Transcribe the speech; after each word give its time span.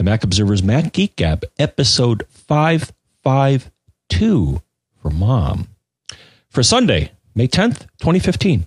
the 0.00 0.04
Mac 0.04 0.24
Observer's 0.24 0.62
Mac 0.62 0.94
Geek 0.94 1.14
Gab, 1.14 1.44
episode 1.58 2.24
552 2.30 4.62
for 4.96 5.10
mom. 5.10 5.68
For 6.48 6.62
Sunday, 6.62 7.12
May 7.34 7.46
10th, 7.46 7.80
2015. 8.00 8.66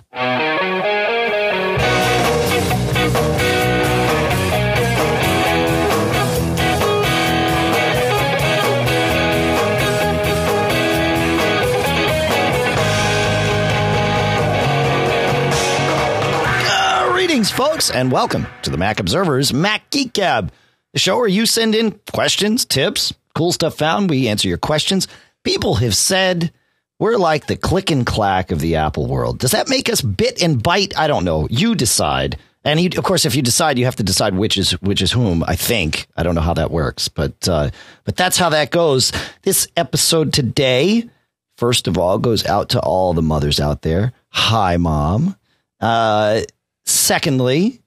Greetings, 17.12 17.50
folks, 17.50 17.90
and 17.90 18.12
welcome 18.12 18.46
to 18.62 18.70
the 18.70 18.78
Mac 18.78 19.00
Observer's 19.00 19.52
Mac 19.52 19.90
Geek 19.90 20.14
Gab, 20.14 20.52
the 20.94 21.00
show 21.00 21.18
where 21.18 21.28
you 21.28 21.46
send 21.46 21.76
in 21.76 22.00
questions, 22.12 22.66
tips, 22.66 23.14
cool 23.36 23.52
stuff 23.52 23.76
found. 23.76 24.10
We 24.10 24.28
answer 24.28 24.48
your 24.48 24.58
questions. 24.58 25.08
People 25.44 25.76
have 25.76 25.96
said 25.96 26.52
we're 27.00 27.18
like 27.18 27.48
the 27.48 27.58
click 27.58 27.92
and 27.92 28.06
clack 28.06 28.52
of 28.52 28.60
the 28.60 28.76
Apple 28.76 29.08
world. 29.08 29.40
Does 29.40 29.52
that 29.52 29.68
make 29.68 29.90
us 29.90 30.02
bit 30.02 30.42
and 30.42 30.62
bite? 30.62 30.98
I 30.98 31.08
don't 31.08 31.26
know. 31.26 31.48
You 31.50 31.76
decide. 31.76 32.38
And 32.64 32.80
you, 32.80 32.90
of 32.98 33.04
course, 33.04 33.26
if 33.26 33.36
you 33.36 33.42
decide, 33.42 33.78
you 33.78 33.86
have 33.86 33.98
to 33.98 34.04
decide 34.04 34.36
which 34.36 34.58
is 34.58 34.72
which 34.82 35.02
is 35.02 35.12
whom. 35.12 35.44
I 35.46 35.58
think 35.58 36.08
I 36.16 36.24
don't 36.24 36.36
know 36.36 36.42
how 36.42 36.54
that 36.54 36.72
works, 36.72 37.10
but 37.10 37.48
uh, 37.50 37.72
but 38.06 38.16
that's 38.16 38.38
how 38.38 38.50
that 38.50 38.72
goes. 38.72 39.12
This 39.42 39.68
episode 39.76 40.32
today, 40.32 41.10
first 41.58 41.90
of 41.90 41.98
all, 41.98 42.20
goes 42.20 42.46
out 42.46 42.70
to 42.70 42.80
all 42.80 43.14
the 43.14 43.22
mothers 43.22 43.60
out 43.60 43.82
there. 43.82 44.14
Hi, 44.30 44.78
mom. 44.78 45.36
Uh, 45.82 46.42
secondly, 46.86 47.82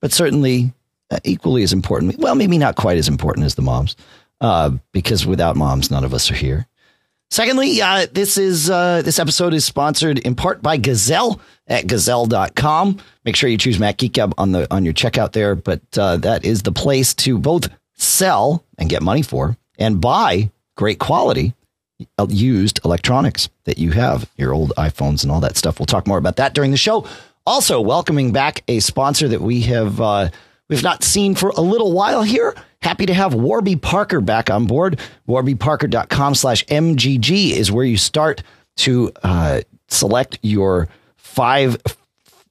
but 0.00 0.12
certainly 0.12 0.72
equally 1.24 1.62
as 1.62 1.72
important, 1.72 2.18
well, 2.18 2.34
maybe 2.34 2.58
not 2.58 2.76
quite 2.76 2.98
as 2.98 3.08
important 3.08 3.46
as 3.46 3.54
the 3.54 3.62
moms, 3.62 3.96
uh, 4.40 4.70
because 4.92 5.26
without 5.26 5.56
moms, 5.56 5.90
none 5.90 6.04
of 6.04 6.14
us 6.14 6.30
are 6.30 6.34
here. 6.34 6.66
Secondly, 7.30 7.82
uh, 7.82 8.06
this 8.12 8.38
is 8.38 8.70
uh, 8.70 9.02
this 9.02 9.18
episode 9.18 9.52
is 9.52 9.64
sponsored 9.64 10.18
in 10.20 10.36
part 10.36 10.62
by 10.62 10.76
Gazelle 10.76 11.40
at 11.66 11.86
gazelle.com. 11.86 12.98
Make 13.24 13.34
sure 13.34 13.50
you 13.50 13.58
choose 13.58 13.80
Mac 13.80 13.96
Geek 13.96 14.12
Gab 14.12 14.32
on 14.38 14.52
the 14.52 14.72
on 14.72 14.84
your 14.84 14.94
checkout 14.94 15.32
there, 15.32 15.56
but 15.56 15.80
uh, 15.98 16.18
that 16.18 16.44
is 16.44 16.62
the 16.62 16.70
place 16.70 17.14
to 17.14 17.38
both 17.38 17.68
sell 17.94 18.64
and 18.78 18.88
get 18.88 19.02
money 19.02 19.22
for 19.22 19.56
and 19.78 20.00
buy 20.00 20.50
great 20.76 21.00
quality 21.00 21.54
uh, 22.18 22.26
used 22.28 22.80
electronics 22.84 23.48
that 23.64 23.78
you 23.78 23.90
have, 23.90 24.30
your 24.36 24.54
old 24.54 24.72
iPhones 24.76 25.22
and 25.22 25.32
all 25.32 25.40
that 25.40 25.56
stuff. 25.56 25.80
We'll 25.80 25.86
talk 25.86 26.06
more 26.06 26.18
about 26.18 26.36
that 26.36 26.54
during 26.54 26.70
the 26.70 26.76
show. 26.76 27.06
Also, 27.44 27.80
welcoming 27.80 28.32
back 28.32 28.62
a 28.68 28.80
sponsor 28.80 29.28
that 29.28 29.40
we 29.40 29.62
have 29.62 30.00
uh, 30.00 30.28
we've 30.68 30.82
not 30.82 31.04
seen 31.04 31.34
for 31.34 31.50
a 31.50 31.60
little 31.60 31.92
while 31.92 32.22
here. 32.22 32.54
Happy 32.82 33.06
to 33.06 33.14
have 33.14 33.34
Warby 33.34 33.76
Parker 33.76 34.20
back 34.20 34.50
on 34.50 34.66
board. 34.66 35.00
WarbyParker.com 35.28 36.34
slash 36.34 36.64
MGG 36.66 37.50
is 37.52 37.72
where 37.72 37.84
you 37.84 37.96
start 37.96 38.42
to 38.76 39.10
uh, 39.22 39.62
select 39.88 40.38
your 40.42 40.88
five 41.16 41.78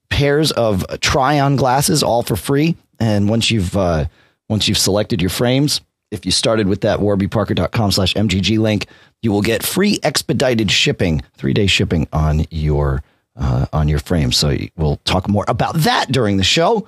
pairs 0.09 0.51
of 0.51 0.85
try 0.99 1.39
on 1.39 1.55
glasses, 1.55 2.03
all 2.03 2.23
for 2.23 2.35
free. 2.35 2.75
And 2.99 3.29
once 3.29 3.51
you've 3.51 3.75
uh, 3.75 4.05
once 4.49 4.67
you've 4.67 4.77
selected 4.77 5.21
your 5.21 5.29
frames, 5.29 5.81
if 6.11 6.25
you 6.25 6.31
started 6.31 6.67
with 6.67 6.81
that 6.81 6.99
warbyparker.com 6.99 7.91
slash 7.91 8.13
MGG 8.13 8.59
link, 8.59 8.87
you 9.21 9.31
will 9.31 9.41
get 9.41 9.63
free 9.63 9.99
expedited 10.03 10.71
shipping, 10.71 11.21
three 11.35 11.53
day 11.53 11.67
shipping 11.67 12.07
on 12.13 12.45
your 12.51 13.03
uh, 13.35 13.65
on 13.73 13.87
your 13.87 13.99
frame. 13.99 14.31
So 14.31 14.55
we'll 14.77 14.97
talk 15.05 15.27
more 15.27 15.45
about 15.47 15.75
that 15.75 16.11
during 16.11 16.37
the 16.37 16.43
show 16.43 16.87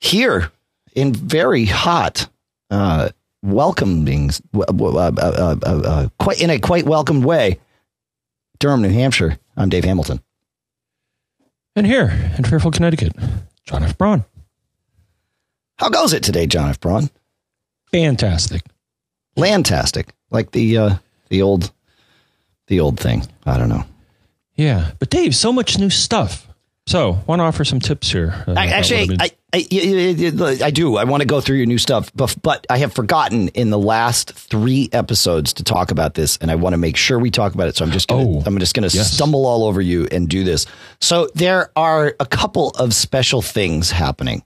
here 0.00 0.50
in 0.94 1.12
very 1.12 1.64
hot 1.64 2.28
uh, 2.70 3.10
welcoming, 3.42 4.30
uh, 4.54 4.64
uh, 4.68 5.56
uh, 5.62 6.08
quite 6.18 6.40
in 6.40 6.50
a 6.50 6.58
quite 6.58 6.84
welcomed 6.84 7.24
way. 7.24 7.58
Durham, 8.58 8.82
New 8.82 8.90
Hampshire. 8.90 9.38
I'm 9.56 9.68
Dave 9.68 9.84
Hamilton. 9.84 10.20
And 11.76 11.86
here 11.86 12.32
in 12.36 12.44
Fairfield, 12.44 12.74
Connecticut, 12.74 13.12
John 13.64 13.84
F. 13.84 13.96
Braun. 13.96 14.24
How 15.78 15.90
goes 15.90 16.12
it 16.12 16.24
today, 16.24 16.46
John 16.46 16.70
F. 16.70 16.80
Braun? 16.80 17.10
Fantastic. 17.92 18.62
Landtastic, 19.36 20.08
like 20.30 20.50
the 20.50 20.76
uh, 20.76 20.96
the 21.28 21.42
old 21.42 21.70
the 22.66 22.80
old 22.80 22.98
thing. 22.98 23.26
I 23.46 23.58
don't 23.58 23.68
know. 23.68 23.84
Yeah, 24.56 24.90
but 24.98 25.10
Dave, 25.10 25.36
so 25.36 25.52
much 25.52 25.78
new 25.78 25.90
stuff. 25.90 26.47
So, 26.88 27.18
want 27.26 27.40
to 27.40 27.44
offer 27.44 27.66
some 27.66 27.80
tips 27.80 28.10
here? 28.10 28.32
Uh, 28.48 28.54
actually, 28.56 29.14
I, 29.20 29.30
I, 29.52 30.58
I, 30.64 30.70
do. 30.70 30.96
I 30.96 31.04
want 31.04 31.20
to 31.20 31.26
go 31.26 31.38
through 31.42 31.58
your 31.58 31.66
new 31.66 31.76
stuff, 31.76 32.10
but, 32.14 32.34
but 32.40 32.66
I 32.70 32.78
have 32.78 32.94
forgotten 32.94 33.48
in 33.48 33.68
the 33.68 33.78
last 33.78 34.32
three 34.32 34.88
episodes 34.94 35.52
to 35.52 35.64
talk 35.64 35.90
about 35.90 36.14
this, 36.14 36.38
and 36.38 36.50
I 36.50 36.54
want 36.54 36.72
to 36.72 36.78
make 36.78 36.96
sure 36.96 37.18
we 37.18 37.30
talk 37.30 37.52
about 37.52 37.68
it. 37.68 37.76
So 37.76 37.84
I'm 37.84 37.90
just 37.90 38.08
gonna, 38.08 38.26
oh, 38.26 38.42
I'm 38.46 38.58
just 38.58 38.74
going 38.74 38.88
to 38.88 38.96
yes. 38.96 39.12
stumble 39.12 39.44
all 39.44 39.64
over 39.64 39.82
you 39.82 40.08
and 40.10 40.30
do 40.30 40.44
this. 40.44 40.64
So 40.98 41.28
there 41.34 41.70
are 41.76 42.16
a 42.20 42.24
couple 42.24 42.70
of 42.70 42.94
special 42.94 43.42
things 43.42 43.90
happening, 43.90 44.42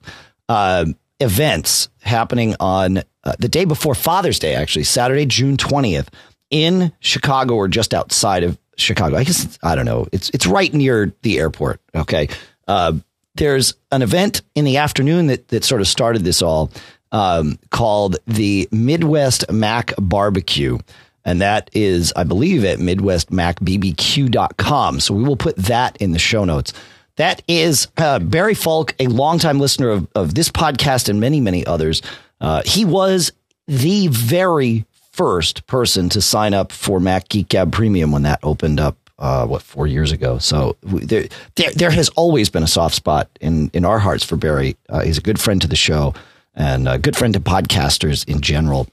uh, 0.48 0.86
events 1.20 1.90
happening 2.00 2.56
on 2.58 3.04
uh, 3.22 3.36
the 3.38 3.48
day 3.48 3.66
before 3.66 3.94
Father's 3.94 4.40
Day, 4.40 4.56
actually 4.56 4.82
Saturday, 4.82 5.26
June 5.26 5.56
20th, 5.56 6.08
in 6.50 6.92
Chicago 6.98 7.54
or 7.54 7.68
just 7.68 7.94
outside 7.94 8.42
of 8.42 8.58
Chicago. 8.76 9.16
I 9.16 9.24
guess 9.24 9.58
I 9.62 9.74
don't 9.74 9.84
know. 9.84 10.06
It's 10.12 10.30
it's 10.30 10.46
right 10.46 10.72
near 10.72 11.12
the 11.22 11.38
airport. 11.38 11.80
Okay. 11.94 12.28
Uh, 12.66 12.94
there's 13.34 13.74
an 13.90 14.02
event 14.02 14.42
in 14.54 14.64
the 14.64 14.76
afternoon 14.76 15.26
that 15.28 15.48
that 15.48 15.64
sort 15.64 15.80
of 15.80 15.88
started 15.88 16.24
this 16.24 16.42
all 16.42 16.70
um, 17.12 17.58
called 17.70 18.16
the 18.26 18.68
Midwest 18.72 19.50
Mac 19.50 19.94
Barbecue. 19.98 20.78
And 21.24 21.40
that 21.40 21.70
is, 21.72 22.12
I 22.16 22.24
believe, 22.24 22.64
at 22.64 22.80
MidwestMacBBQ.com. 22.80 25.00
So 25.00 25.14
we 25.14 25.22
will 25.22 25.36
put 25.36 25.54
that 25.56 25.96
in 25.98 26.10
the 26.10 26.18
show 26.18 26.44
notes. 26.44 26.72
That 27.16 27.42
is 27.46 27.86
uh, 27.98 28.18
Barry 28.18 28.54
Falk, 28.54 28.94
a 28.98 29.06
longtime 29.06 29.60
listener 29.60 29.90
of, 29.90 30.08
of 30.16 30.34
this 30.34 30.48
podcast 30.48 31.08
and 31.08 31.20
many, 31.20 31.40
many 31.40 31.64
others. 31.66 32.02
Uh, 32.40 32.62
he 32.64 32.84
was 32.84 33.30
the 33.68 34.08
very 34.08 34.84
first 35.12 35.66
person 35.66 36.08
to 36.10 36.20
sign 36.20 36.54
up 36.54 36.72
for 36.72 36.98
Mac 37.00 37.28
Geek 37.28 37.48
Gab 37.48 37.72
Premium 37.72 38.12
when 38.12 38.22
that 38.22 38.40
opened 38.42 38.80
up. 38.80 38.96
Uh, 39.18 39.46
what 39.46 39.62
four 39.62 39.86
years 39.86 40.10
ago? 40.10 40.38
So 40.38 40.76
there, 40.82 41.28
there, 41.54 41.70
there 41.76 41.90
has 41.92 42.08
always 42.10 42.50
been 42.50 42.64
a 42.64 42.68
soft 42.68 42.96
spot 42.96 43.30
in 43.40 43.70
in 43.72 43.84
our 43.84 44.00
hearts 44.00 44.24
for 44.24 44.36
Barry. 44.36 44.76
Uh, 44.88 45.02
he's 45.02 45.18
a 45.18 45.20
good 45.20 45.38
friend 45.38 45.62
to 45.62 45.68
the 45.68 45.76
show 45.76 46.12
and 46.54 46.88
a 46.88 46.98
good 46.98 47.14
friend 47.14 47.32
to 47.34 47.40
podcasters 47.40 48.28
in 48.28 48.40
general. 48.40 48.88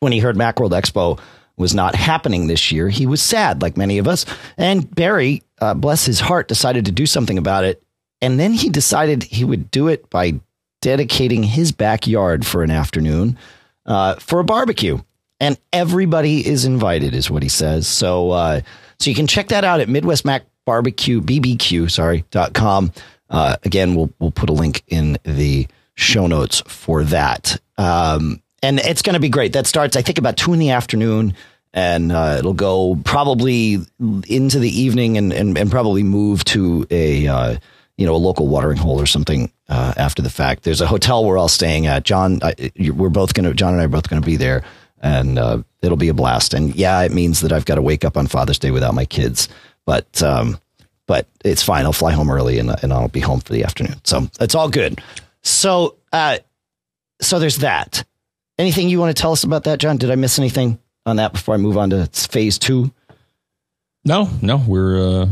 When 0.00 0.12
he 0.12 0.18
heard 0.18 0.36
Macworld 0.36 0.72
Expo 0.72 1.18
was 1.56 1.74
not 1.74 1.94
happening 1.94 2.46
this 2.46 2.70
year, 2.70 2.90
he 2.90 3.06
was 3.06 3.22
sad, 3.22 3.62
like 3.62 3.76
many 3.76 3.96
of 3.98 4.06
us. 4.06 4.26
And 4.58 4.92
Barry, 4.94 5.42
uh, 5.60 5.74
bless 5.74 6.04
his 6.04 6.20
heart, 6.20 6.48
decided 6.48 6.84
to 6.84 6.92
do 6.92 7.06
something 7.06 7.38
about 7.38 7.64
it. 7.64 7.82
And 8.20 8.38
then 8.38 8.52
he 8.52 8.68
decided 8.68 9.22
he 9.22 9.44
would 9.44 9.70
do 9.70 9.88
it 9.88 10.10
by 10.10 10.40
dedicating 10.82 11.42
his 11.42 11.72
backyard 11.72 12.46
for 12.46 12.62
an 12.62 12.70
afternoon 12.70 13.38
uh, 13.86 14.16
for 14.16 14.40
a 14.40 14.44
barbecue 14.44 15.00
and 15.40 15.58
everybody 15.72 16.46
is 16.46 16.64
invited, 16.64 17.14
is 17.14 17.30
what 17.30 17.42
he 17.42 17.48
says. 17.48 17.86
So, 17.86 18.30
uh, 18.30 18.60
so 18.98 19.10
you 19.10 19.16
can 19.16 19.26
check 19.26 19.48
that 19.48 19.64
out 19.64 19.80
at 19.80 19.88
Midwest 19.88 20.24
Mac 20.24 20.44
Barbecue 20.64 21.20
BBQ, 21.20 21.90
sorry 21.90 22.24
dot 22.30 22.52
com. 22.52 22.92
Uh, 23.30 23.56
again, 23.64 23.94
we'll 23.94 24.10
we'll 24.18 24.30
put 24.30 24.50
a 24.50 24.52
link 24.52 24.82
in 24.88 25.18
the 25.24 25.66
show 25.94 26.26
notes 26.26 26.62
for 26.66 27.04
that. 27.04 27.60
Um, 27.76 28.42
and 28.62 28.78
it's 28.80 29.02
going 29.02 29.14
to 29.14 29.20
be 29.20 29.28
great. 29.28 29.52
That 29.52 29.66
starts, 29.66 29.96
I 29.96 30.02
think, 30.02 30.18
about 30.18 30.36
two 30.36 30.52
in 30.52 30.58
the 30.58 30.70
afternoon, 30.70 31.34
and 31.72 32.10
uh, 32.10 32.36
it'll 32.38 32.54
go 32.54 32.98
probably 33.04 33.78
into 34.26 34.58
the 34.58 34.70
evening, 34.70 35.16
and 35.16 35.32
and, 35.32 35.56
and 35.56 35.70
probably 35.70 36.02
move 36.02 36.44
to 36.46 36.86
a 36.90 37.26
uh, 37.28 37.56
you 37.96 38.06
know 38.06 38.14
a 38.14 38.16
local 38.16 38.48
watering 38.48 38.78
hole 38.78 39.00
or 39.00 39.06
something 39.06 39.52
uh, 39.68 39.94
after 39.96 40.22
the 40.22 40.30
fact. 40.30 40.64
There's 40.64 40.80
a 40.80 40.86
hotel 40.86 41.24
we're 41.24 41.38
all 41.38 41.48
staying 41.48 41.86
at. 41.86 42.04
John, 42.04 42.40
I, 42.42 42.72
we're 42.90 43.08
both 43.10 43.34
going 43.34 43.48
to 43.48 43.54
John 43.54 43.72
and 43.72 43.80
I 43.80 43.84
are 43.84 43.88
both 43.88 44.08
going 44.08 44.20
to 44.20 44.26
be 44.26 44.36
there 44.36 44.64
and 45.02 45.38
uh, 45.38 45.62
it'll 45.82 45.96
be 45.96 46.08
a 46.08 46.14
blast. 46.14 46.54
And 46.54 46.74
yeah, 46.74 47.02
it 47.02 47.12
means 47.12 47.40
that 47.40 47.52
I've 47.52 47.64
got 47.64 47.76
to 47.76 47.82
wake 47.82 48.04
up 48.04 48.16
on 48.16 48.26
Father's 48.26 48.58
Day 48.58 48.70
without 48.70 48.94
my 48.94 49.04
kids, 49.04 49.48
but 49.84 50.22
um, 50.22 50.58
but 51.06 51.26
it's 51.44 51.62
fine. 51.62 51.84
I'll 51.84 51.92
fly 51.92 52.12
home 52.12 52.30
early 52.30 52.58
and 52.58 52.70
and 52.82 52.92
I'll 52.92 53.08
be 53.08 53.20
home 53.20 53.40
for 53.40 53.52
the 53.52 53.64
afternoon, 53.64 54.00
so 54.04 54.28
it's 54.40 54.54
all 54.54 54.68
good. 54.68 55.00
So 55.42 55.96
uh, 56.12 56.38
so 57.20 57.38
there's 57.38 57.58
that. 57.58 58.04
Anything 58.58 58.88
you 58.88 58.98
want 58.98 59.16
to 59.16 59.20
tell 59.20 59.32
us 59.32 59.44
about 59.44 59.64
that, 59.64 59.78
John? 59.78 59.98
Did 59.98 60.10
I 60.10 60.16
miss 60.16 60.38
anything 60.38 60.80
on 61.06 61.16
that 61.16 61.32
before 61.32 61.54
I 61.54 61.58
move 61.58 61.76
on 61.76 61.90
to 61.90 62.06
phase 62.06 62.58
two? 62.58 62.92
No, 64.04 64.28
no, 64.42 64.56
we're 64.56 65.22
uh, 65.22 65.28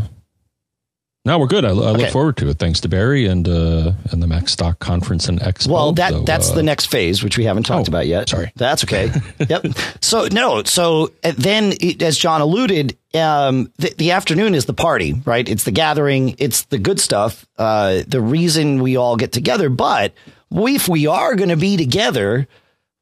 no, 1.27 1.41
we're 1.41 1.49
good. 1.49 1.65
I, 1.65 1.71
I 1.71 1.73
okay. 1.73 2.03
look 2.05 2.11
forward 2.13 2.37
to 2.37 2.49
it. 2.49 2.59
Thanks 2.59 2.79
to 2.81 2.89
Barry 2.89 3.27
and 3.27 3.49
uh, 3.49 3.93
and 4.13 4.23
the 4.23 4.29
Mac 4.29 4.49
Stock 4.49 4.79
Conference 4.79 5.29
and 5.29 5.41
Expo. 5.41 5.73
Well, 5.73 5.93
that 5.95 6.13
so, 6.13 6.21
that's 6.21 6.53
uh, 6.53 6.55
the 6.55 6.63
next 6.63 6.87
phase, 6.87 7.25
which 7.25 7.37
we 7.37 7.45
haven't 7.45 7.65
talked 7.65 7.89
oh, 7.89 7.91
about 7.91 8.07
yet. 8.07 8.29
Sorry, 8.29 8.53
that's 8.55 8.85
okay. 8.85 9.11
yep. 9.49 9.67
So 10.01 10.29
no, 10.31 10.63
so 10.63 11.11
uh, 11.25 11.33
then, 11.37 11.73
as 12.01 12.17
John 12.17 12.41
alluded, 12.41 12.97
um, 13.13 13.73
the, 13.79 13.93
the, 13.99 14.13
afternoon 14.13 14.55
is 14.55 14.67
the 14.67 14.73
party, 14.73 15.21
right? 15.25 15.49
It's 15.49 15.65
the 15.65 15.73
gathering. 15.73 16.37
It's 16.39 16.63
the 16.63 16.79
good 16.79 17.01
stuff. 17.01 17.45
Uh, 17.59 18.05
the 18.07 18.21
reason 18.21 18.81
we 18.81 18.97
all 18.97 19.17
get 19.17 19.33
together. 19.33 19.69
But 19.69 20.15
if 20.53 20.89
we 20.89 21.09
are 21.09 21.35
going 21.35 21.49
to 21.49 21.57
be 21.57 21.77
together, 21.77 22.47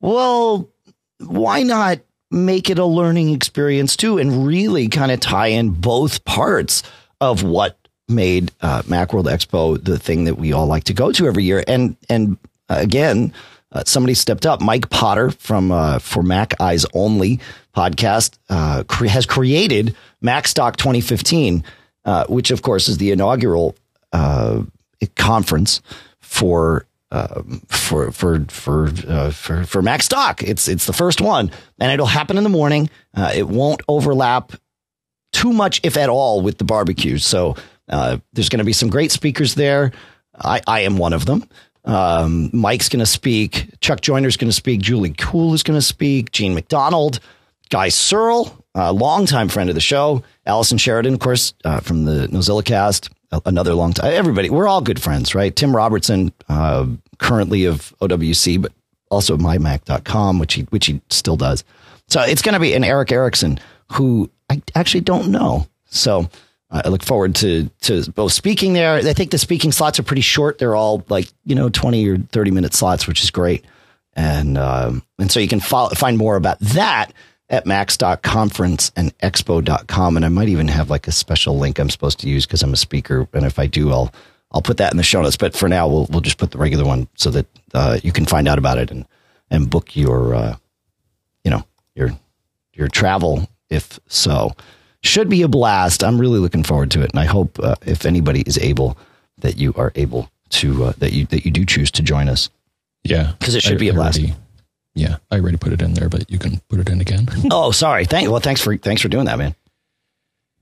well, 0.01 0.71
why 1.19 1.63
not 1.63 1.99
make 2.31 2.71
it 2.71 2.79
a 2.79 2.87
learning 2.87 3.35
experience 3.35 3.97
too 3.97 4.17
and 4.19 4.47
really 4.47 4.89
kind 4.89 5.13
of 5.13 5.21
tie 5.21 5.49
in 5.49 5.71
both 5.71 6.25
parts 6.25 6.83
of 7.21 7.43
what 7.43 7.79
made 8.09 8.53
uh, 8.61 8.83
Macworld 8.83 9.25
Expo 9.25 9.83
the 9.83 9.99
thing 9.99 10.25
that 10.25 10.37
we 10.37 10.53
all 10.53 10.67
like 10.67 10.85
to 10.85 10.95
go 10.95 11.13
to 11.13 11.27
every 11.27 11.45
year. 11.45 11.65
And 11.67 11.97
and 12.09 12.37
uh, 12.69 12.77
again, 12.79 13.33
uh, 13.73 13.85
somebody 13.87 14.15
stepped 14.15 14.47
up. 14.47 14.61
Mike 14.61 14.91
Potter 14.91 15.31
from 15.31 15.73
uh, 15.73 15.99
for 15.99 16.23
Mac 16.23 16.61
Eyes 16.61 16.87
Only 16.95 17.41
podcast 17.75 18.39
uh, 18.49 18.85
cre- 18.87 19.07
has 19.07 19.27
created 19.27 19.97
MacStock 20.23 20.77
2015, 20.77 21.65
uh, 22.05 22.27
which 22.27 22.51
of 22.51 22.63
course 22.63 22.89
is 22.89 22.99
the 22.99 23.11
inaugural 23.11 23.77
conference 25.17 25.81
for 26.21 26.87
um, 27.11 27.63
for 27.69 28.11
for 28.11 28.45
for 28.49 28.89
uh, 29.07 29.31
for 29.31 29.65
for 29.65 29.83
MacStock. 29.83 30.43
It's 30.43 30.67
it's 30.67 30.87
the 30.87 30.93
first 30.93 31.21
one, 31.21 31.51
and 31.79 31.93
it'll 31.93 32.07
happen 32.07 32.37
in 32.37 32.43
the 32.43 32.51
morning. 32.51 32.91
Uh, 33.15 33.31
it 33.35 33.47
won't 33.49 33.83
overlap 33.87 34.53
too 35.33 35.53
much, 35.53 35.81
if 35.85 35.97
at 35.97 36.09
all, 36.09 36.41
with 36.41 36.59
the 36.59 36.65
barbecue. 36.65 37.19
So 37.19 37.55
uh, 37.89 38.19
there's 38.33 38.49
going 38.49 38.59
to 38.59 38.65
be 38.65 38.73
some 38.73 38.89
great 38.91 39.11
speakers 39.13 39.55
there. 39.55 39.93
I, 40.37 40.61
I 40.67 40.81
am 40.81 40.99
one 40.99 41.13
of 41.13 41.27
them. 41.27 41.49
Um, 41.85 42.51
Mike's 42.53 42.89
going 42.89 43.01
to 43.01 43.07
speak. 43.07 43.69
Chuck 43.81 44.01
Joiner's 44.01 44.37
going 44.37 44.49
to 44.49 44.55
speak. 44.55 44.81
Julie 44.81 45.15
Cool 45.17 45.55
is 45.55 45.63
going 45.63 45.79
to 45.79 45.85
speak. 45.85 46.33
Gene 46.33 46.55
McDonald, 46.55 47.21
Guy 47.69 47.91
Serle, 47.91 48.65
a 48.75 48.93
longtime 48.93 49.49
friend 49.49 49.69
of 49.69 49.75
the 49.75 49.81
show. 49.81 50.23
Allison 50.47 50.79
Sheridan, 50.79 51.15
of 51.15 51.21
course, 51.21 51.53
uh, 51.65 51.81
from 51.81 52.05
the 52.05 52.27
NosillaCast. 52.29 53.11
Another 53.47 53.75
long 53.75 53.93
time. 53.93 54.13
Everybody, 54.13 54.49
we're 54.49 54.69
all 54.69 54.81
good 54.81 55.03
friends, 55.03 55.35
right? 55.35 55.55
Tim 55.55 55.75
Robertson, 55.75 56.33
uh, 56.49 56.87
currently 57.19 57.65
of 57.65 57.93
OWC, 58.01 58.63
but 58.63 58.73
also 59.11 59.37
mymac.com, 59.37 60.39
which 60.39 60.55
he 60.55 60.63
which 60.71 60.87
he 60.87 61.01
still 61.11 61.37
does. 61.37 61.65
So 62.07 62.21
it's 62.23 62.43
going 62.43 62.53
to 62.53 62.61
be 62.61 62.75
an 62.75 62.85
Eric 62.85 63.11
Erickson 63.11 63.59
who 63.93 64.31
I 64.51 64.63
actually 64.75 65.01
don't 65.01 65.29
know. 65.29 65.67
So 65.87 66.29
I 66.75 66.89
look 66.89 67.05
forward 67.05 67.37
to 67.37 67.71
to 67.83 68.11
both 68.11 68.33
speaking 68.33 68.73
there. 68.73 68.95
I 68.95 69.13
think 69.13 69.31
the 69.31 69.39
speaking 69.39 69.71
slots 69.71 70.01
are 70.01 70.03
pretty 70.03 70.23
short. 70.23 70.59
They're 70.59 70.75
all 70.75 71.05
like 71.09 71.29
you 71.45 71.55
know 71.55 71.69
twenty 71.69 72.07
or 72.09 72.19
thirty 72.19 72.51
minute 72.51 72.75
slots, 72.75 73.07
which 73.07 73.23
is 73.23 73.31
great. 73.31 73.65
And 74.15 74.59
um, 74.59 75.03
and 75.19 75.31
so 75.31 75.39
you 75.39 75.49
can 75.49 75.61
follow, 75.61 75.91
find 75.91 76.19
more 76.19 76.37
about 76.37 76.59
that 76.61 77.13
at 77.49 77.67
mac.conference 77.67 78.91
and 78.97 79.17
expo.com. 79.19 80.17
And 80.17 80.25
I 80.25 80.29
might 80.29 80.49
even 80.49 80.69
have 80.69 80.91
like 80.91 81.07
a 81.07 81.13
special 81.13 81.59
link 81.59 81.79
I'm 81.79 81.91
supposed 81.91 82.19
to 82.21 82.29
use 82.29 82.47
because 82.47 82.63
I'm 82.63 82.73
a 82.73 82.77
speaker. 82.77 83.29
And 83.33 83.45
if 83.45 83.59
I 83.59 83.67
do, 83.67 83.91
I'll 83.91 84.13
I'll 84.51 84.63
put 84.63 84.79
that 84.79 84.93
in 84.93 84.97
the 84.97 85.03
show 85.05 85.23
notes. 85.23 85.37
But 85.37 85.55
for 85.55 85.69
now, 85.69 85.87
we'll 85.87 86.07
we'll 86.11 86.21
just 86.21 86.39
put 86.39 86.51
the 86.51 86.59
regular 86.59 86.85
one 86.85 87.07
so 87.15 87.31
that 87.31 87.47
uh, 87.73 87.99
you 88.03 88.11
can 88.11 88.27
find 88.27 88.49
out 88.49 88.59
about 88.59 88.79
it 88.79 88.91
and 88.91 89.07
and 89.51 89.71
book 89.71 89.95
your 89.95 90.35
uh, 90.35 90.57
you 91.45 91.53
know 91.53 91.65
your 91.95 92.11
your 92.73 92.89
travel 92.89 93.49
if 93.71 94.01
so 94.09 94.53
should 95.05 95.29
be 95.29 95.43
a 95.43 95.49
blast. 95.49 96.03
I'm 96.03 96.21
really 96.21 96.39
looking 96.39 96.65
forward 96.65 96.91
to 96.93 97.03
it, 97.03 97.11
and 97.11 97.21
I 97.21 97.25
hope 97.25 97.59
uh, 97.61 97.77
if 97.87 98.07
anybody 98.07 98.43
is 98.43 98.59
able 98.59 98.97
that 99.39 99.57
you 99.57 99.75
are 99.77 99.93
able 99.95 100.31
to 100.51 100.85
uh, 100.85 100.93
that 100.99 101.13
you 101.13 101.27
that 101.27 101.45
you 101.45 101.51
do 101.51 101.65
choose 101.65 101.91
to 101.93 102.03
join 102.03 102.29
us. 102.29 102.51
Yeah, 103.05 103.33
because 103.39 103.55
it 103.55 103.63
should 103.63 103.75
I, 103.75 103.79
be 103.79 103.89
a 103.89 103.95
blast. 103.95 104.19
Already, 104.19 104.35
yeah, 104.95 105.17
I 105.31 105.39
already 105.39 105.57
put 105.57 105.73
it 105.73 105.83
in 105.83 105.95
there, 105.95 106.09
but 106.09 106.31
you 106.31 106.39
can 106.39 106.61
put 106.69 106.81
it 106.81 106.89
in 106.89 107.01
again. 107.01 107.29
oh, 107.51 107.71
sorry. 107.71 108.05
Thank 108.05 108.31
well, 108.31 108.41
thanks 108.41 108.61
for 108.61 108.77
thanks 108.77 109.03
for 109.03 109.09
doing 109.09 109.27
that, 109.27 109.39
man. 109.39 109.55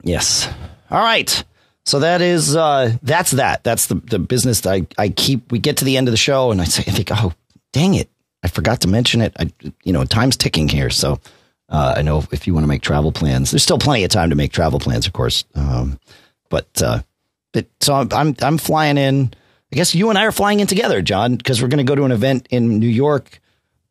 Yes. 0.02 0.48
All 0.90 1.00
right. 1.00 1.44
So 1.84 2.00
that 2.00 2.20
is 2.20 2.56
uh, 2.56 2.96
that's 3.02 3.32
that. 3.32 3.64
That's 3.64 3.86
the 3.86 3.96
the 3.96 4.18
business 4.18 4.60
that 4.62 4.72
I 4.72 4.86
I 4.98 5.08
keep. 5.08 5.50
We 5.52 5.58
get 5.58 5.78
to 5.78 5.84
the 5.84 5.96
end 5.96 6.08
of 6.08 6.12
the 6.12 6.18
show, 6.18 6.50
and 6.50 6.60
I 6.60 6.64
say 6.64 6.84
I 6.86 6.94
think, 6.94 7.10
oh, 7.12 7.32
dang 7.72 7.94
it, 7.94 8.08
I 8.42 8.48
forgot 8.48 8.80
to 8.82 8.88
mention 8.88 9.20
it. 9.20 9.34
I 9.38 9.50
you 9.84 9.92
know 9.92 10.04
time's 10.04 10.36
ticking 10.36 10.68
here, 10.68 10.90
so 10.90 11.20
uh, 11.72 11.94
I 11.96 12.02
know 12.02 12.22
if 12.30 12.46
you 12.46 12.52
want 12.52 12.64
to 12.64 12.68
make 12.68 12.82
travel 12.82 13.10
plans, 13.10 13.50
there's 13.50 13.62
still 13.62 13.78
plenty 13.78 14.04
of 14.04 14.10
time 14.10 14.28
to 14.28 14.36
make 14.36 14.52
travel 14.52 14.78
plans, 14.78 15.06
of 15.06 15.14
course. 15.14 15.44
Um, 15.54 15.98
but, 16.50 16.82
uh, 16.82 17.00
but 17.52 17.66
so 17.80 18.06
I'm, 18.12 18.36
I'm, 18.42 18.58
flying 18.58 18.98
in. 18.98 19.32
I 19.72 19.76
guess 19.76 19.94
you 19.94 20.10
and 20.10 20.18
I 20.18 20.26
are 20.26 20.32
flying 20.32 20.60
in 20.60 20.66
together, 20.66 21.00
John, 21.00 21.36
because 21.36 21.62
we're 21.62 21.68
going 21.68 21.84
to 21.84 21.90
go 21.90 21.94
to 21.94 22.04
an 22.04 22.12
event 22.12 22.46
in 22.50 22.78
New 22.78 22.86
York 22.86 23.40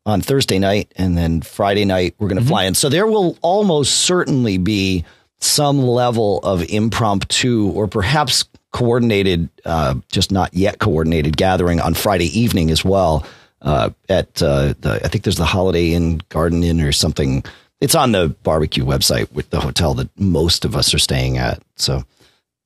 on 0.06 0.20
Thursday 0.20 0.60
night, 0.60 0.92
and 0.94 1.18
then 1.18 1.42
Friday 1.42 1.84
night 1.84 2.14
we're 2.18 2.28
going 2.28 2.36
to 2.36 2.42
mm-hmm. 2.42 2.50
fly 2.50 2.64
in. 2.64 2.74
So 2.74 2.88
there 2.88 3.06
will 3.06 3.36
almost 3.42 4.00
certainly 4.00 4.58
be 4.58 5.04
some 5.40 5.82
level 5.82 6.38
of 6.44 6.62
impromptu 6.70 7.68
or 7.70 7.88
perhaps 7.88 8.44
coordinated, 8.70 9.48
uh, 9.64 9.96
just 10.08 10.30
not 10.30 10.54
yet 10.54 10.78
coordinated 10.78 11.36
gathering 11.36 11.80
on 11.80 11.94
Friday 11.94 12.26
evening 12.38 12.70
as 12.70 12.84
well. 12.84 13.26
Uh, 13.60 13.90
at 14.08 14.40
uh, 14.40 14.74
the, 14.80 15.00
I 15.04 15.08
think 15.08 15.24
there's 15.24 15.36
the 15.36 15.44
Holiday 15.44 15.94
Inn 15.94 16.20
Garden 16.28 16.62
Inn 16.62 16.80
or 16.80 16.92
something 16.92 17.44
it's 17.82 17.96
on 17.96 18.12
the 18.12 18.28
barbecue 18.44 18.84
website 18.84 19.30
with 19.32 19.50
the 19.50 19.58
hotel 19.58 19.92
that 19.94 20.08
most 20.18 20.64
of 20.64 20.76
us 20.76 20.94
are 20.94 21.00
staying 21.00 21.36
at. 21.36 21.60
So, 21.74 22.04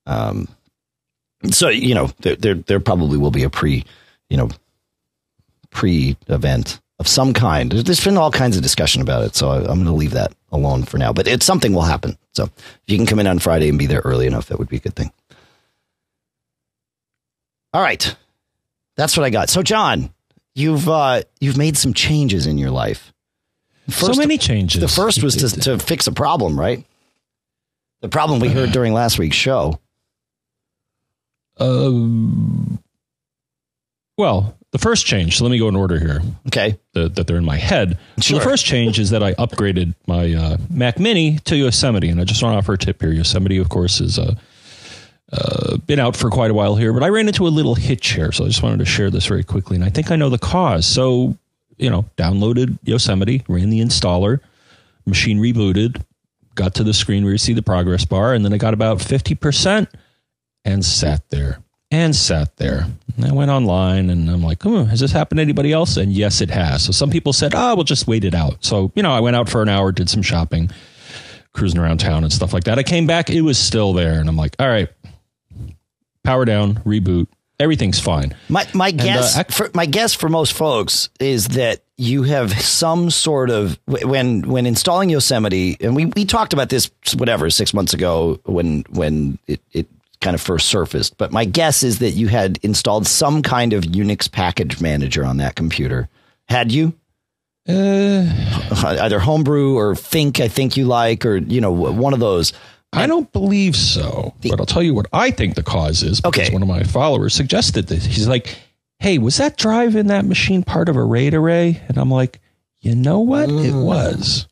um, 0.05 0.47
so 1.51 1.71
you 1.71 1.95
know, 1.95 2.11
there, 2.21 2.37
there, 2.37 2.55
there 2.55 2.81
probably 2.81 3.17
will 3.17 3.31
be 3.31 3.43
a 3.43 3.49
pre, 3.49 3.83
you 4.29 4.37
know, 4.37 4.51
pre 5.71 6.19
event 6.29 6.81
of 6.99 7.09
some 7.09 7.33
kind. 7.33 7.73
There's 7.73 8.05
been 8.05 8.19
all 8.19 8.31
kinds 8.31 8.59
of 8.59 8.63
discussion 8.63 9.01
about 9.01 9.25
it, 9.25 9.35
so 9.35 9.49
I, 9.49 9.57
am 9.61 9.65
going 9.65 9.85
to 9.87 9.93
leave 9.93 10.11
that 10.11 10.35
alone 10.53 10.83
for 10.83 10.99
now. 10.99 11.15
But 11.15 11.27
it's 11.27 11.47
something 11.47 11.73
will 11.73 11.81
happen. 11.81 12.19
So 12.35 12.45
if 12.45 12.83
you 12.87 12.99
can 12.99 13.07
come 13.07 13.19
in 13.19 13.27
on 13.27 13.39
Friday 13.39 13.71
and 13.71 13.79
be 13.79 13.87
there 13.87 14.03
early 14.05 14.27
enough, 14.27 14.49
that 14.49 14.59
would 14.59 14.69
be 14.69 14.77
a 14.77 14.81
good 14.81 14.97
thing. 14.97 15.11
All 17.73 17.81
right, 17.81 18.15
that's 18.97 19.17
what 19.17 19.25
I 19.25 19.31
got. 19.31 19.49
So 19.49 19.63
John, 19.63 20.13
you've 20.55 20.91
uh, 20.91 21.23
you've 21.41 21.57
made 21.57 21.79
some 21.79 21.95
changes 21.95 22.47
in 22.47 22.59
your 22.59 22.71
life. 22.71 23.15
First, 23.89 24.15
so 24.15 24.19
many 24.19 24.39
changes. 24.39 24.81
The 24.81 24.89
first 24.89 25.23
was 25.23 25.37
to, 25.37 25.61
to 25.61 25.79
fix 25.79 26.07
a 26.07 26.13
problem, 26.13 26.59
right? 26.59 26.85
The 28.01 28.09
problem 28.09 28.41
we 28.41 28.49
heard 28.49 28.73
during 28.73 28.93
last 28.93 29.19
week's 29.19 29.37
show. 29.37 29.81
Um. 31.59 32.79
Well, 34.19 34.57
the 34.73 34.79
first 34.79 35.07
change. 35.07 35.39
So 35.39 35.45
let 35.45 35.51
me 35.51 35.59
go 35.59 35.69
in 35.69 35.77
order 35.77 35.99
here. 35.99 36.21
Okay. 36.49 36.79
The, 36.93 37.09
that 37.11 37.27
they're 37.27 37.37
in 37.37 37.45
my 37.45 37.57
head. 37.57 37.99
Sure. 38.19 38.23
So 38.23 38.35
the 38.39 38.45
first 38.45 38.67
change 38.67 38.99
is 38.99 39.11
that 39.11 39.23
I 39.23 39.35
upgraded 39.35 39.95
my 40.07 40.33
uh, 40.35 40.57
Mac 40.69 40.99
Mini 40.99 41.39
to 41.41 41.57
Yosemite, 41.57 42.09
and 42.09 42.21
I 42.21 42.25
just 42.25 42.43
want 42.43 42.55
to 42.55 42.59
offer 42.59 42.75
a 42.75 42.79
tip 42.79 43.01
here. 43.01 43.13
Yosemite, 43.13 43.59
of 43.59 43.69
course, 43.69 44.01
is 44.01 44.19
uh, 44.19 44.35
uh, 45.33 45.77
been 45.79 45.99
out 45.99 46.17
for 46.17 46.31
quite 46.31 46.51
a 46.51 46.55
while 46.55 46.77
here, 46.77 46.93
but 46.93 47.03
I 47.03 47.09
ran 47.09 47.27
into 47.27 47.47
a 47.47 47.49
little 47.49 47.75
hitch 47.75 48.13
here, 48.13 48.33
so 48.33 48.45
I 48.45 48.49
just 48.49 48.63
wanted 48.63 48.79
to 48.79 48.85
share 48.85 49.11
this 49.11 49.27
very 49.27 49.45
quickly, 49.45 49.77
and 49.77 49.85
I 49.85 49.89
think 49.91 50.11
I 50.11 50.17
know 50.17 50.29
the 50.29 50.39
cause. 50.39 50.87
So 50.87 51.37
you 51.79 51.91
know, 51.91 52.05
downloaded 52.17 52.79
Yosemite, 52.85 53.45
ran 53.49 53.71
the 53.71 53.81
installer, 53.81 54.41
machine 55.07 55.39
rebooted, 55.39 56.03
got 56.55 56.75
to 56.75 56.85
the 56.85 56.95
screen 56.95 57.25
where 57.25 57.33
you 57.33 57.39
see 57.39 57.53
the 57.53 57.63
progress 57.63 58.05
bar, 58.05 58.35
and 58.35 58.45
then 58.45 58.53
I 58.53 58.59
got 58.59 58.75
about 58.75 58.99
50% 58.99 59.89
and 60.65 60.85
sat 60.85 61.29
there 61.31 61.61
and 61.91 62.15
sat 62.15 62.57
there. 62.57 62.87
And 63.17 63.25
I 63.25 63.33
went 63.33 63.51
online 63.51 64.11
and 64.11 64.29
I'm 64.29 64.43
like, 64.43 64.67
oh, 64.67 64.85
has 64.85 65.01
this 65.01 65.13
happened 65.13 65.39
to 65.39 65.43
anybody 65.43 65.73
else? 65.73 65.97
And 65.97 66.13
yes, 66.13 66.41
it 66.41 66.51
has. 66.51 66.85
So 66.85 66.93
some 66.93 67.11
people 67.11 67.33
said, 67.33 67.55
oh, 67.55 67.75
we'll 67.75 67.85
just 67.85 68.07
wait 68.07 68.25
it 68.25 68.35
out. 68.35 68.65
So, 68.65 68.91
you 68.95 69.03
know, 69.03 69.13
I 69.13 69.21
went 69.21 69.37
out 69.37 69.49
for 69.49 69.63
an 69.63 69.69
hour, 69.69 69.93
did 69.93 70.11
some 70.11 70.23
shopping, 70.23 70.71
cruising 71.53 71.79
around 71.79 71.99
town 71.99 72.25
and 72.25 72.33
stuff 72.33 72.53
like 72.53 72.65
that. 72.65 72.79
I 72.79 72.83
came 72.83 73.07
back, 73.07 73.31
it 73.31 73.43
was 73.43 73.59
still 73.59 73.93
there. 73.93 74.19
And 74.19 74.29
I'm 74.29 74.37
like, 74.37 74.57
all 74.59 74.69
right, 74.69 74.89
power 76.25 76.45
down, 76.45 76.75
reboot, 76.79 77.29
everything's 77.59 78.01
fine. 78.01 78.35
My 78.49 78.67
my 78.75 78.89
and, 78.89 79.01
uh, 79.01 79.05
guess 79.05 79.39
uh, 79.39 79.45
for, 79.45 79.71
my 79.75 79.87
guess 79.87 80.15
for 80.15 80.29
most 80.29 80.53
folks 80.53 81.09
is 81.21 81.49
that 81.49 81.83
you 81.97 82.25
have 82.25 82.53
some 82.61 83.11
sort 83.11 83.51
of 83.51 83.79
when 83.87 84.43
when 84.43 84.67
installing 84.67 85.11
Yosemite, 85.11 85.77
and 85.81 85.97
we, 85.97 86.07
we 86.07 86.25
talked 86.25 86.53
about 86.53 86.69
this 86.69 86.91
whatever 87.17 87.49
six 87.51 87.73
months 87.73 87.95
ago 87.95 88.39
when 88.45 88.85
when 88.91 89.39
it, 89.47 89.61
it 89.73 89.87
kind 90.21 90.35
of 90.35 90.41
first 90.41 90.69
surfaced. 90.69 91.17
But 91.19 91.33
my 91.33 91.45
guess 91.45 91.83
is 91.83 91.99
that 92.01 92.13
you 92.13 92.29
had 92.29 92.59
installed 92.63 93.07
some 93.07 93.43
kind 93.43 93.73
of 93.73 93.85
Unix 93.85 94.31
package 94.31 94.81
manager 94.81 95.25
on 95.25 95.39
that 95.39 95.55
computer. 95.55 96.09
Had 96.49 96.73
you? 96.73 96.95
Uh, 97.69 98.25
Either 99.01 99.19
Homebrew 99.19 99.77
or 99.77 99.95
Fink, 99.97 100.41
I 100.41 100.49
think 100.49 100.77
you 100.77 100.85
like, 100.85 101.27
or 101.27 101.39
you 101.39 101.61
know, 101.61 101.73
one 101.73 102.15
of 102.15 102.21
those. 102.21 102.53
I 102.93 103.07
don't 103.07 103.31
believe 103.33 103.77
so, 103.77 104.35
but 104.43 104.59
I'll 104.59 104.67
tell 104.67 104.83
you 104.83 104.95
what 104.95 105.07
I 105.13 105.31
think 105.31 105.55
the 105.55 105.63
cause 105.63 106.03
is. 106.03 106.21
Because 106.21 106.47
okay. 106.47 106.53
one 106.53 106.63
of 106.63 106.69
my 106.69 106.83
followers 106.83 107.35
suggested 107.35 107.89
this. 107.89 108.05
He's 108.05 108.29
like, 108.29 108.57
"Hey, 108.99 109.19
was 109.19 109.37
that 109.37 109.57
drive 109.57 109.97
in 109.97 110.07
that 110.07 110.25
machine 110.25 110.63
part 110.63 110.89
of 110.89 110.97
a 110.97 111.05
RAID 111.05 111.35
array?" 111.35 111.83
And 111.89 111.99
I'm 111.99 112.11
like, 112.11 112.41
"You 112.81 112.95
know 112.95 113.21
what? 113.21 113.49
Mm. 113.49 113.65
It 113.67 113.75
was." 113.75 114.47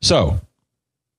So, 0.00 0.40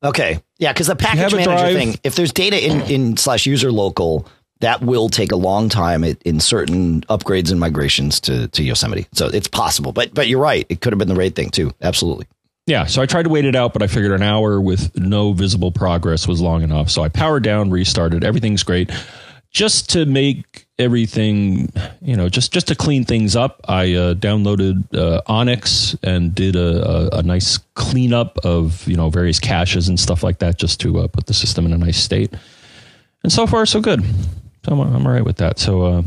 okay, 0.03 0.41
yeah, 0.59 0.73
because 0.73 0.87
the 0.87 0.95
package 0.95 1.33
manager 1.33 1.43
drive, 1.43 1.75
thing, 1.75 1.95
if 2.03 2.15
there's 2.15 2.33
data 2.33 2.63
in 2.63 2.81
in 2.81 3.17
slash 3.17 3.45
user 3.45 3.71
local, 3.71 4.27
that 4.59 4.81
will 4.81 5.09
take 5.09 5.31
a 5.31 5.35
long 5.35 5.69
time 5.69 6.03
in 6.03 6.39
certain 6.39 7.01
upgrades 7.03 7.51
and 7.51 7.59
migrations 7.59 8.19
to 8.21 8.47
to 8.49 8.63
Yosemite. 8.63 9.07
So 9.13 9.27
it's 9.27 9.47
possible, 9.47 9.91
but 9.93 10.13
but 10.13 10.27
you're 10.27 10.41
right. 10.41 10.65
It 10.69 10.81
could 10.81 10.93
have 10.93 10.99
been 10.99 11.07
the 11.07 11.15
RAID 11.15 11.35
thing 11.35 11.49
too. 11.51 11.73
Absolutely. 11.81 12.27
Yeah, 12.67 12.83
so 12.85 13.01
I 13.01 13.05
tried 13.05 13.23
to 13.23 13.29
wait 13.29 13.45
it 13.45 13.55
out, 13.55 13.71
but 13.71 13.81
I 13.81 13.87
figured 13.87 14.11
an 14.11 14.21
hour 14.21 14.59
with 14.59 14.93
no 14.97 15.31
visible 15.31 15.71
progress 15.71 16.27
was 16.27 16.41
long 16.41 16.63
enough. 16.63 16.89
So 16.89 17.01
I 17.01 17.07
powered 17.07 17.43
down, 17.43 17.71
restarted. 17.71 18.25
Everything's 18.25 18.61
great. 18.63 18.91
Just 19.51 19.89
to 19.91 20.05
make 20.05 20.67
everything, 20.77 21.71
you 22.01 22.17
know, 22.17 22.27
just 22.27 22.51
just 22.51 22.67
to 22.67 22.75
clean 22.75 23.05
things 23.05 23.37
up, 23.37 23.61
I 23.69 23.93
uh, 23.93 24.13
downloaded 24.15 24.93
uh, 24.93 25.21
Onyx 25.27 25.95
and 26.03 26.35
did 26.35 26.57
a, 26.57 27.15
a, 27.15 27.19
a, 27.19 27.23
nice 27.23 27.57
cleanup 27.75 28.37
of 28.39 28.85
you 28.85 28.97
know 28.97 29.09
various 29.09 29.39
caches 29.39 29.87
and 29.87 29.97
stuff 29.97 30.21
like 30.21 30.39
that, 30.39 30.59
just 30.59 30.81
to 30.81 30.99
uh, 30.99 31.07
put 31.07 31.27
the 31.27 31.33
system 31.33 31.65
in 31.65 31.71
a 31.71 31.77
nice 31.77 31.97
state. 31.97 32.33
And 33.23 33.31
so 33.31 33.47
far, 33.47 33.65
so 33.65 33.79
good. 33.79 34.03
So 34.65 34.73
I'm, 34.73 34.81
I'm 34.81 35.07
all 35.07 35.13
right 35.13 35.25
with 35.25 35.37
that. 35.37 35.57
So. 35.57 36.03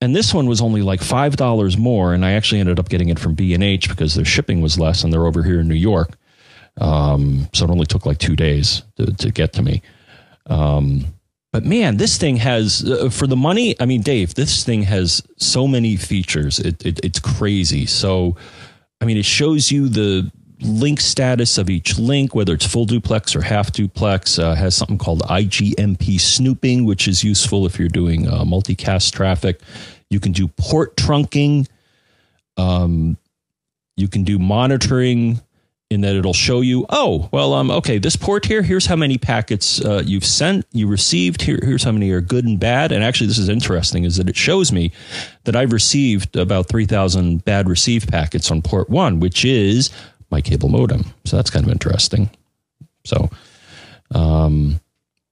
And 0.00 0.16
this 0.16 0.34
one 0.34 0.46
was 0.46 0.60
only 0.60 0.82
like 0.82 1.00
five 1.00 1.36
dollars 1.36 1.76
more, 1.76 2.12
and 2.12 2.24
I 2.24 2.32
actually 2.32 2.60
ended 2.60 2.80
up 2.80 2.88
getting 2.88 3.08
it 3.08 3.20
from 3.20 3.34
B 3.34 3.54
and 3.54 3.62
H 3.62 3.88
because 3.88 4.14
their 4.14 4.24
shipping 4.24 4.60
was 4.60 4.78
less, 4.78 5.04
and 5.04 5.12
they're 5.12 5.26
over 5.26 5.44
here 5.44 5.60
in 5.60 5.68
New 5.68 5.74
York. 5.74 6.16
Um, 6.80 7.48
so 7.52 7.66
it 7.66 7.70
only 7.70 7.86
took 7.86 8.04
like 8.04 8.18
two 8.18 8.34
days 8.34 8.82
to, 8.96 9.14
to 9.14 9.30
get 9.30 9.52
to 9.54 9.62
me. 9.62 9.82
Um, 10.46 11.04
but 11.52 11.64
man, 11.64 11.98
this 11.98 12.16
thing 12.16 12.36
has 12.36 12.82
uh, 12.82 13.10
for 13.10 13.26
the 13.26 13.36
money. 13.36 13.76
I 13.78 13.84
mean, 13.84 14.00
Dave, 14.00 14.34
this 14.34 14.64
thing 14.64 14.82
has 14.84 15.22
so 15.36 15.68
many 15.68 15.96
features. 15.96 16.58
It, 16.58 16.84
it, 16.84 17.04
it's 17.04 17.20
crazy. 17.20 17.84
So, 17.84 18.36
I 19.02 19.04
mean, 19.04 19.18
it 19.18 19.26
shows 19.26 19.70
you 19.70 19.88
the 19.88 20.32
link 20.62 21.00
status 21.00 21.58
of 21.58 21.68
each 21.68 21.98
link, 21.98 22.34
whether 22.34 22.54
it's 22.54 22.64
full 22.64 22.86
duplex 22.86 23.36
or 23.36 23.42
half 23.42 23.70
duplex. 23.70 24.38
Uh, 24.38 24.54
has 24.54 24.74
something 24.74 24.96
called 24.96 25.20
IGMP 25.24 26.18
snooping, 26.18 26.86
which 26.86 27.06
is 27.06 27.22
useful 27.22 27.66
if 27.66 27.78
you're 27.78 27.88
doing 27.88 28.26
uh, 28.28 28.44
multicast 28.44 29.12
traffic. 29.12 29.60
You 30.08 30.20
can 30.20 30.32
do 30.32 30.48
port 30.48 30.96
trunking. 30.96 31.68
Um, 32.56 33.18
you 33.96 34.08
can 34.08 34.24
do 34.24 34.38
monitoring 34.38 35.42
in 35.92 36.00
that 36.00 36.16
it'll 36.16 36.32
show 36.32 36.60
you, 36.60 36.86
oh, 36.88 37.28
well, 37.32 37.54
um, 37.54 37.70
okay, 37.70 37.98
this 37.98 38.16
port 38.16 38.44
here, 38.44 38.62
here's 38.62 38.86
how 38.86 38.96
many 38.96 39.18
packets 39.18 39.84
uh, 39.84 40.02
you've 40.04 40.24
sent, 40.24 40.66
you 40.72 40.86
received, 40.86 41.42
here, 41.42 41.60
here's 41.62 41.84
how 41.84 41.92
many 41.92 42.10
are 42.10 42.20
good 42.20 42.44
and 42.44 42.58
bad. 42.58 42.92
And 42.92 43.04
actually, 43.04 43.28
this 43.28 43.38
is 43.38 43.48
interesting, 43.48 44.04
is 44.04 44.16
that 44.16 44.28
it 44.28 44.36
shows 44.36 44.72
me 44.72 44.92
that 45.44 45.54
I've 45.54 45.72
received 45.72 46.36
about 46.36 46.68
3,000 46.68 47.44
bad 47.44 47.68
receive 47.68 48.06
packets 48.06 48.50
on 48.50 48.62
port 48.62 48.90
one, 48.90 49.20
which 49.20 49.44
is 49.44 49.90
my 50.30 50.40
cable 50.40 50.68
modem. 50.68 51.04
So 51.24 51.36
that's 51.36 51.50
kind 51.50 51.64
of 51.64 51.70
interesting. 51.70 52.30
So, 53.04 53.30
um, 54.14 54.80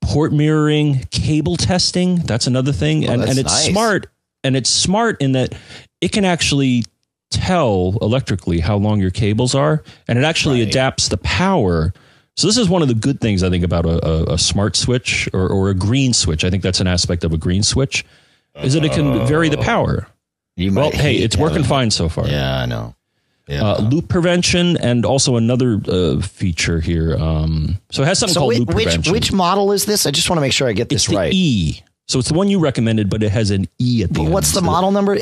port 0.02 0.32
mirroring, 0.32 1.00
cable 1.10 1.56
testing, 1.56 2.16
that's 2.16 2.46
another 2.46 2.72
thing. 2.72 3.08
Oh, 3.08 3.12
and, 3.12 3.22
and 3.22 3.38
it's 3.38 3.52
nice. 3.52 3.70
smart. 3.70 4.06
And 4.42 4.56
it's 4.56 4.70
smart 4.70 5.20
in 5.20 5.32
that 5.32 5.54
it 6.00 6.12
can 6.12 6.24
actually 6.24 6.84
tell 7.30 7.96
electrically 8.02 8.60
how 8.60 8.76
long 8.76 9.00
your 9.00 9.10
cables 9.10 9.54
are, 9.54 9.82
and 10.08 10.18
it 10.18 10.24
actually 10.24 10.60
right. 10.60 10.68
adapts 10.68 11.08
the 11.08 11.18
power. 11.18 11.92
So 12.36 12.46
this 12.46 12.56
is 12.56 12.68
one 12.68 12.82
of 12.82 12.88
the 12.88 12.94
good 12.94 13.20
things 13.20 13.42
I 13.42 13.50
think 13.50 13.64
about 13.64 13.86
a, 13.86 14.06
a, 14.06 14.34
a 14.34 14.38
smart 14.38 14.76
switch 14.76 15.28
or, 15.32 15.48
or, 15.48 15.68
a 15.70 15.74
green 15.74 16.12
switch. 16.12 16.44
I 16.44 16.50
think 16.50 16.62
that's 16.62 16.80
an 16.80 16.86
aspect 16.86 17.24
of 17.24 17.32
a 17.32 17.36
green 17.36 17.62
switch, 17.62 18.04
is 18.56 18.74
that 18.74 18.84
it 18.84 18.92
can 18.92 19.26
vary 19.26 19.48
the 19.48 19.58
power. 19.58 20.06
You 20.56 20.74
well, 20.74 20.90
hey, 20.90 21.16
it's 21.16 21.36
working 21.36 21.64
fine 21.64 21.90
so 21.90 22.08
far. 22.08 22.28
Yeah, 22.28 22.60
I 22.60 22.66
know. 22.66 22.94
Yeah. 23.46 23.64
Uh, 23.64 23.80
loop 23.80 24.08
prevention 24.08 24.76
and 24.76 25.04
also 25.04 25.36
another 25.36 25.80
uh, 25.88 26.20
feature 26.20 26.80
here. 26.80 27.16
Um, 27.16 27.78
so 27.90 28.02
it 28.02 28.06
has 28.06 28.18
something 28.18 28.34
so 28.34 28.40
called 28.40 28.48
which, 28.50 28.58
loop 28.60 28.70
prevention. 28.70 29.12
Which 29.12 29.32
model 29.32 29.72
is 29.72 29.86
this? 29.86 30.06
I 30.06 30.12
just 30.12 30.30
want 30.30 30.36
to 30.36 30.40
make 30.40 30.52
sure 30.52 30.68
I 30.68 30.72
get 30.72 30.88
this 30.88 31.06
it's 31.06 31.14
right. 31.14 31.32
E. 31.32 31.82
So 32.06 32.18
it's 32.18 32.28
the 32.28 32.34
one 32.34 32.48
you 32.48 32.60
recommended, 32.60 33.10
but 33.10 33.22
it 33.22 33.30
has 33.30 33.50
an 33.50 33.68
E 33.78 34.02
at 34.02 34.10
the 34.10 34.20
but 34.20 34.24
end. 34.24 34.32
What's 34.32 34.52
the 34.52 34.62
model 34.62 34.92
number? 34.92 35.16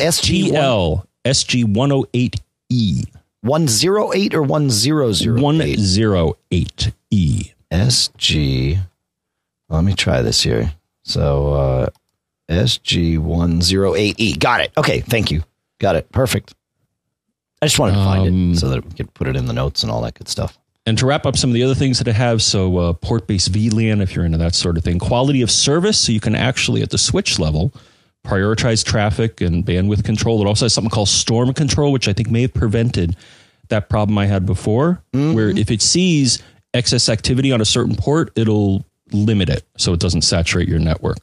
SGL 1.29 2.39
SG108E. 2.71 3.07
108 3.43 4.35
or 4.35 4.43
1008? 4.43 5.29
108E. 5.29 7.53
SG. 7.71 8.79
Let 9.69 9.85
me 9.85 9.95
try 9.95 10.23
this 10.23 10.43
here. 10.43 10.73
So 11.05 11.53
uh, 11.53 11.89
SG108E. 12.51 14.39
Got 14.39 14.63
it. 14.63 14.73
Okay. 14.77 15.01
Thank 15.01 15.31
you. 15.31 15.45
Got 15.79 15.97
it. 15.97 16.11
Perfect. 16.11 16.55
I 17.61 17.67
just 17.67 17.79
wanted 17.79 17.95
to 17.95 18.05
find 18.05 18.29
um, 18.29 18.53
it 18.53 18.59
so 18.59 18.69
that 18.69 18.85
we 18.85 18.93
could 18.93 19.13
put 19.15 19.27
it 19.27 19.37
in 19.37 19.47
the 19.47 19.53
notes 19.53 19.83
and 19.83 19.91
all 19.91 20.01
that 20.03 20.15
good 20.15 20.29
stuff. 20.29 20.59
And 20.87 20.97
to 20.99 21.07
wrap 21.07 21.27
up 21.27 21.37
some 21.37 21.51
of 21.51 21.55
the 21.55 21.65
other 21.65 21.75
things 21.75 21.99
that 21.99 22.09
I 22.09 22.13
have, 22.13 22.41
so 22.41 22.79
uh, 22.79 22.93
port-based 22.95 23.53
VLAN, 23.53 24.01
if 24.01 24.15
you're 24.15 24.25
into 24.25 24.39
that 24.39 24.55
sort 24.55 24.79
of 24.79 24.85
thing, 24.85 24.99
quality 24.99 25.43
of 25.43 25.51
service, 25.51 25.99
so 25.99 26.13
you 26.13 26.21
can 26.21 26.35
actually 26.35 26.83
at 26.83 26.91
the 26.91 26.99
switch 26.99 27.39
level 27.39 27.73
prioritize 28.29 28.85
traffic 28.85 29.41
and 29.41 29.65
bandwidth 29.65 30.05
control. 30.05 30.43
It 30.43 30.47
also 30.47 30.67
has 30.67 30.75
something 30.75 30.91
called 30.91 31.09
storm 31.09 31.55
control, 31.55 31.93
which 31.93 32.09
I 32.09 32.13
think 32.13 32.31
may 32.31 32.43
have 32.43 32.55
prevented 32.55 33.17
that 33.69 33.89
problem 33.89 34.19
I 34.19 34.27
had 34.27 34.45
before, 34.45 35.03
mm-hmm. 35.13 35.35
where 35.35 35.49
if 35.49 35.71
it 35.71 35.81
sees 35.81 36.43
excess 36.75 37.09
activity 37.09 37.53
on 37.53 37.61
a 37.61 37.65
certain 37.65 37.97
port, 37.97 38.31
it'll 38.37 38.85
limit 39.13 39.49
it 39.49 39.65
so 39.79 39.95
it 39.95 40.01
doesn't 40.01 40.23
saturate 40.23 40.69
your 40.69 40.79
network. 40.79 41.17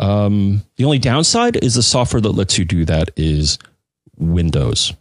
Um, 0.00 0.62
the 0.76 0.84
only 0.84 0.98
downside 0.98 1.62
is 1.62 1.76
the 1.76 1.82
software 1.82 2.20
that 2.20 2.32
lets 2.32 2.58
you 2.58 2.64
do 2.64 2.84
that 2.86 3.10
is 3.16 3.58
Windows. 4.18 4.92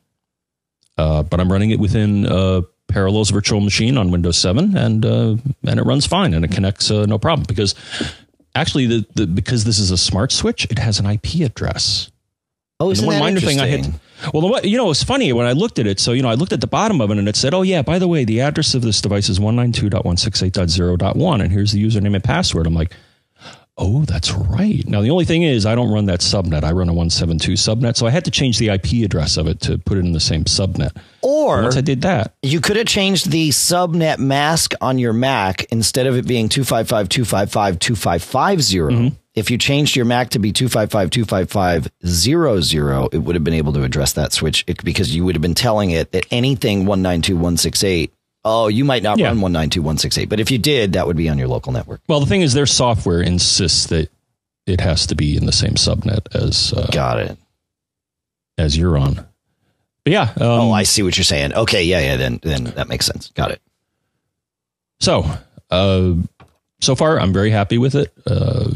Uh, 0.99 1.23
but 1.23 1.39
I'm 1.39 1.51
running 1.51 1.71
it 1.71 1.79
within 1.79 2.27
uh, 2.27 2.61
Parallels 2.87 3.31
virtual 3.31 3.61
machine 3.61 3.97
on 3.97 4.11
Windows 4.11 4.37
7, 4.37 4.77
and 4.77 5.03
uh, 5.03 5.35
and 5.65 5.79
it 5.79 5.83
runs 5.83 6.05
fine 6.05 6.35
and 6.35 6.45
it 6.45 6.51
connects 6.51 6.91
uh, 6.91 7.07
no 7.07 7.17
problem 7.17 7.45
because 7.47 7.73
actually, 8.55 8.87
the, 8.87 9.05
the, 9.15 9.27
because 9.27 9.63
this 9.63 9.79
is 9.79 9.91
a 9.91 9.97
smart 9.97 10.31
switch, 10.31 10.65
it 10.65 10.79
has 10.79 10.99
an 10.99 11.05
IP 11.05 11.41
address. 11.41 12.11
Oh, 12.79 12.91
isn't 12.91 13.05
one 13.05 13.15
that 13.15 13.19
minor 13.19 13.39
thing 13.39 13.59
I 13.59 13.67
had. 13.67 13.93
Well, 14.33 14.41
the, 14.41 14.67
you 14.67 14.77
know, 14.77 14.89
it's 14.89 15.03
funny 15.03 15.31
when 15.31 15.45
I 15.45 15.51
looked 15.51 15.79
at 15.79 15.87
it. 15.87 15.99
So, 15.99 16.11
you 16.11 16.21
know, 16.21 16.29
I 16.29 16.33
looked 16.33 16.53
at 16.53 16.61
the 16.61 16.67
bottom 16.67 17.01
of 17.01 17.11
it 17.11 17.17
and 17.17 17.29
it 17.29 17.35
said, 17.35 17.53
oh, 17.53 17.61
yeah, 17.61 17.81
by 17.81 17.99
the 17.99 18.07
way, 18.07 18.25
the 18.25 18.41
address 18.41 18.73
of 18.73 18.81
this 18.81 19.01
device 19.01 19.29
is 19.29 19.39
192.168.0.1, 19.39 21.41
and 21.41 21.51
here's 21.51 21.71
the 21.71 21.83
username 21.83 22.15
and 22.15 22.23
password. 22.23 22.67
I'm 22.67 22.73
like, 22.73 22.95
Oh, 23.75 24.03
that's 24.05 24.31
right. 24.31 24.87
Now, 24.87 25.01
the 25.01 25.09
only 25.09 25.25
thing 25.25 25.41
is, 25.41 25.65
I 25.65 25.73
don't 25.73 25.91
run 25.91 26.05
that 26.05 26.19
subnet. 26.19 26.63
I 26.63 26.71
run 26.73 26.89
a 26.89 26.93
172 26.93 27.53
subnet. 27.53 27.97
So 27.97 28.05
I 28.05 28.11
had 28.11 28.23
to 28.25 28.31
change 28.31 28.59
the 28.59 28.69
IP 28.69 29.03
address 29.03 29.35
of 29.35 29.47
it 29.47 29.61
to 29.61 29.79
put 29.79 29.97
it 29.97 30.01
in 30.01 30.11
the 30.11 30.19
same 30.19 30.43
subnet. 30.43 30.95
Or 31.23 31.55
and 31.55 31.63
once 31.63 31.77
I 31.77 31.81
did 31.81 32.01
that, 32.03 32.35
you 32.43 32.61
could 32.61 32.77
have 32.77 32.85
changed 32.85 33.31
the 33.31 33.49
subnet 33.49 34.19
mask 34.19 34.73
on 34.79 34.99
your 34.99 35.13
Mac 35.13 35.63
instead 35.71 36.05
of 36.05 36.15
it 36.15 36.27
being 36.27 36.49
255 36.49 37.09
255 37.09 37.79
2550. 37.79 38.77
Mm-hmm. 38.77 39.15
If 39.33 39.49
you 39.49 39.57
changed 39.57 39.95
your 39.95 40.05
Mac 40.05 40.29
to 40.29 40.39
be 40.39 40.51
255 40.51 41.09
255 41.09 41.89
it 43.11 43.17
would 43.17 43.35
have 43.35 43.43
been 43.43 43.53
able 43.55 43.73
to 43.73 43.81
address 43.81 44.13
that 44.13 44.33
switch 44.33 44.67
because 44.83 45.15
you 45.15 45.25
would 45.25 45.33
have 45.33 45.41
been 45.41 45.55
telling 45.55 45.89
it 45.89 46.11
that 46.11 46.27
anything 46.29 46.85
192.168 46.85 48.11
Oh, 48.45 48.67
you 48.67 48.83
might 48.83 49.03
not 49.03 49.17
yeah. 49.17 49.27
run 49.27 49.37
192.168, 49.39 50.27
but 50.27 50.39
if 50.39 50.51
you 50.51 50.57
did, 50.57 50.93
that 50.93 51.07
would 51.07 51.15
be 51.15 51.29
on 51.29 51.37
your 51.37 51.47
local 51.47 51.71
network. 51.71 52.01
Well, 52.07 52.19
the 52.19 52.25
thing 52.25 52.41
is, 52.41 52.53
their 52.53 52.65
software 52.65 53.21
insists 53.21 53.87
that 53.87 54.09
it 54.67 54.81
has 54.81 55.07
to 55.07 55.15
be 55.15 55.37
in 55.37 55.45
the 55.45 55.51
same 55.51 55.73
subnet 55.73 56.33
as. 56.35 56.73
Uh, 56.73 56.87
Got 56.91 57.19
it. 57.19 57.37
As 58.57 58.77
you're 58.77 58.97
on. 58.97 59.25
But 60.03 60.13
yeah. 60.13 60.33
Um, 60.35 60.35
oh, 60.41 60.71
I 60.71 60.83
see 60.83 61.03
what 61.03 61.17
you're 61.17 61.23
saying. 61.23 61.53
Okay, 61.53 61.83
yeah, 61.83 61.99
yeah. 61.99 62.17
Then, 62.17 62.39
then 62.43 62.65
that 62.65 62.89
makes 62.89 63.05
sense. 63.05 63.29
Got 63.29 63.51
it. 63.51 63.61
So, 64.99 65.25
uh, 65.71 66.13
so 66.81 66.95
far, 66.95 67.19
I'm 67.19 67.33
very 67.33 67.49
happy 67.49 67.77
with 67.77 67.95
it. 67.95 68.13
Uh, 68.27 68.71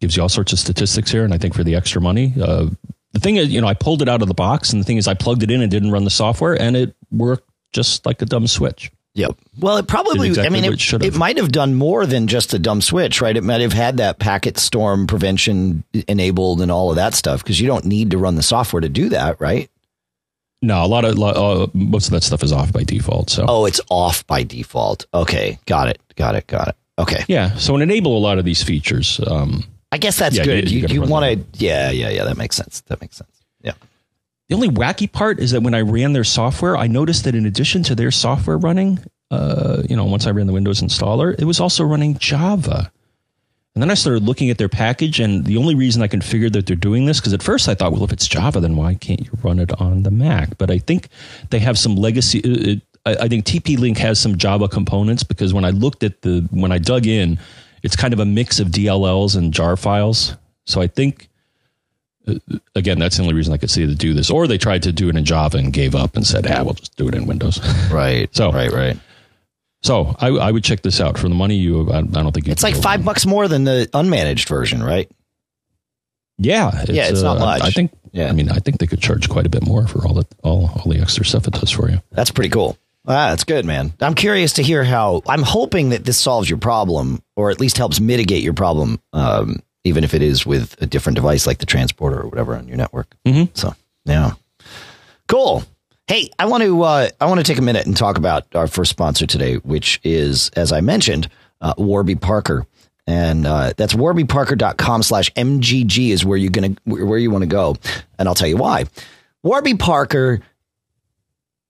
gives 0.00 0.16
you 0.16 0.22
all 0.22 0.28
sorts 0.28 0.52
of 0.52 0.58
statistics 0.58 1.10
here, 1.10 1.24
and 1.24 1.32
I 1.32 1.38
think 1.38 1.54
for 1.54 1.64
the 1.64 1.76
extra 1.76 2.00
money, 2.00 2.34
uh, 2.40 2.66
the 3.12 3.20
thing 3.20 3.36
is, 3.36 3.48
you 3.50 3.60
know, 3.60 3.66
I 3.66 3.74
pulled 3.74 4.02
it 4.02 4.08
out 4.08 4.20
of 4.20 4.28
the 4.28 4.34
box, 4.34 4.72
and 4.72 4.80
the 4.82 4.84
thing 4.84 4.96
is, 4.96 5.06
I 5.06 5.14
plugged 5.14 5.42
it 5.42 5.50
in 5.50 5.62
and 5.62 5.70
didn't 5.70 5.90
run 5.90 6.04
the 6.04 6.10
software, 6.10 6.60
and 6.60 6.76
it 6.76 6.94
worked 7.10 7.48
just 7.72 8.06
like 8.06 8.22
a 8.22 8.26
dumb 8.26 8.46
switch. 8.46 8.90
Yep. 9.14 9.36
Well, 9.58 9.76
it 9.76 9.86
probably, 9.86 10.28
exactly 10.28 10.58
I 10.58 10.62
mean, 10.62 10.72
it, 10.72 10.92
it, 10.92 11.04
it, 11.04 11.14
might 11.14 11.36
have 11.36 11.52
done 11.52 11.74
more 11.74 12.06
than 12.06 12.28
just 12.28 12.54
a 12.54 12.58
dumb 12.58 12.80
switch, 12.80 13.20
right? 13.20 13.36
It 13.36 13.44
might 13.44 13.60
have 13.60 13.74
had 13.74 13.98
that 13.98 14.18
packet 14.18 14.56
storm 14.56 15.06
prevention 15.06 15.84
enabled 16.08 16.62
and 16.62 16.70
all 16.70 16.88
of 16.88 16.96
that 16.96 17.12
stuff 17.12 17.42
because 17.42 17.60
you 17.60 17.66
don't 17.66 17.84
need 17.84 18.12
to 18.12 18.18
run 18.18 18.36
the 18.36 18.42
software 18.42 18.80
to 18.80 18.88
do 18.88 19.10
that, 19.10 19.38
right? 19.38 19.70
No, 20.62 20.82
a 20.84 20.86
lot 20.86 21.04
of 21.04 21.20
uh, 21.20 21.66
most 21.74 22.06
of 22.06 22.12
that 22.12 22.22
stuff 22.22 22.42
is 22.42 22.52
off 22.52 22.72
by 22.72 22.84
default. 22.84 23.28
So, 23.30 23.44
oh, 23.48 23.66
it's 23.66 23.80
off 23.90 24.24
by 24.28 24.44
default. 24.44 25.06
Okay, 25.12 25.58
got 25.66 25.88
it, 25.88 26.00
got 26.14 26.36
it, 26.36 26.46
got 26.46 26.68
it. 26.68 26.76
Okay, 26.98 27.24
yeah. 27.26 27.56
So, 27.56 27.76
enable 27.76 28.16
a 28.16 28.20
lot 28.20 28.38
of 28.38 28.44
these 28.44 28.62
features. 28.62 29.20
Um, 29.26 29.64
I 29.90 29.98
guess 29.98 30.16
that's 30.18 30.36
yeah, 30.36 30.44
good. 30.44 30.70
You, 30.70 30.86
you, 30.86 30.86
you 30.88 31.02
want 31.02 31.24
to, 31.24 31.64
yeah, 31.64 31.90
yeah, 31.90 32.10
yeah. 32.10 32.24
That 32.24 32.36
makes 32.36 32.54
sense. 32.54 32.80
That 32.82 33.00
makes 33.00 33.16
sense. 33.16 33.42
Yeah. 33.60 33.72
The 34.52 34.56
only 34.56 34.68
wacky 34.68 35.10
part 35.10 35.40
is 35.40 35.52
that 35.52 35.62
when 35.62 35.72
I 35.72 35.80
ran 35.80 36.12
their 36.12 36.24
software, 36.24 36.76
I 36.76 36.86
noticed 36.86 37.24
that 37.24 37.34
in 37.34 37.46
addition 37.46 37.82
to 37.84 37.94
their 37.94 38.10
software 38.10 38.58
running, 38.58 38.98
uh, 39.30 39.82
you 39.88 39.96
know, 39.96 40.04
once 40.04 40.26
I 40.26 40.30
ran 40.30 40.46
the 40.46 40.52
Windows 40.52 40.82
installer, 40.82 41.34
it 41.40 41.46
was 41.46 41.58
also 41.58 41.84
running 41.84 42.18
Java. 42.18 42.92
And 43.74 43.82
then 43.82 43.90
I 43.90 43.94
started 43.94 44.24
looking 44.24 44.50
at 44.50 44.58
their 44.58 44.68
package, 44.68 45.20
and 45.20 45.46
the 45.46 45.56
only 45.56 45.74
reason 45.74 46.02
I 46.02 46.06
can 46.06 46.20
figure 46.20 46.50
that 46.50 46.66
they're 46.66 46.76
doing 46.76 47.06
this, 47.06 47.18
because 47.18 47.32
at 47.32 47.42
first 47.42 47.66
I 47.66 47.74
thought, 47.74 47.92
well, 47.92 48.04
if 48.04 48.12
it's 48.12 48.28
Java, 48.28 48.60
then 48.60 48.76
why 48.76 48.92
can't 48.92 49.20
you 49.20 49.30
run 49.42 49.58
it 49.58 49.72
on 49.80 50.02
the 50.02 50.10
Mac? 50.10 50.58
But 50.58 50.70
I 50.70 50.76
think 50.76 51.08
they 51.48 51.58
have 51.60 51.78
some 51.78 51.96
legacy. 51.96 52.40
It, 52.40 52.82
I 53.06 53.28
think 53.28 53.46
TP 53.46 53.78
Link 53.78 53.96
has 53.96 54.20
some 54.20 54.36
Java 54.36 54.68
components 54.68 55.22
because 55.22 55.54
when 55.54 55.64
I 55.64 55.70
looked 55.70 56.02
at 56.02 56.20
the 56.20 56.46
when 56.50 56.72
I 56.72 56.76
dug 56.76 57.06
in, 57.06 57.38
it's 57.82 57.96
kind 57.96 58.12
of 58.12 58.20
a 58.20 58.26
mix 58.26 58.60
of 58.60 58.68
DLLs 58.68 59.34
and 59.34 59.54
jar 59.54 59.78
files. 59.78 60.36
So 60.66 60.82
I 60.82 60.88
think 60.88 61.30
uh, 61.30 61.31
again, 62.74 62.98
that's 62.98 63.16
the 63.16 63.22
only 63.22 63.34
reason 63.34 63.52
I 63.52 63.56
could 63.56 63.70
see 63.70 63.86
to 63.86 63.94
do 63.94 64.14
this. 64.14 64.30
Or 64.30 64.46
they 64.46 64.58
tried 64.58 64.82
to 64.84 64.92
do 64.92 65.08
it 65.08 65.16
in 65.16 65.24
Java 65.24 65.58
and 65.58 65.72
gave 65.72 65.94
up 65.94 66.16
and 66.16 66.26
said, 66.26 66.46
"Ah, 66.50 66.62
we'll 66.62 66.74
just 66.74 66.96
do 66.96 67.08
it 67.08 67.14
in 67.14 67.26
Windows." 67.26 67.60
Right. 67.90 68.34
so 68.34 68.50
right, 68.52 68.70
right. 68.72 68.98
So 69.82 70.14
I, 70.20 70.28
I 70.28 70.50
would 70.52 70.62
check 70.62 70.82
this 70.82 71.00
out 71.00 71.18
for 71.18 71.28
the 71.28 71.34
money 71.34 71.56
you. 71.56 71.90
I, 71.90 71.98
I 71.98 72.02
don't 72.02 72.32
think 72.32 72.48
it's 72.48 72.62
like 72.62 72.76
five 72.76 73.00
wrong. 73.00 73.06
bucks 73.06 73.26
more 73.26 73.48
than 73.48 73.64
the 73.64 73.88
unmanaged 73.92 74.48
version, 74.48 74.82
right? 74.82 75.10
Yeah, 76.38 76.70
it's, 76.82 76.90
yeah, 76.90 77.08
it's 77.08 77.22
uh, 77.22 77.34
not 77.34 77.38
much. 77.40 77.62
I 77.62 77.70
think. 77.70 77.92
Yeah, 78.12 78.28
I 78.28 78.32
mean, 78.32 78.50
I 78.50 78.56
think 78.58 78.78
they 78.78 78.86
could 78.86 79.00
charge 79.00 79.28
quite 79.28 79.46
a 79.46 79.48
bit 79.48 79.66
more 79.66 79.86
for 79.86 80.06
all 80.06 80.14
the 80.14 80.26
all 80.42 80.70
all 80.76 80.90
the 80.90 81.00
extra 81.00 81.24
stuff 81.24 81.46
it 81.46 81.54
does 81.54 81.70
for 81.70 81.90
you. 81.90 82.00
That's 82.10 82.30
pretty 82.30 82.50
cool. 82.50 82.78
Ah, 83.06 83.30
that's 83.30 83.44
good, 83.44 83.64
man. 83.64 83.92
I'm 84.00 84.14
curious 84.14 84.52
to 84.54 84.62
hear 84.62 84.84
how. 84.84 85.22
I'm 85.26 85.42
hoping 85.42 85.88
that 85.90 86.04
this 86.04 86.18
solves 86.18 86.48
your 86.48 86.58
problem, 86.58 87.22
or 87.36 87.50
at 87.50 87.58
least 87.60 87.76
helps 87.76 88.00
mitigate 88.00 88.44
your 88.44 88.54
problem, 88.54 89.00
um, 89.12 89.60
even 89.84 90.04
if 90.04 90.14
it 90.14 90.22
is 90.22 90.46
with 90.46 90.80
a 90.80 90.86
different 90.86 91.16
device 91.16 91.46
like 91.46 91.58
the 91.58 91.66
transporter 91.66 92.20
or 92.20 92.28
whatever 92.28 92.56
on 92.56 92.68
your 92.68 92.76
network. 92.76 93.14
Mm-hmm. 93.26 93.54
So, 93.54 93.74
yeah, 94.04 94.32
cool. 95.28 95.64
Hey, 96.06 96.30
I 96.38 96.46
want 96.46 96.62
to 96.62 96.82
uh, 96.82 97.08
I 97.20 97.26
want 97.26 97.38
to 97.38 97.44
take 97.44 97.58
a 97.58 97.62
minute 97.62 97.86
and 97.86 97.96
talk 97.96 98.18
about 98.18 98.46
our 98.54 98.66
first 98.66 98.90
sponsor 98.90 99.26
today, 99.26 99.56
which 99.56 100.00
is, 100.02 100.50
as 100.50 100.72
I 100.72 100.80
mentioned, 100.80 101.28
uh, 101.60 101.74
Warby 101.78 102.16
Parker. 102.16 102.66
And 103.06 103.46
uh, 103.46 103.72
that's 103.76 103.94
warbyparker.com 103.94 105.02
slash 105.02 105.32
MGG 105.32 106.10
is 106.10 106.24
where 106.24 106.38
you're 106.38 106.50
gonna 106.50 106.76
where 106.84 107.18
you 107.18 107.30
want 107.30 107.42
to 107.42 107.48
go. 107.48 107.76
And 108.18 108.28
I'll 108.28 108.34
tell 108.34 108.48
you 108.48 108.56
why. 108.56 108.84
Warby 109.42 109.74
Parker 109.74 110.40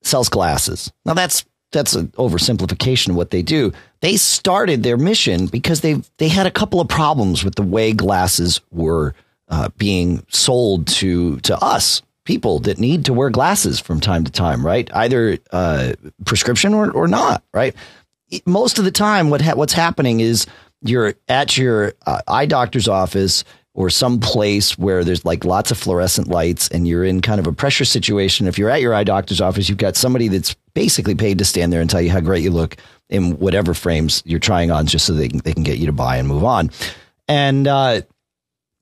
sells 0.02 0.28
glasses. 0.28 0.92
Now 1.04 1.14
that's 1.14 1.44
that's 1.72 1.94
an 1.94 2.08
oversimplification 2.08 3.10
of 3.10 3.16
what 3.16 3.30
they 3.30 3.42
do. 3.42 3.72
They 4.00 4.16
started 4.16 4.82
their 4.82 4.96
mission 4.96 5.46
because 5.46 5.80
they 5.80 6.02
they 6.18 6.28
had 6.28 6.46
a 6.46 6.50
couple 6.50 6.80
of 6.80 6.88
problems 6.88 7.44
with 7.44 7.56
the 7.56 7.62
way 7.62 7.92
glasses 7.92 8.60
were 8.70 9.14
uh, 9.48 9.70
being 9.76 10.24
sold 10.28 10.86
to 10.88 11.38
to 11.40 11.56
us 11.62 12.02
people 12.24 12.60
that 12.60 12.78
need 12.78 13.04
to 13.06 13.12
wear 13.12 13.30
glasses 13.30 13.80
from 13.80 14.00
time 14.00 14.24
to 14.24 14.30
time, 14.30 14.64
right? 14.64 14.88
Either 14.94 15.38
uh, 15.50 15.92
prescription 16.24 16.72
or, 16.72 16.90
or 16.92 17.08
not, 17.08 17.42
right? 17.52 17.74
Most 18.46 18.78
of 18.78 18.84
the 18.84 18.92
time, 18.92 19.28
what 19.28 19.42
ha- 19.42 19.54
what's 19.54 19.72
happening 19.72 20.20
is 20.20 20.46
you're 20.82 21.14
at 21.28 21.56
your 21.56 21.94
uh, 22.06 22.20
eye 22.28 22.46
doctor's 22.46 22.88
office 22.88 23.44
or 23.74 23.88
some 23.88 24.20
place 24.20 24.76
where 24.76 25.02
there's 25.02 25.24
like 25.24 25.44
lots 25.44 25.70
of 25.70 25.78
fluorescent 25.78 26.28
lights 26.28 26.68
and 26.68 26.86
you're 26.86 27.04
in 27.04 27.22
kind 27.22 27.40
of 27.40 27.46
a 27.46 27.52
pressure 27.52 27.84
situation. 27.84 28.46
If 28.46 28.58
you're 28.58 28.68
at 28.68 28.82
your 28.82 28.94
eye 28.94 29.04
doctor's 29.04 29.40
office, 29.40 29.68
you've 29.68 29.78
got 29.78 29.96
somebody 29.96 30.28
that's 30.28 30.54
basically 30.74 31.14
paid 31.14 31.38
to 31.38 31.44
stand 31.44 31.72
there 31.72 31.80
and 31.80 31.88
tell 31.88 32.02
you 32.02 32.10
how 32.10 32.20
great 32.20 32.42
you 32.42 32.50
look 32.50 32.76
in 33.08 33.38
whatever 33.38 33.72
frames 33.72 34.22
you're 34.26 34.38
trying 34.38 34.70
on 34.70 34.86
just 34.86 35.06
so 35.06 35.14
they 35.14 35.28
can, 35.28 35.38
they 35.40 35.54
can 35.54 35.62
get 35.62 35.78
you 35.78 35.86
to 35.86 35.92
buy 35.92 36.16
and 36.16 36.28
move 36.28 36.44
on. 36.44 36.70
And 37.28 37.66
uh, 37.66 38.02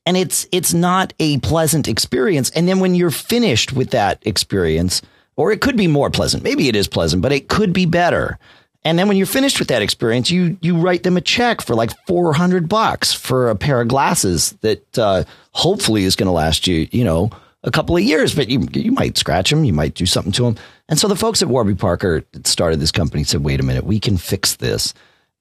and 0.06 0.16
it's 0.16 0.48
it's 0.50 0.74
not 0.74 1.12
a 1.20 1.38
pleasant 1.38 1.86
experience. 1.86 2.50
And 2.50 2.66
then 2.66 2.80
when 2.80 2.94
you're 2.94 3.10
finished 3.10 3.72
with 3.72 3.90
that 3.90 4.18
experience, 4.26 5.02
or 5.36 5.52
it 5.52 5.60
could 5.60 5.76
be 5.76 5.86
more 5.86 6.10
pleasant, 6.10 6.42
maybe 6.42 6.68
it 6.68 6.74
is 6.74 6.88
pleasant, 6.88 7.22
but 7.22 7.32
it 7.32 7.48
could 7.48 7.72
be 7.72 7.86
better. 7.86 8.38
And 8.82 8.98
then 8.98 9.08
when 9.08 9.16
you're 9.16 9.26
finished 9.26 9.58
with 9.58 9.68
that 9.68 9.82
experience, 9.82 10.30
you 10.30 10.56
you 10.62 10.78
write 10.78 11.02
them 11.02 11.16
a 11.16 11.20
check 11.20 11.60
for 11.60 11.74
like 11.74 11.90
four 12.06 12.32
hundred 12.32 12.68
bucks 12.68 13.12
for 13.12 13.50
a 13.50 13.56
pair 13.56 13.80
of 13.80 13.88
glasses 13.88 14.52
that 14.62 14.98
uh, 14.98 15.24
hopefully 15.52 16.04
is 16.04 16.16
going 16.16 16.28
to 16.28 16.32
last 16.32 16.66
you, 16.66 16.88
you 16.90 17.04
know, 17.04 17.30
a 17.62 17.70
couple 17.70 17.96
of 17.96 18.02
years. 18.02 18.34
But 18.34 18.48
you 18.48 18.66
you 18.72 18.92
might 18.92 19.18
scratch 19.18 19.50
them, 19.50 19.64
you 19.64 19.74
might 19.74 19.94
do 19.94 20.06
something 20.06 20.32
to 20.32 20.44
them. 20.44 20.56
And 20.88 20.98
so 20.98 21.08
the 21.08 21.16
folks 21.16 21.42
at 21.42 21.48
Warby 21.48 21.74
Parker 21.74 22.24
started 22.44 22.80
this 22.80 22.92
company 22.92 23.22
said, 23.24 23.44
"Wait 23.44 23.60
a 23.60 23.62
minute, 23.62 23.84
we 23.84 24.00
can 24.00 24.16
fix 24.16 24.56
this." 24.56 24.94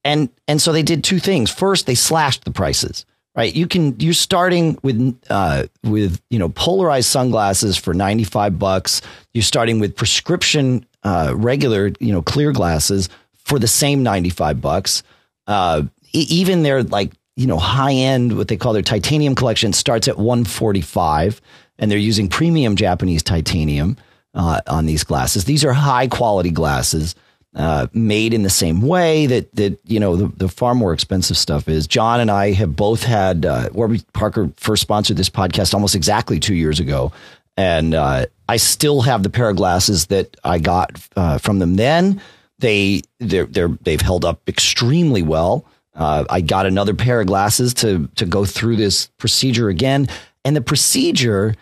And 0.04 0.30
and 0.48 0.62
so 0.62 0.74
they 0.74 0.84
did 0.84 1.04
two 1.04 1.20
things. 1.20 1.50
First, 1.50 1.86
they 1.86 1.96
slashed 1.96 2.44
the 2.44 2.52
prices 2.52 3.06
right? 3.36 3.56
You 3.56 3.68
can 3.68 3.98
you're 4.00 4.14
starting 4.14 4.78
with 4.84 5.18
uh, 5.30 5.68
with 5.84 6.22
you 6.30 6.40
know 6.40 6.50
polarized 6.50 7.08
sunglasses 7.08 7.78
for 7.78 7.94
ninety 7.94 8.26
five 8.26 8.60
bucks. 8.60 9.02
You're 9.34 9.44
starting 9.44 9.80
with 9.80 9.96
prescription 9.96 10.86
uh, 11.04 11.34
regular 11.36 11.92
you 12.00 12.12
know 12.12 12.22
clear 12.22 12.52
glasses 12.52 13.08
for 13.50 13.60
the 13.60 13.68
same 13.68 14.04
ninety 14.04 14.30
five 14.30 14.62
bucks. 14.62 15.04
Uh, 15.48 15.84
even 16.14 16.64
their 16.64 16.84
like 16.84 17.12
you 17.36 17.48
know 17.48 17.58
high 17.58 17.94
end 17.94 18.38
what 18.38 18.48
they 18.48 18.58
call 18.58 18.74
their 18.74 18.82
titanium 18.82 19.36
collection 19.36 19.74
starts 19.74 20.08
at 20.08 20.18
one 20.18 20.46
forty 20.46 20.82
five, 20.82 21.42
and 21.80 21.90
they're 21.90 21.98
using 21.98 22.30
premium 22.30 22.76
Japanese 22.76 23.24
titanium 23.24 23.98
uh, 24.36 24.62
on 24.68 24.86
these 24.86 25.04
glasses. 25.04 25.46
These 25.46 25.66
are 25.66 25.74
high 25.74 26.08
quality 26.08 26.52
glasses 26.52 27.16
uh, 27.56 27.88
made 27.94 28.34
in 28.34 28.44
the 28.44 28.50
same 28.50 28.82
way 28.82 29.26
that 29.26 29.54
that 29.56 29.80
you 29.86 30.00
know 30.00 30.16
the, 30.16 30.28
the, 30.38 30.48
far 30.48 30.76
more 30.76 30.94
expensive 30.94 31.38
stuff 31.38 31.68
is. 31.68 31.88
John 31.88 32.20
and 32.20 32.30
I 32.30 32.52
have 32.52 32.76
both 32.76 33.04
had 33.04 33.46
uh, 33.46 33.70
Warby 33.74 34.04
Parker 34.14 34.52
first 34.58 34.84
sponsored 34.84 35.18
this 35.18 35.30
podcast 35.30 35.74
almost 35.74 35.96
exactly 35.96 36.40
two 36.40 36.54
years 36.54 36.80
ago, 36.80 37.12
and 37.58 37.96
uh, 37.96 38.28
I 38.48 38.58
still 38.58 39.02
have 39.02 39.24
the 39.24 39.30
pair 39.30 39.50
of 39.50 39.56
glasses 39.56 40.08
that 40.08 40.38
I 40.44 40.60
got 40.60 40.92
uh, 41.16 41.40
from 41.40 41.60
them 41.60 41.76
then. 41.76 42.22
They 42.60 43.02
they're, 43.20 43.46
they're 43.46 43.78
they've 43.82 44.02
held 44.02 44.26
up 44.26 44.48
extremely 44.48 45.22
well. 45.24 45.66
Uh, 45.96 46.26
I 46.30 46.42
got 46.42 46.66
another 46.66 46.94
pair 46.94 47.22
of 47.22 47.28
glasses 47.28 47.74
to 47.76 48.08
to 48.16 48.26
go 48.26 48.46
through 48.46 48.78
this 48.78 49.08
procedure 49.18 49.70
again, 49.70 50.08
and 50.46 50.56
the 50.56 50.62
procedure 50.62 51.56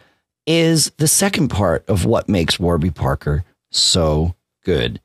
is 0.46 0.92
the 0.98 1.08
second 1.08 1.50
part 1.50 1.88
of 1.88 2.06
what 2.06 2.30
makes 2.30 2.60
Warby 2.60 2.92
Parker 2.92 3.44
so 3.72 4.36
good 4.64 5.02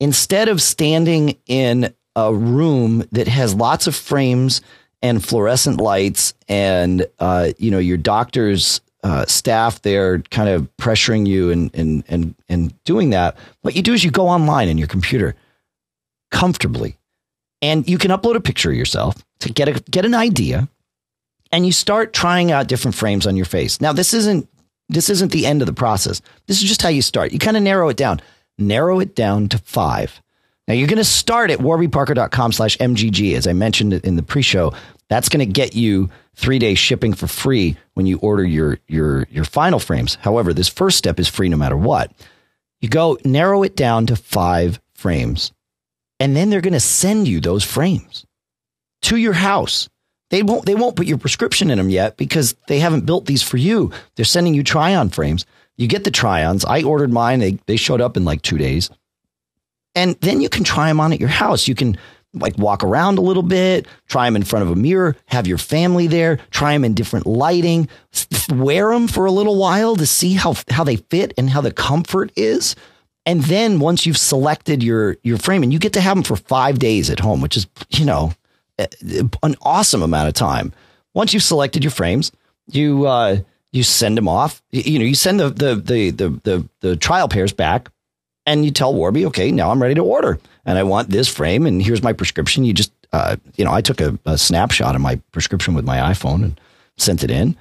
instead 0.00 0.48
of 0.48 0.60
standing 0.60 1.38
in 1.46 1.94
a 2.16 2.34
room 2.34 3.04
that 3.12 3.28
has 3.28 3.54
lots 3.54 3.86
of 3.86 3.94
frames 3.94 4.60
and 5.00 5.24
fluorescent 5.24 5.80
lights 5.80 6.34
and 6.48 7.06
uh, 7.20 7.50
you 7.58 7.70
know 7.70 7.78
your 7.78 7.96
doctor's 7.96 8.80
uh, 9.02 9.26
staff 9.26 9.82
there 9.82 10.20
kind 10.30 10.48
of 10.48 10.68
pressuring 10.76 11.26
you 11.26 11.50
and, 11.50 11.74
and 11.74 12.04
and 12.08 12.34
and 12.48 12.84
doing 12.84 13.10
that 13.10 13.36
what 13.62 13.74
you 13.74 13.82
do 13.82 13.92
is 13.92 14.04
you 14.04 14.10
go 14.10 14.28
online 14.28 14.68
in 14.68 14.78
your 14.78 14.88
computer 14.88 15.34
comfortably 16.30 16.96
and 17.60 17.88
you 17.88 17.98
can 17.98 18.10
upload 18.10 18.36
a 18.36 18.40
picture 18.40 18.70
of 18.70 18.76
yourself 18.76 19.16
to 19.40 19.52
get 19.52 19.68
a 19.68 19.72
get 19.90 20.04
an 20.04 20.14
idea 20.14 20.68
and 21.50 21.66
you 21.66 21.72
start 21.72 22.12
trying 22.12 22.52
out 22.52 22.68
different 22.68 22.94
frames 22.94 23.26
on 23.26 23.36
your 23.36 23.46
face 23.46 23.80
now 23.80 23.92
this 23.92 24.14
isn't 24.14 24.48
this 24.88 25.10
isn't 25.10 25.32
the 25.32 25.46
end 25.46 25.62
of 25.62 25.66
the 25.66 25.72
process 25.72 26.22
this 26.46 26.62
is 26.62 26.68
just 26.68 26.82
how 26.82 26.88
you 26.88 27.02
start 27.02 27.32
you 27.32 27.38
kind 27.38 27.56
of 27.56 27.62
narrow 27.62 27.88
it 27.88 27.96
down 27.96 28.20
narrow 28.58 29.00
it 29.00 29.14
down 29.14 29.48
to 29.50 29.58
five. 29.58 30.20
Now 30.68 30.74
you're 30.74 30.88
going 30.88 30.98
to 30.98 31.04
start 31.04 31.50
at 31.50 31.58
warbyparker.com 31.58 32.52
slash 32.52 32.76
MGG. 32.78 33.34
As 33.36 33.46
I 33.46 33.52
mentioned 33.52 33.92
in 33.92 34.16
the 34.16 34.22
pre-show, 34.22 34.72
that's 35.12 35.28
going 35.28 35.46
to 35.46 35.52
get 35.52 35.76
you 35.76 36.08
three 36.34 36.58
days 36.58 36.78
shipping 36.78 37.12
for 37.12 37.26
free 37.26 37.76
when 37.92 38.06
you 38.06 38.18
order 38.18 38.44
your, 38.44 38.78
your, 38.88 39.26
your 39.30 39.44
final 39.44 39.78
frames. 39.78 40.14
However, 40.22 40.54
this 40.54 40.68
first 40.68 40.96
step 40.96 41.20
is 41.20 41.28
free 41.28 41.50
no 41.50 41.56
matter 41.58 41.76
what. 41.76 42.10
You 42.80 42.88
go 42.88 43.18
narrow 43.24 43.62
it 43.62 43.76
down 43.76 44.06
to 44.06 44.16
five 44.16 44.80
frames 44.94 45.52
and 46.18 46.34
then 46.34 46.48
they're 46.48 46.62
going 46.62 46.72
to 46.72 46.80
send 46.80 47.28
you 47.28 47.40
those 47.40 47.62
frames 47.62 48.24
to 49.02 49.16
your 49.16 49.34
house. 49.34 49.88
They 50.30 50.42
won't, 50.42 50.64
they 50.64 50.74
won't 50.74 50.96
put 50.96 51.06
your 51.06 51.18
prescription 51.18 51.70
in 51.70 51.76
them 51.76 51.90
yet 51.90 52.16
because 52.16 52.54
they 52.66 52.78
haven't 52.78 53.04
built 53.04 53.26
these 53.26 53.42
for 53.42 53.58
you. 53.58 53.92
They're 54.16 54.24
sending 54.24 54.54
you 54.54 54.62
try 54.62 54.94
on 54.94 55.10
frames. 55.10 55.44
You 55.76 55.88
get 55.88 56.04
the 56.04 56.10
try-ons. 56.10 56.64
I 56.64 56.84
ordered 56.84 57.12
mine. 57.12 57.40
They, 57.40 57.58
they 57.66 57.76
showed 57.76 58.00
up 58.00 58.16
in 58.16 58.24
like 58.24 58.40
two 58.40 58.56
days. 58.56 58.88
And 59.94 60.14
then 60.20 60.40
you 60.40 60.48
can 60.48 60.64
try 60.64 60.88
them 60.88 61.00
on 61.00 61.12
at 61.12 61.20
your 61.20 61.28
house. 61.28 61.68
You 61.68 61.74
can 61.74 61.98
like 62.34 62.56
walk 62.58 62.82
around 62.82 63.18
a 63.18 63.22
little 63.22 63.42
bit, 63.42 63.86
try 64.08 64.26
them 64.26 64.36
in 64.36 64.42
front 64.42 64.64
of 64.64 64.70
a 64.70 64.76
mirror, 64.76 65.16
have 65.26 65.46
your 65.46 65.58
family 65.58 66.06
there, 66.06 66.38
try 66.50 66.72
them 66.72 66.84
in 66.84 66.94
different 66.94 67.26
lighting, 67.26 67.88
wear 68.50 68.90
them 68.90 69.08
for 69.08 69.26
a 69.26 69.30
little 69.30 69.56
while 69.56 69.96
to 69.96 70.06
see 70.06 70.34
how 70.34 70.54
how 70.70 70.84
they 70.84 70.96
fit 70.96 71.34
and 71.36 71.50
how 71.50 71.60
the 71.60 71.72
comfort 71.72 72.32
is. 72.36 72.74
And 73.24 73.42
then 73.44 73.78
once 73.78 74.06
you've 74.06 74.18
selected 74.18 74.82
your 74.82 75.16
your 75.22 75.38
frame 75.38 75.62
and 75.62 75.72
you 75.72 75.78
get 75.78 75.92
to 75.94 76.00
have 76.00 76.16
them 76.16 76.24
for 76.24 76.36
5 76.36 76.78
days 76.78 77.10
at 77.10 77.20
home, 77.20 77.40
which 77.40 77.56
is, 77.56 77.66
you 77.90 78.04
know, 78.04 78.32
an 78.78 79.54
awesome 79.62 80.02
amount 80.02 80.28
of 80.28 80.34
time. 80.34 80.72
Once 81.14 81.34
you've 81.34 81.42
selected 81.42 81.84
your 81.84 81.90
frames, 81.90 82.32
you 82.68 83.06
uh 83.06 83.38
you 83.72 83.82
send 83.82 84.16
them 84.16 84.28
off. 84.28 84.62
You 84.70 84.98
know, 84.98 85.04
you 85.04 85.14
send 85.14 85.40
the 85.40 85.50
the 85.50 85.74
the 85.76 86.10
the 86.10 86.28
the, 86.42 86.68
the 86.80 86.96
trial 86.96 87.28
pairs 87.28 87.52
back 87.52 87.90
and 88.46 88.64
you 88.64 88.70
tell 88.70 88.94
Warby, 88.94 89.26
okay, 89.26 89.50
now 89.50 89.70
I'm 89.70 89.80
ready 89.80 89.94
to 89.94 90.02
order 90.04 90.38
and 90.64 90.78
I 90.78 90.82
want 90.82 91.10
this 91.10 91.28
frame 91.28 91.66
and 91.66 91.82
here's 91.82 92.02
my 92.02 92.12
prescription. 92.12 92.64
You 92.64 92.72
just, 92.72 92.92
uh, 93.12 93.36
you 93.56 93.64
know, 93.64 93.72
I 93.72 93.80
took 93.80 94.00
a, 94.00 94.18
a, 94.24 94.38
snapshot 94.38 94.94
of 94.94 95.00
my 95.00 95.16
prescription 95.32 95.74
with 95.74 95.84
my 95.84 95.98
iPhone 95.98 96.42
and 96.42 96.60
sent 96.96 97.22
it 97.22 97.30
in 97.30 97.56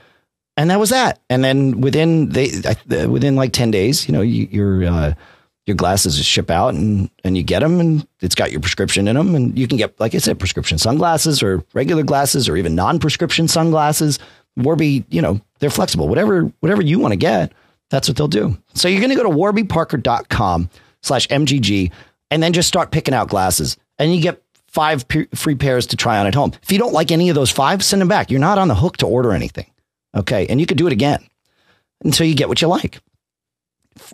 and 0.57 0.69
that 0.69 0.79
was 0.79 0.89
that. 0.89 1.19
And 1.29 1.43
then 1.43 1.81
within 1.81 2.29
they, 2.29 2.51
uh, 2.65 3.09
within 3.09 3.35
like 3.35 3.53
10 3.53 3.71
days, 3.71 4.07
you 4.07 4.13
know, 4.13 4.21
you, 4.21 4.47
your, 4.51 4.85
uh, 4.85 5.13
your 5.65 5.75
glasses 5.75 6.23
ship 6.23 6.49
out 6.49 6.73
and, 6.73 7.09
and 7.23 7.37
you 7.37 7.43
get 7.43 7.59
them 7.59 7.79
and 7.79 8.07
it's 8.21 8.35
got 8.35 8.51
your 8.51 8.59
prescription 8.59 9.07
in 9.07 9.15
them 9.15 9.35
and 9.35 9.57
you 9.57 9.67
can 9.67 9.77
get, 9.77 9.99
like 9.99 10.15
I 10.15 10.17
said, 10.17 10.39
prescription 10.39 10.77
sunglasses 10.77 11.43
or 11.43 11.63
regular 11.73 12.03
glasses 12.03 12.49
or 12.49 12.57
even 12.57 12.75
non-prescription 12.75 13.47
sunglasses. 13.47 14.19
Warby, 14.57 15.05
you 15.09 15.21
know, 15.21 15.39
they're 15.59 15.69
flexible, 15.69 16.07
whatever, 16.07 16.51
whatever 16.59 16.81
you 16.81 16.99
want 16.99 17.11
to 17.13 17.17
get 17.17 17.53
that's 17.91 18.07
what 18.07 18.17
they'll 18.17 18.27
do. 18.27 18.57
So 18.73 18.87
you're 18.87 19.01
going 19.01 19.11
to 19.11 19.15
go 19.15 19.29
to 19.29 19.29
warbyparker.com 19.29 20.69
slash 21.03 21.27
MGG 21.27 21.91
and 22.31 22.41
then 22.41 22.53
just 22.53 22.67
start 22.67 22.91
picking 22.91 23.13
out 23.13 23.27
glasses 23.27 23.77
and 23.99 24.15
you 24.15 24.21
get 24.21 24.41
five 24.67 25.05
free 25.35 25.55
pairs 25.55 25.85
to 25.87 25.97
try 25.97 26.17
on 26.17 26.25
at 26.25 26.33
home. 26.33 26.53
If 26.63 26.71
you 26.71 26.79
don't 26.79 26.93
like 26.93 27.11
any 27.11 27.29
of 27.29 27.35
those 27.35 27.51
five, 27.51 27.83
send 27.83 28.01
them 28.01 28.07
back. 28.07 28.31
You're 28.31 28.39
not 28.39 28.57
on 28.57 28.69
the 28.69 28.75
hook 28.75 28.97
to 28.97 29.05
order 29.05 29.33
anything. 29.33 29.69
Okay. 30.15 30.47
And 30.47 30.59
you 30.59 30.65
could 30.65 30.77
do 30.77 30.87
it 30.87 30.93
again 30.93 31.23
until 32.03 32.25
you 32.25 32.33
get 32.33 32.47
what 32.47 32.61
you 32.61 32.69
like. 32.69 32.99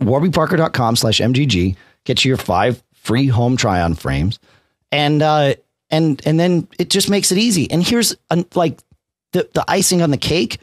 warbyparker.com 0.00 0.96
slash 0.96 1.20
MGG 1.20 1.76
gets 2.04 2.24
you 2.24 2.30
your 2.30 2.36
five 2.36 2.82
free 2.94 3.28
home 3.28 3.56
try 3.56 3.80
on 3.80 3.94
frames. 3.94 4.40
And, 4.90 5.22
uh, 5.22 5.54
and, 5.88 6.20
and 6.26 6.40
then 6.40 6.66
it 6.80 6.90
just 6.90 7.08
makes 7.08 7.30
it 7.30 7.38
easy. 7.38 7.70
And 7.70 7.82
here's 7.82 8.16
like 8.54 8.80
the, 9.32 9.48
the 9.54 9.64
icing 9.68 10.02
on 10.02 10.10
the 10.10 10.16
cake 10.16 10.58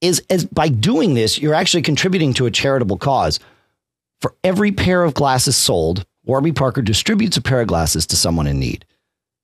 is 0.00 0.22
as 0.30 0.44
by 0.44 0.68
doing 0.68 1.14
this, 1.14 1.38
you're 1.38 1.54
actually 1.54 1.82
contributing 1.82 2.34
to 2.34 2.46
a 2.46 2.50
charitable 2.50 2.98
cause. 2.98 3.40
For 4.20 4.34
every 4.42 4.72
pair 4.72 5.04
of 5.04 5.14
glasses 5.14 5.56
sold, 5.56 6.04
Warby 6.24 6.52
Parker 6.52 6.82
distributes 6.82 7.36
a 7.36 7.42
pair 7.42 7.60
of 7.60 7.68
glasses 7.68 8.06
to 8.06 8.16
someone 8.16 8.46
in 8.46 8.58
need. 8.58 8.84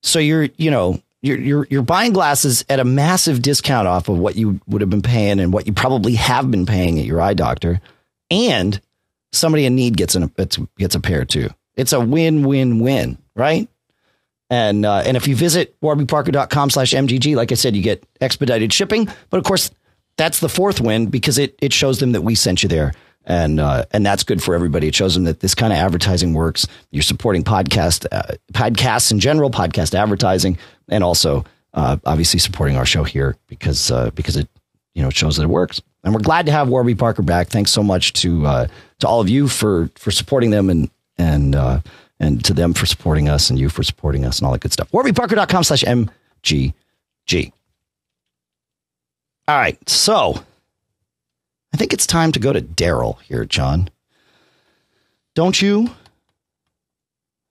So 0.02 0.18
you're, 0.18 0.48
you 0.56 0.70
know, 0.70 1.00
you're 1.22 1.38
you're 1.38 1.66
you're 1.70 1.82
buying 1.82 2.12
glasses 2.12 2.64
at 2.68 2.80
a 2.80 2.84
massive 2.84 3.42
discount 3.42 3.86
off 3.86 4.08
of 4.08 4.18
what 4.18 4.36
you 4.36 4.60
would 4.66 4.80
have 4.80 4.90
been 4.90 5.02
paying 5.02 5.38
and 5.40 5.52
what 5.52 5.66
you 5.66 5.72
probably 5.72 6.14
have 6.14 6.50
been 6.50 6.66
paying 6.66 6.98
at 6.98 7.04
your 7.04 7.20
eye 7.20 7.34
doctor, 7.34 7.80
and 8.30 8.80
somebody 9.32 9.64
in 9.64 9.74
need 9.74 9.96
gets 9.96 10.14
an 10.14 10.32
gets 10.78 10.94
a 10.94 11.00
pair 11.00 11.24
too. 11.24 11.48
It's 11.76 11.92
a 11.92 12.00
win 12.00 12.42
win 12.42 12.80
win, 12.80 13.18
right? 13.36 13.68
And 14.50 14.84
uh, 14.84 15.02
and 15.06 15.16
if 15.16 15.28
you 15.28 15.36
visit 15.36 15.80
warbyparker.com 15.80 16.70
slash 16.70 16.92
mgg, 16.92 17.36
like 17.36 17.52
I 17.52 17.54
said, 17.54 17.76
you 17.76 17.82
get 17.82 18.04
expedited 18.20 18.72
shipping. 18.72 19.08
But 19.30 19.38
of 19.38 19.44
course, 19.44 19.70
that's 20.16 20.40
the 20.40 20.48
fourth 20.48 20.80
win 20.80 21.06
because 21.06 21.38
it 21.38 21.56
it 21.60 21.72
shows 21.72 21.98
them 22.00 22.12
that 22.12 22.22
we 22.22 22.34
sent 22.34 22.62
you 22.62 22.68
there. 22.68 22.92
And 23.24 23.60
uh, 23.60 23.84
and 23.92 24.04
that's 24.04 24.24
good 24.24 24.42
for 24.42 24.54
everybody. 24.54 24.88
It 24.88 24.94
shows 24.96 25.14
them 25.14 25.24
that 25.24 25.40
this 25.40 25.54
kind 25.54 25.72
of 25.72 25.78
advertising 25.78 26.34
works. 26.34 26.66
You're 26.90 27.02
supporting 27.02 27.44
podcast 27.44 28.04
uh, 28.10 28.34
podcasts 28.52 29.12
in 29.12 29.20
general, 29.20 29.48
podcast 29.48 29.94
advertising, 29.94 30.58
and 30.88 31.04
also 31.04 31.44
uh, 31.74 31.98
obviously 32.04 32.40
supporting 32.40 32.76
our 32.76 32.86
show 32.86 33.04
here 33.04 33.36
because 33.46 33.92
uh, 33.92 34.10
because 34.10 34.36
it 34.36 34.48
you 34.94 35.02
know 35.02 35.08
it 35.08 35.16
shows 35.16 35.36
that 35.36 35.44
it 35.44 35.50
works. 35.50 35.80
And 36.02 36.12
we're 36.12 36.20
glad 36.20 36.46
to 36.46 36.52
have 36.52 36.68
Warby 36.68 36.96
Parker 36.96 37.22
back. 37.22 37.48
Thanks 37.48 37.70
so 37.70 37.84
much 37.84 38.12
to 38.14 38.44
uh, 38.44 38.66
to 38.98 39.06
all 39.06 39.20
of 39.20 39.28
you 39.28 39.46
for 39.46 39.88
for 39.94 40.10
supporting 40.10 40.50
them 40.50 40.68
and 40.68 40.90
and 41.16 41.54
uh, 41.54 41.80
and 42.18 42.44
to 42.44 42.54
them 42.54 42.74
for 42.74 42.86
supporting 42.86 43.28
us 43.28 43.50
and 43.50 43.58
you 43.58 43.68
for 43.68 43.82
supporting 43.84 44.24
us 44.24 44.38
and 44.38 44.46
all 44.46 44.52
that 44.52 44.60
good 44.60 44.72
stuff. 44.72 44.90
WarbyParker.com 44.90 45.62
slash 45.62 45.84
MGG. 45.84 47.52
All 49.48 49.56
right. 49.56 49.78
So 49.88 50.42
I 51.72 51.76
think 51.76 51.92
it's 51.92 52.06
time 52.06 52.32
to 52.32 52.38
go 52.38 52.52
to 52.52 52.60
Daryl 52.60 53.20
here, 53.22 53.44
John. 53.44 53.88
Don't 55.34 55.60
you? 55.60 55.90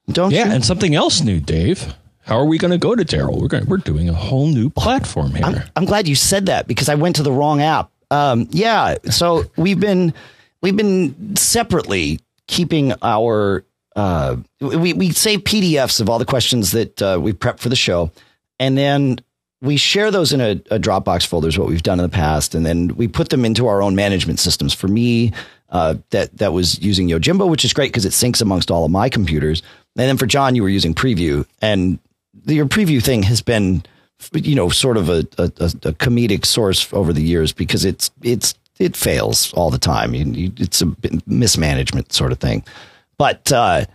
Don't 0.09 0.31
yeah, 0.31 0.47
you? 0.47 0.51
and 0.51 0.65
something 0.65 0.95
else 0.95 1.21
new, 1.21 1.39
Dave. 1.39 1.95
How 2.23 2.37
are 2.37 2.45
we 2.45 2.57
going 2.57 2.71
to 2.71 2.77
go 2.77 2.95
to 2.95 3.03
Daryl? 3.03 3.41
We're 3.41 3.47
going. 3.47 3.65
We're 3.65 3.77
doing 3.77 4.09
a 4.09 4.13
whole 4.13 4.47
new 4.47 4.69
platform 4.69 5.31
here. 5.31 5.45
I'm, 5.45 5.63
I'm, 5.75 5.85
glad 5.85 6.07
you 6.07 6.15
said 6.15 6.45
that 6.45 6.67
because 6.67 6.87
I 6.87 6.95
went 6.95 7.15
to 7.15 7.23
the 7.23 7.31
wrong 7.31 7.61
app. 7.61 7.91
Um, 8.11 8.47
yeah, 8.51 8.95
so 9.09 9.45
we've 9.57 9.79
been 9.79 10.13
we've 10.61 10.75
been 10.75 11.35
separately 11.35 12.19
keeping 12.47 12.93
our 13.01 13.65
uh, 13.95 14.37
we 14.59 14.93
we 14.93 15.11
save 15.11 15.41
PDFs 15.41 15.99
of 15.99 16.09
all 16.09 16.19
the 16.19 16.25
questions 16.25 16.71
that 16.71 17.01
uh, 17.01 17.19
we 17.21 17.33
prepped 17.33 17.59
for 17.59 17.69
the 17.69 17.75
show, 17.75 18.11
and 18.59 18.77
then 18.77 19.19
we 19.61 19.77
share 19.77 20.09
those 20.09 20.33
in 20.33 20.41
a, 20.41 20.51
a, 20.71 20.79
Dropbox 20.79 21.25
folder 21.25 21.47
is 21.47 21.57
what 21.57 21.67
we've 21.67 21.83
done 21.83 21.99
in 21.99 22.03
the 22.03 22.09
past, 22.09 22.55
and 22.55 22.65
then 22.65 22.89
we 22.95 23.07
put 23.07 23.29
them 23.29 23.45
into 23.45 23.67
our 23.67 23.81
own 23.81 23.95
management 23.95 24.39
systems. 24.39 24.73
For 24.73 24.87
me, 24.87 25.33
uh, 25.69 25.95
that 26.09 26.35
that 26.37 26.51
was 26.51 26.79
using 26.81 27.07
Yojimbo, 27.07 27.47
which 27.49 27.63
is 27.63 27.71
great 27.71 27.91
because 27.91 28.05
it 28.05 28.11
syncs 28.11 28.41
amongst 28.41 28.71
all 28.71 28.85
of 28.85 28.91
my 28.91 29.07
computers. 29.07 29.61
And 29.95 30.09
then 30.09 30.17
for 30.17 30.25
John, 30.25 30.55
you 30.55 30.63
were 30.63 30.69
using 30.69 30.95
Preview, 30.95 31.45
and 31.61 31.99
the, 32.33 32.55
your 32.55 32.65
Preview 32.65 33.03
thing 33.03 33.23
has 33.23 33.41
been, 33.41 33.83
you 34.33 34.55
know, 34.55 34.69
sort 34.69 34.97
of 34.97 35.09
a, 35.09 35.19
a, 35.37 35.45
a 35.45 35.93
comedic 35.93 36.45
source 36.45 36.91
over 36.91 37.13
the 37.13 37.23
years 37.23 37.53
because 37.53 37.85
it's 37.85 38.09
it's 38.23 38.55
it 38.79 38.97
fails 38.97 39.53
all 39.53 39.69
the 39.69 39.77
time. 39.77 40.15
You, 40.15 40.25
you, 40.25 40.51
it's 40.57 40.81
a 40.81 40.95
mismanagement 41.27 42.13
sort 42.13 42.31
of 42.31 42.39
thing. 42.39 42.63
But 43.19 43.51
uh, 43.51 43.85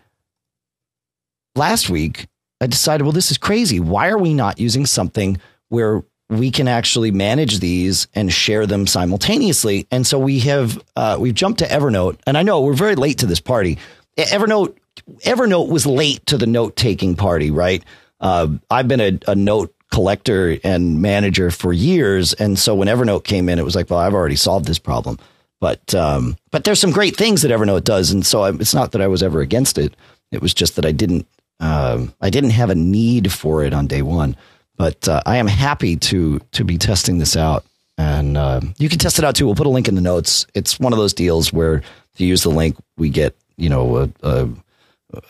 last 1.56 1.90
week, 1.90 2.28
I 2.60 2.68
decided, 2.68 3.02
well, 3.02 3.12
this 3.12 3.32
is 3.32 3.38
crazy. 3.38 3.80
Why 3.80 4.08
are 4.08 4.18
we 4.18 4.32
not 4.32 4.60
using 4.60 4.86
something 4.86 5.38
where 5.68 6.04
we 6.28 6.50
can 6.50 6.66
actually 6.66 7.10
manage 7.10 7.60
these 7.60 8.08
and 8.14 8.32
share 8.32 8.66
them 8.66 8.86
simultaneously. 8.86 9.86
And 9.90 10.06
so 10.06 10.18
we 10.18 10.40
have 10.40 10.82
uh, 10.96 11.16
we've 11.20 11.34
jumped 11.34 11.60
to 11.60 11.66
Evernote, 11.66 12.18
and 12.26 12.36
I 12.36 12.42
know 12.42 12.62
we're 12.62 12.74
very 12.74 12.96
late 12.96 13.18
to 13.18 13.26
this 13.26 13.40
party. 13.40 13.78
Evernote 14.16 14.76
Evernote 15.24 15.68
was 15.68 15.86
late 15.86 16.24
to 16.26 16.38
the 16.38 16.46
note 16.46 16.76
taking 16.76 17.16
party, 17.16 17.50
right? 17.50 17.84
Uh, 18.20 18.48
I've 18.70 18.88
been 18.88 19.00
a, 19.00 19.18
a, 19.30 19.34
note 19.34 19.74
collector 19.92 20.58
and 20.64 21.02
manager 21.02 21.50
for 21.50 21.72
years, 21.72 22.32
and 22.32 22.58
so 22.58 22.74
when 22.74 22.88
Evernote 22.88 23.24
came 23.24 23.48
in, 23.48 23.58
it 23.58 23.64
was 23.64 23.76
like, 23.76 23.90
well, 23.90 23.98
I've 23.98 24.14
already 24.14 24.36
solved 24.36 24.64
this 24.64 24.78
problem. 24.78 25.18
But 25.60 25.94
um, 25.94 26.36
but 26.50 26.64
there's 26.64 26.80
some 26.80 26.92
great 26.92 27.16
things 27.16 27.42
that 27.42 27.50
Evernote 27.50 27.84
does, 27.84 28.10
and 28.10 28.24
so 28.24 28.42
I, 28.42 28.50
it's 28.54 28.74
not 28.74 28.92
that 28.92 29.02
I 29.02 29.06
was 29.06 29.22
ever 29.22 29.40
against 29.40 29.78
it. 29.78 29.94
It 30.32 30.42
was 30.42 30.54
just 30.54 30.76
that 30.76 30.84
I 30.86 30.92
didn't 30.92 31.26
um, 31.60 32.14
I 32.20 32.30
didn't 32.30 32.50
have 32.50 32.70
a 32.70 32.74
need 32.74 33.32
for 33.32 33.62
it 33.64 33.72
on 33.72 33.86
day 33.86 34.02
one. 34.02 34.36
But 34.76 35.08
uh, 35.08 35.22
I 35.26 35.36
am 35.36 35.46
happy 35.46 35.96
to 35.96 36.40
to 36.52 36.64
be 36.64 36.78
testing 36.78 37.18
this 37.18 37.36
out, 37.36 37.64
and 37.96 38.36
uh, 38.36 38.60
you 38.78 38.88
can 38.88 38.98
test 38.98 39.18
it 39.18 39.24
out 39.24 39.36
too. 39.36 39.46
We'll 39.46 39.54
put 39.54 39.66
a 39.66 39.70
link 39.70 39.88
in 39.88 39.94
the 39.94 40.00
notes. 40.00 40.46
It's 40.54 40.78
one 40.78 40.92
of 40.92 40.98
those 40.98 41.14
deals 41.14 41.52
where 41.52 41.76
if 41.76 42.20
you 42.20 42.26
use 42.26 42.42
the 42.42 42.50
link, 42.50 42.76
we 42.96 43.08
get 43.08 43.36
you 43.56 43.68
know 43.68 43.96
a, 43.96 44.10
a 44.22 44.48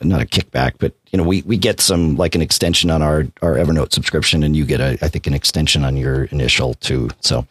not 0.02 0.22
a 0.22 0.26
kickback, 0.26 0.74
but 0.78 0.94
you 1.12 1.16
know 1.16 1.24
we 1.24 1.42
we 1.42 1.56
get 1.56 1.80
some 1.80 2.16
like 2.16 2.34
an 2.34 2.42
extension 2.42 2.90
on 2.90 3.02
our 3.02 3.26
our 3.42 3.54
Evernote 3.54 3.92
subscription, 3.92 4.42
and 4.42 4.56
you 4.56 4.64
get 4.64 4.80
a 4.80 4.98
I 5.02 5.08
think 5.08 5.26
an 5.26 5.34
extension 5.34 5.84
on 5.84 5.96
your 5.96 6.24
initial 6.24 6.74
too. 6.74 7.10
So 7.20 7.46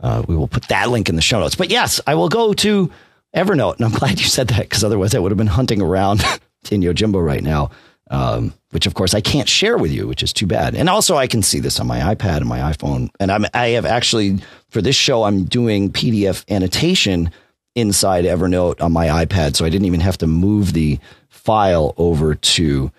uh, 0.00 0.22
we 0.28 0.36
will 0.36 0.48
put 0.48 0.68
that 0.68 0.90
link 0.90 1.08
in 1.08 1.16
the 1.16 1.22
show 1.22 1.40
notes. 1.40 1.56
But 1.56 1.70
yes, 1.70 2.00
I 2.06 2.14
will 2.14 2.28
go 2.28 2.52
to 2.54 2.90
Evernote, 3.34 3.76
and 3.76 3.86
I'm 3.86 3.92
glad 3.98 4.20
you 4.20 4.26
said 4.26 4.48
that 4.48 4.60
because 4.60 4.84
otherwise 4.84 5.14
I 5.14 5.18
would 5.18 5.32
have 5.32 5.38
been 5.38 5.46
hunting 5.46 5.82
around 5.82 6.20
in 6.70 6.82
Yojimbo 6.82 7.24
right 7.24 7.42
now 7.42 7.70
um, 8.10 8.52
which 8.70 8.86
of 8.86 8.94
course 8.94 9.14
I 9.14 9.20
can't 9.20 9.48
share 9.48 9.78
with 9.78 9.90
you, 9.90 10.06
which 10.06 10.22
is 10.22 10.32
too 10.32 10.46
bad. 10.46 10.74
And 10.74 10.88
also 10.88 11.16
I 11.16 11.26
can 11.26 11.42
see 11.42 11.60
this 11.60 11.80
on 11.80 11.86
my 11.86 12.00
iPad 12.00 12.38
and 12.38 12.46
my 12.46 12.58
iPhone. 12.58 13.08
And 13.18 13.30
I'm, 13.30 13.46
I 13.54 13.68
have 13.68 13.86
actually, 13.86 14.38
for 14.68 14.82
this 14.82 14.96
show, 14.96 15.22
I'm 15.22 15.44
doing 15.44 15.90
PDF 15.90 16.44
annotation 16.50 17.30
inside 17.74 18.24
Evernote 18.24 18.82
on 18.82 18.92
my 18.92 19.06
iPad. 19.06 19.56
So 19.56 19.64
I 19.64 19.70
didn't 19.70 19.86
even 19.86 20.00
have 20.00 20.18
to 20.18 20.26
move 20.26 20.72
the 20.72 20.98
file 21.28 21.94
over 21.96 22.34
to, 22.34 22.90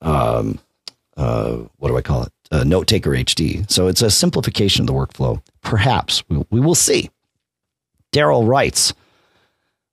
um, 0.00 0.58
uh, 1.16 1.56
what 1.78 1.88
do 1.88 1.96
I 1.96 2.02
call 2.02 2.22
it? 2.22 2.32
Uh, 2.50 2.64
Note 2.64 2.86
Taker 2.86 3.10
HD. 3.10 3.68
So 3.70 3.88
it's 3.88 4.02
a 4.02 4.10
simplification 4.10 4.82
of 4.82 4.86
the 4.86 4.92
workflow. 4.92 5.42
Perhaps 5.62 6.22
we, 6.28 6.44
we 6.50 6.60
will 6.60 6.74
see. 6.74 7.10
Daryl 8.12 8.46
writes, 8.46 8.92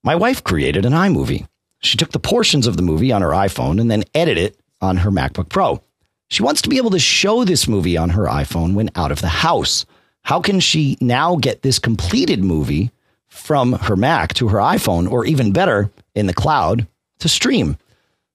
my 0.04 0.16
wife 0.16 0.44
created 0.44 0.86
an 0.86 0.94
iMovie. 0.94 1.48
She 1.82 1.98
took 1.98 2.12
the 2.12 2.20
portions 2.20 2.68
of 2.68 2.76
the 2.76 2.84
movie 2.84 3.12
on 3.12 3.22
her 3.22 3.30
iPhone 3.30 3.80
and 3.80 3.90
then 3.90 4.04
edited 4.14 4.44
it 4.44 4.59
on 4.82 4.98
her 4.98 5.12
MacBook 5.12 5.50
Pro. 5.50 5.82
She 6.30 6.44
wants 6.44 6.62
to 6.62 6.70
be 6.70 6.78
able 6.78 6.92
to 6.92 7.00
show 7.00 7.44
this 7.44 7.68
movie 7.68 7.98
on 7.98 8.12
her 8.12 8.26
iPhone 8.26 8.76
when 8.76 8.90
out 8.96 9.12
of 9.12 9.22
the 9.22 9.28
house. 9.28 9.86
How 10.24 10.40
can 10.40 10.60
she 10.60 10.98
now 11.02 11.36
get 11.36 11.64
this 11.64 11.80
completed 11.80 12.44
movie 12.44 12.92
from 13.28 13.74
her 13.74 13.96
Mac 13.96 14.34
to 14.36 14.48
her 14.50 14.60
iPhone, 14.60 15.12
or 15.12 15.26
even 15.26 15.52
better, 15.52 15.90
in 16.14 16.28
the 16.28 16.34
cloud 16.34 16.88
to 17.20 17.30
stream? 17.30 17.78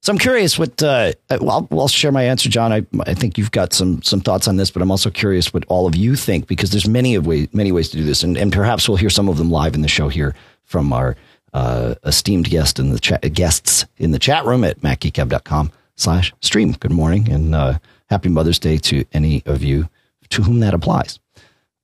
So 0.03 0.13
I'm 0.13 0.19
curious 0.19 0.59
what. 0.59 0.83
Uh, 0.83 1.13
well, 1.41 1.67
I'll, 1.71 1.89
share 1.89 2.13
my 2.13 2.25
answer, 2.25 2.51
John. 2.51 2.73
I, 2.73 2.85
I 3.07 3.15
think 3.15 3.39
you've 3.39 3.53
got 3.53 3.73
some 3.73 4.03
some 4.03 4.21
thoughts 4.21 4.47
on 4.47 4.57
this, 4.57 4.71
but 4.71 4.83
I'm 4.83 4.91
also 4.91 5.09
curious 5.09 5.55
what 5.55 5.65
all 5.69 5.87
of 5.87 5.97
you 5.97 6.15
think 6.15 6.47
because 6.47 6.73
there's 6.73 6.87
many 6.87 7.15
of 7.15 7.27
way 7.27 7.49
many 7.53 7.73
ways 7.73 7.89
to 7.91 7.97
do 7.97 8.05
this, 8.05 8.23
and, 8.23 8.37
and 8.37 8.53
perhaps 8.53 8.87
we'll 8.87 8.99
hear 8.99 9.09
some 9.09 9.31
of 9.31 9.39
them 9.39 9.51
live 9.51 9.75
in 9.75 9.81
the 9.81 9.89
show 9.89 10.09
here 10.09 10.35
from 10.65 10.93
our 10.93 11.17
uh, 11.55 11.95
esteemed 12.05 12.51
guest 12.51 12.79
in 12.79 12.91
the 12.91 12.99
chat 12.99 13.23
guests 13.33 13.87
in 13.97 14.11
the 14.11 14.19
chat 14.19 14.45
room 14.45 14.63
at 14.63 14.81
macgeekgab.com 14.81 15.73
slash 15.97 16.33
stream. 16.41 16.73
Good 16.73 16.93
morning 16.93 17.31
and 17.31 17.55
uh, 17.55 17.79
happy 18.07 18.29
Mother's 18.29 18.59
Day 18.59 18.79
to 18.79 19.05
any 19.13 19.43
of 19.47 19.63
you 19.63 19.89
to 20.31 20.43
whom 20.43 20.61
that 20.61 20.75
applies. 20.75 21.19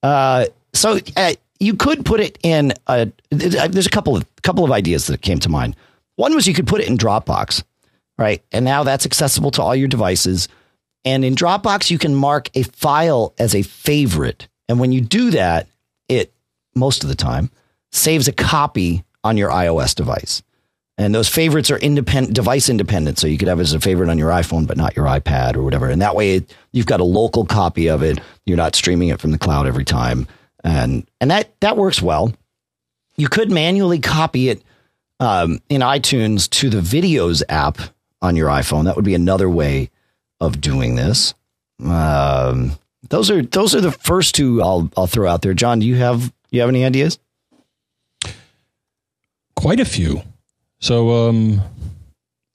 Uh, 0.02 0.46
so 0.72 0.98
uh, 1.16 1.32
you 1.58 1.74
could 1.74 2.04
put 2.04 2.20
it 2.20 2.38
in. 2.42 2.72
A, 2.86 3.10
there's 3.30 3.86
a 3.86 3.90
couple 3.90 4.16
of 4.16 4.24
couple 4.42 4.64
of 4.64 4.72
ideas 4.72 5.06
that 5.08 5.22
came 5.22 5.38
to 5.40 5.48
mind. 5.48 5.76
One 6.16 6.34
was 6.34 6.46
you 6.46 6.54
could 6.54 6.66
put 6.66 6.80
it 6.80 6.88
in 6.88 6.96
Dropbox 6.96 7.62
right? 8.20 8.44
And 8.52 8.64
now 8.64 8.84
that's 8.84 9.06
accessible 9.06 9.50
to 9.52 9.62
all 9.62 9.74
your 9.74 9.88
devices. 9.88 10.46
And 11.04 11.24
in 11.24 11.34
Dropbox, 11.34 11.90
you 11.90 11.98
can 11.98 12.14
mark 12.14 12.50
a 12.54 12.62
file 12.62 13.34
as 13.38 13.54
a 13.54 13.62
favorite. 13.62 14.46
And 14.68 14.78
when 14.78 14.92
you 14.92 15.00
do 15.00 15.30
that, 15.30 15.66
it 16.06 16.32
most 16.74 17.02
of 17.02 17.08
the 17.08 17.16
time 17.16 17.50
saves 17.90 18.28
a 18.28 18.32
copy 18.32 19.02
on 19.24 19.38
your 19.38 19.50
iOS 19.50 19.94
device. 19.94 20.42
And 20.98 21.14
those 21.14 21.28
favorites 21.28 21.70
are 21.70 21.78
independent, 21.78 22.34
device 22.34 22.68
independent. 22.68 23.18
So 23.18 23.26
you 23.26 23.38
could 23.38 23.48
have 23.48 23.58
it 23.58 23.62
as 23.62 23.72
a 23.72 23.80
favorite 23.80 24.10
on 24.10 24.18
your 24.18 24.30
iPhone, 24.30 24.66
but 24.66 24.76
not 24.76 24.96
your 24.96 25.06
iPad 25.06 25.56
or 25.56 25.62
whatever. 25.62 25.88
And 25.88 26.02
that 26.02 26.14
way 26.14 26.36
it, 26.36 26.54
you've 26.72 26.86
got 26.86 27.00
a 27.00 27.04
local 27.04 27.46
copy 27.46 27.88
of 27.88 28.02
it. 28.02 28.20
You're 28.44 28.58
not 28.58 28.74
streaming 28.74 29.08
it 29.08 29.20
from 29.20 29.30
the 29.30 29.38
cloud 29.38 29.66
every 29.66 29.84
time. 29.84 30.26
And, 30.62 31.08
and 31.20 31.30
that, 31.30 31.58
that 31.60 31.78
works 31.78 32.02
well. 32.02 32.32
You 33.16 33.28
could 33.28 33.50
manually 33.50 33.98
copy 33.98 34.50
it 34.50 34.62
um, 35.20 35.60
in 35.68 35.80
iTunes 35.80 36.50
to 36.50 36.68
the 36.68 36.80
videos 36.80 37.42
app 37.48 37.78
on 38.20 38.36
your 38.36 38.48
iPhone. 38.48 38.84
That 38.84 38.96
would 38.96 39.04
be 39.04 39.14
another 39.14 39.48
way 39.48 39.90
of 40.40 40.60
doing 40.60 40.96
this. 40.96 41.34
Um, 41.84 42.78
those 43.08 43.30
are 43.30 43.42
those 43.42 43.74
are 43.74 43.80
the 43.80 43.92
first 43.92 44.34
two 44.34 44.62
I'll 44.62 44.90
I'll 44.96 45.06
throw 45.06 45.28
out 45.28 45.42
there. 45.42 45.54
John, 45.54 45.80
do 45.80 45.86
you 45.86 45.96
have 45.96 46.32
you 46.50 46.60
have 46.60 46.68
any 46.68 46.84
ideas? 46.84 47.18
Quite 49.56 49.80
a 49.80 49.84
few. 49.84 50.22
So, 50.80 51.28
um, 51.28 51.60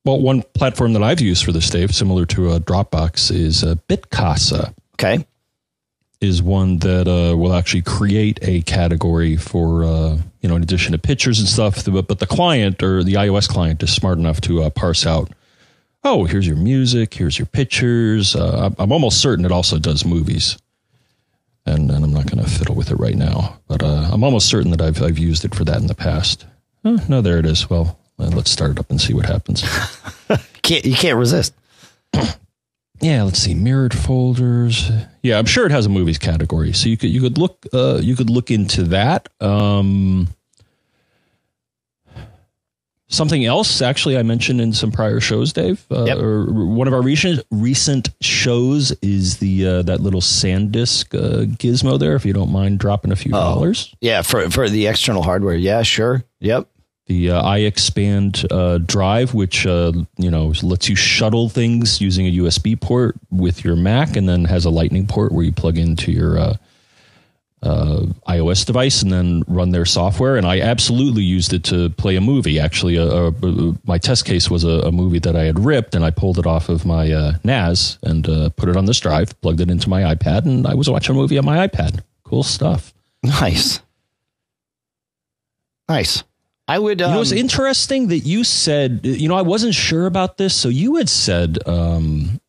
well, 0.03 0.19
one 0.19 0.43
platform 0.53 0.93
that 0.93 1.03
I've 1.03 1.21
used 1.21 1.45
for 1.45 1.51
this, 1.51 1.69
Dave, 1.69 1.93
similar 1.93 2.25
to 2.27 2.51
a 2.51 2.59
Dropbox, 2.59 3.31
is 3.31 3.63
uh, 3.63 3.75
Bitcasa. 3.87 4.73
Okay. 4.93 5.25
Is 6.21 6.41
one 6.41 6.79
that 6.79 7.07
uh, 7.07 7.37
will 7.37 7.53
actually 7.53 7.83
create 7.83 8.39
a 8.41 8.61
category 8.61 9.37
for, 9.37 9.83
uh, 9.83 10.17
you 10.41 10.49
know, 10.49 10.55
in 10.55 10.63
addition 10.63 10.93
to 10.93 10.97
pictures 10.97 11.39
and 11.39 11.47
stuff. 11.47 11.85
But, 11.85 12.07
but 12.07 12.19
the 12.19 12.25
client 12.25 12.81
or 12.81 13.03
the 13.03 13.13
iOS 13.13 13.47
client 13.47 13.83
is 13.83 13.93
smart 13.93 14.17
enough 14.17 14.41
to 14.41 14.63
uh, 14.63 14.69
parse 14.69 15.05
out 15.05 15.29
oh, 16.05 16.23
here's 16.23 16.47
your 16.47 16.55
music, 16.55 17.15
here's 17.15 17.37
your 17.37 17.47
pictures. 17.47 18.35
Uh, 18.35 18.69
I'm 18.77 18.91
almost 18.91 19.19
certain 19.19 19.43
it 19.43 19.51
also 19.51 19.79
does 19.79 20.05
movies. 20.05 20.57
And, 21.65 21.89
and 21.89 22.05
I'm 22.05 22.13
not 22.13 22.29
going 22.29 22.43
to 22.43 22.49
fiddle 22.49 22.75
with 22.75 22.91
it 22.91 22.95
right 22.97 23.15
now, 23.15 23.59
but 23.67 23.81
uh, 23.81 24.09
I'm 24.11 24.23
almost 24.23 24.47
certain 24.47 24.69
that 24.69 24.81
I've, 24.81 25.01
I've 25.01 25.17
used 25.17 25.43
it 25.43 25.55
for 25.55 25.63
that 25.63 25.81
in 25.81 25.87
the 25.87 25.95
past. 25.95 26.45
Oh, 26.83 27.03
no, 27.09 27.21
there 27.21 27.39
it 27.39 27.47
is. 27.47 27.67
Well, 27.71 27.97
uh, 28.19 28.27
let's 28.27 28.51
start 28.51 28.71
it 28.71 28.79
up 28.79 28.89
and 28.89 28.99
see 28.99 29.13
what 29.13 29.25
happens. 29.25 29.63
can't, 30.61 30.85
you 30.85 30.95
can't 30.95 31.17
resist. 31.17 31.53
yeah, 33.01 33.23
let's 33.23 33.39
see. 33.39 33.53
Mirrored 33.53 33.93
folders. 33.93 34.89
Yeah, 35.21 35.37
I'm 35.37 35.45
sure 35.45 35.65
it 35.65 35.71
has 35.71 35.85
a 35.85 35.89
movies 35.89 36.17
category, 36.17 36.73
so 36.73 36.89
you 36.89 36.97
could 36.97 37.09
you 37.09 37.21
could 37.21 37.37
look 37.37 37.65
uh, 37.73 37.99
you 38.01 38.15
could 38.15 38.29
look 38.29 38.51
into 38.51 38.83
that. 38.83 39.29
Um, 39.41 40.29
Something 43.07 43.45
else, 43.45 43.83
actually, 43.83 44.17
I 44.17 44.23
mentioned 44.23 44.59
in 44.59 44.73
some 44.73 44.91
prior 44.91 45.19
shows, 45.19 45.53
Dave. 45.53 45.85
Uh, 45.91 46.05
yep. 46.05 46.17
Or 46.17 46.51
one 46.51 46.87
of 46.87 46.93
our 46.93 47.03
recent 47.03 47.45
recent 47.51 48.09
shows 48.19 48.91
is 49.03 49.37
the 49.37 49.67
uh, 49.67 49.81
that 49.83 50.01
little 50.01 50.21
SanDisk 50.21 51.13
uh, 51.13 51.45
gizmo 51.45 51.99
there. 51.99 52.15
If 52.15 52.25
you 52.25 52.33
don't 52.33 52.51
mind 52.51 52.79
dropping 52.79 53.11
a 53.11 53.15
few 53.15 53.31
oh, 53.35 53.39
dollars, 53.39 53.93
yeah, 54.01 54.23
for 54.23 54.49
for 54.49 54.67
the 54.67 54.87
external 54.87 55.21
hardware, 55.21 55.53
yeah, 55.55 55.83
sure, 55.83 56.23
yep. 56.39 56.67
The 57.07 57.31
uh, 57.31 57.43
iXpand 57.43 58.45
uh, 58.49 58.79
drive, 58.79 59.35
which 59.35 59.67
uh, 59.67 59.91
you 60.17 60.31
know 60.31 60.53
lets 60.63 60.89
you 60.89 60.95
shuttle 60.95 61.49
things 61.49 62.01
using 62.01 62.25
a 62.25 62.31
USB 62.37 62.79
port 62.79 63.15
with 63.29 63.63
your 63.63 63.75
Mac, 63.75 64.15
and 64.15 64.27
then 64.27 64.45
has 64.45 64.65
a 64.65 64.71
Lightning 64.71 65.05
port 65.05 65.31
where 65.31 65.45
you 65.45 65.51
plug 65.51 65.77
into 65.77 66.11
your 66.11 66.39
uh, 66.39 66.57
uh, 67.65 68.05
iOS 68.27 68.65
device 68.65 69.01
and 69.01 69.11
then 69.11 69.43
run 69.47 69.71
their 69.71 69.85
software. 69.85 70.35
And 70.35 70.45
I 70.45 70.61
absolutely 70.61 71.23
used 71.23 71.51
it 71.51 71.63
to 71.65 71.89
play 71.91 72.15
a 72.15 72.21
movie. 72.21 72.59
Actually, 72.59 72.95
a, 72.95 73.27
a, 73.27 73.75
my 73.85 73.97
test 73.97 74.25
case 74.25 74.49
was 74.49 74.63
a, 74.63 74.81
a, 74.81 74.91
movie 74.91 75.19
that 75.19 75.35
I 75.35 75.43
had 75.43 75.59
ripped, 75.59 75.95
and 75.95 76.05
I 76.05 76.11
pulled 76.11 76.37
it 76.37 76.45
off 76.45 76.69
of 76.69 76.85
my 76.85 77.11
uh, 77.11 77.33
NAS 77.43 77.97
and 78.03 78.27
uh, 78.29 78.49
put 78.49 78.69
it 78.69 78.77
on 78.77 78.85
this 78.85 78.99
drive, 78.99 79.39
plugged 79.41 79.61
it 79.61 79.69
into 79.69 79.89
my 79.89 80.01
iPad, 80.15 80.45
and 80.45 80.67
I 80.67 80.75
was 80.75 80.89
watching 80.89 81.15
a 81.15 81.19
movie 81.19 81.37
on 81.37 81.45
my 81.45 81.67
iPad. 81.67 82.01
Cool 82.23 82.43
stuff. 82.43 82.93
Nice. 83.23 83.79
Nice. 85.89 86.23
I 86.67 86.79
would. 86.79 87.01
Um, 87.01 87.09
you 87.09 87.15
know, 87.15 87.21
it's 87.21 87.31
um, 87.31 87.37
interesting 87.37 88.07
that 88.07 88.19
you 88.19 88.43
said. 88.43 89.01
You 89.03 89.27
know, 89.27 89.35
I 89.35 89.41
wasn't 89.43 89.75
sure 89.75 90.05
about 90.05 90.37
this, 90.37 90.55
so 90.55 90.69
you 90.69 90.95
had 90.95 91.09
said, 91.09 91.59
um, 91.67 92.39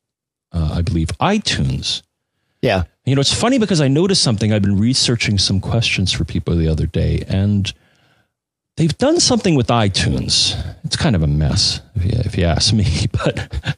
uh, 0.52 0.74
I 0.74 0.82
believe, 0.82 1.08
iTunes. 1.20 2.02
Yeah. 2.62 2.84
You 3.04 3.14
know, 3.14 3.20
it's 3.20 3.34
funny 3.34 3.58
because 3.58 3.80
I 3.80 3.88
noticed 3.88 4.22
something. 4.22 4.52
I've 4.52 4.62
been 4.62 4.78
researching 4.78 5.38
some 5.38 5.60
questions 5.60 6.12
for 6.12 6.24
people 6.24 6.56
the 6.56 6.68
other 6.68 6.86
day, 6.86 7.22
and 7.28 7.72
they've 8.76 8.96
done 8.98 9.20
something 9.20 9.54
with 9.54 9.68
iTunes. 9.68 10.56
It's 10.84 10.96
kind 10.96 11.14
of 11.14 11.22
a 11.22 11.28
mess, 11.28 11.80
if 11.94 12.04
you, 12.04 12.10
if 12.24 12.38
you 12.38 12.44
ask 12.44 12.72
me. 12.72 12.86
But 13.12 13.76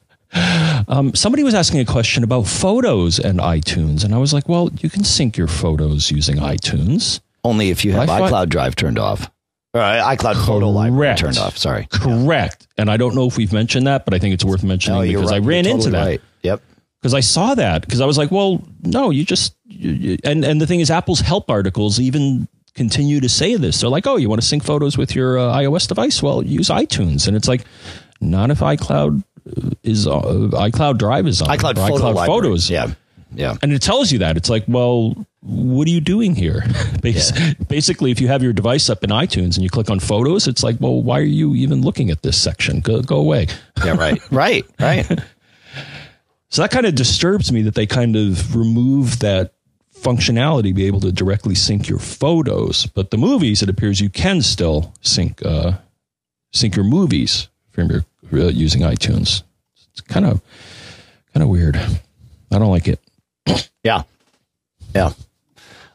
um, 0.88 1.14
somebody 1.14 1.42
was 1.42 1.55
asking 1.55 1.81
a 1.81 1.85
question 1.85 2.22
about 2.22 2.46
photos 2.46 3.18
and 3.18 3.40
iTunes, 3.40 4.05
and 4.05 4.14
I 4.14 4.18
was 4.18 4.33
like, 4.33 4.48
well, 4.48 4.70
you 4.81 4.88
can 4.88 5.05
sync 5.05 5.37
your 5.37 5.48
photos 5.48 6.11
using 6.11 6.37
iTunes. 6.37 7.20
Only 7.44 7.70
if 7.70 7.85
you 7.85 7.92
have 7.92 8.09
iCloud 8.09 8.48
Drive 8.48 8.77
turned 8.77 8.98
off. 8.98 9.31
Uh, 9.75 9.79
iCloud 10.17 10.35
Correct. 10.35 10.47
Photo 10.47 10.71
Library 10.71 11.17
turned 11.17 11.39
off. 11.39 11.59
Sorry. 11.59 11.87
Correct. 11.91 12.67
And 12.79 12.91
I 12.91 12.97
don't 12.97 13.15
know 13.15 13.27
if 13.27 13.37
we've 13.37 13.53
mentioned 13.53 13.87
that, 13.87 14.05
but 14.05 14.15
I 14.15 14.19
think 14.19 14.35
it's 14.35 14.45
worth 14.45 14.65
mentioning 14.65 15.01
no, 15.01 15.07
because 15.07 15.31
right. 15.31 15.43
I 15.43 15.47
ran 15.47 15.65
totally 15.65 15.71
into 15.71 15.91
that. 15.91 16.07
Right. 16.07 16.21
Yep 16.43 16.63
because 17.01 17.15
I 17.15 17.21
saw 17.21 17.55
that 17.55 17.83
because 17.83 18.01
I 18.01 18.07
was 18.07 18.19
like, 18.19 18.31
well, 18.31 18.63
no, 18.83 19.11
you 19.11 19.25
just 19.25 19.55
you, 19.67 19.93
you, 19.93 20.19
and 20.25 20.45
and 20.45 20.61
the 20.61 20.67
thing 20.67 20.81
is, 20.81 20.91
Apple's 20.91 21.21
help 21.21 21.51
articles 21.51 22.01
even 22.01 22.49
continue 22.75 23.21
to 23.21 23.29
say 23.29 23.57
this. 23.57 23.81
They're 23.81 23.91
like, 23.91 24.07
oh, 24.07 24.17
you 24.17 24.29
want 24.29 24.41
to 24.41 24.47
sync 24.47 24.65
photos 24.65 24.99
with 24.99 25.15
your 25.15 25.39
uh, 25.39 25.55
iOS 25.55 25.89
device? 25.89 26.23
Well, 26.23 26.43
use 26.43 26.69
iTunes, 26.69 27.27
and 27.29 27.37
it's 27.37 27.49
like, 27.49 27.65
not 28.21 28.51
if 28.51 28.61
iCloud 28.61 29.23
is 29.83 30.07
uh, 30.07 30.21
iCloud 30.21 30.99
Drive 30.99 31.27
is 31.27 31.41
on 31.41 31.49
iCloud, 31.49 31.77
Photo 31.77 32.13
iCloud 32.13 32.27
Photos. 32.27 32.71
Yeah, 32.71 32.93
yeah, 33.35 33.57
and 33.62 33.73
it 33.73 33.83
tells 33.83 34.11
you 34.12 34.19
that. 34.21 34.37
It's 34.37 34.51
like, 34.51 34.64
well, 34.67 35.27
what 35.41 35.87
are 35.87 35.91
you 35.91 36.01
doing 36.01 36.35
here? 36.35 36.64
yeah. 37.03 37.53
Basically, 37.69 38.11
if 38.11 38.21
you 38.21 38.29
have 38.29 38.43
your 38.43 38.53
device 38.53 38.91
up 38.91 39.05
in 39.05 39.11
iTunes 39.11 39.55
and 39.55 39.59
you 39.59 39.71
click 39.71 39.91
on 39.91 40.01
Photos, 40.01 40.47
it's 40.47 40.62
like, 40.62 40.77
well, 40.81 41.03
why 41.03 41.19
are 41.19 41.23
you 41.23 41.55
even 41.55 41.83
looking 41.83 42.11
at 42.11 42.23
this 42.23 42.41
section? 42.41 42.81
Go 42.81 43.03
go 43.03 43.17
away. 43.17 43.47
Yeah, 43.85 43.97
right, 43.97 44.21
right, 44.33 44.67
right. 44.81 45.07
So 46.49 46.62
that 46.62 46.73
kind 46.73 46.85
of 46.85 46.97
disturbs 46.97 47.53
me 47.53 47.62
that 47.62 47.77
they 47.77 47.87
kind 47.87 48.17
of 48.17 48.57
remove 48.57 49.21
that 49.21 49.53
functionality, 49.95 50.75
be 50.75 50.87
able 50.87 51.01
to 51.01 51.12
directly 51.12 51.55
sync 51.55 51.88
your 51.88 52.01
photos. 52.01 52.87
But 52.87 53.11
the 53.12 53.19
movies, 53.19 53.62
it 53.62 53.69
appears 53.69 54.01
you 54.01 54.11
can 54.11 54.43
still 54.43 54.95
sync 55.01 55.45
uh, 55.45 55.73
sync 56.53 56.75
your 56.75 56.85
movies 56.85 57.49
from 57.71 57.91
your 57.91 58.05
uh, 58.33 58.49
using 58.49 58.83
iTunes. 58.83 59.43
It's 59.93 60.01
kind 60.01 60.27
of 60.27 60.41
kind 61.33 61.45
of 61.45 61.49
weird. 61.49 61.77
I 61.77 62.59
don't 62.59 62.71
like 62.71 62.88
it. 62.88 63.01
Yeah, 63.85 64.03
yeah. 64.95 65.13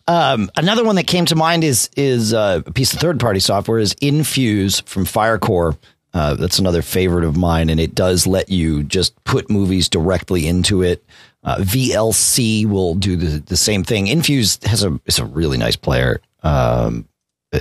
Um, 0.08 0.52
another 0.58 0.84
one 0.84 0.96
that 0.96 1.08
came 1.08 1.26
to 1.26 1.36
mind 1.36 1.64
is 1.64 1.90
is 1.96 2.34
uh, 2.34 2.62
a 2.66 2.72
piece 2.72 2.94
of 2.94 3.00
third 3.00 3.20
party 3.20 3.40
software 3.40 3.80
is 3.80 3.94
Infuse 4.02 4.82
from 4.82 5.06
Firecore. 5.06 5.78
Uh, 6.14 6.36
that's 6.36 6.60
another 6.60 6.82
favorite 6.82 7.24
of 7.24 7.36
mine, 7.36 7.70
and 7.70 7.80
it 7.80 7.96
does 7.96 8.28
let 8.28 8.50
you 8.50 8.84
just 8.84 9.22
put 9.24 9.50
movies 9.50 9.90
directly 9.90 10.48
into 10.48 10.84
it. 10.84 11.04
Uh, 11.44 11.58
VLC 11.58 12.66
will 12.66 12.96
do 12.96 13.16
the, 13.16 13.40
the 13.40 13.58
same 13.58 13.84
thing. 13.84 14.08
Infuse 14.08 14.60
has 14.64 14.84
a 14.84 15.00
is 15.06 15.20
a 15.20 15.26
really 15.26 15.58
nice 15.58 15.76
player 15.76 16.22
um, 16.44 17.08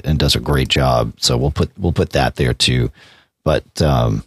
and 0.04 0.18
does 0.18 0.36
a 0.36 0.40
great 0.40 0.68
job. 0.68 1.14
So 1.18 1.36
we'll 1.36 1.50
put 1.50 1.70
we'll 1.78 1.92
put 1.92 2.10
that 2.10 2.36
there 2.36 2.54
too. 2.54 2.90
But 3.44 3.80
um, 3.82 4.24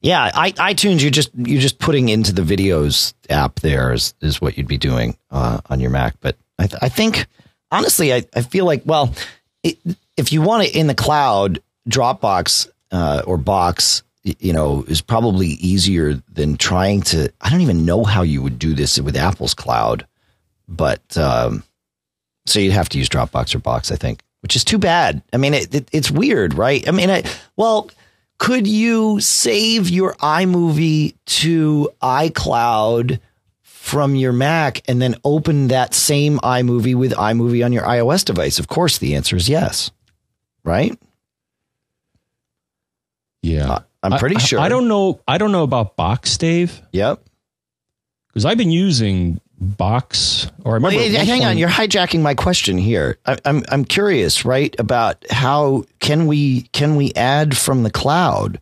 yeah, 0.00 0.30
I, 0.34 0.52
iTunes 0.52 1.02
you're 1.02 1.10
just 1.10 1.30
you're 1.34 1.60
just 1.60 1.78
putting 1.78 2.08
into 2.08 2.32
the 2.32 2.42
videos 2.42 3.14
app 3.30 3.60
there 3.60 3.92
is 3.92 4.14
is 4.20 4.40
what 4.40 4.56
you'd 4.56 4.68
be 4.68 4.78
doing 4.78 5.16
uh, 5.30 5.60
on 5.68 5.80
your 5.80 5.90
Mac. 5.90 6.14
But 6.20 6.36
I, 6.58 6.66
th- 6.66 6.82
I 6.82 6.88
think 6.88 7.26
honestly, 7.70 8.12
I, 8.12 8.24
I 8.34 8.42
feel 8.42 8.64
like 8.64 8.82
well, 8.84 9.14
it, 9.62 9.78
if 10.16 10.32
you 10.32 10.42
want 10.42 10.64
it 10.64 10.74
in 10.74 10.86
the 10.86 10.94
cloud, 10.94 11.60
Dropbox 11.88 12.68
uh, 12.92 13.22
or 13.26 13.36
box, 13.36 14.02
you 14.22 14.52
know, 14.52 14.84
is 14.88 15.00
probably 15.00 15.48
easier 15.48 16.14
than 16.32 16.56
trying 16.56 17.02
to. 17.02 17.32
I 17.40 17.50
don't 17.50 17.60
even 17.60 17.84
know 17.84 18.04
how 18.04 18.22
you 18.22 18.42
would 18.42 18.58
do 18.58 18.74
this 18.74 19.00
with 19.00 19.16
Apple's 19.16 19.54
cloud, 19.54 20.06
but 20.68 21.16
um, 21.16 21.62
so 22.46 22.60
you'd 22.60 22.72
have 22.72 22.88
to 22.90 22.98
use 22.98 23.08
Dropbox 23.08 23.54
or 23.54 23.58
Box, 23.58 23.90
I 23.90 23.96
think, 23.96 24.22
which 24.40 24.56
is 24.56 24.64
too 24.64 24.78
bad. 24.78 25.22
I 25.32 25.36
mean, 25.36 25.54
it, 25.54 25.74
it, 25.74 25.88
it's 25.92 26.10
weird, 26.10 26.54
right? 26.54 26.86
I 26.88 26.92
mean, 26.92 27.10
I, 27.10 27.24
well, 27.56 27.90
could 28.38 28.66
you 28.66 29.20
save 29.20 29.88
your 29.88 30.14
iMovie 30.14 31.14
to 31.26 31.90
iCloud 32.02 33.20
from 33.62 34.14
your 34.14 34.32
Mac 34.32 34.82
and 34.88 35.00
then 35.00 35.14
open 35.24 35.68
that 35.68 35.94
same 35.94 36.38
iMovie 36.40 36.94
with 36.94 37.12
iMovie 37.12 37.64
on 37.64 37.72
your 37.72 37.84
iOS 37.84 38.24
device? 38.24 38.58
Of 38.58 38.68
course, 38.68 38.98
the 38.98 39.14
answer 39.14 39.36
is 39.36 39.48
yes. 39.48 39.90
Right? 40.64 40.98
Yeah. 43.42 43.70
Uh, 43.70 43.80
I'm 44.02 44.18
pretty 44.18 44.36
I, 44.36 44.40
sure. 44.40 44.60
I, 44.60 44.64
I 44.64 44.68
don't 44.68 44.88
know. 44.88 45.20
I 45.26 45.38
don't 45.38 45.52
know 45.52 45.62
about 45.62 45.96
Box, 45.96 46.36
Dave. 46.36 46.82
Yep. 46.92 47.22
Because 48.28 48.44
I've 48.44 48.58
been 48.58 48.70
using 48.70 49.40
Box, 49.58 50.50
or 50.64 50.72
I 50.72 50.74
remember. 50.74 50.98
Hang 50.98 51.44
on, 51.44 51.56
you're 51.56 51.68
hijacking 51.68 52.20
my 52.20 52.34
question 52.34 52.76
here. 52.76 53.18
I, 53.24 53.38
I'm 53.46 53.62
I'm 53.70 53.84
curious, 53.86 54.44
right, 54.44 54.74
about 54.78 55.24
how 55.30 55.84
can 55.98 56.26
we 56.26 56.62
can 56.72 56.96
we 56.96 57.12
add 57.14 57.56
from 57.56 57.82
the 57.82 57.90
cloud, 57.90 58.60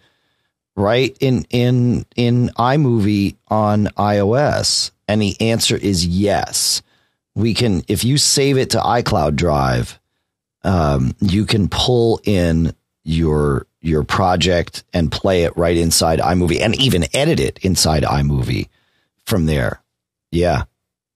right, 0.76 1.16
in 1.18 1.46
in 1.50 2.06
in 2.14 2.50
iMovie 2.56 3.34
on 3.48 3.86
iOS, 3.96 4.92
and 5.08 5.20
the 5.20 5.36
answer 5.40 5.76
is 5.76 6.06
yes. 6.06 6.80
We 7.34 7.54
can 7.54 7.82
if 7.88 8.04
you 8.04 8.16
save 8.16 8.56
it 8.56 8.70
to 8.70 8.78
iCloud 8.78 9.34
Drive, 9.34 9.98
um, 10.62 11.16
you 11.20 11.44
can 11.44 11.68
pull 11.68 12.20
in 12.22 12.72
your 13.02 13.66
your 13.80 14.04
project 14.04 14.84
and 14.92 15.10
play 15.10 15.42
it 15.42 15.56
right 15.56 15.76
inside 15.76 16.20
iMovie, 16.20 16.60
and 16.60 16.80
even 16.80 17.04
edit 17.12 17.40
it 17.40 17.58
inside 17.62 18.04
iMovie 18.04 18.68
from 19.24 19.46
there. 19.46 19.82
Yeah. 20.30 20.64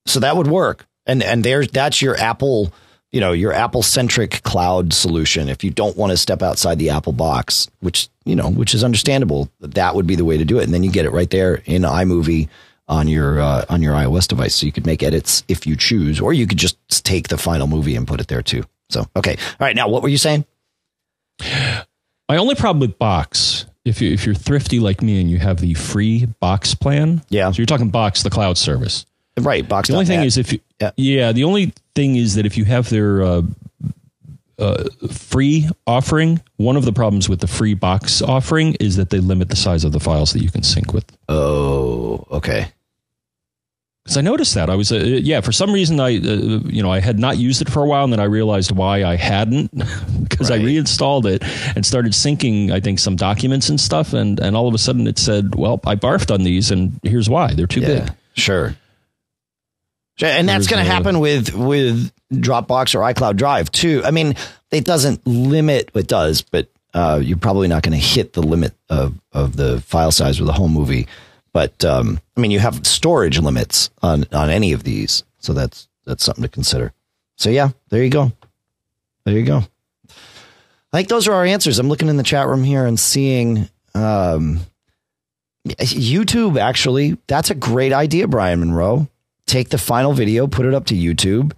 So 0.05 0.19
that 0.19 0.35
would 0.35 0.47
work. 0.47 0.85
And 1.05 1.23
and 1.23 1.43
there's 1.43 1.69
that's 1.69 2.01
your 2.01 2.17
Apple, 2.17 2.73
you 3.11 3.19
know, 3.19 3.31
your 3.31 3.53
Apple 3.53 3.81
centric 3.83 4.43
cloud 4.43 4.93
solution. 4.93 5.49
If 5.49 5.63
you 5.63 5.71
don't 5.71 5.97
want 5.97 6.11
to 6.11 6.17
step 6.17 6.41
outside 6.41 6.79
the 6.79 6.91
Apple 6.91 7.13
box, 7.13 7.67
which 7.79 8.09
you 8.25 8.35
know, 8.35 8.49
which 8.49 8.73
is 8.73 8.83
understandable, 8.83 9.49
that 9.59 9.95
would 9.95 10.05
be 10.05 10.15
the 10.15 10.25
way 10.25 10.37
to 10.37 10.45
do 10.45 10.59
it. 10.59 10.63
And 10.65 10.73
then 10.73 10.83
you 10.83 10.91
get 10.91 11.05
it 11.05 11.11
right 11.11 11.29
there 11.29 11.55
in 11.65 11.81
iMovie 11.81 12.49
on 12.87 13.07
your 13.07 13.39
uh, 13.39 13.65
on 13.69 13.81
your 13.81 13.93
iOS 13.93 14.27
device, 14.27 14.55
so 14.55 14.65
you 14.65 14.71
could 14.71 14.85
make 14.85 15.03
edits 15.03 15.43
if 15.47 15.65
you 15.65 15.75
choose, 15.75 16.19
or 16.19 16.33
you 16.33 16.47
could 16.47 16.57
just 16.57 16.77
take 17.05 17.27
the 17.27 17.37
final 17.37 17.67
movie 17.67 17.95
and 17.95 18.07
put 18.07 18.19
it 18.19 18.27
there 18.27 18.41
too. 18.41 18.63
So 18.89 19.05
okay, 19.15 19.35
all 19.37 19.65
right. 19.65 19.75
Now, 19.75 19.87
what 19.89 20.01
were 20.03 20.09
you 20.09 20.17
saying? 20.17 20.45
My 22.27 22.37
only 22.37 22.55
problem 22.55 22.79
with 22.79 22.99
Box, 22.99 23.65
if 23.85 24.01
you 24.01 24.11
if 24.11 24.25
you're 24.25 24.35
thrifty 24.35 24.79
like 24.79 25.01
me 25.01 25.21
and 25.21 25.29
you 25.29 25.39
have 25.39 25.59
the 25.59 25.73
free 25.75 26.25
Box 26.39 26.75
plan, 26.75 27.23
Yeah. 27.29 27.51
So 27.51 27.57
you're 27.57 27.65
talking 27.65 27.89
Box, 27.89 28.23
the 28.23 28.29
cloud 28.29 28.57
service. 28.57 29.05
Right, 29.43 29.67
box. 29.67 29.87
The 29.89 29.93
only 29.95 30.05
thing 30.05 30.23
is 30.23 30.37
if 30.37 30.53
you, 30.53 30.59
Yeah. 30.79 30.91
yeah. 30.97 31.31
the 31.31 31.43
only 31.43 31.73
thing 31.95 32.15
is 32.15 32.35
that 32.35 32.45
if 32.45 32.57
you 32.57 32.65
have 32.65 32.89
their 32.89 33.21
uh, 33.23 33.41
uh, 34.57 34.83
free 35.11 35.69
offering, 35.87 36.41
one 36.57 36.75
of 36.75 36.85
the 36.85 36.91
problems 36.93 37.29
with 37.29 37.39
the 37.39 37.47
free 37.47 37.73
box 37.73 38.21
offering 38.21 38.75
is 38.79 38.95
that 38.97 39.09
they 39.09 39.19
limit 39.19 39.49
the 39.49 39.55
size 39.55 39.83
of 39.85 39.91
the 39.93 39.99
files 39.99 40.33
that 40.33 40.41
you 40.43 40.49
can 40.51 40.63
sync 40.63 40.93
with. 40.93 41.05
oh, 41.29 42.25
okay. 42.31 42.71
Because 44.03 44.17
I 44.17 44.21
noticed 44.21 44.55
that 44.55 44.71
I 44.71 44.75
was, 44.75 44.91
uh, 44.91 44.95
yeah, 44.95 45.39
for 45.41 45.51
some 45.51 45.71
reason 45.71 45.99
I, 45.99 46.17
uh, 46.17 46.61
you 46.65 46.81
know, 46.81 46.91
I 46.91 46.99
had 46.99 47.19
not 47.19 47.37
used 47.37 47.61
it 47.61 47.69
for 47.69 47.83
a 47.83 47.85
while, 47.85 48.03
and 48.05 48.11
then 48.11 48.19
I 48.19 48.23
realized 48.23 48.71
why 48.71 49.03
I 49.03 49.15
hadn't, 49.17 49.69
because 50.23 50.49
Right. 50.49 50.59
I 50.61 50.63
reinstalled 50.63 51.27
it 51.27 51.43
and 51.75 51.85
started 51.85 52.13
syncing, 52.13 52.71
I 52.71 52.79
think, 52.79 52.97
some 52.97 53.15
documents 53.15 53.69
and 53.69 53.79
stuff, 53.79 54.13
and 54.13 54.39
and 54.39 54.55
all 54.57 54.67
of 54.67 54.73
a 54.73 54.79
sudden 54.79 55.05
it 55.05 55.19
said, 55.19 55.53
well, 55.55 55.79
I 55.85 55.95
barfed 55.95 56.33
on 56.33 56.43
these, 56.43 56.71
and 56.71 56.99
here's 57.03 57.29
why 57.29 57.53
they're 57.53 57.67
too 57.67 57.81
big. 57.81 58.09
Sure. 58.33 58.75
And 60.21 60.49
that's 60.49 60.67
going 60.67 60.83
to 60.83 60.89
happen 60.89 61.19
with 61.19 61.53
with 61.53 62.11
Dropbox 62.31 62.95
or 62.95 62.99
iCloud 62.99 63.37
Drive 63.37 63.71
too. 63.71 64.01
I 64.05 64.11
mean, 64.11 64.35
it 64.71 64.85
doesn't 64.85 65.25
limit. 65.25 65.91
It 65.95 66.07
does, 66.07 66.41
but 66.41 66.69
uh, 66.93 67.21
you're 67.23 67.37
probably 67.37 67.67
not 67.67 67.83
going 67.83 67.97
to 67.99 68.05
hit 68.05 68.33
the 68.33 68.43
limit 68.43 68.73
of 68.89 69.15
of 69.31 69.55
the 69.55 69.81
file 69.81 70.11
size 70.11 70.39
with 70.39 70.49
a 70.49 70.53
home 70.53 70.73
movie. 70.73 71.07
But 71.53 71.83
um, 71.85 72.19
I 72.37 72.41
mean, 72.41 72.51
you 72.51 72.59
have 72.59 72.85
storage 72.85 73.39
limits 73.39 73.89
on 74.01 74.25
on 74.31 74.49
any 74.49 74.73
of 74.73 74.83
these, 74.83 75.23
so 75.39 75.53
that's 75.53 75.87
that's 76.05 76.23
something 76.23 76.43
to 76.43 76.49
consider. 76.49 76.93
So 77.35 77.49
yeah, 77.49 77.69
there 77.89 78.03
you 78.03 78.09
go. 78.09 78.31
There 79.25 79.37
you 79.37 79.45
go. 79.45 79.63
I 80.91 80.97
think 80.97 81.07
those 81.07 81.27
are 81.27 81.33
our 81.33 81.45
answers. 81.45 81.79
I'm 81.79 81.87
looking 81.87 82.09
in 82.09 82.17
the 82.17 82.23
chat 82.23 82.47
room 82.47 82.63
here 82.63 82.85
and 82.85 82.99
seeing 82.99 83.69
um, 83.93 84.61
YouTube. 85.67 86.59
Actually, 86.59 87.17
that's 87.27 87.51
a 87.51 87.55
great 87.55 87.93
idea, 87.93 88.27
Brian 88.27 88.59
Monroe. 88.59 89.07
Take 89.49 89.69
the 89.69 89.79
final 89.79 90.13
video, 90.13 90.45
put 90.45 90.67
it 90.67 90.75
up 90.75 90.85
to 90.85 90.95
YouTube, 90.95 91.53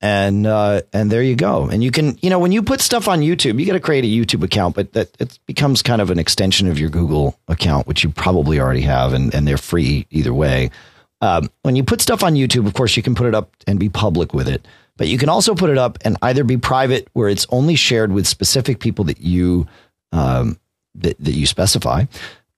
and 0.00 0.48
uh, 0.48 0.82
and 0.92 1.12
there 1.12 1.22
you 1.22 1.36
go. 1.36 1.68
And 1.68 1.80
you 1.80 1.92
can, 1.92 2.18
you 2.22 2.28
know, 2.28 2.40
when 2.40 2.50
you 2.50 2.60
put 2.60 2.80
stuff 2.80 3.06
on 3.06 3.20
YouTube, 3.20 3.60
you 3.60 3.66
got 3.66 3.74
to 3.74 3.80
create 3.80 4.04
a 4.04 4.08
YouTube 4.08 4.42
account, 4.42 4.74
but 4.74 4.94
that 4.94 5.16
it 5.20 5.38
becomes 5.46 5.80
kind 5.80 6.02
of 6.02 6.10
an 6.10 6.18
extension 6.18 6.66
of 6.66 6.76
your 6.76 6.90
Google 6.90 7.38
account, 7.46 7.86
which 7.86 8.02
you 8.02 8.10
probably 8.10 8.58
already 8.58 8.80
have, 8.80 9.12
and 9.12 9.32
and 9.32 9.46
they're 9.46 9.58
free 9.58 10.08
either 10.10 10.34
way. 10.34 10.72
Um, 11.20 11.48
when 11.62 11.76
you 11.76 11.84
put 11.84 12.00
stuff 12.00 12.24
on 12.24 12.34
YouTube, 12.34 12.66
of 12.66 12.74
course, 12.74 12.96
you 12.96 13.02
can 13.04 13.14
put 13.14 13.28
it 13.28 13.34
up 13.36 13.54
and 13.64 13.78
be 13.78 13.88
public 13.88 14.34
with 14.34 14.48
it, 14.48 14.66
but 14.96 15.06
you 15.06 15.16
can 15.16 15.28
also 15.28 15.54
put 15.54 15.70
it 15.70 15.78
up 15.78 15.98
and 16.04 16.16
either 16.22 16.42
be 16.42 16.56
private, 16.56 17.06
where 17.12 17.28
it's 17.28 17.46
only 17.50 17.76
shared 17.76 18.10
with 18.10 18.26
specific 18.26 18.80
people 18.80 19.04
that 19.04 19.20
you 19.20 19.68
um, 20.10 20.58
that, 20.96 21.16
that 21.20 21.34
you 21.34 21.46
specify, 21.46 22.06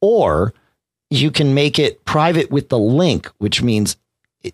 or 0.00 0.54
you 1.10 1.30
can 1.30 1.52
make 1.52 1.78
it 1.78 2.06
private 2.06 2.50
with 2.50 2.70
the 2.70 2.78
link, 2.78 3.30
which 3.36 3.62
means 3.62 3.98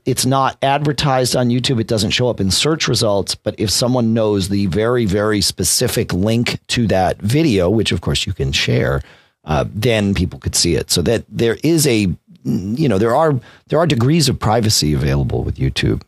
it's 0.04 0.26
not 0.26 0.58
advertised 0.62 1.34
on 1.36 1.48
YouTube. 1.48 1.80
It 1.80 1.86
doesn't 1.86 2.10
show 2.10 2.28
up 2.28 2.40
in 2.40 2.50
search 2.50 2.88
results. 2.88 3.34
But 3.34 3.54
if 3.58 3.70
someone 3.70 4.14
knows 4.14 4.48
the 4.48 4.66
very, 4.66 5.04
very 5.04 5.40
specific 5.40 6.12
link 6.12 6.60
to 6.68 6.86
that 6.88 7.18
video, 7.18 7.70
which 7.70 7.92
of 7.92 8.00
course 8.00 8.26
you 8.26 8.32
can 8.32 8.52
share, 8.52 9.02
uh, 9.44 9.64
then 9.72 10.14
people 10.14 10.38
could 10.38 10.54
see 10.54 10.74
it. 10.74 10.90
So 10.90 11.02
that 11.02 11.24
there 11.28 11.56
is 11.62 11.86
a, 11.86 12.14
you 12.44 12.88
know, 12.88 12.98
there 12.98 13.14
are 13.14 13.40
there 13.68 13.78
are 13.78 13.86
degrees 13.86 14.28
of 14.28 14.38
privacy 14.38 14.92
available 14.92 15.42
with 15.42 15.56
YouTube. 15.56 16.02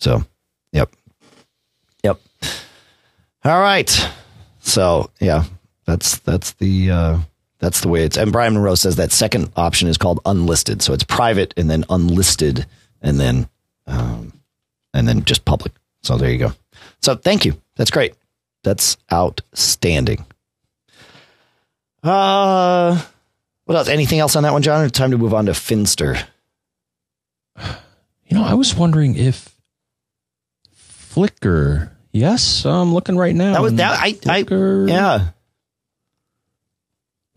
So, 0.00 0.24
yep, 0.72 0.90
yep. 2.02 2.20
All 3.44 3.60
right. 3.60 4.08
So 4.60 5.10
yeah, 5.20 5.44
that's 5.84 6.18
that's 6.18 6.52
the 6.52 6.90
uh, 6.90 7.18
that's 7.58 7.80
the 7.80 7.88
way 7.88 8.04
it's. 8.04 8.16
And 8.16 8.32
Brian 8.32 8.54
Monroe 8.54 8.74
says 8.74 8.96
that 8.96 9.12
second 9.12 9.52
option 9.56 9.88
is 9.88 9.98
called 9.98 10.20
unlisted. 10.24 10.82
So 10.82 10.92
it's 10.92 11.04
private 11.04 11.52
and 11.56 11.70
then 11.70 11.84
unlisted 11.90 12.66
and 13.02 13.20
then 13.20 13.48
um, 13.86 14.32
and 14.94 15.06
then 15.06 15.24
just 15.24 15.44
public. 15.44 15.72
So 16.02 16.16
there 16.16 16.30
you 16.30 16.38
go. 16.38 16.52
So 17.00 17.14
thank 17.14 17.44
you. 17.44 17.60
That's 17.76 17.90
great. 17.90 18.14
That's 18.64 18.96
outstanding. 19.12 20.24
Uh, 22.02 23.00
what 23.64 23.76
else? 23.76 23.88
Anything 23.88 24.18
else 24.18 24.36
on 24.36 24.42
that 24.42 24.52
one, 24.52 24.62
John? 24.62 24.84
Or 24.84 24.88
time 24.88 25.10
to 25.10 25.18
move 25.18 25.34
on 25.34 25.46
to 25.46 25.54
Finster. 25.54 26.16
You 27.58 28.38
know, 28.38 28.44
I 28.44 28.54
was 28.54 28.74
wondering 28.74 29.16
if 29.16 29.54
Flickr. 30.76 31.90
Yes, 32.12 32.64
I'm 32.64 32.92
looking 32.92 33.16
right 33.16 33.34
now. 33.34 33.52
That 33.52 33.62
was 33.62 33.74
that. 33.74 33.98
I, 34.00 34.18
I 34.26 34.38
yeah. 34.88 35.28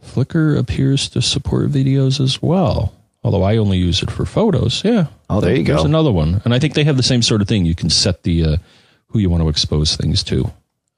Flickr 0.04 0.58
appears 0.58 1.10
to 1.10 1.22
support 1.22 1.70
videos 1.70 2.20
as 2.20 2.42
well. 2.42 2.94
Although 3.24 3.44
I 3.44 3.58
only 3.58 3.78
use 3.78 4.04
it 4.04 4.12
for 4.12 4.26
photos. 4.26 4.84
Yeah. 4.84 5.08
Oh, 5.30 5.42
there 5.42 5.56
you 5.56 5.64
There's 5.64 5.82
go. 5.82 5.86
another 5.86 6.12
one, 6.12 6.42
and 6.46 6.54
I 6.54 6.60
think 6.60 6.74
they 6.76 6.84
have 6.84 6.98
the 6.98 7.04
same 7.04 7.22
sort 7.22 7.42
of 7.42 7.48
thing. 7.48 7.66
You 7.66 7.76
can 7.76 7.90
set 7.90 8.24
the 8.24 8.44
uh, 8.46 8.58
who 9.08 9.20
you 9.20 9.30
want 9.30 9.44
to 9.44 9.50
expose 9.50 9.96
things 9.96 10.24
to. 10.26 10.52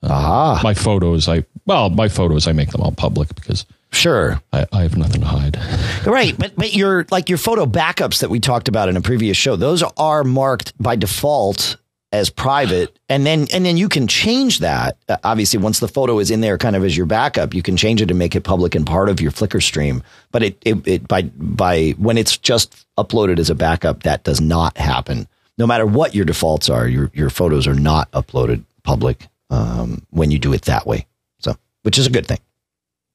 Ah, 0.04 0.60
My 0.64 0.74
photos, 0.74 1.28
I 1.28 1.46
well, 1.66 1.90
my 1.90 2.08
photos, 2.08 2.48
I 2.48 2.52
make 2.52 2.70
them 2.72 2.82
all 2.82 2.92
public 2.92 3.34
because 3.36 3.66
sure. 3.92 4.42
I, 4.54 4.66
I 4.72 4.82
have 4.84 4.96
nothing 4.98 5.22
to 5.22 5.28
hide. 5.28 5.60
Right, 6.06 6.38
but 6.38 6.56
but 6.56 6.74
your 6.74 7.06
like 7.12 7.30
your 7.30 7.38
photo 7.38 7.66
backups 7.66 8.20
that 8.22 8.30
we 8.30 8.40
talked 8.40 8.68
about 8.68 8.88
in 8.90 8.96
a 8.98 9.02
previous 9.02 9.36
show, 9.38 9.56
those 9.56 9.82
are 9.98 10.24
marked 10.24 10.72
by 10.82 10.96
default 10.96 11.78
as 12.12 12.30
private, 12.30 12.98
and 13.10 13.26
then 13.26 13.48
and 13.54 13.66
then 13.66 13.78
you 13.78 13.90
can 13.90 14.08
change 14.08 14.60
that. 14.60 14.98
Uh, 15.10 15.18
obviously, 15.24 15.60
once 15.60 15.80
the 15.80 15.88
photo 15.88 16.20
is 16.20 16.32
in 16.32 16.42
there, 16.42 16.58
kind 16.58 16.76
of 16.76 16.84
as 16.84 16.96
your 16.96 17.06
backup, 17.06 17.54
you 17.54 17.62
can 17.62 17.76
change 17.76 18.02
it 18.02 18.10
and 18.10 18.18
make 18.18 18.36
it 18.36 18.44
public 18.44 18.76
and 18.76 18.86
part 18.86 19.10
of 19.10 19.20
your 19.20 19.32
Flickr 19.32 19.62
stream. 19.62 20.02
But 20.32 20.44
it 20.44 20.58
it, 20.64 20.88
it 20.88 21.08
by 21.08 21.24
by 21.24 21.96
when 21.98 22.18
it's 22.18 22.38
just 22.38 22.86
uploaded 22.98 23.40
as 23.40 23.50
a 23.50 23.56
backup, 23.56 24.04
that 24.04 24.24
does 24.24 24.40
not 24.40 24.78
happen. 24.78 25.28
No 25.58 25.68
matter 25.68 25.86
what 25.86 26.16
your 26.16 26.26
defaults 26.26 26.70
are, 26.70 26.88
your 26.88 27.12
your 27.14 27.30
photos 27.30 27.68
are 27.68 27.74
not 27.74 28.10
uploaded 28.12 28.64
public 28.84 29.28
um, 29.50 30.06
when 30.12 30.32
you 30.32 30.40
do 30.40 30.54
it 30.54 30.64
that 30.64 30.88
way. 30.88 31.06
So, 31.40 31.56
which 31.84 31.98
is 31.98 32.08
a 32.08 32.12
good 32.12 32.26
thing. 32.26 32.40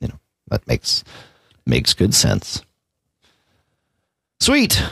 You 0.01 0.09
know, 0.09 0.19
that 0.49 0.67
makes 0.69 1.03
makes 1.65 1.95
good 1.95 2.15
sense. 2.15 2.63
Sweet. 4.41 4.83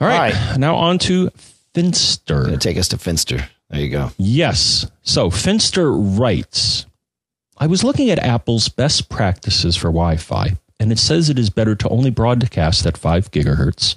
All 0.00 0.06
right, 0.06 0.52
All 0.52 0.58
now 0.58 0.76
on 0.76 0.98
to 1.00 1.30
Finster. 1.74 2.44
Gonna 2.44 2.56
take 2.56 2.76
us 2.76 2.88
to 2.88 2.98
Finster. 2.98 3.48
There 3.70 3.80
you 3.80 3.90
go. 3.90 4.10
Yes. 4.16 4.86
So 5.02 5.30
Finster 5.30 5.92
writes 5.92 6.86
I 7.58 7.66
was 7.66 7.84
looking 7.84 8.10
at 8.10 8.18
Apple's 8.20 8.68
best 8.68 9.08
practices 9.08 9.76
for 9.76 9.88
Wi 9.88 10.16
Fi, 10.16 10.56
and 10.78 10.92
it 10.92 10.98
says 10.98 11.28
it 11.28 11.38
is 11.38 11.50
better 11.50 11.74
to 11.74 11.88
only 11.88 12.10
broadcast 12.10 12.86
at 12.86 12.96
5 12.96 13.30
gigahertz 13.30 13.96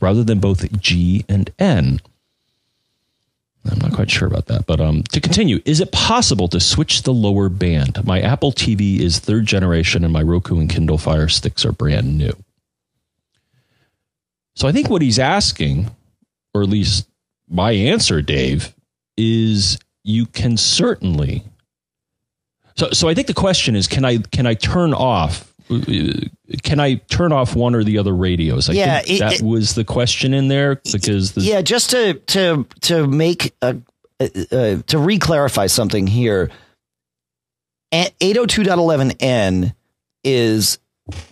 rather 0.00 0.24
than 0.24 0.40
both 0.40 0.80
G 0.80 1.24
and 1.28 1.50
N. 1.58 2.00
I'm 3.70 3.78
not 3.78 3.92
quite 3.92 4.10
sure 4.10 4.28
about 4.28 4.46
that. 4.46 4.66
But 4.66 4.80
um, 4.80 5.02
to 5.12 5.20
continue, 5.20 5.60
is 5.64 5.80
it 5.80 5.92
possible 5.92 6.48
to 6.48 6.60
switch 6.60 7.02
the 7.02 7.12
lower 7.12 7.48
band? 7.48 8.04
My 8.06 8.20
Apple 8.20 8.52
TV 8.52 9.00
is 9.00 9.18
third 9.18 9.46
generation, 9.46 10.04
and 10.04 10.12
my 10.12 10.22
Roku 10.22 10.58
and 10.58 10.70
Kindle 10.70 10.98
Fire 10.98 11.28
Sticks 11.28 11.66
are 11.66 11.72
brand 11.72 12.16
new. 12.16 12.32
So 14.54 14.66
I 14.66 14.72
think 14.72 14.88
what 14.88 15.02
he's 15.02 15.18
asking, 15.18 15.90
or 16.54 16.62
at 16.62 16.68
least 16.68 17.08
my 17.48 17.72
answer, 17.72 18.22
Dave, 18.22 18.74
is 19.16 19.78
you 20.04 20.26
can 20.26 20.56
certainly. 20.56 21.44
So, 22.76 22.90
so 22.92 23.08
I 23.08 23.14
think 23.14 23.26
the 23.26 23.34
question 23.34 23.74
is, 23.76 23.86
can 23.86 24.04
I 24.04 24.18
can 24.18 24.46
I 24.46 24.54
turn 24.54 24.94
off? 24.94 25.52
Can 25.68 26.80
I 26.80 26.94
turn 26.94 27.32
off 27.32 27.54
one 27.54 27.74
or 27.74 27.84
the 27.84 27.98
other 27.98 28.14
radios? 28.14 28.70
I 28.70 28.74
Yeah, 28.74 29.02
it- 29.06 29.18
that 29.18 29.34
it- 29.34 29.42
was 29.42 29.74
the 29.74 29.84
question 29.84 30.32
in 30.32 30.48
there 30.48 30.80
because 30.92 31.32
the, 31.32 31.42
Yeah, 31.42 31.60
just 31.62 31.90
to 31.90 32.14
to 32.14 32.66
to 32.82 33.06
make 33.06 33.54
a 33.62 33.76
uh, 34.20 34.26
uh, 34.50 34.76
to 34.86 34.98
re-clarify 34.98 35.66
something 35.66 36.06
here. 36.06 36.50
A- 37.92 38.10
802.11n 38.20 39.74
is 40.24 40.78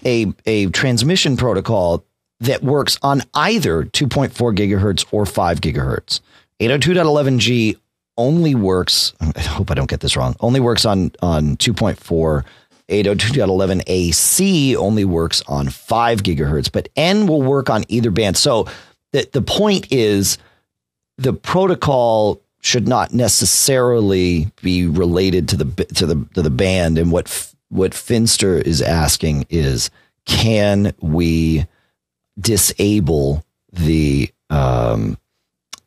a 0.05 0.33
a 0.47 0.67
transmission 0.67 1.37
protocol 1.37 2.05
that 2.41 2.63
works 2.63 2.99
on 3.03 3.23
either 3.35 3.85
2.4 3.85 4.31
gigahertz 4.55 5.07
or 5.11 5.27
5 5.27 5.61
gigahertz. 5.61 6.21
802.11g 6.61 7.77
only 8.19 8.55
works 8.55 9.13
I 9.21 9.41
hope 9.41 9.71
I 9.71 9.75
don't 9.75 9.91
get 9.91 10.01
this 10.01 10.17
wrong. 10.17 10.37
Only 10.41 10.61
works 10.61 10.85
on 10.85 11.13
on 11.21 11.57
2.4 11.57 12.45
802.11ac 12.89 14.77
only 14.77 15.05
works 15.05 15.43
on 15.49 15.69
5 15.69 16.23
gigahertz, 16.23 16.71
but 16.71 16.89
N 16.95 17.27
will 17.27 17.43
work 17.43 17.69
on 17.69 17.85
either 17.89 18.11
band. 18.11 18.37
So 18.37 18.69
the 19.13 19.29
the 19.33 19.43
point 19.43 19.93
is 19.93 20.39
the 21.19 21.33
protocol 21.33 22.41
should 22.61 22.89
not 22.89 23.13
necessarily 23.13 24.51
be 24.63 24.87
related 24.87 25.49
to 25.51 25.57
the 25.57 25.85
to 25.95 26.07
the 26.07 26.27
to 26.35 26.43
the 26.43 26.51
band 26.51 26.99
and 26.99 27.13
what 27.13 27.53
what 27.69 27.95
Finster 27.95 28.57
is 28.57 28.81
asking 28.83 29.47
is 29.51 29.91
can 30.25 30.95
we 31.01 31.67
disable 32.39 33.45
the 33.73 34.31
um 34.51 35.19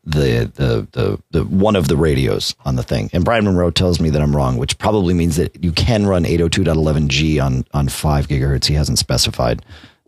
the, 0.06 0.52
the 0.56 0.88
the 0.92 1.22
the 1.32 1.44
one 1.44 1.76
of 1.76 1.88
the 1.88 1.96
radios 1.96 2.56
on 2.66 2.76
the 2.76 2.84
thing. 2.84 3.10
And 3.14 3.24
Brian 3.24 3.46
Monroe 3.46 3.70
tells 3.70 4.00
me 4.00 4.10
that 4.10 4.22
I'm 4.22 4.36
wrong 4.36 4.58
which 4.58 4.78
probably 4.78 5.14
means 5.14 5.36
that 5.36 5.64
you 5.64 5.72
can 5.72 6.08
run 6.08 6.24
802.11g 6.24 7.44
on 7.44 7.66
on 7.74 7.90
5 7.90 8.28
gigahertz. 8.28 8.66
He 8.66 8.74
hasn't 8.74 8.98
specified. 9.00 9.64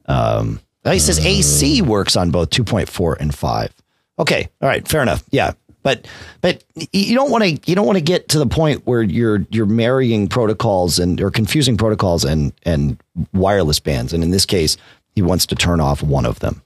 Um 0.07 0.59
he 0.83 0.97
says 0.97 1.23
AC 1.23 1.81
works 1.83 2.15
on 2.15 2.31
both 2.31 2.49
2.4 2.49 3.17
and 3.19 3.35
5 3.35 3.73
okay. 4.21 4.49
All 4.61 4.69
right. 4.69 4.87
Fair 4.87 5.01
enough. 5.01 5.23
Yeah. 5.31 5.53
But 5.83 6.07
but 6.41 6.63
you 6.91 7.15
don't 7.15 7.31
want 7.31 7.43
to 7.43 7.59
you 7.69 7.75
don't 7.75 7.87
want 7.87 7.97
to 7.97 8.03
get 8.03 8.29
to 8.29 8.39
the 8.39 8.45
point 8.45 8.85
where 8.85 9.01
you're 9.01 9.45
you're 9.49 9.65
marrying 9.65 10.27
protocols 10.27 10.99
and 10.99 11.19
or 11.19 11.31
confusing 11.31 11.75
protocols 11.75 12.23
and 12.23 12.53
and 12.63 13.01
wireless 13.33 13.79
bands. 13.79 14.13
And 14.13 14.23
in 14.23 14.29
this 14.29 14.45
case 14.45 14.77
he 15.15 15.21
wants 15.21 15.45
to 15.45 15.55
turn 15.55 15.79
off 15.79 16.01
one 16.03 16.25
of 16.25 16.39
them 16.39 16.61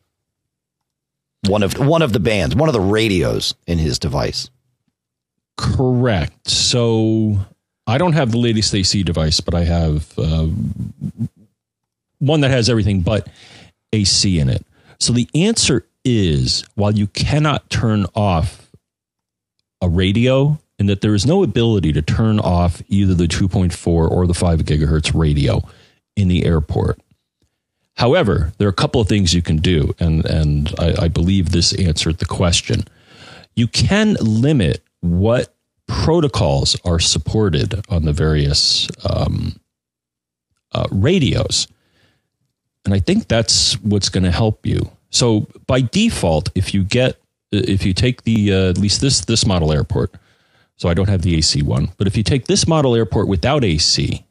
one 1.48 1.64
of 1.64 1.78
one 1.78 2.02
of 2.02 2.14
the 2.14 2.20
bands 2.20 2.56
one 2.56 2.70
of 2.70 2.74
the 2.74 2.82
radios 2.82 3.56
in 3.68 3.78
his 3.78 4.00
device 4.00 4.50
Correct. 5.58 6.50
So 6.50 7.38
I 7.88 7.98
don't 7.98 8.14
have 8.14 8.32
the 8.32 8.38
latest 8.38 8.74
AC 8.74 9.04
device, 9.04 9.40
but 9.40 9.54
I 9.54 9.64
have 9.64 10.18
uh, 10.18 10.48
one 12.20 12.42
that 12.42 12.52
has 12.52 12.70
everything 12.70 13.02
but 13.02 13.28
AC 13.94 14.40
in 14.40 14.50
it. 14.50 14.66
So 15.00 15.14
the 15.14 15.30
answer 15.34 15.86
is 16.04 16.64
while 16.76 16.94
you 16.94 17.08
cannot 17.08 17.70
turn 17.70 18.06
off 18.16 18.70
a 19.82 19.90
radio, 19.90 20.60
and 20.78 20.90
that 20.90 21.00
there 21.00 21.16
is 21.16 21.26
no 21.26 21.42
ability 21.42 21.94
to 21.94 22.02
turn 22.02 22.38
off 22.40 22.82
either 22.90 23.14
the 23.14 23.28
2.4 23.28 23.88
or 23.88 24.28
the 24.28 24.34
5 24.34 24.60
gigahertz 24.60 25.18
radio 25.18 25.62
in 26.18 26.28
the 26.28 26.46
airport. 26.46 27.00
However, 27.98 28.52
there 28.58 28.68
are 28.68 28.72
a 28.72 28.74
couple 28.74 29.00
of 29.00 29.08
things 29.08 29.34
you 29.34 29.42
can 29.42 29.58
do, 29.58 29.96
and, 30.00 30.26
and 30.26 30.74
I, 30.80 31.04
I 31.04 31.08
believe 31.08 31.52
this 31.52 31.74
answered 31.74 32.18
the 32.18 32.26
question 32.26 32.86
you 33.56 33.68
can 33.68 34.16
limit 34.20 34.84
what 35.00 35.54
protocols 35.88 36.78
are 36.84 37.00
supported 37.00 37.82
on 37.90 38.04
the 38.04 38.14
various 38.14 38.90
um, 39.10 39.60
uh, 40.74 40.88
radios. 40.92 41.68
And 42.84 42.94
I 42.94 43.00
think 43.00 43.28
that's 43.28 43.74
what's 43.82 44.10
going 44.10 44.24
to 44.24 44.32
help 44.32 44.66
you. 44.66 44.92
So 45.10 45.48
by 45.68 45.82
default, 45.82 46.50
if 46.56 46.74
you 46.74 46.84
get, 46.84 47.18
if 47.52 47.86
you 47.86 47.94
take 47.94 48.24
the, 48.24 48.54
uh, 48.54 48.70
at 48.70 48.78
least 48.78 49.02
this, 49.02 49.22
this 49.22 49.46
model 49.46 49.72
airport, 49.72 50.14
so 50.76 50.90
I 50.90 50.94
don't 50.94 51.08
have 51.08 51.22
the 51.22 51.38
AC 51.38 51.62
one, 51.62 51.90
but 51.98 52.08
if 52.08 52.18
you 52.18 52.24
take 52.24 52.48
this 52.48 52.68
model 52.68 52.96
airport 52.96 53.30
without 53.30 53.64
AC 53.64 54.26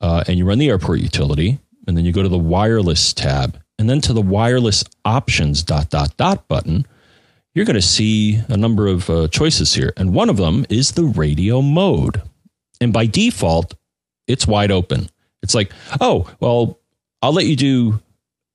uh, 0.00 0.22
and 0.28 0.38
you 0.38 0.44
run 0.44 0.58
the 0.58 0.68
airport 0.68 1.00
utility, 1.00 1.58
and 1.86 1.96
then 1.96 2.04
you 2.04 2.12
go 2.12 2.22
to 2.22 2.28
the 2.28 2.38
wireless 2.38 3.12
tab, 3.12 3.60
and 3.78 3.88
then 3.88 4.00
to 4.02 4.12
the 4.12 4.22
wireless 4.22 4.84
options 5.04 5.62
dot 5.62 5.90
dot 5.90 6.16
dot 6.16 6.46
button, 6.48 6.86
you're 7.54 7.64
going 7.64 7.74
to 7.74 7.82
see 7.82 8.40
a 8.48 8.56
number 8.56 8.86
of 8.86 9.08
uh, 9.08 9.28
choices 9.28 9.74
here. 9.74 9.92
And 9.96 10.14
one 10.14 10.28
of 10.28 10.36
them 10.36 10.66
is 10.68 10.92
the 10.92 11.04
radio 11.04 11.62
mode. 11.62 12.22
And 12.80 12.92
by 12.92 13.06
default, 13.06 13.74
it's 14.26 14.46
wide 14.46 14.70
open. 14.70 15.08
It's 15.42 15.54
like, 15.54 15.72
oh, 16.00 16.28
well, 16.40 16.78
I'll 17.22 17.32
let 17.32 17.46
you 17.46 17.56
do 17.56 18.00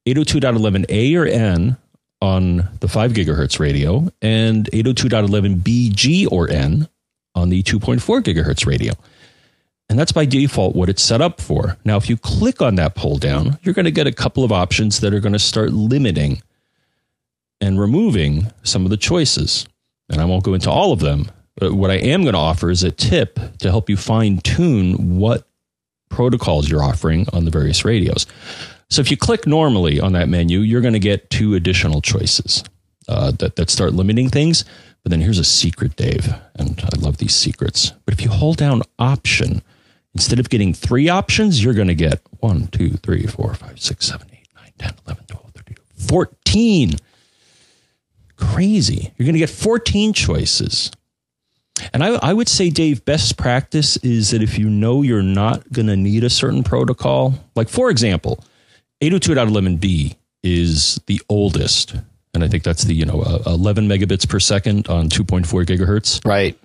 802.11a 0.08 1.18
or 1.18 1.26
n 1.26 1.78
on 2.22 2.70
the 2.80 2.88
5 2.88 3.14
gigahertz 3.14 3.60
radio 3.60 4.10
and 4.22 4.70
802.11b, 4.72 5.94
g, 5.94 6.26
or 6.26 6.50
n 6.50 6.90
on 7.36 7.50
the 7.50 7.64
2.4 7.64 8.22
gigahertz 8.22 8.66
radio. 8.66 8.94
And 9.90 9.98
that's 9.98 10.12
by 10.12 10.26
default 10.26 10.76
what 10.76 10.88
it's 10.88 11.02
set 11.02 11.20
up 11.20 11.42
for. 11.42 11.78
Now, 11.84 11.98
if 11.98 12.10
you 12.10 12.16
click 12.16 12.62
on 12.62 12.76
that 12.76 12.96
pull 12.96 13.18
down, 13.18 13.58
you're 13.64 13.74
going 13.74 13.86
to 13.86 13.92
get 13.92 14.06
a 14.06 14.12
couple 14.12 14.44
of 14.44 14.52
options 14.52 15.00
that 15.00 15.14
are 15.14 15.20
going 15.20 15.34
to 15.34 15.40
start 15.40 15.72
limiting 15.72 16.44
and 17.60 17.80
removing 17.80 18.52
some 18.64 18.86
of 18.86 18.92
the 18.92 18.98
choices. 18.98 19.68
And 20.10 20.22
I 20.22 20.26
won't 20.26 20.44
go 20.44 20.54
into 20.54 20.70
all 20.70 20.94
of 20.94 21.00
them. 21.00 21.32
But 21.56 21.74
what 21.74 21.90
I 21.90 21.96
am 21.96 22.22
going 22.22 22.34
to 22.34 22.40
offer 22.40 22.70
is 22.70 22.84
a 22.84 22.92
tip 22.92 23.40
to 23.60 23.70
help 23.70 23.90
you 23.90 23.98
fine 23.98 24.38
tune 24.38 25.18
what 25.18 25.48
protocols 26.10 26.70
you're 26.70 26.84
offering 26.84 27.26
on 27.34 27.46
the 27.46 27.52
various 27.52 27.84
radios. 27.84 28.26
So 28.90 29.02
if 29.02 29.12
you 29.12 29.18
click 29.18 29.46
normally 29.46 30.00
on 30.00 30.14
that 30.14 30.30
menu, 30.30 30.60
you're 30.60 30.82
going 30.82 30.94
to 30.94 31.00
get 31.00 31.30
two 31.30 31.56
additional 31.56 32.02
choices 32.02 32.64
uh, 33.08 33.32
that, 33.40 33.56
that 33.56 33.70
start 33.70 33.94
limiting 33.94 34.30
things. 34.30 34.66
But 35.04 35.12
then 35.12 35.22
here's 35.22 35.38
a 35.40 35.44
secret, 35.44 35.96
Dave. 35.96 36.34
And 36.56 36.82
I 36.82 37.00
love 37.00 37.18
these 37.18 37.36
secrets. 37.36 37.92
But 38.06 38.14
if 38.14 38.22
you 38.22 38.30
hold 38.30 38.58
down 38.58 38.82
option, 38.98 39.62
instead 40.14 40.40
of 40.40 40.50
getting 40.50 40.74
three 40.74 41.10
options, 41.10 41.64
you're 41.64 41.74
going 41.74 41.88
to 41.88 41.96
get 41.96 42.22
1, 42.40 42.68
2, 42.68 42.92
3, 42.98 43.28
4, 43.28 43.54
5, 43.54 43.80
6, 43.80 44.06
7, 44.06 44.28
8, 44.32 44.48
9, 44.56 44.74
10, 44.78 44.94
11, 45.06 45.26
12, 45.26 45.52
13, 45.52 45.78
14 45.96 46.92
crazy. 48.38 49.12
You're 49.18 49.26
going 49.26 49.34
to 49.34 49.40
get 49.40 49.50
14 49.50 50.14
choices. 50.14 50.92
And 51.94 52.04
I, 52.04 52.16
I 52.16 52.34
would 52.34 52.50
say, 52.50 52.70
Dave, 52.70 53.06
best 53.06 53.38
practice 53.38 53.98
is 53.98 54.32
that 54.32 54.44
if 54.44 54.58
you 54.58 54.70
know 54.70 55.02
you're 55.02 55.22
not 55.22 55.72
going 55.72 55.88
to 55.88 55.96
need 55.96 56.24
a 56.24 56.30
certain 56.30 56.64
protocol, 56.64 57.36
like 57.56 57.70
for 57.70 57.90
example, 57.90 58.44
802.11b 59.02 60.16
is 60.44 61.00
the 61.08 61.22
oldest. 61.30 61.96
And 62.34 62.44
I 62.44 62.48
think 62.48 62.64
that's 62.64 62.84
the, 62.84 62.94
you 62.94 63.06
know, 63.06 63.22
uh, 63.22 63.44
11 63.46 63.88
megabits 63.88 64.28
per 64.28 64.40
second 64.40 64.88
on 64.88 65.10
2.4 65.10 65.66
gigahertz. 65.66 66.26
right 66.26 66.58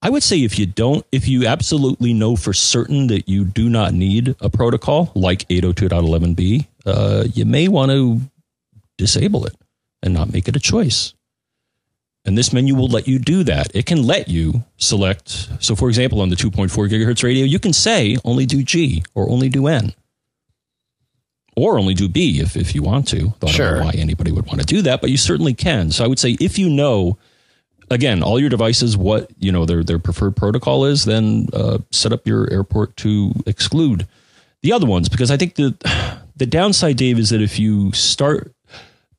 I 0.00 0.10
would 0.10 0.22
say 0.22 0.42
if 0.44 0.58
you 0.58 0.66
don't, 0.66 1.04
if 1.10 1.26
you 1.26 1.46
absolutely 1.46 2.12
know 2.12 2.36
for 2.36 2.52
certain 2.52 3.08
that 3.08 3.28
you 3.28 3.44
do 3.44 3.68
not 3.68 3.92
need 3.94 4.36
a 4.40 4.48
protocol 4.48 5.10
like 5.14 5.46
802.11b, 5.48 6.66
uh, 6.86 7.24
you 7.34 7.44
may 7.44 7.66
want 7.68 7.90
to 7.90 8.20
disable 8.96 9.44
it 9.46 9.56
and 10.02 10.14
not 10.14 10.32
make 10.32 10.46
it 10.46 10.54
a 10.56 10.60
choice. 10.60 11.14
And 12.24 12.36
this 12.38 12.52
menu 12.52 12.74
will 12.76 12.88
let 12.88 13.08
you 13.08 13.18
do 13.18 13.42
that. 13.44 13.74
It 13.74 13.86
can 13.86 14.02
let 14.06 14.28
you 14.28 14.62
select. 14.76 15.48
So, 15.60 15.74
for 15.74 15.88
example, 15.88 16.20
on 16.20 16.28
the 16.28 16.36
2.4 16.36 16.68
gigahertz 16.88 17.24
radio, 17.24 17.44
you 17.44 17.58
can 17.58 17.72
say 17.72 18.16
only 18.24 18.46
do 18.46 18.62
G 18.62 19.02
or 19.14 19.28
only 19.30 19.48
do 19.48 19.66
N 19.66 19.94
or 21.56 21.78
only 21.78 21.94
do 21.94 22.08
B 22.08 22.38
if, 22.40 22.54
if 22.56 22.74
you 22.74 22.82
want 22.82 23.08
to. 23.08 23.18
Though 23.40 23.48
I 23.48 23.50
don't 23.50 23.50
Sure. 23.50 23.76
know 23.78 23.84
why 23.86 23.92
anybody 23.96 24.30
would 24.30 24.46
want 24.46 24.60
to 24.60 24.66
do 24.66 24.82
that, 24.82 25.00
but 25.00 25.10
you 25.10 25.16
certainly 25.16 25.54
can. 25.54 25.90
So, 25.90 26.04
I 26.04 26.06
would 26.06 26.18
say 26.20 26.36
if 26.40 26.58
you 26.58 26.68
know 26.68 27.18
again, 27.90 28.22
all 28.22 28.38
your 28.38 28.50
devices, 28.50 28.96
what 28.96 29.30
you 29.38 29.52
know 29.52 29.64
their 29.64 29.82
their 29.82 29.98
preferred 29.98 30.36
protocol 30.36 30.84
is, 30.84 31.04
then 31.04 31.48
uh, 31.52 31.78
set 31.90 32.12
up 32.12 32.26
your 32.26 32.50
airport 32.52 32.96
to 32.98 33.32
exclude 33.46 34.06
the 34.62 34.72
other 34.72 34.86
ones 34.86 35.08
because 35.08 35.30
I 35.30 35.36
think 35.36 35.54
the 35.54 35.74
the 36.36 36.46
downside, 36.46 36.96
Dave, 36.96 37.18
is 37.18 37.30
that 37.30 37.42
if 37.42 37.58
you 37.58 37.92
start 37.92 38.52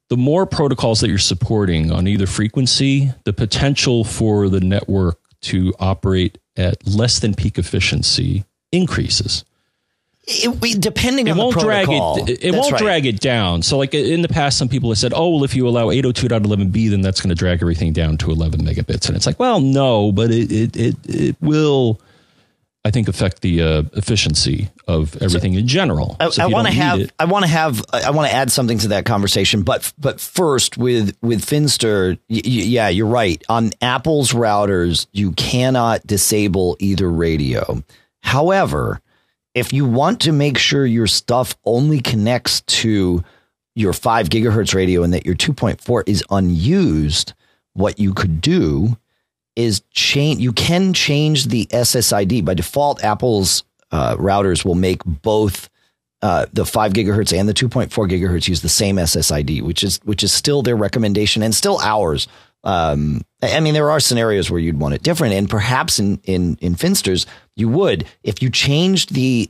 the 0.09 0.17
more 0.17 0.45
protocols 0.45 1.01
that 1.01 1.09
you're 1.09 1.17
supporting 1.19 1.91
on 1.91 2.07
either 2.07 2.25
frequency, 2.25 3.11
the 3.25 3.33
potential 3.33 4.03
for 4.03 4.49
the 4.49 4.59
network 4.59 5.19
to 5.41 5.73
operate 5.79 6.39
at 6.57 6.85
less 6.87 7.19
than 7.19 7.33
peak 7.33 7.57
efficiency 7.57 8.43
increases. 8.71 9.45
It, 10.27 10.61
we, 10.61 10.75
depending 10.75 11.27
it 11.27 11.31
on 11.31 11.37
won't 11.37 11.55
the 11.55 11.61
drag 11.61 11.85
protocol, 11.85 12.29
it. 12.29 12.43
It 12.43 12.53
won't 12.53 12.71
right. 12.71 12.81
drag 12.81 13.05
it 13.07 13.19
down. 13.19 13.63
So, 13.63 13.77
like 13.77 13.93
in 13.95 14.21
the 14.21 14.27
past, 14.27 14.57
some 14.59 14.69
people 14.69 14.89
have 14.91 14.99
said, 14.99 15.11
"Oh, 15.15 15.29
well, 15.29 15.43
if 15.43 15.55
you 15.55 15.67
allow 15.67 15.87
802.11b, 15.87 16.89
then 16.91 17.01
that's 17.01 17.19
going 17.19 17.29
to 17.29 17.35
drag 17.35 17.61
everything 17.61 17.93
down 17.93 18.17
to 18.17 18.29
11 18.29 18.61
megabits." 18.61 19.07
And 19.07 19.15
it's 19.15 19.25
like, 19.25 19.39
well, 19.39 19.59
no, 19.59 20.11
but 20.11 20.29
it 20.29 20.51
it 20.51 20.75
it, 20.75 20.95
it 21.07 21.35
will. 21.41 21.99
I 22.85 22.91
think 22.91 23.09
affect 23.09 23.41
the 23.41 23.61
uh, 23.61 23.83
efficiency 23.93 24.69
of 24.87 25.21
everything 25.21 25.55
in 25.55 25.67
general. 25.67 26.15
I, 26.19 26.29
So 26.29 26.43
I 26.43 26.45
want 26.45 26.67
to 26.67 26.73
have 26.73 27.11
I 27.19 27.25
want 27.25 27.43
to 27.43 27.51
have 27.51 27.83
I 27.91 28.11
want 28.11 28.29
to 28.29 28.35
add 28.35 28.51
something 28.51 28.77
to 28.79 28.87
that 28.89 29.05
conversation, 29.05 29.63
but 29.63 29.91
but 29.97 30.21
first 30.21 30.77
with 30.77 31.17
with 31.21 31.43
Finster, 31.43 32.11
y- 32.29 32.35
y- 32.35 32.41
yeah, 32.43 32.87
you're 32.87 33.05
right. 33.05 33.43
On 33.49 33.71
Apple's 33.81 34.31
routers, 34.31 35.07
you 35.11 35.33
cannot 35.33 36.07
disable 36.07 36.77
either 36.79 37.09
radio. 37.09 37.83
However, 38.21 39.01
if 39.59 39.73
you 39.73 39.85
want 39.85 40.21
to 40.21 40.31
make 40.31 40.57
sure 40.57 40.85
your 40.85 41.05
stuff 41.05 41.55
only 41.65 41.99
connects 41.99 42.61
to 42.61 43.23
your 43.75 43.91
5 43.91 44.29
gigahertz 44.29 44.73
radio 44.73 45.03
and 45.03 45.13
that 45.13 45.25
your 45.25 45.35
2.4 45.35 46.03
is 46.07 46.23
unused, 46.31 47.33
what 47.73 47.99
you 47.99 48.13
could 48.13 48.39
do 48.39 48.97
is 49.55 49.81
change 49.91 50.39
you 50.39 50.53
can 50.53 50.93
change 50.93 51.47
the 51.47 51.65
SSID 51.67 52.45
by 52.45 52.53
default 52.53 53.03
Apple's 53.03 53.63
uh, 53.91 54.15
routers 54.15 54.63
will 54.63 54.75
make 54.75 55.03
both 55.03 55.69
uh, 56.21 56.45
the 56.53 56.65
5 56.65 56.93
gigahertz 56.93 57.37
and 57.37 57.49
the 57.49 57.53
2.4 57.53 57.89
gigahertz 57.89 58.47
use 58.47 58.61
the 58.61 58.69
same 58.69 58.95
SSID 58.95 59.61
which 59.61 59.83
is 59.83 59.99
which 60.03 60.23
is 60.23 60.31
still 60.31 60.61
their 60.61 60.77
recommendation 60.77 61.43
and 61.43 61.53
still 61.53 61.79
ours 61.79 62.27
um, 62.63 63.21
I 63.41 63.59
mean 63.59 63.73
there 63.73 63.91
are 63.91 63.99
scenarios 63.99 64.51
where 64.51 64.59
you'd 64.59 64.79
want 64.79 64.93
it 64.93 65.03
different 65.03 65.33
and 65.33 65.49
perhaps 65.49 65.99
in 65.99 66.19
in 66.23 66.57
in 66.61 66.75
Finster's 66.75 67.25
you 67.55 67.69
would 67.69 68.05
if 68.23 68.41
you 68.41 68.49
changed 68.49 69.13
the 69.13 69.49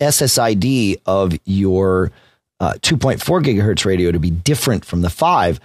SSID 0.00 1.00
of 1.06 1.36
your 1.44 2.12
uh, 2.60 2.74
2.4 2.80 3.42
gigahertz 3.42 3.84
radio 3.84 4.12
to 4.12 4.18
be 4.18 4.30
different 4.30 4.84
from 4.84 5.02
the 5.02 5.10
5 5.10 5.60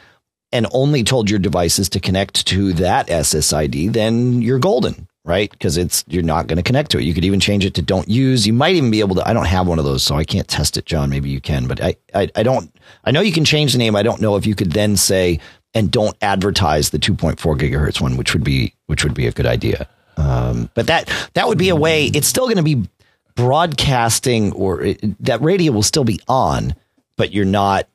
and 0.51 0.67
only 0.71 1.03
told 1.03 1.29
your 1.29 1.39
devices 1.39 1.89
to 1.89 1.99
connect 1.99 2.45
to 2.47 2.73
that 2.73 3.07
SSID, 3.07 3.91
then 3.91 4.41
you're 4.41 4.59
golden, 4.59 5.07
right? 5.25 5.49
Because 5.49 5.77
it's 5.77 6.05
you're 6.07 6.21
not 6.21 6.45
going 6.45 6.57
to 6.57 6.63
connect 6.63 6.91
to 6.91 6.99
it. 6.99 7.03
You 7.03 7.13
could 7.15 7.25
even 7.25 7.39
change 7.39 7.65
it 7.65 7.73
to 7.73 7.81
don't 7.81 8.07
use. 8.07 8.45
You 8.45 8.53
might 8.53 8.75
even 8.75 8.91
be 8.91 8.99
able 8.99 9.15
to. 9.15 9.27
I 9.27 9.33
don't 9.33 9.47
have 9.47 9.67
one 9.67 9.79
of 9.79 9.85
those, 9.85 10.03
so 10.03 10.15
I 10.15 10.23
can't 10.23 10.47
test 10.47 10.77
it, 10.77 10.85
John. 10.85 11.09
Maybe 11.09 11.31
you 11.31 11.41
can, 11.41 11.67
but 11.67 11.81
I 11.81 11.95
I, 12.13 12.29
I 12.35 12.43
don't. 12.43 12.71
I 13.03 13.09
know 13.09 13.21
you 13.21 13.31
can 13.31 13.45
change 13.45 13.71
the 13.71 13.79
name. 13.79 13.95
I 13.95 14.03
don't 14.03 14.21
know 14.21 14.35
if 14.35 14.45
you 14.45 14.53
could 14.53 14.73
then 14.73 14.95
say 14.95 15.39
and 15.73 15.91
don't 15.91 16.15
advertise 16.21 16.91
the 16.91 16.99
2.4 16.99 17.37
gigahertz 17.57 17.99
one, 18.01 18.17
which 18.17 18.33
would 18.33 18.43
be 18.43 18.73
which 18.87 19.03
would 19.03 19.13
be 19.13 19.27
a 19.27 19.31
good 19.31 19.45
idea. 19.45 19.87
Um, 20.17 20.69
but 20.75 20.87
that 20.87 21.09
that 21.33 21.47
would 21.47 21.57
be 21.57 21.69
a 21.69 21.75
way. 21.75 22.05
It's 22.07 22.27
still 22.27 22.45
going 22.45 22.57
to 22.57 22.63
be 22.63 22.87
broadcasting, 23.35 24.51
or 24.53 24.81
it, 24.81 25.23
that 25.25 25.41
radio 25.41 25.71
will 25.71 25.81
still 25.83 26.03
be 26.03 26.19
on, 26.27 26.75
but 27.17 27.31
you're 27.33 27.45
not 27.45 27.87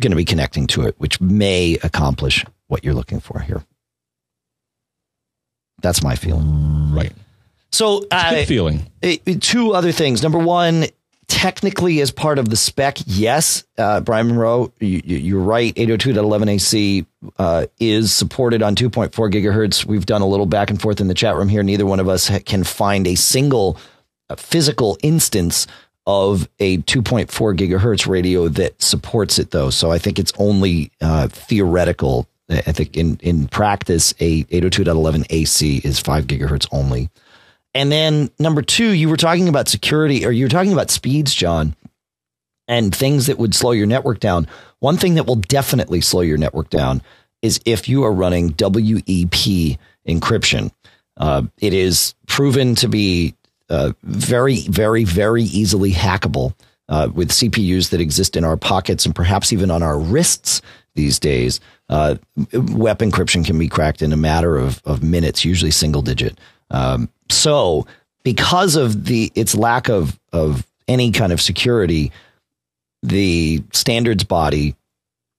going 0.00 0.10
to 0.10 0.16
be 0.16 0.26
connecting 0.26 0.66
to 0.66 0.82
it, 0.82 0.94
which 0.98 1.20
may 1.22 1.78
accomplish 1.82 2.44
what 2.66 2.84
you're 2.84 2.92
looking 2.94 3.20
for 3.20 3.40
here. 3.40 3.64
That's 5.82 6.02
my 6.02 6.16
feeling. 6.16 6.92
right. 6.94 7.12
So, 7.72 8.00
Good 8.00 8.08
uh, 8.12 8.44
feeling. 8.44 8.90
it- 9.02 9.22
it- 9.26 9.42
two 9.42 9.72
other 9.74 9.92
things. 9.92 10.22
Number 10.22 10.38
one, 10.38 10.86
technically, 11.28 12.00
as 12.00 12.10
part 12.10 12.38
of 12.38 12.48
the 12.48 12.56
spec, 12.56 12.98
yes, 13.06 13.64
uh, 13.78 14.00
Brian 14.00 14.28
Monroe, 14.28 14.72
you, 14.78 15.00
you're 15.04 15.40
right. 15.40 15.74
802.11ac 15.74 17.06
uh, 17.38 17.66
is 17.80 18.12
supported 18.12 18.62
on 18.62 18.74
2.4 18.74 19.10
gigahertz. 19.10 19.84
We've 19.84 20.06
done 20.06 20.22
a 20.22 20.26
little 20.26 20.46
back 20.46 20.70
and 20.70 20.80
forth 20.80 21.00
in 21.00 21.08
the 21.08 21.14
chat 21.14 21.36
room 21.36 21.48
here. 21.48 21.62
Neither 21.62 21.86
one 21.86 22.00
of 22.00 22.08
us 22.08 22.28
ha- 22.28 22.38
can 22.44 22.64
find 22.64 23.06
a 23.06 23.14
single 23.14 23.78
uh, 24.30 24.36
physical 24.36 24.98
instance 25.02 25.66
of 26.06 26.48
a 26.60 26.78
2.4 26.78 27.26
gigahertz 27.56 28.06
radio 28.06 28.48
that 28.48 28.80
supports 28.80 29.38
it, 29.38 29.50
though. 29.50 29.70
So 29.70 29.90
I 29.90 29.98
think 29.98 30.18
it's 30.18 30.32
only 30.38 30.92
uh, 31.00 31.28
theoretical. 31.28 32.28
I 32.48 32.58
I 32.58 32.72
think 32.72 32.96
in, 32.96 33.18
in 33.22 33.48
practice, 33.48 34.14
a 34.20 34.44
802.11ac 34.44 35.84
is 35.84 35.98
5 35.98 36.26
gigahertz 36.26 36.68
only. 36.70 37.10
And 37.76 37.92
then 37.92 38.30
number 38.38 38.62
two, 38.62 38.92
you 38.92 39.10
were 39.10 39.18
talking 39.18 39.50
about 39.50 39.68
security 39.68 40.24
or 40.24 40.32
you 40.32 40.46
were 40.46 40.50
talking 40.50 40.72
about 40.72 40.90
speeds, 40.90 41.34
John, 41.34 41.76
and 42.66 42.94
things 42.94 43.26
that 43.26 43.38
would 43.38 43.54
slow 43.54 43.72
your 43.72 43.86
network 43.86 44.18
down. 44.18 44.48
One 44.80 44.96
thing 44.96 45.16
that 45.16 45.26
will 45.26 45.36
definitely 45.36 46.00
slow 46.00 46.22
your 46.22 46.38
network 46.38 46.70
down 46.70 47.02
is 47.42 47.60
if 47.66 47.86
you 47.86 48.02
are 48.04 48.12
running 48.12 48.54
WEP 48.58 49.76
encryption. 50.08 50.72
Uh, 51.18 51.42
it 51.58 51.74
is 51.74 52.14
proven 52.26 52.76
to 52.76 52.88
be 52.88 53.34
uh, 53.68 53.92
very, 54.02 54.60
very, 54.68 55.04
very 55.04 55.42
easily 55.42 55.92
hackable 55.92 56.54
uh, 56.88 57.10
with 57.12 57.28
CPUs 57.28 57.90
that 57.90 58.00
exist 58.00 58.36
in 58.36 58.44
our 58.44 58.56
pockets 58.56 59.04
and 59.04 59.14
perhaps 59.14 59.52
even 59.52 59.70
on 59.70 59.82
our 59.82 59.98
wrists 59.98 60.62
these 60.94 61.18
days. 61.18 61.60
Uh, 61.90 62.14
WEP 62.54 63.00
encryption 63.00 63.44
can 63.44 63.58
be 63.58 63.68
cracked 63.68 64.00
in 64.00 64.14
a 64.14 64.16
matter 64.16 64.56
of, 64.56 64.80
of 64.86 65.02
minutes, 65.02 65.44
usually 65.44 65.70
single 65.70 66.00
digit. 66.00 66.38
Um, 66.70 67.08
so, 67.30 67.86
because 68.22 68.76
of 68.76 69.04
the 69.04 69.30
its 69.34 69.54
lack 69.54 69.88
of 69.88 70.18
of 70.32 70.66
any 70.88 71.12
kind 71.12 71.32
of 71.32 71.40
security, 71.40 72.12
the 73.02 73.62
standards 73.72 74.24
body 74.24 74.74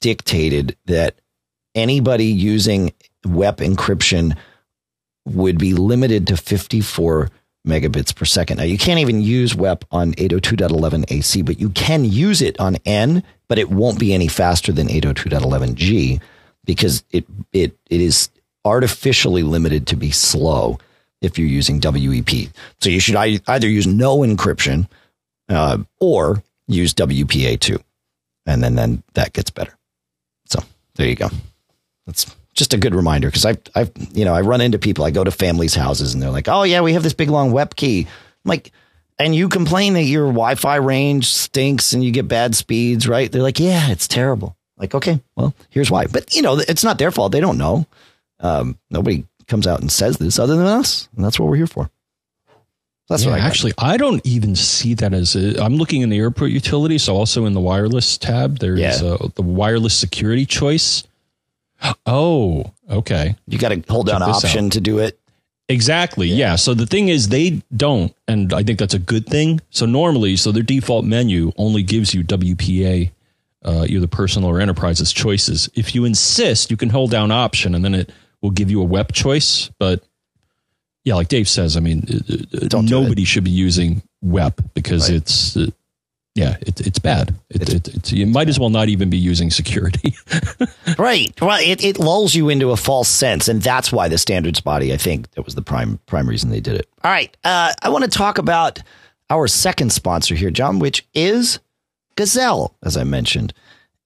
dictated 0.01 0.77
that 0.85 1.15
anybody 1.75 2.25
using 2.25 2.93
WEP 3.25 3.57
encryption 3.57 4.37
would 5.25 5.57
be 5.57 5.73
limited 5.73 6.27
to 6.27 6.37
54 6.37 7.29
megabits 7.67 8.15
per 8.15 8.25
second. 8.25 8.57
Now, 8.57 8.63
you 8.63 8.77
can't 8.77 8.99
even 8.99 9.21
use 9.21 9.53
WEP 9.53 9.83
on 9.91 10.13
802.11ac, 10.13 11.45
but 11.45 11.59
you 11.59 11.69
can 11.69 12.05
use 12.05 12.41
it 12.41 12.59
on 12.59 12.77
N, 12.85 13.23
but 13.47 13.59
it 13.59 13.69
won't 13.69 13.99
be 13.99 14.13
any 14.13 14.27
faster 14.27 14.71
than 14.71 14.87
802.11g 14.87 16.21
because 16.63 17.03
it, 17.11 17.25
it, 17.51 17.77
it 17.89 18.01
is 18.01 18.29
artificially 18.63 19.43
limited 19.43 19.87
to 19.87 19.95
be 19.95 20.11
slow 20.11 20.79
if 21.21 21.37
you're 21.37 21.47
using 21.47 21.79
WEP. 21.79 22.49
So 22.79 22.89
you 22.89 22.99
should 22.99 23.15
either 23.15 23.67
use 23.67 23.87
no 23.87 24.19
encryption 24.19 24.87
uh, 25.49 25.79
or 25.99 26.43
use 26.67 26.93
WPA2. 26.93 27.81
And 28.45 28.63
then, 28.63 28.75
then 28.75 29.03
that 29.13 29.33
gets 29.33 29.49
better. 29.49 29.77
So 30.45 30.59
there 30.95 31.07
you 31.07 31.15
go. 31.15 31.29
That's 32.05 32.33
just 32.53 32.73
a 32.73 32.77
good 32.77 32.95
reminder 32.95 33.27
because 33.27 33.45
I've, 33.45 33.59
I've, 33.75 33.91
you 34.13 34.25
know, 34.25 34.33
I 34.33 34.41
run 34.41 34.61
into 34.61 34.79
people. 34.79 35.05
I 35.05 35.11
go 35.11 35.23
to 35.23 35.31
families' 35.31 35.75
houses 35.75 36.13
and 36.13 36.23
they're 36.23 36.31
like, 36.31 36.47
"Oh 36.47 36.63
yeah, 36.63 36.81
we 36.81 36.93
have 36.93 37.03
this 37.03 37.13
big 37.13 37.29
long 37.29 37.51
WEP 37.51 37.75
key." 37.75 38.01
I'm 38.01 38.49
like, 38.49 38.71
and 39.19 39.35
you 39.35 39.49
complain 39.49 39.93
that 39.93 40.03
your 40.03 40.27
Wi-Fi 40.27 40.77
range 40.77 41.27
stinks 41.27 41.93
and 41.93 42.03
you 42.03 42.11
get 42.11 42.27
bad 42.27 42.55
speeds, 42.55 43.07
right? 43.07 43.31
They're 43.31 43.43
like, 43.43 43.59
"Yeah, 43.59 43.91
it's 43.91 44.07
terrible." 44.07 44.57
Like, 44.77 44.95
okay, 44.95 45.21
well, 45.35 45.53
here's 45.69 45.91
why. 45.91 46.05
But 46.07 46.35
you 46.35 46.41
know, 46.41 46.57
it's 46.57 46.83
not 46.83 46.97
their 46.97 47.11
fault. 47.11 47.31
They 47.31 47.39
don't 47.41 47.57
know. 47.57 47.85
Um, 48.39 48.77
nobody 48.89 49.25
comes 49.47 49.65
out 49.67 49.81
and 49.81 49.91
says 49.91 50.17
this 50.17 50.39
other 50.39 50.55
than 50.55 50.65
us, 50.65 51.07
and 51.15 51.23
that's 51.23 51.39
what 51.39 51.49
we're 51.49 51.55
here 51.55 51.67
for. 51.67 51.89
That's 53.09 53.23
Yeah, 53.23 53.31
what 53.31 53.39
I 53.39 53.45
actually, 53.45 53.73
I 53.77 53.95
don't 53.95 54.25
even 54.25 54.55
see 54.55 54.93
that 54.95 55.13
as 55.13 55.35
a, 55.35 55.63
I'm 55.63 55.77
looking 55.77 56.01
in 56.01 56.09
the 56.09 56.17
airport 56.17 56.51
utility. 56.51 56.97
So 56.97 57.15
also 57.15 57.45
in 57.45 57.53
the 57.53 57.61
wireless 57.61 58.17
tab, 58.17 58.59
there's 58.59 58.79
Yeah. 58.79 58.95
uh, 59.01 59.29
the 59.35 59.41
wireless 59.41 59.93
security 59.93 60.45
choice. 60.45 61.03
Oh, 62.05 62.71
okay. 62.89 63.35
You 63.47 63.57
got 63.57 63.69
to 63.69 63.81
hold 63.87 64.07
down 64.07 64.19
Check 64.21 64.29
option 64.29 64.69
to 64.71 64.81
do 64.81 64.99
it. 64.99 65.17
Exactly. 65.69 66.27
Yeah. 66.27 66.55
So 66.55 66.73
the 66.73 66.85
thing 66.85 67.07
is, 67.09 67.29
they 67.29 67.61
don't, 67.75 68.13
and 68.27 68.53
I 68.53 68.63
think 68.63 68.79
that's 68.79 68.93
a 68.93 68.99
good 68.99 69.25
thing. 69.25 69.59
So 69.69 69.85
normally, 69.85 70.35
so 70.35 70.51
their 70.51 70.63
default 70.63 71.05
menu 71.05 71.51
only 71.57 71.83
gives 71.83 72.13
you 72.13 72.23
WPA, 72.23 73.11
uh, 73.63 73.85
either 73.87 74.07
personal 74.07 74.49
or 74.49 74.59
enterprises 74.59 75.11
choices. 75.13 75.69
If 75.75 75.93
you 75.93 76.03
insist, 76.05 76.71
you 76.71 76.77
can 76.77 76.89
hold 76.89 77.11
down 77.11 77.31
option, 77.31 77.75
and 77.75 77.83
then 77.85 77.95
it 77.95 78.09
will 78.41 78.51
give 78.51 78.69
you 78.71 78.81
a 78.81 78.85
WEP 78.85 79.11
choice. 79.11 79.69
But 79.79 80.03
yeah, 81.03 81.15
like 81.15 81.27
Dave 81.29 81.47
says, 81.47 81.77
I 81.77 81.79
mean, 81.79 82.03
uh, 82.09 82.57
uh, 82.63 82.67
Don't 82.67 82.89
nobody 82.89 83.23
should 83.23 83.43
be 83.43 83.51
using 83.51 84.01
WEP 84.21 84.61
because 84.73 85.09
Right. 85.09 85.17
it's. 85.17 85.55
Uh, 85.57 85.67
yeah, 86.35 86.55
it, 86.61 86.79
it's 86.85 86.99
bad. 86.99 87.33
It, 87.49 87.67
it, 87.73 87.87
it's, 87.87 88.11
you 88.11 88.27
might 88.27 88.47
as 88.47 88.59
well 88.59 88.69
not 88.69 88.89
even 88.89 89.09
be 89.09 89.17
using 89.17 89.49
security. 89.49 90.13
Right. 90.97 91.39
Well, 91.41 91.59
it, 91.61 91.83
it 91.83 91.99
lulls 91.99 92.33
you 92.33 92.47
into 92.49 92.71
a 92.71 92.77
false 92.77 93.09
sense, 93.09 93.47
and 93.49 93.61
that's 93.61 93.91
why 93.91 94.07
the 94.07 94.17
standards 94.17 94.61
body, 94.61 94.93
I 94.93 94.97
think, 94.97 95.29
that 95.31 95.43
was 95.43 95.53
the 95.53 95.61
prime 95.61 95.99
prime 96.05 96.27
reason 96.29 96.49
they 96.49 96.61
did 96.61 96.75
it. 96.75 96.87
All 97.03 97.11
right. 97.11 97.35
Uh, 97.43 97.73
I 97.81 97.89
want 97.89 98.03
to 98.05 98.09
talk 98.09 98.37
about 98.37 98.79
our 99.29 99.47
second 99.47 99.91
sponsor 99.91 100.33
here, 100.33 100.49
John, 100.49 100.79
which 100.79 101.05
is 101.13 101.59
Gazelle, 102.15 102.73
as 102.83 102.95
I 102.97 103.03
mentioned. 103.03 103.53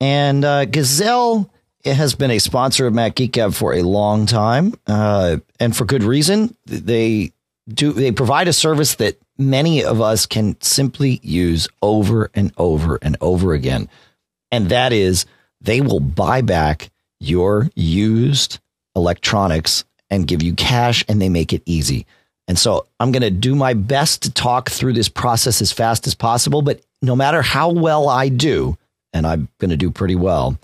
And 0.02 0.44
uh, 0.44 0.66
Gazelle 0.66 1.50
has 1.86 2.16
been 2.16 2.32
a 2.32 2.40
sponsor 2.40 2.88
of 2.88 2.94
Mac 2.94 3.16
Geek 3.16 3.34
Gab 3.34 3.54
for 3.54 3.74
a 3.74 3.82
long 3.82 4.26
time, 4.26 4.74
uh, 4.88 5.38
and 5.60 5.76
for 5.76 5.86
good 5.86 6.04
reason. 6.04 6.56
They 6.66 7.32
do 7.68 7.94
they 7.94 8.12
provide 8.12 8.48
a 8.48 8.54
service 8.54 8.96
that 8.96 9.18
many 9.38 9.84
of 9.84 10.02
us 10.02 10.26
can 10.26 10.60
simply 10.62 11.20
use 11.24 11.68
over 11.82 12.32
and 12.34 12.52
over 12.58 13.00
and 13.02 13.18
over 13.22 13.54
again, 13.54 13.90
and 14.52 14.70
that 14.70 14.94
is 14.94 15.26
they 15.62 15.82
will 15.82 16.00
buy 16.00 16.42
back 16.42 16.90
your 17.20 17.70
used 17.76 18.60
electronics 18.96 19.86
and 20.10 20.28
give 20.28 20.44
you 20.44 20.54
cash, 20.54 21.06
and 21.08 21.22
they 21.22 21.30
make 21.30 21.54
it 21.54 21.64
easy. 21.66 22.06
And 22.48 22.60
so 22.60 22.88
I'm 23.00 23.12
going 23.14 23.22
to 23.22 23.32
do 23.32 23.56
my 23.56 23.74
best 23.74 24.24
to 24.24 24.32
talk 24.32 24.70
through 24.70 24.94
this 24.94 25.08
process 25.08 25.62
as 25.62 25.72
fast 25.72 26.06
as 26.06 26.16
possible. 26.16 26.62
But 26.62 26.82
no 27.02 27.16
matter 27.16 27.42
how 27.42 27.72
well 27.72 28.10
I 28.10 28.28
do, 28.28 28.78
and 29.14 29.26
I'm 29.26 29.48
going 29.60 29.70
to 29.70 29.78
do 29.78 29.90
pretty 29.90 30.16
well, 30.16 30.58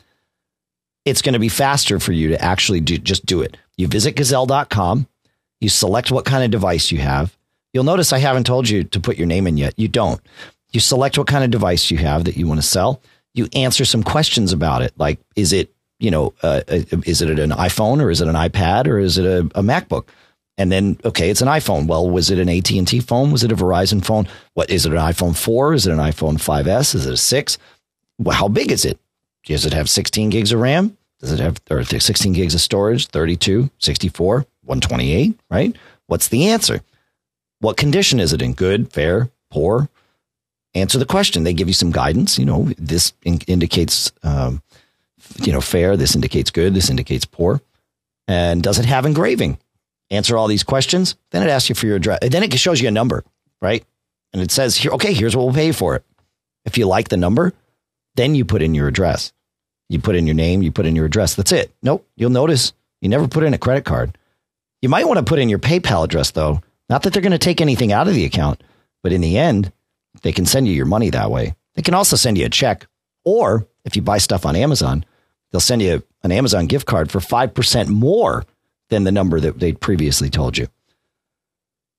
it's 1.08 1.22
going 1.22 1.34
to 1.34 1.40
be 1.40 1.50
faster 1.50 2.00
for 2.00 2.12
you 2.12 2.30
to 2.30 2.44
actually 2.44 2.82
do, 2.82 2.98
just 2.98 3.26
do 3.26 3.42
it. 3.42 3.58
You 3.78 3.88
visit 3.88 4.16
gazelle.com, 4.16 5.08
you 5.60 5.70
select 5.70 6.12
what 6.12 6.26
kind 6.26 6.44
of 6.44 6.52
device 6.52 6.92
you 6.92 7.00
have. 7.00 7.36
You'll 7.74 7.84
notice 7.84 8.14
I 8.14 8.20
haven't 8.20 8.46
told 8.46 8.70
you 8.70 8.84
to 8.84 9.00
put 9.00 9.18
your 9.18 9.28
name 9.28 9.48
in 9.48 9.58
yet. 9.58 9.74
You 9.78 9.88
don't. 9.88 10.22
You 10.72 10.80
select 10.80 11.18
what 11.18 11.28
kind 11.28 11.44
of 11.44 11.52
device 11.52 11.90
you 11.92 11.98
have 11.98 12.26
that 12.26 12.38
you 12.38 12.48
want 12.48 12.60
to 12.60 12.68
sell. 12.68 13.02
You 13.34 13.48
answer 13.54 13.86
some 13.86 14.04
questions 14.04 14.52
about 14.52 14.82
it, 14.82 14.94
like 14.98 15.20
is 15.36 15.54
it 15.54 15.72
you 16.00 16.12
know 16.12 16.34
uh, 16.44 16.62
uh 16.68 16.82
is 17.06 17.22
it 17.22 17.40
an 17.40 17.52
iPhone 17.52 18.02
or 18.02 18.10
is 18.10 18.22
it 18.22 18.28
an 18.28 18.36
iPad 18.36 18.88
or 18.88 19.00
is 19.00 19.18
it 19.18 19.26
a, 19.26 19.40
a 19.58 19.62
MacBook? 19.62 20.08
And 20.58 20.72
then, 20.72 20.98
okay, 21.06 21.30
it's 21.30 21.42
an 21.42 21.48
iPhone. 21.48 21.86
Well, 21.86 22.10
was 22.10 22.32
it 22.32 22.40
an 22.40 22.50
AT 22.50 22.72
and 22.72 22.88
T 22.88 23.00
phone? 23.00 23.32
Was 23.32 23.44
it 23.44 23.52
a 23.52 23.56
Verizon 23.56 24.04
phone? 24.04 24.28
What 24.56 24.72
is 24.72 24.88
it? 24.88 24.92
An 24.92 24.98
iPhone 24.98 25.38
four? 25.38 25.74
Is 25.74 25.86
it 25.86 25.94
an 25.94 26.00
iPhone 26.00 26.38
5s? 26.38 26.96
Is 26.96 27.06
it 27.06 27.14
a 27.14 27.18
six? 27.18 27.60
Well, 28.18 28.36
how 28.36 28.48
big 28.48 28.72
is 28.72 28.84
it? 28.84 29.00
Does 29.56 29.66
it 29.66 29.74
have 29.74 29.90
16 29.90 30.30
gigs 30.30 30.52
of 30.52 30.60
RAM? 30.60 30.98
Does 31.20 31.32
it 31.32 31.40
have 31.40 31.60
or 31.70 31.84
16 31.84 32.34
gigs 32.34 32.54
of 32.54 32.62
storage? 32.62 33.08
32, 33.08 33.70
64, 33.80 34.46
128? 34.64 35.40
Right? 35.50 35.76
What's 36.08 36.28
the 36.28 36.50
answer? 36.50 36.82
What 37.60 37.78
condition 37.78 38.20
is 38.20 38.34
it 38.34 38.42
in? 38.42 38.54
Good, 38.54 38.92
fair, 38.92 39.30
poor? 39.50 39.90
Answer 40.76 41.00
the 41.00 41.06
question. 41.06 41.44
They 41.44 41.54
give 41.54 41.68
you 41.68 41.74
some 41.74 41.92
guidance. 41.92 42.38
You 42.38 42.46
know, 42.46 42.70
this 42.78 43.14
in- 43.24 43.42
indicates, 43.48 44.12
um, 44.24 44.62
you 45.42 45.52
know, 45.52 45.62
fair. 45.62 45.98
This 45.98 46.14
indicates 46.14 46.52
good. 46.52 46.74
This 46.76 46.90
indicates 46.90 47.26
poor. 47.26 47.62
And 48.28 48.62
does 48.62 48.78
it 48.78 48.86
have 48.86 49.06
engraving? 49.06 49.58
answer 50.10 50.38
all 50.38 50.48
these 50.48 50.64
questions. 50.64 51.16
Then 51.32 51.44
it 51.44 51.50
asks 51.50 51.70
you 51.70 51.76
for 51.76 51.86
your 51.86 51.98
address. 51.98 52.20
Then 52.22 52.44
it 52.44 52.54
shows 52.58 52.82
you 52.82 52.88
a 52.88 52.92
number, 52.92 53.24
right? 53.62 53.84
And 54.34 54.42
it 54.42 54.52
says 54.52 54.76
here, 54.76 54.92
okay, 54.92 55.14
here's 55.14 55.36
what 55.36 55.46
we'll 55.46 55.54
pay 55.56 55.72
for 55.72 55.96
it. 55.96 56.04
If 56.66 56.78
you 56.78 56.86
like 56.86 57.10
the 57.10 57.18
number, 57.18 57.54
then 58.16 58.36
you 58.36 58.46
put 58.46 58.62
in 58.62 58.76
your 58.76 58.88
address. 58.88 59.32
You 59.90 60.00
put 60.00 60.16
in 60.16 60.28
your 60.28 60.36
name, 60.36 60.62
you 60.62 60.72
put 60.72 60.86
in 60.86 60.96
your 60.96 61.06
address. 61.06 61.36
That's 61.36 61.52
it. 61.52 61.72
Nope. 61.82 62.08
You'll 62.16 62.30
notice 62.30 62.74
you 63.02 63.10
never 63.10 63.28
put 63.28 63.44
in 63.44 63.54
a 63.54 63.58
credit 63.58 63.86
card. 63.86 64.18
You 64.82 64.90
might 64.90 65.08
want 65.08 65.18
to 65.18 65.26
put 65.26 65.40
in 65.40 65.50
your 65.50 65.60
PayPal 65.60 66.04
address 66.04 66.32
though. 66.32 66.62
Not 66.90 67.04
that 67.04 67.14
they're 67.14 67.22
going 67.22 67.32
to 67.32 67.38
take 67.38 67.62
anything 67.62 67.92
out 67.92 68.08
of 68.08 68.14
the 68.14 68.26
account, 68.26 68.64
but 69.04 69.12
in 69.12 69.22
the 69.22 69.38
end, 69.38 69.72
they 70.22 70.32
can 70.32 70.46
send 70.46 70.68
you 70.68 70.74
your 70.74 70.86
money 70.86 71.10
that 71.10 71.32
way. 71.32 71.56
They 71.76 71.82
can 71.82 71.94
also 71.94 72.16
send 72.16 72.38
you 72.38 72.46
a 72.46 72.50
check. 72.50 72.88
Or 73.24 73.68
if 73.86 73.96
you 73.96 74.02
buy 74.02 74.18
stuff 74.20 74.46
on 74.46 74.56
Amazon, 74.56 75.06
they'll 75.52 75.60
send 75.60 75.82
you 75.82 76.04
an 76.24 76.32
Amazon 76.32 76.68
gift 76.68 76.86
card 76.86 77.12
for 77.12 77.20
5% 77.20 77.88
more 77.88 78.46
than 78.90 79.04
the 79.04 79.12
number 79.12 79.40
that 79.40 79.60
they'd 79.60 79.80
previously 79.80 80.30
told 80.30 80.58
you. 80.58 80.68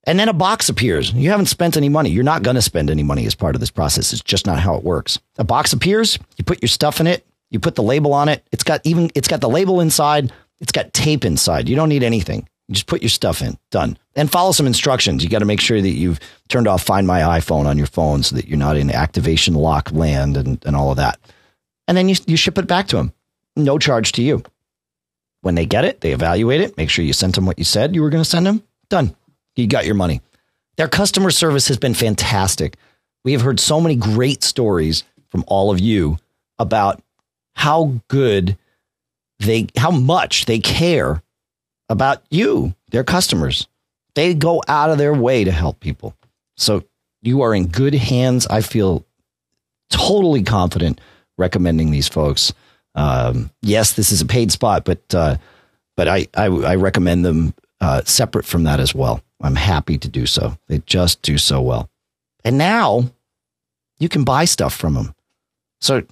And 0.05 0.19
then 0.19 0.29
a 0.29 0.33
box 0.33 0.71
appears. 0.71 1.13
You 1.13 1.31
haven't 1.31 1.47
spent 1.47 1.77
any 1.77 1.91
money. 1.91 2.09
You're 2.09 2.25
not 2.25 2.43
going 2.43 2.55
to 2.55 2.63
spend 2.63 2.89
any 2.89 3.03
money 3.03 3.27
as 3.27 3.35
part 3.35 3.55
of 3.55 3.61
this 3.61 3.71
process. 3.71 4.13
It's 4.13 4.23
just 4.23 4.47
not 4.47 4.59
how 4.59 4.75
it 4.77 4.85
works. 4.85 5.19
A 5.37 5.45
box 5.45 5.75
appears, 5.75 6.19
you 6.39 6.45
put 6.45 6.63
your 6.63 6.69
stuff 6.69 6.99
in 6.99 7.07
it, 7.07 7.27
you 7.51 7.61
put 7.61 7.75
the 7.75 7.83
label 7.83 8.13
on 8.13 8.29
it. 8.29 8.47
It's 8.53 8.65
got 8.65 8.81
even 8.85 9.11
it's 9.15 9.29
got 9.29 9.41
the 9.41 9.49
label 9.49 9.81
inside, 9.81 10.33
it's 10.61 10.73
got 10.73 10.93
tape 10.93 11.25
inside. 11.25 11.69
You 11.69 11.77
don't 11.77 11.89
need 11.89 12.03
anything. 12.03 12.49
You 12.69 12.75
just 12.75 12.87
put 12.87 13.03
your 13.03 13.09
stuff 13.09 13.41
in. 13.41 13.57
Done. 13.71 13.97
And 14.15 14.31
follow 14.31 14.53
some 14.53 14.67
instructions. 14.67 15.25
You 15.25 15.31
got 15.31 15.39
to 15.39 15.47
make 15.47 15.61
sure 15.61 15.81
that 15.81 15.89
you've 15.89 16.21
turned 16.49 16.69
off 16.69 16.83
Find 16.83 17.07
My 17.07 17.21
iPhone 17.21 17.65
on 17.65 17.79
your 17.79 17.87
phone 17.87 18.23
so 18.23 18.37
that 18.37 18.47
you're 18.47 18.59
not 18.59 18.77
in 18.77 18.91
activation 18.91 19.55
lock 19.55 19.91
land 19.93 20.37
and, 20.37 20.63
and 20.67 20.77
all 20.77 20.91
of 20.91 20.99
that. 20.99 21.19
And 21.87 21.97
then 21.97 22.11
you, 22.11 22.17
you 22.27 22.37
ship 22.37 22.59
it 22.59 22.67
back 22.67 22.89
to 22.89 22.97
them. 22.97 23.13
No 23.57 23.79
charge 23.79 24.13
to 24.13 24.23
you. 24.23 24.43
When 25.41 25.55
they 25.55 25.65
get 25.65 25.87
it, 25.87 26.03
they 26.03 26.13
evaluate 26.13 26.61
it, 26.61 26.77
make 26.77 26.91
sure 26.91 27.05
you 27.05 27.13
sent 27.13 27.37
them 27.37 27.47
what 27.47 27.59
you 27.59 27.65
said 27.65 27.95
you 27.95 28.03
were 28.03 28.11
going 28.11 28.25
to 28.25 28.29
send 28.29 28.45
them. 28.45 28.63
Done. 28.91 29.15
You 29.57 29.67
got 29.67 29.87
your 29.87 29.95
money. 29.95 30.21
Their 30.77 30.89
customer 30.89 31.31
service 31.31 31.69
has 31.69 31.79
been 31.79 31.95
fantastic. 31.95 32.77
We 33.25 33.33
have 33.33 33.43
heard 33.43 33.61
so 33.61 33.81
many 33.81 33.97
great 33.97 34.45
stories 34.45 35.05
from 35.31 35.45
all 35.47 35.71
of 35.71 35.81
you 35.81 36.19
about 36.59 37.03
how 37.59 38.01
good 38.07 38.57
they, 39.41 39.67
how 39.77 39.91
much 39.91 40.47
they 40.47 40.61
care 40.61 41.21
about 41.89 42.23
you, 42.31 42.73
their 42.93 43.03
customers. 43.03 43.67
They 44.15 44.33
go 44.33 44.63
out 44.69 44.91
of 44.91 44.99
their 44.99 45.13
way 45.13 45.43
to 45.43 45.51
help 45.51 45.81
people. 45.81 46.15
So 46.57 46.85
you 47.21 47.43
are 47.43 47.53
in 47.53 47.67
good 47.67 47.95
hands. 47.95 48.47
I 48.47 48.61
feel 48.61 49.05
totally 49.91 50.45
confident 50.45 51.01
recommending 51.37 51.91
these 51.91 52.07
folks. 52.07 52.53
Um, 52.95 53.51
yes, 53.61 53.93
this 53.93 54.13
is 54.13 54.21
a 54.21 54.27
paid 54.27 54.53
spot, 54.53 54.85
but 54.85 55.03
uh, 55.13 55.37
but 55.97 56.07
I, 56.07 56.29
I, 56.37 56.45
I 56.45 56.75
recommend 56.77 57.25
them 57.25 57.55
uh, 57.81 58.03
separate 58.05 58.45
from 58.45 58.63
that 58.65 58.79
as 58.79 58.95
well. 58.95 59.21
I'm 59.41 59.57
happy 59.57 59.99
to 59.99 60.09
do 60.09 60.27
so. 60.27 60.57
They 60.69 60.79
just 60.87 61.23
do 61.23 61.39
so 61.39 61.61
well. 61.61 61.91
And 62.45 62.57
now 62.57 63.11
you 63.99 64.09
can 64.09 64.23
buy 64.23 64.45
stuff 64.45 64.75
from 64.75 64.95
them. 64.95 65.15
So 65.81 66.05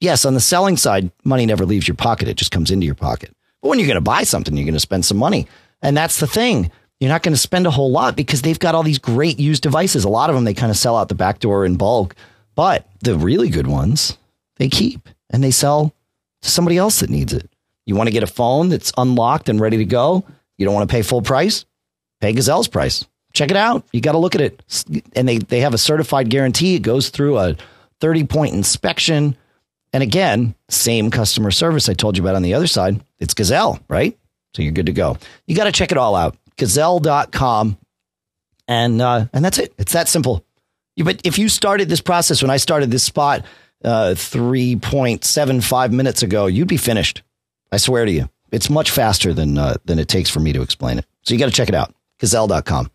yes, 0.00 0.24
on 0.24 0.34
the 0.34 0.40
selling 0.40 0.76
side, 0.76 1.10
money 1.24 1.46
never 1.46 1.64
leaves 1.64 1.86
your 1.86 1.96
pocket; 1.96 2.28
it 2.28 2.36
just 2.36 2.50
comes 2.50 2.70
into 2.70 2.86
your 2.86 2.94
pocket. 2.94 3.34
But 3.62 3.68
when 3.68 3.78
you're 3.78 3.88
going 3.88 3.96
to 3.96 4.00
buy 4.00 4.22
something, 4.22 4.56
you're 4.56 4.64
going 4.64 4.74
to 4.74 4.80
spend 4.80 5.04
some 5.04 5.18
money, 5.18 5.46
and 5.82 5.96
that's 5.96 6.20
the 6.20 6.26
thing. 6.26 6.70
You're 6.98 7.10
not 7.10 7.22
going 7.22 7.34
to 7.34 7.40
spend 7.40 7.66
a 7.66 7.70
whole 7.70 7.90
lot 7.90 8.14
because 8.14 8.42
they've 8.42 8.58
got 8.58 8.74
all 8.74 8.82
these 8.82 8.98
great 8.98 9.38
used 9.38 9.62
devices. 9.62 10.04
A 10.04 10.08
lot 10.08 10.28
of 10.28 10.36
them 10.36 10.44
they 10.44 10.52
kind 10.52 10.70
of 10.70 10.76
sell 10.76 10.96
out 10.96 11.08
the 11.08 11.14
back 11.14 11.38
door 11.38 11.64
in 11.64 11.76
bulk, 11.76 12.14
but 12.54 12.86
the 13.00 13.16
really 13.16 13.48
good 13.48 13.66
ones 13.66 14.18
they 14.56 14.68
keep 14.68 15.08
and 15.30 15.42
they 15.42 15.50
sell 15.50 15.94
to 16.42 16.50
somebody 16.50 16.76
else 16.76 17.00
that 17.00 17.08
needs 17.08 17.32
it. 17.32 17.50
You 17.86 17.96
want 17.96 18.08
to 18.08 18.12
get 18.12 18.22
a 18.22 18.28
phone 18.28 18.68
that's 18.68 18.92
unlocked 18.98 19.48
and 19.48 19.60
ready 19.60 19.78
to 19.78 19.84
go? 19.84 20.24
You 20.58 20.66
don't 20.66 20.74
want 20.74 20.88
to 20.88 20.92
pay 20.92 21.02
full 21.02 21.22
price? 21.22 21.64
Pay 22.20 22.34
Gazelle's 22.34 22.68
price. 22.68 23.06
Check 23.32 23.50
it 23.50 23.56
out. 23.56 23.86
You 23.92 24.00
got 24.00 24.12
to 24.12 24.18
look 24.18 24.34
at 24.34 24.40
it. 24.40 24.62
And 25.14 25.26
they, 25.26 25.38
they 25.38 25.60
have 25.60 25.72
a 25.72 25.78
certified 25.78 26.28
guarantee. 26.28 26.74
It 26.74 26.82
goes 26.82 27.08
through 27.08 27.38
a 27.38 27.56
30 28.00 28.24
point 28.24 28.54
inspection. 28.54 29.36
And 29.92 30.02
again, 30.02 30.54
same 30.68 31.10
customer 31.10 31.50
service 31.50 31.88
I 31.88 31.94
told 31.94 32.16
you 32.16 32.22
about 32.22 32.36
on 32.36 32.42
the 32.42 32.54
other 32.54 32.66
side. 32.66 33.00
It's 33.18 33.34
Gazelle, 33.34 33.80
right? 33.88 34.16
So 34.54 34.62
you're 34.62 34.72
good 34.72 34.86
to 34.86 34.92
go. 34.92 35.16
You 35.46 35.56
got 35.56 35.64
to 35.64 35.72
check 35.72 35.92
it 35.92 35.98
all 35.98 36.14
out. 36.14 36.36
Gazelle.com. 36.56 37.78
And, 38.68 39.02
uh, 39.02 39.26
and 39.32 39.44
that's 39.44 39.58
it. 39.58 39.74
It's 39.78 39.92
that 39.92 40.08
simple. 40.08 40.44
But 40.96 41.20
if 41.24 41.38
you 41.38 41.48
started 41.48 41.88
this 41.88 42.00
process 42.00 42.42
when 42.42 42.50
I 42.50 42.56
started 42.58 42.90
this 42.90 43.02
spot, 43.02 43.44
uh, 43.84 44.14
3.75 44.14 45.92
minutes 45.92 46.22
ago, 46.22 46.46
you'd 46.46 46.68
be 46.68 46.76
finished. 46.76 47.22
I 47.72 47.78
swear 47.78 48.04
to 48.04 48.12
you. 48.12 48.28
It's 48.52 48.68
much 48.68 48.90
faster 48.90 49.32
than, 49.32 49.58
uh, 49.58 49.76
than 49.84 49.98
it 49.98 50.08
takes 50.08 50.28
for 50.28 50.40
me 50.40 50.52
to 50.52 50.62
explain 50.62 50.98
it. 50.98 51.06
So 51.22 51.34
you 51.34 51.40
got 51.40 51.46
to 51.46 51.52
check 51.52 51.68
it 51.68 51.74
out. 51.74 51.94
Gazelle.com. 52.18 52.90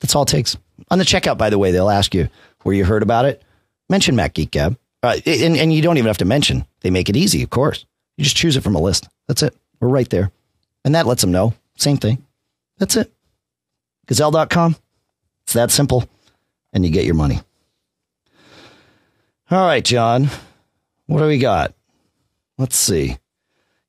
That's 0.00 0.14
all 0.14 0.22
it 0.22 0.28
takes. 0.28 0.56
On 0.90 0.98
the 0.98 1.04
checkout, 1.04 1.38
by 1.38 1.50
the 1.50 1.58
way, 1.58 1.72
they'll 1.72 1.90
ask 1.90 2.14
you 2.14 2.28
where 2.62 2.74
you 2.74 2.84
heard 2.84 3.02
about 3.02 3.24
it. 3.24 3.42
Mention 3.88 4.14
Mac 4.16 4.34
Geek 4.34 4.50
Gab. 4.50 4.76
Uh, 5.02 5.16
and, 5.26 5.56
and 5.56 5.72
you 5.72 5.82
don't 5.82 5.96
even 5.96 6.08
have 6.08 6.18
to 6.18 6.24
mention. 6.24 6.66
They 6.80 6.90
make 6.90 7.08
it 7.08 7.16
easy, 7.16 7.42
of 7.42 7.50
course. 7.50 7.86
You 8.16 8.24
just 8.24 8.36
choose 8.36 8.56
it 8.56 8.62
from 8.62 8.74
a 8.74 8.80
list. 8.80 9.08
That's 9.28 9.42
it. 9.42 9.54
We're 9.80 9.88
right 9.88 10.08
there. 10.08 10.32
And 10.84 10.94
that 10.94 11.06
lets 11.06 11.20
them 11.20 11.30
know. 11.30 11.54
Same 11.76 11.96
thing. 11.96 12.24
That's 12.78 12.96
it. 12.96 13.12
Gazelle.com. 14.06 14.76
It's 15.44 15.52
that 15.52 15.70
simple. 15.70 16.08
And 16.72 16.84
you 16.84 16.90
get 16.90 17.04
your 17.04 17.14
money. 17.14 17.40
All 19.50 19.66
right, 19.66 19.84
John. 19.84 20.28
What 21.06 21.20
do 21.20 21.26
we 21.26 21.38
got? 21.38 21.74
Let's 22.58 22.76
see. 22.76 23.16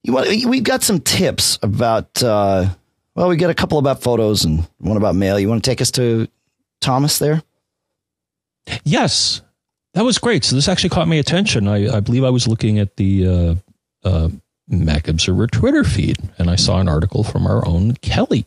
You 0.03 0.13
want? 0.13 0.27
We've 0.45 0.63
got 0.63 0.83
some 0.83 0.99
tips 0.99 1.59
about. 1.61 2.23
Uh, 2.23 2.69
well, 3.15 3.27
we 3.27 3.35
got 3.35 3.49
a 3.49 3.55
couple 3.55 3.77
about 3.77 4.01
photos 4.01 4.45
and 4.45 4.65
one 4.77 4.95
about 4.95 5.15
mail. 5.15 5.37
You 5.37 5.49
want 5.49 5.61
to 5.63 5.69
take 5.69 5.81
us 5.81 5.91
to 5.91 6.27
Thomas 6.79 7.19
there? 7.19 7.43
Yes, 8.85 9.41
that 9.93 10.03
was 10.03 10.17
great. 10.17 10.43
So 10.43 10.55
this 10.55 10.67
actually 10.67 10.89
caught 10.89 11.07
my 11.07 11.15
attention. 11.15 11.67
I, 11.67 11.97
I 11.97 11.99
believe 11.99 12.23
I 12.23 12.29
was 12.29 12.47
looking 12.47 12.79
at 12.79 12.95
the 12.97 13.27
uh, 13.27 13.55
uh, 14.07 14.29
Mac 14.67 15.07
Observer 15.07 15.47
Twitter 15.47 15.83
feed, 15.83 16.17
and 16.37 16.49
I 16.49 16.55
saw 16.55 16.79
an 16.79 16.87
article 16.87 17.23
from 17.23 17.47
our 17.47 17.67
own 17.67 17.95
Kelly, 17.95 18.45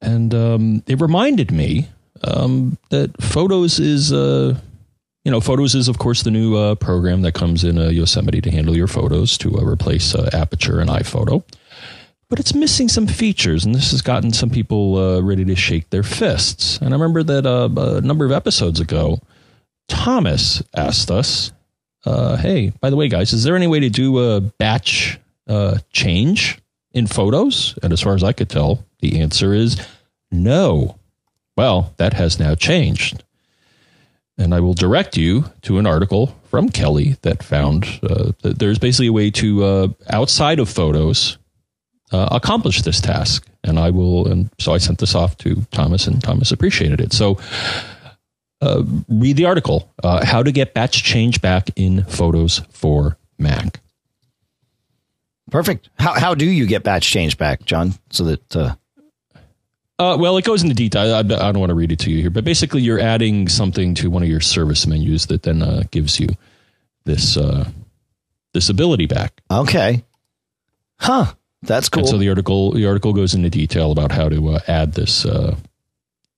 and 0.00 0.34
um, 0.34 0.82
it 0.86 1.00
reminded 1.00 1.50
me 1.50 1.88
um, 2.22 2.78
that 2.90 3.20
photos 3.22 3.78
is 3.78 4.12
uh, 4.12 4.58
you 5.28 5.32
know, 5.32 5.40
Photos 5.42 5.74
is, 5.74 5.88
of 5.88 5.98
course, 5.98 6.22
the 6.22 6.30
new 6.30 6.56
uh, 6.56 6.74
program 6.76 7.20
that 7.20 7.34
comes 7.34 7.62
in 7.62 7.76
uh, 7.76 7.88
Yosemite 7.88 8.40
to 8.40 8.50
handle 8.50 8.74
your 8.74 8.86
photos 8.86 9.36
to 9.36 9.58
uh, 9.58 9.62
replace 9.62 10.14
Aperture 10.14 10.80
and 10.80 10.88
iPhoto. 10.88 11.44
But 12.28 12.40
it's 12.40 12.54
missing 12.54 12.88
some 12.88 13.06
features, 13.06 13.64
and 13.64 13.74
this 13.74 13.90
has 13.92 14.02
gotten 14.02 14.32
some 14.32 14.50
people 14.50 14.96
uh, 14.96 15.20
ready 15.22 15.44
to 15.46 15.56
shake 15.56 15.88
their 15.90 16.02
fists. 16.02 16.78
And 16.78 16.90
I 16.90 16.96
remember 16.96 17.22
that 17.22 17.46
uh, 17.46 17.68
a 17.80 18.00
number 18.02 18.26
of 18.26 18.32
episodes 18.32 18.80
ago, 18.80 19.20
Thomas 19.88 20.62
asked 20.74 21.10
us, 21.10 21.52
"Hey, 22.04 22.72
by 22.80 22.90
the 22.90 22.96
way, 22.96 23.08
guys, 23.08 23.32
is 23.32 23.44
there 23.44 23.56
any 23.56 23.66
way 23.66 23.80
to 23.80 23.88
do 23.88 24.18
a 24.18 24.40
batch 24.40 25.18
change 25.92 26.58
in 26.92 27.06
photos?" 27.06 27.78
And 27.82 27.92
as 27.94 28.02
far 28.02 28.14
as 28.14 28.22
I 28.22 28.32
could 28.32 28.50
tell, 28.50 28.84
the 29.00 29.20
answer 29.20 29.54
is 29.54 29.80
no. 30.30 30.98
Well, 31.56 31.94
that 31.96 32.12
has 32.12 32.38
now 32.38 32.54
changed. 32.54 33.24
And 34.36 34.54
I 34.54 34.60
will 34.60 34.74
direct 34.74 35.16
you 35.16 35.46
to 35.62 35.78
an 35.78 35.86
article 35.86 36.36
from 36.44 36.68
Kelly 36.68 37.16
that 37.22 37.42
found 37.42 37.84
uh, 38.02 38.32
that 38.42 38.58
there's 38.58 38.78
basically 38.78 39.08
a 39.08 39.12
way 39.12 39.30
to, 39.32 39.64
uh, 39.64 39.88
outside 40.10 40.60
of 40.60 40.68
photos, 40.68 41.38
uh, 42.12 42.28
accomplish 42.30 42.82
this 42.82 43.00
task. 43.00 43.46
And 43.64 43.78
I 43.78 43.90
will, 43.90 44.28
and 44.28 44.50
so 44.58 44.72
I 44.72 44.78
sent 44.78 44.98
this 44.98 45.14
off 45.14 45.36
to 45.38 45.56
Thomas, 45.72 46.06
and 46.06 46.22
Thomas 46.22 46.52
appreciated 46.52 47.00
it. 47.00 47.12
So 47.12 47.38
uh, 48.60 48.82
read 49.08 49.36
the 49.36 49.46
article 49.46 49.92
uh, 50.02 50.24
How 50.24 50.42
to 50.42 50.52
Get 50.52 50.74
Batch 50.74 51.02
Change 51.02 51.40
Back 51.40 51.70
in 51.76 52.04
Photos 52.04 52.62
for 52.70 53.18
Mac. 53.38 53.80
Perfect. 55.50 55.88
How, 55.98 56.18
how 56.18 56.34
do 56.34 56.44
you 56.44 56.66
get 56.66 56.82
batch 56.82 57.10
change 57.10 57.38
back, 57.38 57.64
John? 57.64 57.94
So 58.10 58.24
that. 58.24 58.56
Uh... 58.56 58.74
Uh, 59.98 60.16
well, 60.16 60.36
it 60.36 60.44
goes 60.44 60.62
into 60.62 60.74
detail. 60.74 61.14
I, 61.14 61.20
I, 61.20 61.22
don't 61.22 61.58
want 61.58 61.70
to 61.70 61.74
read 61.74 61.90
it 61.90 61.98
to 62.00 62.10
you 62.10 62.20
here, 62.20 62.30
but 62.30 62.44
basically, 62.44 62.82
you're 62.82 63.00
adding 63.00 63.48
something 63.48 63.94
to 63.96 64.10
one 64.10 64.22
of 64.22 64.28
your 64.28 64.40
service 64.40 64.86
menus 64.86 65.26
that 65.26 65.42
then 65.42 65.60
uh, 65.60 65.82
gives 65.90 66.20
you 66.20 66.28
this 67.04 67.36
uh, 67.36 67.68
this 68.54 68.68
ability 68.68 69.06
back. 69.06 69.40
Okay. 69.50 70.04
Huh. 71.00 71.34
That's 71.62 71.88
cool. 71.88 72.00
And 72.00 72.08
so 72.08 72.18
the 72.18 72.28
article 72.28 72.72
the 72.72 72.86
article 72.86 73.12
goes 73.12 73.34
into 73.34 73.50
detail 73.50 73.90
about 73.90 74.12
how 74.12 74.28
to 74.28 74.50
uh, 74.50 74.60
add 74.68 74.94
this 74.94 75.24
uh, 75.24 75.56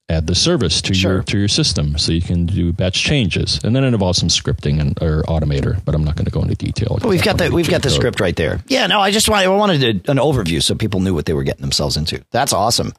add 0.09 0.27
the 0.27 0.35
service 0.35 0.83
to 0.83 0.95
sure. 0.95 1.15
your 1.15 1.23
to 1.23 1.39
your 1.39 1.49
system, 1.49 1.99
so 1.99 2.13
you 2.13 2.23
can 2.23 2.47
do 2.47 2.73
batch 2.73 3.03
changes, 3.03 3.61
and 3.63 3.77
then 3.77 3.85
it 3.85 3.89
involves 3.89 4.19
some 4.19 4.29
scripting 4.29 4.81
and 4.81 5.01
or 5.03 5.23
automator. 5.25 5.83
But 5.85 5.95
I'm 5.95 6.05
not 6.05 6.17
going 6.17 6.25
to 6.25 6.31
go 6.31 6.43
into 6.43 6.57
detail. 6.57 6.99
Well, 7.01 7.11
we've 7.11 7.23
got 7.23 7.39
the 7.39 7.51
we've 7.51 7.71
got 7.71 7.83
the 7.83 7.91
script 7.91 8.21
right 8.21 8.35
there. 8.35 8.63
Yeah, 8.67 8.87
no, 8.87 9.01
I 9.01 9.11
just 9.11 9.29
wanted, 9.29 9.47
I 9.47 9.49
wanted 9.49 10.09
an 10.09 10.17
overview 10.17 10.63
so 10.63 10.75
people 10.75 11.01
knew 11.01 11.15
what 11.15 11.27
they 11.27 11.33
were 11.33 11.45
getting 11.45 11.63
themselves 11.63 11.97
into. 11.97 12.25
That's 12.31 12.53
awesome. 12.53 12.93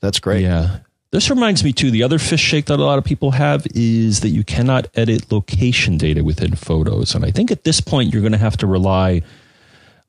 That's 0.00 0.20
great. 0.20 0.42
Yeah. 0.42 0.78
This 1.10 1.30
reminds 1.30 1.64
me 1.64 1.72
too. 1.72 1.90
The 1.90 2.02
other 2.02 2.18
fish 2.18 2.42
shake 2.42 2.66
that 2.66 2.78
a 2.78 2.84
lot 2.84 2.98
of 2.98 3.04
people 3.04 3.30
have 3.30 3.66
is 3.74 4.20
that 4.20 4.28
you 4.28 4.44
cannot 4.44 4.88
edit 4.94 5.32
location 5.32 5.96
data 5.96 6.22
within 6.22 6.54
photos, 6.54 7.14
and 7.14 7.24
I 7.24 7.30
think 7.30 7.50
at 7.50 7.64
this 7.64 7.80
point 7.80 8.12
you're 8.12 8.22
going 8.22 8.32
to 8.32 8.38
have 8.38 8.58
to 8.58 8.66
rely 8.66 9.22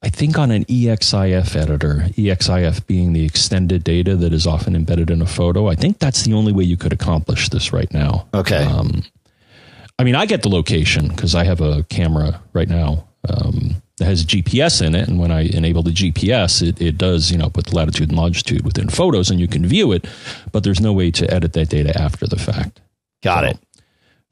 I 0.02 0.10
think 0.10 0.38
on 0.38 0.50
an 0.52 0.64
EXIF 0.66 1.56
editor, 1.56 2.06
EXIF 2.16 2.88
being 2.88 3.12
the 3.12 3.26
extended 3.26 3.84
data 3.84 4.16
that 4.16 4.32
is 4.32 4.48
often 4.48 4.76
embedded 4.76 5.10
in 5.10 5.22
a 5.22 5.26
photo, 5.26 5.68
I 5.68 5.76
think 5.76 6.00
that's 6.00 6.24
the 6.24 6.34
only 6.34 6.54
way 6.54 6.64
you 6.64 6.78
could 6.78 6.94
accomplish 6.94 7.50
this 7.50 7.74
right 7.74 7.92
now. 7.94 8.28
Okay. 8.34 8.64
Um, 8.64 9.04
I 9.98 10.06
mean, 10.06 10.16
I 10.16 10.26
get 10.26 10.42
the 10.42 10.50
location 10.50 11.10
because 11.10 11.36
I 11.36 11.44
have 11.44 11.60
a 11.60 11.84
camera 11.84 12.42
right 12.54 12.70
now 12.70 13.10
um, 13.28 13.82
that 13.98 14.06
has 14.06 14.26
GPS 14.26 14.82
in 14.82 14.96
it, 14.96 15.10
and 15.10 15.20
when 15.20 15.32
I 15.32 15.42
enable 15.42 15.84
the 15.84 15.92
GPS, 15.92 16.66
it, 16.66 16.82
it 16.82 16.98
does 16.98 17.30
you 17.30 17.38
know 17.38 17.50
put 17.50 17.66
the 17.66 17.76
latitude 17.76 18.08
and 18.08 18.18
longitude 18.18 18.64
within 18.64 18.88
photos, 18.88 19.30
and 19.30 19.42
you 19.42 19.50
can 19.50 19.66
view 19.66 19.92
it, 19.92 20.08
but 20.54 20.64
there's 20.64 20.80
no 20.80 20.94
way 20.94 21.12
to 21.12 21.32
edit 21.32 21.52
that 21.54 21.68
data 21.68 22.00
after 22.00 22.26
the 22.26 22.40
fact. 22.40 22.80
Got 23.22 23.44
so, 23.44 23.50
it. 23.50 23.60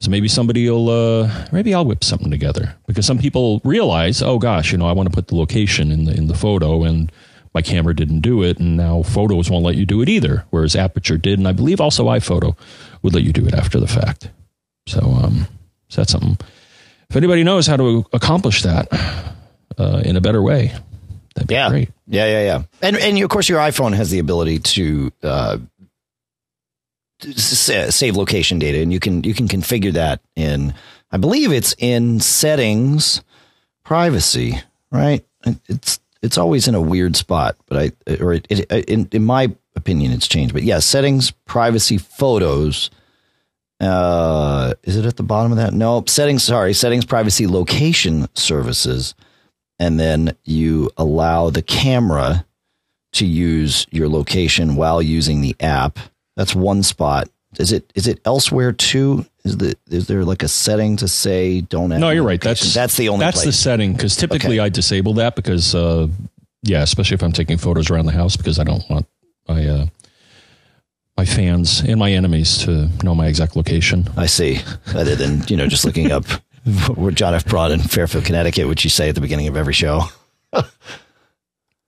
So 0.00 0.10
maybe 0.12 0.28
somebody 0.28 0.70
will, 0.70 0.88
uh, 0.88 1.46
maybe 1.50 1.74
I'll 1.74 1.84
whip 1.84 2.04
something 2.04 2.30
together 2.30 2.76
because 2.86 3.04
some 3.04 3.18
people 3.18 3.60
realize, 3.64 4.22
oh 4.22 4.38
gosh, 4.38 4.70
you 4.70 4.78
know, 4.78 4.86
I 4.86 4.92
want 4.92 5.08
to 5.08 5.14
put 5.14 5.26
the 5.26 5.34
location 5.34 5.90
in 5.90 6.04
the 6.04 6.14
in 6.14 6.28
the 6.28 6.36
photo, 6.36 6.84
and 6.84 7.10
my 7.52 7.62
camera 7.62 7.96
didn't 7.96 8.20
do 8.20 8.44
it, 8.44 8.58
and 8.58 8.76
now 8.76 9.02
photos 9.02 9.50
won't 9.50 9.64
let 9.64 9.74
you 9.74 9.84
do 9.84 10.00
it 10.00 10.08
either. 10.08 10.44
Whereas 10.50 10.76
Aperture 10.76 11.18
did, 11.18 11.40
and 11.40 11.48
I 11.48 11.52
believe 11.52 11.80
also 11.80 12.06
iPhoto 12.06 12.56
would 13.02 13.12
let 13.12 13.24
you 13.24 13.32
do 13.32 13.46
it 13.46 13.54
after 13.54 13.80
the 13.80 13.88
fact. 13.88 14.30
So, 14.86 15.00
um, 15.00 15.48
so 15.88 16.00
that's 16.00 16.12
something. 16.12 16.38
If 17.10 17.16
anybody 17.16 17.42
knows 17.42 17.66
how 17.66 17.76
to 17.76 18.04
accomplish 18.12 18.62
that 18.62 18.86
uh, 19.78 20.02
in 20.04 20.16
a 20.16 20.20
better 20.20 20.42
way, 20.42 20.74
that'd 21.34 21.48
be 21.48 21.54
yeah. 21.54 21.70
great. 21.70 21.90
Yeah, 22.06 22.26
yeah, 22.26 22.42
yeah. 22.42 22.62
And 22.82 22.96
and 22.96 23.18
of 23.18 23.30
course, 23.30 23.48
your 23.48 23.58
iPhone 23.58 23.96
has 23.96 24.10
the 24.10 24.20
ability 24.20 24.60
to 24.60 25.12
uh, 25.24 25.58
save 27.20 28.16
location 28.16 28.58
data, 28.58 28.80
and 28.80 28.92
you 28.92 29.00
can 29.00 29.24
you 29.24 29.34
can 29.34 29.48
configure 29.48 29.92
that 29.92 30.20
in. 30.36 30.74
I 31.10 31.16
believe 31.16 31.52
it's 31.52 31.74
in 31.78 32.20
settings, 32.20 33.22
privacy, 33.82 34.60
right? 34.90 35.24
It's 35.68 36.00
it's 36.22 36.38
always 36.38 36.68
in 36.68 36.74
a 36.74 36.80
weird 36.80 37.16
spot, 37.16 37.56
but 37.66 37.78
I 37.78 38.14
or 38.20 38.34
it, 38.34 38.46
it, 38.50 38.70
in 38.88 39.08
in 39.12 39.24
my 39.24 39.52
opinion, 39.74 40.12
it's 40.12 40.28
changed. 40.28 40.54
But 40.54 40.64
yeah, 40.64 40.78
settings, 40.78 41.30
privacy, 41.30 41.98
photos. 41.98 42.90
Uh, 43.80 44.74
is 44.82 44.96
it 44.96 45.06
at 45.06 45.16
the 45.16 45.22
bottom 45.22 45.52
of 45.52 45.58
that? 45.58 45.72
No, 45.72 46.04
settings. 46.06 46.42
Sorry, 46.42 46.72
settings, 46.72 47.04
privacy, 47.04 47.46
location 47.46 48.28
services, 48.34 49.14
and 49.78 50.00
then 50.00 50.36
you 50.44 50.90
allow 50.96 51.50
the 51.50 51.62
camera 51.62 52.44
to 53.12 53.24
use 53.24 53.86
your 53.90 54.08
location 54.08 54.76
while 54.76 55.00
using 55.00 55.40
the 55.40 55.56
app 55.60 55.98
that's 56.38 56.54
one 56.54 56.84
spot. 56.84 57.28
Is 57.58 57.72
it 57.72 57.90
is 57.96 58.06
it 58.06 58.20
elsewhere 58.24 58.72
too? 58.72 59.26
Is 59.44 59.56
the 59.56 59.76
is 59.88 60.06
there 60.06 60.24
like 60.24 60.44
a 60.44 60.48
setting 60.48 60.96
to 60.98 61.08
say 61.08 61.62
don't? 61.62 61.88
No, 61.88 62.10
you're 62.10 62.22
right. 62.22 62.40
That's 62.40 62.72
that's 62.72 62.96
the 62.96 63.08
only. 63.08 63.24
That's 63.24 63.38
place. 63.38 63.46
the 63.46 63.52
setting 63.52 63.92
because 63.92 64.14
typically 64.14 64.60
okay. 64.60 64.66
I 64.66 64.68
disable 64.68 65.14
that 65.14 65.34
because 65.34 65.74
uh, 65.74 66.06
yeah, 66.62 66.82
especially 66.82 67.16
if 67.16 67.24
I'm 67.24 67.32
taking 67.32 67.58
photos 67.58 67.90
around 67.90 68.06
the 68.06 68.12
house 68.12 68.36
because 68.36 68.60
I 68.60 68.64
don't 68.64 68.88
want 68.88 69.06
my 69.48 69.66
uh, 69.66 69.86
my 71.16 71.24
fans 71.24 71.80
and 71.80 71.98
my 71.98 72.12
enemies 72.12 72.58
to 72.58 72.88
know 73.02 73.16
my 73.16 73.26
exact 73.26 73.56
location. 73.56 74.08
I 74.16 74.26
see. 74.26 74.60
Other 74.94 75.16
than 75.16 75.42
you 75.48 75.56
know 75.56 75.66
just 75.66 75.84
looking 75.84 76.12
up 76.12 76.24
where 76.94 77.10
John 77.20 77.34
F. 77.34 77.46
Braun 77.46 77.72
in 77.72 77.80
Fairfield, 77.80 78.26
Connecticut, 78.26 78.68
which 78.68 78.84
you 78.84 78.90
say 78.90 79.08
at 79.08 79.16
the 79.16 79.20
beginning 79.20 79.48
of 79.48 79.56
every 79.56 79.74
show. 79.74 80.02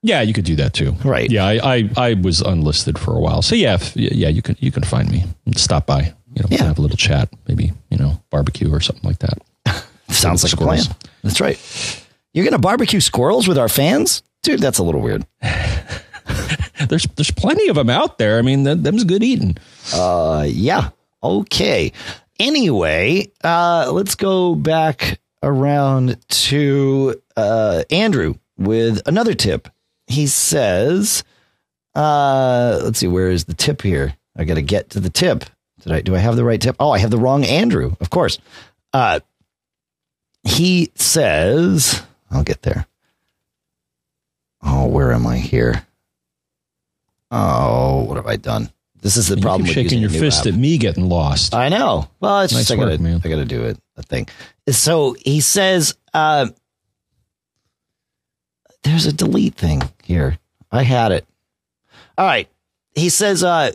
Yeah, 0.03 0.22
you 0.22 0.32
could 0.32 0.44
do 0.44 0.57
that 0.57 0.72
too. 0.72 0.92
Right. 1.05 1.30
Yeah, 1.30 1.44
I, 1.44 1.61
I, 1.62 1.90
I 1.96 2.14
was 2.14 2.40
unlisted 2.40 2.98
for 2.98 3.14
a 3.14 3.20
while. 3.20 3.42
So 3.42 3.55
yeah, 3.55 3.74
if, 3.74 3.94
yeah, 3.96 4.28
you 4.28 4.40
can 4.40 4.57
you 4.61 4.72
can 4.72 4.82
find 4.82 5.11
me. 5.11 5.24
Stop 5.57 5.86
by. 5.86 6.14
You 6.34 6.42
know, 6.42 6.48
yeah. 6.48 6.64
have 6.64 6.78
a 6.78 6.82
little 6.82 6.96
chat, 6.96 7.28
maybe, 7.48 7.72
you 7.90 7.98
know, 7.98 8.22
barbecue 8.30 8.72
or 8.72 8.80
something 8.80 9.05
like 9.05 9.18
that. 9.18 9.84
Sounds 10.09 10.44
like 10.44 10.53
squirrels. 10.53 10.86
a 10.86 10.88
plan. 10.90 11.11
That's 11.22 11.40
right. 11.40 12.07
You're 12.32 12.44
gonna 12.44 12.59
barbecue 12.59 13.01
squirrels 13.01 13.48
with 13.48 13.59
our 13.59 13.68
fans? 13.68 14.22
Dude, 14.42 14.61
that's 14.61 14.78
a 14.78 14.82
little 14.82 15.01
weird. 15.01 15.26
there's 16.88 17.07
there's 17.16 17.32
plenty 17.32 17.68
of 17.68 17.76
them 17.76 17.90
out 17.90 18.18
there. 18.18 18.38
I 18.38 18.42
mean, 18.42 18.62
them's 18.62 19.05
good 19.05 19.22
eating. 19.22 19.57
Uh 19.92 20.46
yeah. 20.48 20.90
Okay. 21.22 21.92
Anyway, 22.38 23.30
uh 23.44 23.90
let's 23.92 24.14
go 24.14 24.55
back 24.55 25.20
around 25.42 26.16
to 26.28 27.20
uh 27.36 27.82
Andrew 27.90 28.34
with 28.57 29.03
another 29.07 29.34
tip 29.34 29.68
he 30.11 30.26
says, 30.26 31.24
uh, 31.94 32.80
let's 32.82 32.98
see, 32.98 33.08
where 33.08 33.30
is 33.30 33.44
the 33.44 33.54
tip 33.54 33.82
here? 33.82 34.16
I 34.36 34.44
got 34.44 34.54
to 34.54 34.62
get 34.62 34.90
to 34.90 35.00
the 35.00 35.11
tip. 35.11 35.44
Did 35.82 35.92
I, 35.92 36.00
do 36.02 36.14
I 36.14 36.18
have 36.18 36.36
the 36.36 36.44
right 36.44 36.61
tip? 36.61 36.76
Oh, 36.78 36.90
I 36.90 36.98
have 36.98 37.11
the 37.11 37.18
wrong 37.18 37.44
Andrew, 37.44 37.96
of 38.00 38.11
course. 38.11 38.38
Uh, 38.92 39.20
he 40.44 40.90
says, 40.94 42.02
I'll 42.30 42.44
get 42.44 42.62
there. 42.62 42.86
Oh, 44.62 44.86
where 44.86 45.12
am 45.12 45.26
I 45.26 45.38
here? 45.38 45.86
Oh, 47.30 48.04
what 48.04 48.16
have 48.16 48.26
I 48.26 48.36
done? 48.36 48.70
This 49.00 49.16
is 49.16 49.28
the 49.28 49.36
you 49.36 49.42
problem. 49.42 49.66
Keep 49.66 49.74
shaking 49.74 50.00
your 50.00 50.11
fist 50.11 50.46
app. 50.46 50.52
at 50.52 50.58
me 50.58 50.76
getting 50.76 51.08
lost. 51.08 51.54
I 51.54 51.70
know. 51.70 52.11
Well, 52.20 52.42
it's 52.42 52.52
nice 52.52 52.68
just 52.68 52.72
I 52.72 52.76
gotta, 52.76 52.98
man. 52.98 53.22
I 53.24 53.28
gotta 53.28 53.46
do 53.46 53.64
it. 53.64 53.78
I 53.96 54.02
think. 54.02 54.30
So 54.68 55.16
he 55.24 55.40
says, 55.40 55.96
uh, 56.12 56.48
there's 58.83 59.07
a 59.07 59.12
delete 59.12 59.55
thing 59.55 59.83
here. 60.03 60.39
I 60.70 60.83
had 60.83 61.12
it. 61.12 61.26
All 62.16 62.26
right. 62.26 62.49
He 62.95 63.09
says, 63.09 63.45
uh, 63.45 63.72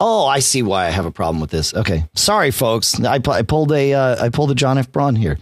oh, 0.00 0.26
I 0.26 0.40
see 0.40 0.62
why 0.62 0.86
I 0.86 0.90
have 0.90 1.06
a 1.06 1.10
problem 1.10 1.40
with 1.40 1.50
this. 1.50 1.74
Okay. 1.74 2.08
Sorry, 2.14 2.50
folks. 2.50 3.02
I, 3.02 3.20
I 3.26 3.42
pulled 3.42 3.72
a, 3.72 3.94
uh, 3.94 4.24
I 4.24 4.28
pulled 4.28 4.50
a 4.50 4.54
John 4.54 4.78
F. 4.78 4.90
Braun 4.90 5.16
here. 5.16 5.38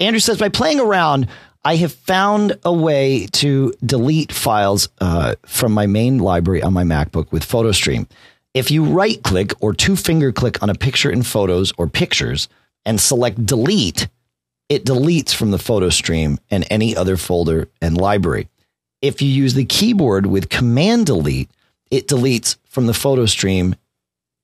Andrew 0.00 0.20
says, 0.20 0.38
by 0.38 0.48
playing 0.48 0.80
around, 0.80 1.28
I 1.64 1.76
have 1.76 1.92
found 1.92 2.56
a 2.64 2.72
way 2.72 3.26
to 3.32 3.72
delete 3.84 4.32
files 4.32 4.88
uh, 5.00 5.34
from 5.44 5.72
my 5.72 5.86
main 5.86 6.18
library 6.18 6.62
on 6.62 6.72
my 6.72 6.84
MacBook 6.84 7.32
with 7.32 7.46
PhotoStream. 7.46 8.08
If 8.54 8.70
you 8.70 8.84
right 8.84 9.22
click 9.22 9.52
or 9.60 9.74
two 9.74 9.96
finger 9.96 10.32
click 10.32 10.62
on 10.62 10.70
a 10.70 10.74
picture 10.74 11.10
in 11.10 11.22
Photos 11.22 11.72
or 11.76 11.86
Pictures 11.86 12.48
and 12.84 13.00
select 13.00 13.44
delete, 13.44 14.08
it 14.68 14.84
deletes 14.84 15.34
from 15.34 15.50
the 15.50 15.58
photo 15.58 15.88
stream 15.88 16.38
and 16.50 16.66
any 16.70 16.96
other 16.96 17.16
folder 17.16 17.68
and 17.80 17.96
library. 17.96 18.48
If 19.00 19.22
you 19.22 19.28
use 19.28 19.54
the 19.54 19.64
keyboard 19.64 20.26
with 20.26 20.48
command 20.48 21.06
delete, 21.06 21.50
it 21.90 22.08
deletes 22.08 22.56
from 22.66 22.86
the 22.86 22.94
photo 22.94 23.26
stream 23.26 23.76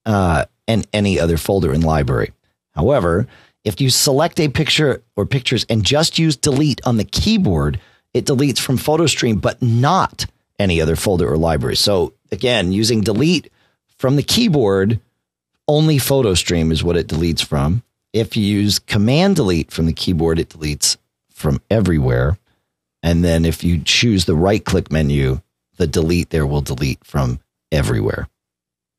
uh, 0.07 0.47
and 0.67 0.87
any 0.93 1.21
other 1.21 1.37
folder 1.37 1.73
and 1.73 1.85
library. 1.85 2.33
However, 2.75 3.27
if 3.65 3.81
you 3.81 3.91
select 3.91 4.39
a 4.41 4.49
picture 4.49 5.03
or 5.17 5.27
pictures 5.27 5.65
and 5.69 5.85
just 5.85 6.19
use 6.19 6.37
delete 6.37 6.81
on 6.87 6.97
the 6.97 7.05
keyboard, 7.05 7.81
it 8.13 8.27
deletes 8.27 8.61
from 8.61 8.79
PhotoStream, 8.79 9.41
but 9.41 9.61
not 9.61 10.27
any 10.59 10.81
other 10.81 10.97
folder 10.97 11.31
or 11.31 11.37
library. 11.37 11.77
So 11.77 12.13
again, 12.31 12.73
using 12.73 13.01
delete 13.01 13.51
from 13.97 14.17
the 14.17 14.23
keyboard, 14.23 15.01
only 15.67 15.97
PhotoStream 15.97 16.71
is 16.71 16.85
what 16.85 16.97
it 16.97 17.09
deletes 17.09 17.45
from. 17.45 17.83
If 18.15 18.37
you 18.37 18.45
use 18.45 18.79
Command 18.79 19.35
Delete 19.35 19.73
from 19.73 19.87
the 19.87 19.93
keyboard, 19.93 20.39
it 20.39 20.51
deletes 20.51 20.97
from 21.33 21.61
everywhere. 21.69 22.39
And 23.03 23.25
then 23.25 23.45
if 23.45 23.65
you 23.65 23.83
choose 23.83 24.25
the 24.25 24.37
right 24.37 24.65
click 24.65 24.93
menu, 24.93 25.41
the 25.79 25.89
delete 25.89 26.31
there 26.31 26.47
will 26.47 26.61
delete 26.61 27.05
from 27.05 27.41
everywhere. 27.73 28.29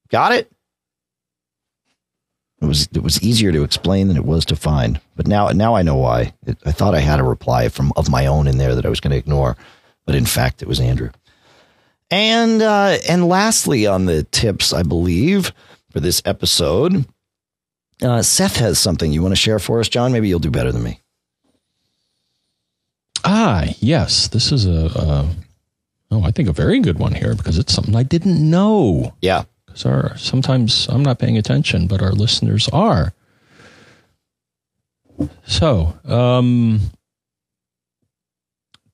Got 0.10 0.34
it? 0.34 0.52
It 2.62 2.66
was 2.66 2.90
it 2.94 3.04
was 3.04 3.22
easier 3.24 3.54
to 3.54 3.64
explain 3.64 4.10
than 4.10 4.18
it 4.18 4.26
was 4.26 4.44
to 4.46 4.56
find, 4.56 5.00
but 5.16 5.28
now 5.28 5.48
now 5.50 5.76
I 5.76 5.82
know 5.82 5.96
why. 5.96 6.34
It, 6.46 6.58
I 6.66 6.72
thought 6.72 6.96
I 6.96 7.00
had 7.00 7.20
a 7.20 7.24
reply 7.24 7.70
from 7.70 7.94
of 7.96 8.10
my 8.10 8.26
own 8.26 8.48
in 8.48 8.58
there 8.58 8.76
that 8.76 8.86
I 8.86 8.90
was 8.90 9.00
going 9.00 9.12
to 9.12 9.18
ignore, 9.18 9.56
but 10.06 10.16
in 10.16 10.26
fact 10.26 10.62
it 10.62 10.68
was 10.68 10.80
Andrew. 10.80 11.12
And 12.12 12.62
uh, 12.62 12.98
and 13.08 13.30
lastly, 13.30 13.88
on 13.88 14.06
the 14.06 14.24
tips, 14.24 14.74
I 14.74 14.84
believe 14.84 15.54
for 15.92 16.00
this 16.00 16.22
episode, 16.26 17.06
uh, 18.02 18.22
Seth 18.22 18.58
has 18.58 18.80
something 18.80 19.12
you 19.12 19.22
want 19.22 19.32
to 19.32 19.38
share 19.38 19.60
for 19.60 19.80
us, 19.80 19.90
John. 19.90 20.12
Maybe 20.12 20.28
you'll 20.28 20.40
do 20.40 20.52
better 20.52 20.72
than 20.72 20.84
me. 20.84 21.00
Ah, 23.24 23.66
yes, 23.80 24.28
this 24.28 24.52
is 24.52 24.66
a, 24.66 24.92
a 24.96 25.30
oh, 26.12 26.24
I 26.24 26.32
think 26.32 26.48
a 26.48 26.54
very 26.54 26.80
good 26.80 27.00
one 27.00 27.14
here 27.14 27.34
because 27.34 27.58
it's 27.58 27.74
something 27.74 27.96
I 27.96 28.04
didn't 28.04 28.50
know. 28.50 29.14
Yeah, 29.22 29.46
because 29.66 29.86
our 29.86 30.18
sometimes 30.18 30.88
I'm 30.90 31.04
not 31.04 31.20
paying 31.20 31.38
attention, 31.38 31.88
but 31.88 32.02
our 32.02 32.12
listeners 32.12 32.70
are. 32.70 33.14
So, 35.46 35.98
um, 36.04 36.92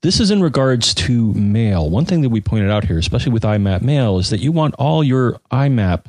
this 0.02 0.20
is 0.20 0.32
in 0.32 0.41
regards 0.41 0.93
to 0.95 1.34
mail. 1.34 1.89
One 1.89 2.06
thing 2.06 2.22
that 2.22 2.30
we 2.30 2.41
pointed 2.41 2.70
out 2.70 2.86
here, 2.86 2.97
especially 2.97 3.32
with 3.32 3.43
IMAP 3.43 3.82
Mail, 3.82 4.18
is 4.20 4.30
that 4.30 4.39
you 4.39 4.52
want 4.52 4.76
all 4.76 5.04
your 5.04 5.39
IMAP 5.52 6.06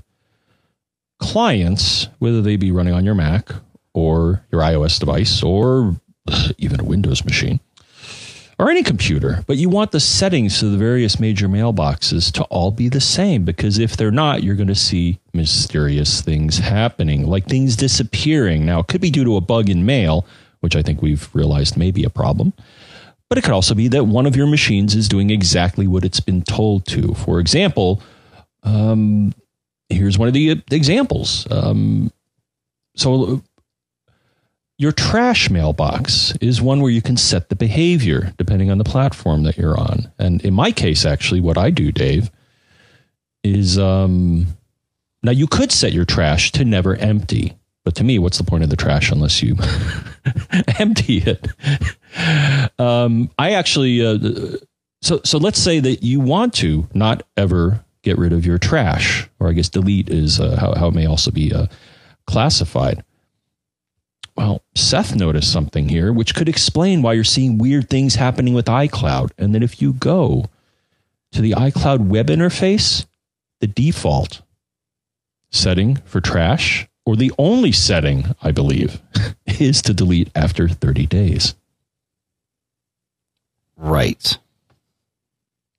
clients, 1.23 2.09
whether 2.18 2.43
they 2.43 2.57
be 2.57 2.73
running 2.73 2.93
on 2.93 3.05
your 3.05 3.14
Mac 3.14 3.51
or 3.95 4.45
your 4.51 4.61
iOS 4.61 4.99
device 4.99 5.43
or 5.43 5.97
even 6.59 6.81
a 6.81 6.85
Windows 6.85 7.25
machine 7.25 7.61
or 8.59 8.70
any 8.70 8.83
computer, 8.83 9.43
but 9.47 9.57
you 9.57 9.68
want 9.68 9.91
the 9.91 10.01
settings 10.01 10.61
to 10.61 10.66
the 10.66 10.77
various 10.77 11.18
major 11.18 11.49
mailboxes 11.49 12.31
to 12.33 12.45
all 12.45 12.70
be 12.70 12.89
the 12.89 13.01
same 13.01 13.45
because 13.45 13.79
if 13.79 13.97
they're 13.97 14.11
not, 14.11 14.43
you're 14.43 14.55
going 14.55 14.68
to 14.68 14.75
see 14.75 15.18
mysterious 15.33 16.20
things 16.20 16.59
happening, 16.59 17.27
like 17.27 17.47
things 17.47 17.77
disappearing. 17.77 18.64
Now, 18.64 18.81
it 18.81 18.87
could 18.89 19.01
be 19.01 19.11
due 19.11 19.25
to 19.25 19.37
a 19.37 19.41
bug 19.41 19.68
in 19.68 19.87
mail, 19.87 20.27
which 20.61 20.77
I 20.77 20.83
think 20.83 21.03
we've 21.03 21.29
realized 21.35 21.77
may 21.77 21.91
be 21.91 22.05
a 22.05 22.11
problem. 22.11 22.53
But 23.29 23.39
it 23.39 23.43
could 23.43 23.55
also 23.55 23.75
be 23.75 23.89
that 23.89 24.05
one 24.05 24.27
of 24.27 24.37
your 24.37 24.47
machines 24.47 24.95
is 24.95 25.09
doing 25.09 25.31
exactly 25.31 25.87
what 25.87 26.05
it's 26.05 26.20
been 26.20 26.43
told 26.43 26.87
to. 26.89 27.14
For 27.14 27.41
example, 27.41 28.03
um, 28.62 29.33
here's 29.93 30.18
one 30.18 30.28
of 30.28 30.34
the 30.34 30.62
examples. 30.70 31.47
Um, 31.51 32.12
so, 32.97 33.43
your 34.78 34.93
trash 34.93 35.49
mailbox 35.49 36.34
is 36.40 36.61
one 36.61 36.80
where 36.80 36.90
you 36.90 37.03
can 37.03 37.16
set 37.16 37.49
the 37.49 37.55
behavior 37.55 38.32
depending 38.36 38.70
on 38.70 38.78
the 38.78 38.84
platform 38.84 39.45
that 39.45 39.57
you're 39.57 39.78
on. 39.78 40.11
And 40.18 40.45
in 40.45 40.55
my 40.55 40.72
case, 40.72 41.05
actually, 41.05 41.40
what 41.40 41.57
I 41.57 41.70
do, 41.70 41.93
Dave, 41.93 42.30
is 43.45 43.78
um, 43.78 44.47
now 45.22 45.30
you 45.30 45.47
could 45.47 45.70
set 45.70 45.93
your 45.93 46.05
trash 46.05 46.53
to 46.53 46.64
never 46.64 46.97
empty. 46.97 47.57
But 47.84 47.95
to 47.97 48.05
me, 48.05 48.18
what's 48.18 48.38
the 48.38 48.45
point 48.45 48.64
of 48.64 48.70
the 48.70 48.76
trash 48.76 49.11
unless 49.11 49.43
you 49.43 49.57
empty 50.78 51.18
it? 51.18 51.49
Um, 52.80 53.30
I 53.38 53.53
actually, 53.53 54.05
uh, 54.05 54.57
so 55.01 55.20
so 55.24 55.38
let's 55.38 55.59
say 55.59 55.80
that 55.80 56.03
you 56.03 56.20
want 56.20 56.55
to 56.55 56.88
not 56.95 57.24
ever 57.36 57.84
get 58.03 58.18
rid 58.18 58.32
of 58.32 58.46
your 58.46 58.59
trash, 58.59 59.28
or 59.40 59.48
I 59.48 59.53
guess 59.53 59.68
delete 59.68 60.11
is 60.11 60.40
uh, 60.40 60.57
how 60.57 60.74
how 60.74 60.88
it 60.88 60.94
may 60.94 61.07
also 61.07 61.30
be 61.30 61.53
uh, 61.53 61.66
classified. 62.26 63.05
Well, 64.36 64.62
Seth 64.74 65.14
noticed 65.14 65.53
something 65.53 65.88
here, 65.88 66.12
which 66.12 66.34
could 66.34 66.48
explain 66.48 67.03
why 67.03 67.12
you're 67.12 67.24
seeing 67.24 67.59
weird 67.59 67.90
things 67.90 68.14
happening 68.14 68.55
with 68.55 68.66
iCloud. 68.66 69.30
And 69.36 69.55
then 69.55 69.62
if 69.62 69.82
you 69.82 69.92
go 69.92 70.46
to 71.32 71.42
the 71.42 71.53
iCloud 71.53 72.07
web 72.09 72.28
interface, 72.28 73.05
the 73.61 73.66
default 73.66 74.40
setting 75.50 75.96
for 76.07 76.20
trash 76.20 76.88
or 77.05 77.16
the 77.16 77.32
only 77.36 77.72
setting, 77.72 78.34
I 78.42 78.53
believe, 78.53 79.03
is 79.46 79.82
to 79.82 79.92
delete 79.92 80.30
after 80.34 80.68
30 80.68 81.07
days. 81.07 81.55
Right. 83.76 84.38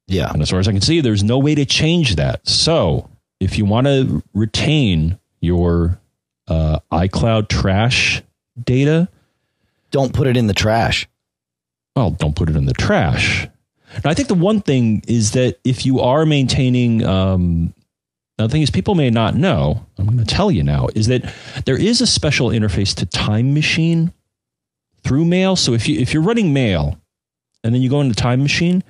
Yeah. 0.07 0.31
And 0.31 0.41
as 0.41 0.49
far 0.49 0.59
as 0.59 0.67
I 0.67 0.71
can 0.71 0.81
see, 0.81 1.01
there's 1.01 1.23
no 1.23 1.39
way 1.39 1.55
to 1.55 1.65
change 1.65 2.15
that. 2.15 2.47
So 2.47 3.09
if 3.39 3.57
you 3.57 3.65
want 3.65 3.87
to 3.87 4.23
retain 4.33 5.17
your 5.41 5.99
uh, 6.47 6.79
iCloud 6.91 7.47
trash 7.47 8.21
data, 8.61 9.09
don't 9.91 10.13
put 10.13 10.27
it 10.27 10.37
in 10.37 10.47
the 10.47 10.53
trash. 10.53 11.07
Well, 11.95 12.11
don't 12.11 12.35
put 12.35 12.49
it 12.49 12.55
in 12.55 12.65
the 12.65 12.73
trash. 12.73 13.47
Now, 14.03 14.09
I 14.09 14.13
think 14.13 14.27
the 14.27 14.33
one 14.33 14.61
thing 14.61 15.03
is 15.07 15.31
that 15.31 15.59
if 15.63 15.85
you 15.85 15.99
are 15.99 16.25
maintaining 16.25 17.05
um, 17.05 17.73
now, 18.37 18.47
the 18.47 18.51
thing 18.51 18.63
is, 18.63 18.71
people 18.71 18.95
may 18.95 19.11
not 19.11 19.35
know, 19.35 19.85
I'm 19.97 20.05
going 20.05 20.17
to 20.17 20.25
tell 20.25 20.49
you 20.49 20.63
now, 20.63 20.87
is 20.95 21.07
that 21.07 21.31
there 21.65 21.77
is 21.77 22.01
a 22.01 22.07
special 22.07 22.49
interface 22.49 22.95
to 22.95 23.05
Time 23.05 23.53
Machine 23.53 24.11
through 25.03 25.25
mail. 25.25 25.55
So 25.55 25.73
if, 25.73 25.87
you, 25.87 25.99
if 25.99 26.13
you're 26.13 26.23
running 26.23 26.51
mail 26.51 26.99
and 27.63 27.75
then 27.75 27.81
you 27.83 27.91
go 27.91 28.01
into 28.01 28.15
Time 28.15 28.41
Machine, 28.41 28.83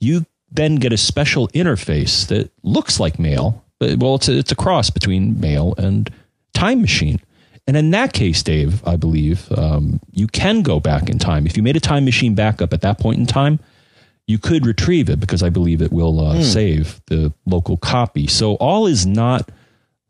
you 0.00 0.24
then 0.50 0.76
get 0.76 0.92
a 0.92 0.96
special 0.96 1.48
interface 1.48 2.26
that 2.28 2.50
looks 2.62 3.00
like 3.00 3.18
mail, 3.18 3.64
but 3.78 3.98
well, 3.98 4.14
it's 4.16 4.28
a, 4.28 4.38
it's 4.38 4.52
a 4.52 4.56
cross 4.56 4.90
between 4.90 5.40
mail 5.40 5.74
and 5.76 6.10
Time 6.54 6.80
Machine. 6.80 7.20
And 7.66 7.76
in 7.76 7.90
that 7.90 8.12
case, 8.12 8.42
Dave, 8.42 8.86
I 8.86 8.96
believe 8.96 9.50
um, 9.52 10.00
you 10.12 10.28
can 10.28 10.62
go 10.62 10.78
back 10.78 11.08
in 11.08 11.18
time. 11.18 11.46
If 11.46 11.56
you 11.56 11.62
made 11.62 11.76
a 11.76 11.80
time 11.80 12.04
machine 12.04 12.34
backup 12.34 12.72
at 12.72 12.82
that 12.82 13.00
point 13.00 13.18
in 13.18 13.26
time, 13.26 13.58
you 14.26 14.38
could 14.38 14.66
retrieve 14.66 15.08
it 15.08 15.20
because 15.20 15.42
I 15.42 15.50
believe 15.50 15.82
it 15.82 15.92
will 15.92 16.20
uh, 16.20 16.36
mm. 16.36 16.42
save 16.44 17.00
the 17.06 17.32
local 17.44 17.76
copy. 17.76 18.26
So 18.26 18.54
all 18.54 18.86
is 18.86 19.04
not 19.04 19.50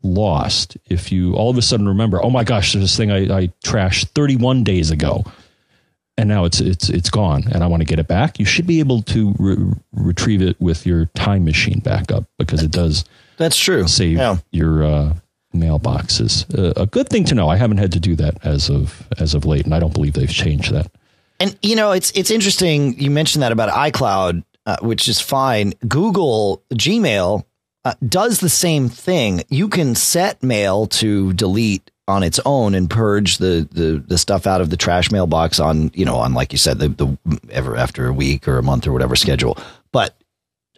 lost 0.03 0.77
if 0.85 1.11
you 1.11 1.33
all 1.33 1.49
of 1.49 1.57
a 1.57 1.61
sudden 1.61 1.87
remember, 1.87 2.23
oh 2.23 2.29
my 2.29 2.43
gosh, 2.43 2.73
there's 2.73 2.85
this 2.85 2.97
thing 2.97 3.11
I, 3.11 3.37
I 3.37 3.47
trashed 3.63 4.09
31 4.09 4.63
days 4.63 4.91
ago, 4.91 5.25
and 6.17 6.27
now 6.27 6.45
it's 6.45 6.59
it's 6.59 6.89
it's 6.89 7.09
gone, 7.09 7.43
and 7.51 7.63
I 7.63 7.67
want 7.67 7.81
to 7.81 7.85
get 7.85 7.99
it 7.99 8.07
back. 8.07 8.39
You 8.39 8.45
should 8.45 8.65
be 8.65 8.79
able 8.79 9.01
to 9.03 9.35
re- 9.37 9.73
retrieve 9.93 10.41
it 10.41 10.59
with 10.59 10.85
your 10.85 11.05
time 11.15 11.45
machine 11.45 11.79
backup 11.79 12.25
because 12.37 12.63
it 12.63 12.71
does. 12.71 13.05
That's 13.37 13.57
true. 13.57 13.87
Save 13.87 14.17
yeah. 14.17 14.37
your 14.51 14.83
uh, 14.83 15.13
mailboxes. 15.53 16.45
Uh, 16.57 16.73
a 16.75 16.85
good 16.85 17.09
thing 17.09 17.23
to 17.25 17.35
know. 17.35 17.49
I 17.49 17.57
haven't 17.57 17.77
had 17.77 17.91
to 17.91 17.99
do 17.99 18.15
that 18.15 18.43
as 18.43 18.69
of 18.69 19.07
as 19.19 19.35
of 19.35 19.45
late, 19.45 19.65
and 19.65 19.73
I 19.73 19.79
don't 19.79 19.93
believe 19.93 20.13
they've 20.13 20.29
changed 20.29 20.73
that. 20.73 20.91
And 21.39 21.57
you 21.61 21.75
know, 21.75 21.91
it's 21.91 22.11
it's 22.11 22.31
interesting. 22.31 22.99
You 22.99 23.11
mentioned 23.11 23.43
that 23.43 23.51
about 23.51 23.69
iCloud, 23.69 24.43
uh, 24.65 24.77
which 24.81 25.07
is 25.07 25.19
fine. 25.19 25.73
Google 25.87 26.63
Gmail 26.73 27.43
uh, 27.85 27.93
does 28.07 28.39
the 28.39 28.49
same 28.49 28.89
thing. 28.89 29.43
You 29.49 29.69
can 29.69 29.93
set 29.93 30.41
mail 30.41 30.87
to 30.87 31.33
delete 31.33 31.91
on 32.07 32.23
its 32.23 32.39
own 32.45 32.73
and 32.73 32.89
purge 32.89 33.37
the, 33.37 33.67
the 33.71 34.03
the 34.07 34.17
stuff 34.17 34.47
out 34.47 34.61
of 34.61 34.69
the 34.69 34.77
trash 34.77 35.11
mailbox 35.11 35.59
on 35.59 35.91
you 35.93 36.05
know 36.05 36.15
on 36.15 36.33
like 36.33 36.51
you 36.51 36.57
said 36.57 36.79
the 36.79 36.89
the 36.89 37.17
ever 37.49 37.75
after 37.75 38.07
a 38.07 38.13
week 38.13 38.47
or 38.47 38.57
a 38.57 38.63
month 38.63 38.87
or 38.87 38.93
whatever 38.93 39.15
schedule. 39.15 39.57
But 39.91 40.15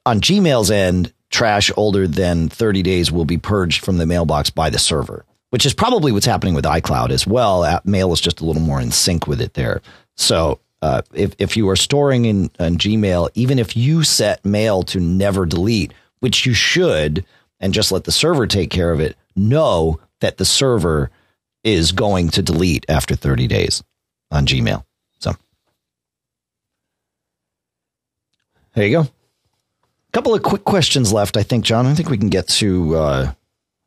on 0.06 0.22
Gmail's 0.22 0.72
end, 0.72 1.14
trash 1.30 1.72
older 1.78 2.08
than 2.08 2.50
30 2.50 2.82
days 2.82 3.12
will 3.12 3.26
be 3.26 3.38
purged 3.38 3.84
from 3.84 3.98
the 3.98 4.06
mailbox 4.06 4.50
by 4.50 4.70
the 4.70 4.80
server, 4.80 5.26
which 5.52 5.66
is 5.66 5.74
probably 5.74 6.12
what's 6.12 6.26
happening 6.26 6.56
with 6.56 6.66
iCloud 6.66 7.12
as 7.12 7.28
well. 7.28 7.80
Mail 7.84 8.12
is 8.14 8.22
just 8.22 8.42
a 8.42 8.46
little 8.46 8.62
more 8.62 8.82
in 8.82 8.92
sync 8.92 9.28
with 9.28 9.42
it 9.42 9.54
there. 9.54 9.82
So 10.16 10.60
uh, 10.82 11.02
if, 11.14 11.36
if 11.38 11.56
you 11.56 11.70
are 11.70 11.76
storing 11.76 12.26
in, 12.26 12.44
in 12.60 12.78
Gmail, 12.78 13.30
even 13.36 13.60
if 13.60 13.76
you 13.78 14.04
set 14.04 14.44
mail 14.44 14.84
to 14.84 15.00
never 15.00 15.46
delete, 15.46 15.94
which 16.20 16.46
you 16.46 16.54
should, 16.54 17.26
and 17.60 17.74
just 17.74 17.92
let 17.92 18.06
the 18.06 18.12
server 18.12 18.48
take 18.48 18.72
care 18.72 18.92
of 18.92 19.00
it, 19.00 19.18
know 19.36 20.00
that 20.22 20.38
the 20.38 20.46
server 20.46 21.12
is 21.64 21.92
going 21.92 22.30
to 22.30 22.42
delete 22.42 22.86
after 22.90 23.16
30 23.16 23.48
days 23.48 23.84
on 24.32 24.46
Gmail. 24.46 24.84
So 25.20 25.34
there 28.74 28.86
you 28.86 28.98
go. 28.98 29.02
A 29.02 30.12
couple 30.12 30.34
of 30.34 30.42
quick 30.42 30.64
questions 30.64 31.14
left, 31.14 31.38
I 31.38 31.44
think, 31.44 31.66
John. 31.66 31.86
I 31.86 31.94
think 31.94 32.10
we 32.10 32.18
can 32.18 32.30
get 32.30 32.48
to. 32.48 32.96
Uh, 32.96 33.32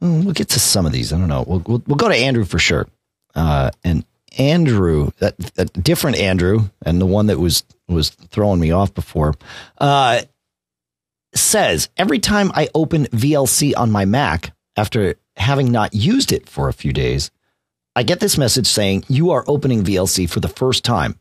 we'll 0.00 0.32
get 0.32 0.50
to 0.50 0.60
some 0.60 0.86
of 0.86 0.92
these. 0.92 1.12
I 1.12 1.18
don't 1.18 1.28
know. 1.28 1.44
We'll 1.46 1.62
we'll, 1.66 1.82
we'll 1.86 1.96
go 1.96 2.08
to 2.08 2.14
Andrew 2.14 2.44
for 2.44 2.58
sure. 2.58 2.86
Uh, 3.34 3.70
and 3.82 4.04
Andrew, 4.38 5.10
that, 5.18 5.36
that 5.54 5.72
different 5.82 6.18
Andrew, 6.18 6.70
and 6.84 7.00
the 7.00 7.06
one 7.06 7.26
that 7.26 7.38
was 7.38 7.64
was 7.88 8.10
throwing 8.10 8.60
me 8.60 8.70
off 8.70 8.94
before, 8.94 9.34
uh, 9.78 10.22
says 11.34 11.88
every 11.96 12.18
time 12.18 12.50
I 12.54 12.68
open 12.74 13.06
VLC 13.06 13.72
on 13.76 13.90
my 13.90 14.04
Mac 14.04 14.52
after 14.76 15.16
having 15.36 15.72
not 15.72 15.94
used 15.94 16.32
it 16.32 16.48
for 16.48 16.68
a 16.68 16.72
few 16.72 16.92
days, 16.92 17.30
I 17.94 18.04
get 18.04 18.20
this 18.20 18.38
message 18.38 18.66
saying 18.66 19.04
you 19.08 19.32
are 19.32 19.44
opening 19.46 19.84
VLC 19.84 20.28
for 20.28 20.40
the 20.40 20.48
first 20.48 20.82
time. 20.82 21.18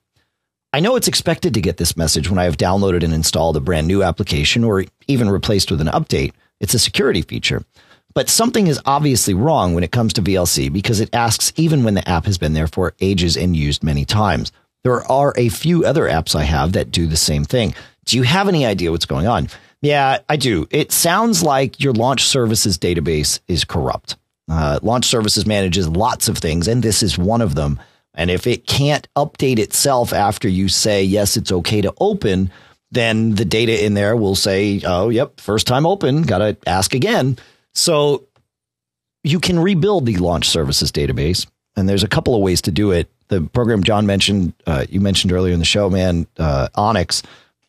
I 0.71 0.79
know 0.79 0.95
it's 0.95 1.09
expected 1.09 1.53
to 1.53 1.61
get 1.61 1.75
this 1.75 1.97
message 1.97 2.29
when 2.29 2.39
I 2.39 2.45
have 2.45 2.55
downloaded 2.55 3.03
and 3.03 3.13
installed 3.13 3.57
a 3.57 3.59
brand 3.59 3.87
new 3.87 4.03
application 4.03 4.63
or 4.63 4.85
even 5.05 5.29
replaced 5.29 5.69
with 5.69 5.81
an 5.81 5.87
update. 5.87 6.31
It's 6.61 6.73
a 6.73 6.79
security 6.79 7.23
feature. 7.23 7.65
But 8.13 8.29
something 8.29 8.67
is 8.67 8.79
obviously 8.85 9.33
wrong 9.33 9.73
when 9.73 9.83
it 9.83 9.91
comes 9.91 10.13
to 10.13 10.21
VLC 10.21 10.71
because 10.71 11.01
it 11.01 11.13
asks 11.13 11.51
even 11.57 11.83
when 11.83 11.95
the 11.95 12.07
app 12.07 12.23
has 12.23 12.37
been 12.37 12.53
there 12.53 12.67
for 12.67 12.93
ages 13.01 13.35
and 13.35 13.53
used 13.53 13.83
many 13.83 14.05
times. 14.05 14.53
There 14.85 15.03
are 15.11 15.33
a 15.35 15.49
few 15.49 15.83
other 15.85 16.03
apps 16.03 16.35
I 16.35 16.43
have 16.43 16.71
that 16.71 16.89
do 16.89 17.05
the 17.05 17.17
same 17.17 17.43
thing. 17.43 17.75
Do 18.05 18.15
you 18.15 18.23
have 18.23 18.47
any 18.47 18.65
idea 18.65 18.91
what's 18.91 19.05
going 19.05 19.27
on? 19.27 19.49
Yeah, 19.81 20.19
I 20.29 20.37
do. 20.37 20.67
It 20.71 20.93
sounds 20.93 21.43
like 21.43 21.81
your 21.81 21.91
launch 21.91 22.23
services 22.23 22.77
database 22.77 23.41
is 23.49 23.65
corrupt. 23.65 24.15
Uh, 24.51 24.79
launch 24.81 25.05
services 25.05 25.45
manages 25.45 25.87
lots 25.87 26.27
of 26.27 26.37
things, 26.37 26.67
and 26.67 26.83
this 26.83 27.01
is 27.01 27.17
one 27.17 27.39
of 27.39 27.55
them. 27.55 27.79
And 28.13 28.29
if 28.29 28.45
it 28.45 28.67
can't 28.67 29.07
update 29.15 29.59
itself 29.59 30.11
after 30.11 30.49
you 30.49 30.67
say, 30.67 31.03
yes, 31.05 31.37
it's 31.37 31.53
okay 31.53 31.79
to 31.79 31.93
open, 32.01 32.51
then 32.91 33.35
the 33.35 33.45
data 33.45 33.85
in 33.85 33.93
there 33.93 34.17
will 34.17 34.35
say, 34.35 34.81
oh, 34.85 35.07
yep, 35.07 35.39
first 35.39 35.67
time 35.67 35.85
open, 35.85 36.23
got 36.23 36.39
to 36.39 36.57
ask 36.67 36.93
again. 36.93 37.37
So 37.73 38.27
you 39.23 39.39
can 39.39 39.57
rebuild 39.57 40.05
the 40.05 40.17
launch 40.17 40.49
services 40.49 40.91
database. 40.91 41.47
And 41.77 41.87
there's 41.87 42.03
a 42.03 42.09
couple 42.09 42.35
of 42.35 42.41
ways 42.41 42.61
to 42.63 42.71
do 42.71 42.91
it. 42.91 43.09
The 43.29 43.41
program 43.41 43.81
John 43.83 44.05
mentioned, 44.05 44.51
uh, 44.67 44.85
you 44.89 44.99
mentioned 44.99 45.31
earlier 45.31 45.53
in 45.53 45.59
the 45.59 45.65
show, 45.65 45.89
man, 45.89 46.27
uh, 46.37 46.67
Onyx 46.75 47.23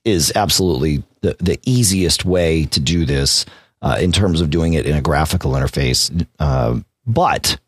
is 0.04 0.32
absolutely 0.34 1.04
the, 1.20 1.36
the 1.38 1.60
easiest 1.64 2.24
way 2.24 2.64
to 2.66 2.80
do 2.80 3.04
this 3.04 3.46
uh, 3.82 3.98
in 4.00 4.12
terms 4.12 4.40
of 4.40 4.50
doing 4.50 4.74
it 4.74 4.86
in 4.86 4.96
a 4.96 5.02
graphical 5.02 5.52
interface. 5.52 6.26
Uh, 6.38 6.80
but 7.06 7.58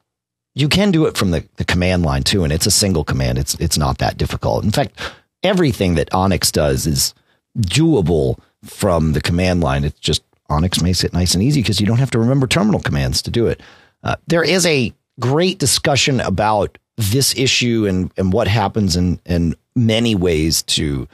you 0.54 0.68
can 0.68 0.90
do 0.90 1.06
it 1.06 1.16
from 1.16 1.32
the, 1.32 1.46
the 1.56 1.64
command 1.64 2.04
line 2.04 2.22
too, 2.22 2.44
and 2.44 2.52
it's 2.52 2.66
a 2.66 2.70
single 2.70 3.04
command. 3.04 3.38
It's 3.38 3.54
it's 3.56 3.76
not 3.76 3.98
that 3.98 4.16
difficult. 4.16 4.64
In 4.64 4.70
fact, 4.70 4.98
everything 5.42 5.96
that 5.96 6.14
Onyx 6.14 6.52
does 6.52 6.86
is 6.86 7.14
doable 7.58 8.38
from 8.62 9.12
the 9.12 9.20
command 9.20 9.60
line. 9.60 9.84
It's 9.84 9.98
just 10.00 10.22
Onyx 10.48 10.80
makes 10.80 11.04
it 11.04 11.12
nice 11.12 11.34
and 11.34 11.42
easy 11.42 11.60
because 11.60 11.80
you 11.80 11.86
don't 11.86 11.98
have 11.98 12.10
to 12.12 12.18
remember 12.18 12.46
terminal 12.46 12.80
commands 12.80 13.20
to 13.22 13.30
do 13.30 13.46
it. 13.46 13.60
Uh, 14.02 14.16
there 14.26 14.44
is 14.44 14.64
a 14.66 14.92
great 15.20 15.58
discussion 15.58 16.20
about 16.20 16.78
this 16.96 17.36
issue 17.36 17.86
and, 17.88 18.12
and 18.16 18.32
what 18.32 18.46
happens 18.46 18.94
and 18.94 19.20
in 19.26 19.56
many 19.74 20.14
ways 20.14 20.62
to 20.62 21.08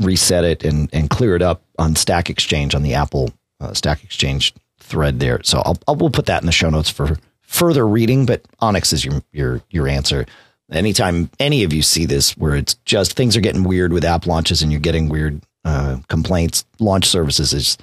reset 0.00 0.44
it 0.44 0.64
and, 0.64 0.88
and 0.92 1.10
clear 1.10 1.36
it 1.36 1.42
up 1.42 1.62
on 1.78 1.94
Stack 1.94 2.30
Exchange 2.30 2.74
on 2.74 2.82
the 2.82 2.94
Apple 2.94 3.30
uh, 3.60 3.72
Stack 3.72 4.02
Exchange 4.04 4.54
thread 4.78 5.20
there. 5.20 5.40
So 5.44 5.62
I'll, 5.64 5.78
I'll 5.86 5.96
we'll 5.96 6.10
put 6.10 6.26
that 6.26 6.42
in 6.42 6.46
the 6.46 6.52
show 6.52 6.70
notes 6.70 6.90
for 6.90 7.18
further 7.42 7.86
reading. 7.86 8.26
But 8.26 8.42
Onyx 8.60 8.92
is 8.92 9.04
your 9.04 9.22
your 9.32 9.62
your 9.70 9.88
answer. 9.88 10.26
Anytime 10.70 11.30
any 11.40 11.64
of 11.64 11.72
you 11.72 11.82
see 11.82 12.06
this, 12.06 12.36
where 12.36 12.54
it's 12.54 12.74
just 12.84 13.14
things 13.14 13.36
are 13.36 13.40
getting 13.40 13.64
weird 13.64 13.92
with 13.92 14.04
app 14.04 14.26
launches 14.26 14.62
and 14.62 14.70
you're 14.70 14.80
getting 14.80 15.08
weird 15.08 15.42
uh, 15.64 15.98
complaints, 16.08 16.64
launch 16.78 17.06
services 17.06 17.52
is 17.52 17.76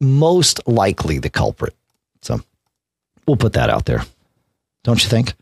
most 0.00 0.66
likely 0.66 1.18
the 1.18 1.28
culprit. 1.28 1.74
So 2.22 2.40
we'll 3.26 3.36
put 3.36 3.52
that 3.52 3.68
out 3.68 3.84
there. 3.84 4.02
Don't 4.82 5.02
you 5.02 5.10
think? 5.10 5.34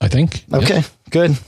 I 0.00 0.08
think. 0.08 0.44
Okay, 0.52 0.76
yeah. 0.76 0.82
good. 1.10 1.38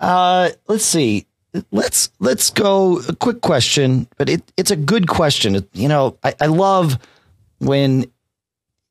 Uh, 0.00 0.50
let's 0.66 0.84
see. 0.84 1.26
Let's 1.70 2.10
let's 2.18 2.50
go. 2.50 3.00
A 3.08 3.14
quick 3.14 3.40
question, 3.40 4.08
but 4.16 4.28
it, 4.28 4.42
it's 4.56 4.72
a 4.72 4.76
good 4.76 5.06
question. 5.06 5.66
You 5.72 5.88
know, 5.88 6.18
I, 6.24 6.34
I 6.40 6.46
love 6.46 6.98
when 7.58 8.10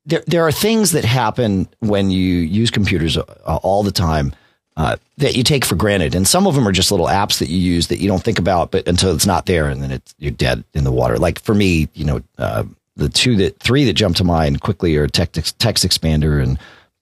there 0.06 0.24
there 0.28 0.48
are 0.48 0.52
things 0.52 0.92
that 0.92 1.04
happen 1.04 1.68
when 1.80 2.10
you 2.10 2.38
use 2.38 2.72
computers 2.72 3.18
uh, 3.18 3.24
all 3.46 3.84
the 3.84 3.92
time 3.92 4.34
uh, 4.78 4.96
that 5.18 5.36
you 5.36 5.44
take 5.44 5.66
for 5.66 5.76
granted, 5.76 6.16
and 6.16 6.28
some 6.28 6.48
of 6.48 6.56
them 6.56 6.68
are 6.68 6.72
just 6.72 6.90
little 6.90 7.08
apps 7.08 7.40
that 7.40 7.50
you 7.50 7.58
use 7.58 7.88
that 7.88 8.00
you 8.00 8.08
don't 8.08 8.24
think 8.24 8.40
about, 8.40 8.72
but 8.72 8.88
until 8.88 9.14
it's 9.14 9.28
not 9.28 9.46
there, 9.46 9.68
and 9.68 9.84
then 9.84 9.92
it's 9.92 10.16
you're 10.18 10.32
dead 10.32 10.64
in 10.74 10.86
the 10.86 10.92
water. 10.92 11.18
Like 11.18 11.42
for 11.42 11.54
me, 11.54 11.90
you 11.94 12.06
know, 12.06 12.22
uh, 12.38 12.64
the 12.96 13.10
two 13.10 13.36
that 13.38 13.60
three 13.60 13.84
that 13.86 13.94
jump 13.94 14.16
to 14.18 14.24
mind 14.24 14.62
quickly 14.62 14.96
are 14.96 15.08
text 15.08 15.58
TextExpander 15.60 16.42
and 16.42 16.60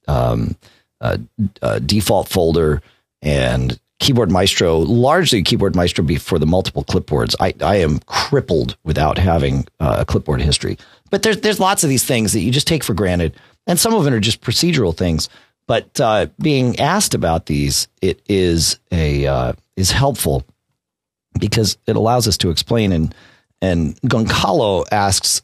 um, 0.08 0.56
uh, 1.02 1.18
uh, 1.62 1.80
default 1.80 2.28
folder 2.30 2.82
and 3.22 3.80
keyboard 4.02 4.32
maestro 4.32 4.80
largely 4.80 5.44
keyboard 5.44 5.76
maestro 5.76 6.06
for 6.18 6.40
the 6.40 6.46
multiple 6.46 6.84
clipboards. 6.84 7.36
I, 7.40 7.54
I 7.62 7.76
am 7.78 8.00
crippled 8.08 8.76
without 8.84 9.18
having 9.18 9.68
uh, 9.80 9.98
a 10.00 10.06
clipboard 10.06 10.42
history. 10.42 10.78
But 11.12 11.22
there's 11.22 11.40
there's 11.42 11.60
lots 11.60 11.84
of 11.84 11.90
these 11.90 12.04
things 12.04 12.34
that 12.34 12.42
you 12.42 12.52
just 12.52 12.68
take 12.68 12.84
for 12.84 12.96
granted 12.96 13.36
and 13.68 13.80
some 13.80 13.94
of 13.94 14.04
them 14.04 14.14
are 14.14 14.20
just 14.20 14.42
procedural 14.42 14.96
things. 14.96 15.30
But 15.68 16.02
uh, 16.02 16.28
being 16.42 16.80
asked 16.80 17.14
about 17.14 17.46
these 17.46 17.88
it 18.02 18.22
is 18.28 18.80
a 18.92 19.28
uh, 19.28 19.54
is 19.78 19.92
helpful 19.92 20.44
because 21.40 21.78
it 21.86 21.96
allows 21.96 22.28
us 22.28 22.38
to 22.38 22.50
explain 22.50 22.92
and 22.92 23.16
and 23.62 24.02
goncalo 24.02 24.86
asks 24.92 25.44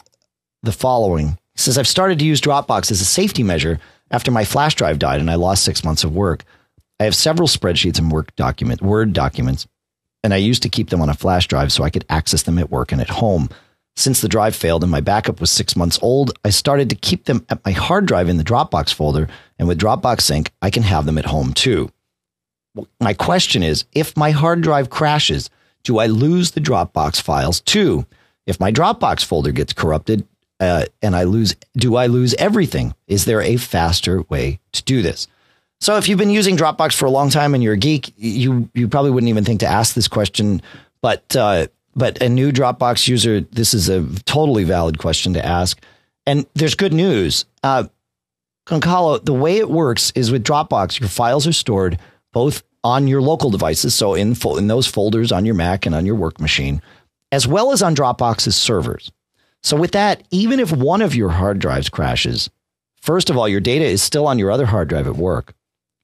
the 0.64 0.72
following. 0.72 1.38
He 1.54 1.62
says 1.62 1.78
i've 1.78 1.88
started 1.88 2.18
to 2.20 2.26
use 2.26 2.42
dropbox 2.42 2.90
as 2.90 3.02
a 3.02 3.06
safety 3.06 3.44
measure 3.44 3.80
after 4.10 4.32
my 4.32 4.46
flash 4.46 4.74
drive 4.74 4.98
died 4.98 5.20
and 5.20 5.30
i 5.30 5.36
lost 5.36 5.64
six 5.64 5.84
months 5.84 6.04
of 6.04 6.16
work 6.16 6.44
I 7.00 7.04
have 7.04 7.16
several 7.16 7.48
spreadsheets 7.48 8.00
and 8.00 8.12
work 8.12 8.36
document, 8.36 8.82
Word 8.82 9.14
documents, 9.14 9.68
and 10.24 10.34
I 10.34 10.38
used 10.38 10.64
to 10.64 10.70
keep 10.70 10.90
them 10.90 11.02
on 11.02 11.10
a 11.10 11.14
flash 11.14 11.48
drive 11.48 11.72
so 11.72 11.84
I 11.84 11.90
could 11.90 12.06
access 12.10 12.44
them 12.44 12.58
at 12.58 12.72
work 12.72 12.92
and 12.92 13.00
at 13.00 13.10
home. 13.10 13.50
Since 13.96 14.22
the 14.22 14.28
drive 14.28 14.56
failed 14.56 14.84
and 14.84 14.92
my 14.92 15.02
backup 15.02 15.40
was 15.40 15.52
six 15.52 15.76
months 15.76 16.00
old, 16.02 16.38
I 16.44 16.50
started 16.50 16.90
to 16.90 16.96
keep 16.96 17.26
them 17.26 17.46
at 17.50 17.64
my 17.66 17.72
hard 17.72 18.06
drive 18.06 18.30
in 18.30 18.38
the 18.38 18.44
Dropbox 18.44 18.94
folder. 18.94 19.28
And 19.58 19.68
with 19.68 19.80
Dropbox 19.80 20.22
Sync, 20.22 20.52
I 20.62 20.70
can 20.70 20.84
have 20.84 21.06
them 21.06 21.18
at 21.18 21.26
home 21.26 21.54
too. 21.54 21.92
My 23.00 23.14
question 23.14 23.64
is 23.64 23.86
if 23.94 24.16
my 24.16 24.32
hard 24.32 24.62
drive 24.62 24.90
crashes, 24.90 25.50
do 25.84 25.98
I 25.98 26.08
lose 26.08 26.52
the 26.52 26.62
Dropbox 26.62 27.22
files 27.22 27.62
too? 27.62 28.06
If 28.46 28.60
my 28.60 28.72
Dropbox 28.72 29.24
folder 29.26 29.52
gets 29.52 29.74
corrupted 29.74 30.28
uh, 30.60 30.86
and 31.02 31.16
I 31.16 31.24
lose, 31.24 31.56
do 31.76 31.96
I 31.96 32.08
lose 32.08 32.34
everything? 32.36 32.94
Is 33.08 33.26
there 33.26 33.42
a 33.42 33.58
faster 33.58 34.22
way 34.24 34.60
to 34.74 34.84
do 34.84 35.02
this? 35.02 35.28
So 35.80 35.98
if 35.98 36.10
you've 36.10 36.18
been 36.18 36.32
using 36.32 36.58
Dropbox 36.58 36.96
for 36.96 37.06
a 37.06 37.12
long 37.12 37.30
time 37.30 37.54
and 37.54 37.64
you're 37.64 37.74
a 37.74 37.78
geek, 37.78 38.14
you 38.18 38.70
you 38.74 38.88
probably 38.88 39.12
wouldn't 39.12 39.30
even 39.30 39.44
think 39.44 39.60
to 39.60 39.68
ask 39.68 39.94
this 39.94 40.08
question. 40.08 40.62
But 41.02 41.36
uh, 41.36 41.68
but 41.96 42.22
a 42.22 42.30
new 42.30 42.52
Dropbox 42.52 43.08
user, 43.08 43.42
this 43.42 43.74
is 43.74 43.90
a 43.90 44.06
totally 44.26 44.64
valid 44.64 44.98
question 44.98 45.34
to 45.34 45.46
ask. 45.46 45.80
And 46.26 46.46
there's 46.56 46.76
good 46.76 46.94
news. 46.94 47.46
Uh, 47.64 47.86
Goncalo, 48.68 49.24
the 49.24 49.34
way 49.34 49.58
it 49.58 49.70
works 49.70 50.12
is 50.14 50.30
with 50.30 50.44
Dropbox, 50.44 51.00
your 51.00 51.10
files 51.10 51.48
are 51.48 51.54
stored 51.54 51.98
both 52.34 52.64
on 52.84 53.08
your 53.08 53.22
local 53.22 53.50
devices, 53.50 53.96
so 53.96 54.14
in 54.14 54.36
fo- 54.36 54.58
in 54.58 54.68
those 54.68 54.88
folders 54.88 55.32
on 55.32 55.46
your 55.46 55.56
Mac 55.56 55.86
and 55.86 55.96
on 55.96 56.06
your 56.06 56.16
work 56.16 56.40
machine, 56.40 56.82
as 57.32 57.48
well 57.48 57.72
as 57.72 57.82
on 57.82 57.96
Dropbox's 57.96 58.56
servers. 58.56 59.12
So 59.64 59.78
with 59.78 59.92
that, 59.92 60.24
even 60.32 60.60
if 60.60 60.72
one 60.72 61.02
of 61.02 61.16
your 61.16 61.30
hard 61.30 61.60
drives 61.60 61.90
crashes, 61.90 62.50
first 63.02 63.30
of 63.30 63.38
all, 63.38 63.48
your 63.48 63.60
data 63.62 63.86
is 63.86 64.04
still 64.04 64.28
on 64.28 64.38
your 64.38 64.52
other 64.52 64.66
hard 64.66 64.90
drive 64.90 65.08
at 65.08 65.16
work 65.16 65.54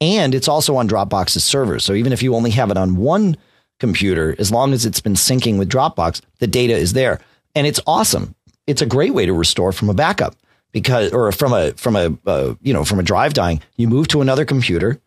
and 0.01 0.35
it's 0.35 0.47
also 0.47 0.75
on 0.75 0.87
Dropbox's 0.87 1.43
server. 1.43 1.79
So 1.79 1.93
even 1.93 2.13
if 2.13 2.21
you 2.21 2.35
only 2.35 2.51
have 2.51 2.71
it 2.71 2.77
on 2.77 2.97
one 2.97 3.37
computer, 3.79 4.35
as 4.39 4.51
long 4.51 4.73
as 4.73 4.85
it's 4.85 5.01
been 5.01 5.13
syncing 5.13 5.57
with 5.57 5.69
Dropbox, 5.69 6.21
the 6.39 6.47
data 6.47 6.73
is 6.73 6.93
there. 6.93 7.19
And 7.55 7.67
it's 7.67 7.79
awesome. 7.85 8.35
It's 8.67 8.81
a 8.81 8.85
great 8.85 9.13
way 9.13 9.25
to 9.25 9.33
restore 9.33 9.71
from 9.71 9.89
a 9.89 9.93
backup 9.93 10.35
because, 10.71 11.11
or 11.11 11.31
from 11.31 11.53
a, 11.53 11.71
from 11.73 11.95
a, 11.95 12.17
uh, 12.25 12.55
you 12.61 12.73
know, 12.73 12.83
from 12.83 12.99
a 12.99 13.03
drive 13.03 13.33
dying, 13.33 13.61
you 13.77 13.87
move 13.87 14.07
to 14.09 14.21
another 14.21 14.45
computer, 14.45 14.99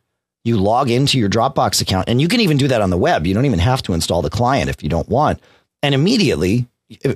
you 0.45 0.57
log 0.57 0.91
into 0.91 1.19
your 1.19 1.29
Dropbox 1.29 1.81
account, 1.81 2.09
and 2.09 2.21
you 2.21 2.29
can 2.29 2.41
even 2.41 2.57
do 2.57 2.69
that 2.69 2.81
on 2.81 2.91
the 2.91 2.99
web. 2.99 3.27
You 3.27 3.35
don't 3.35 3.47
even 3.47 3.59
have 3.59 3.83
to 3.83 3.93
install 3.93 4.23
the 4.23 4.31
client 4.31 4.71
if 4.71 4.83
you 4.83 4.89
don't 4.89 5.09
want. 5.09 5.41
And 5.83 5.95
immediately 5.95 6.67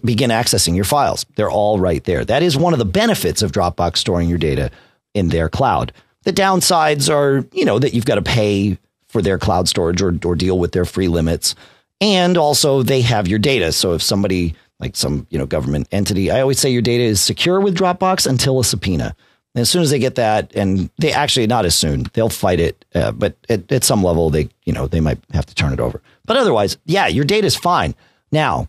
begin 0.05 0.31
accessing 0.31 0.75
your 0.75 0.85
files. 0.85 1.25
They're 1.37 1.51
all 1.51 1.79
right 1.79 2.03
there. 2.05 2.25
That 2.25 2.43
is 2.43 2.57
one 2.57 2.73
of 2.73 2.79
the 2.79 2.85
benefits 2.85 3.43
of 3.43 3.53
Dropbox 3.53 3.99
storing 3.99 4.29
your 4.29 4.39
data 4.39 4.71
in 5.15 5.29
their 5.29 5.49
cloud. 5.49 5.93
The 6.25 6.33
downsides 6.33 7.13
are, 7.13 7.47
you 7.53 7.65
know, 7.65 7.79
that 7.79 7.95
you've 7.95 8.05
got 8.05 8.17
to 8.17 8.23
pay 8.23 8.79
for 9.09 9.23
their 9.23 9.39
cloud 9.39 9.69
storage 9.69 10.03
or, 10.03 10.17
or 10.25 10.35
deal 10.35 10.59
with 10.59 10.73
their 10.73 10.85
free 10.85 11.09
limits. 11.09 11.55
And 12.01 12.37
also 12.37 12.83
they 12.83 13.01
have 13.03 13.29
your 13.29 13.39
data. 13.39 13.73
So 13.73 13.93
if 13.95 14.03
somebody 14.03 14.55
like 14.79 14.97
some, 14.97 15.27
you 15.31 15.39
know, 15.39 15.47
government 15.47 15.89
entity, 15.93 16.31
I 16.31 16.41
always 16.41 16.59
say 16.59 16.71
your 16.71 16.83
data 16.83 17.05
is 17.05 17.21
secure 17.21 17.61
with 17.61 17.77
Dropbox 17.77 18.27
until 18.27 18.61
a 18.61 18.65
subpoena. 18.65 19.15
And 19.55 19.63
as 19.63 19.69
soon 19.69 19.83
as 19.83 19.91
they 19.91 19.99
get 19.99 20.15
that, 20.15 20.55
and 20.55 20.91
they 20.99 21.13
actually 21.13 21.47
not 21.47 21.65
as 21.65 21.75
soon, 21.75 22.07
they'll 22.13 22.29
fight 22.29 22.61
it. 22.61 22.85
Uh, 22.95 23.13
but 23.13 23.37
at, 23.49 23.71
at 23.73 23.85
some 23.85 24.03
level, 24.03 24.31
they, 24.31 24.49
you 24.65 24.73
know, 24.73 24.87
they 24.87 25.01
might 25.01 25.19
have 25.33 25.47
to 25.47 25.55
turn 25.55 25.73
it 25.73 25.81
over. 25.81 26.01
But 26.25 26.37
otherwise, 26.37 26.79
yeah, 26.85 27.09
your 27.09 27.25
data 27.25 27.47
is 27.47 27.57
fine. 27.57 27.95
Now, 28.31 28.69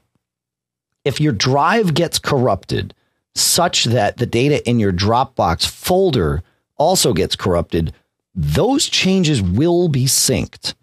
if 1.06 1.22
your 1.22 1.34
drive 1.34 1.94
gets 1.94 2.20
corrupted 2.20 2.94
such 3.36 3.86
that 3.86 4.18
the 4.18 4.26
data 4.26 4.68
in 4.68 4.80
your 4.80 4.92
Dropbox 4.92 5.68
folder 5.68 6.44
also 6.82 7.14
gets 7.14 7.36
corrupted, 7.36 7.94
those 8.34 8.88
changes 8.88 9.40
will 9.40 9.88
be 9.88 10.06
synced. 10.06 10.74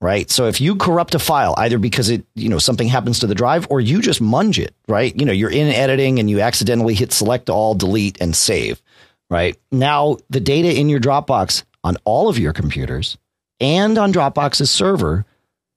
Right. 0.00 0.28
So 0.30 0.46
if 0.46 0.60
you 0.60 0.74
corrupt 0.74 1.14
a 1.14 1.20
file, 1.20 1.54
either 1.58 1.78
because 1.78 2.10
it, 2.10 2.24
you 2.34 2.48
know, 2.48 2.58
something 2.58 2.88
happens 2.88 3.20
to 3.20 3.28
the 3.28 3.36
drive 3.36 3.68
or 3.70 3.80
you 3.80 4.00
just 4.02 4.20
munge 4.20 4.58
it, 4.58 4.74
right? 4.88 5.14
You 5.14 5.24
know, 5.24 5.32
you're 5.32 5.50
in 5.50 5.68
editing 5.68 6.18
and 6.18 6.28
you 6.28 6.40
accidentally 6.40 6.94
hit 6.94 7.12
select 7.12 7.48
all, 7.48 7.76
delete, 7.76 8.20
and 8.20 8.34
save. 8.34 8.82
Right. 9.30 9.56
Now 9.70 10.16
the 10.28 10.40
data 10.40 10.76
in 10.76 10.88
your 10.88 10.98
Dropbox 10.98 11.62
on 11.84 11.98
all 12.04 12.28
of 12.28 12.38
your 12.38 12.52
computers 12.52 13.16
and 13.60 13.96
on 13.96 14.12
Dropbox's 14.12 14.70
server, 14.70 15.24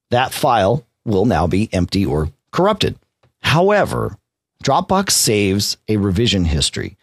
that 0.10 0.34
file 0.34 0.88
will 1.06 1.26
now 1.26 1.46
be 1.46 1.70
empty 1.72 2.04
or 2.04 2.32
corrupted. 2.52 2.98
However, 3.42 4.18
Dropbox 4.64 5.12
saves 5.12 5.78
a 5.88 5.98
revision 5.98 6.46
history. 6.46 6.98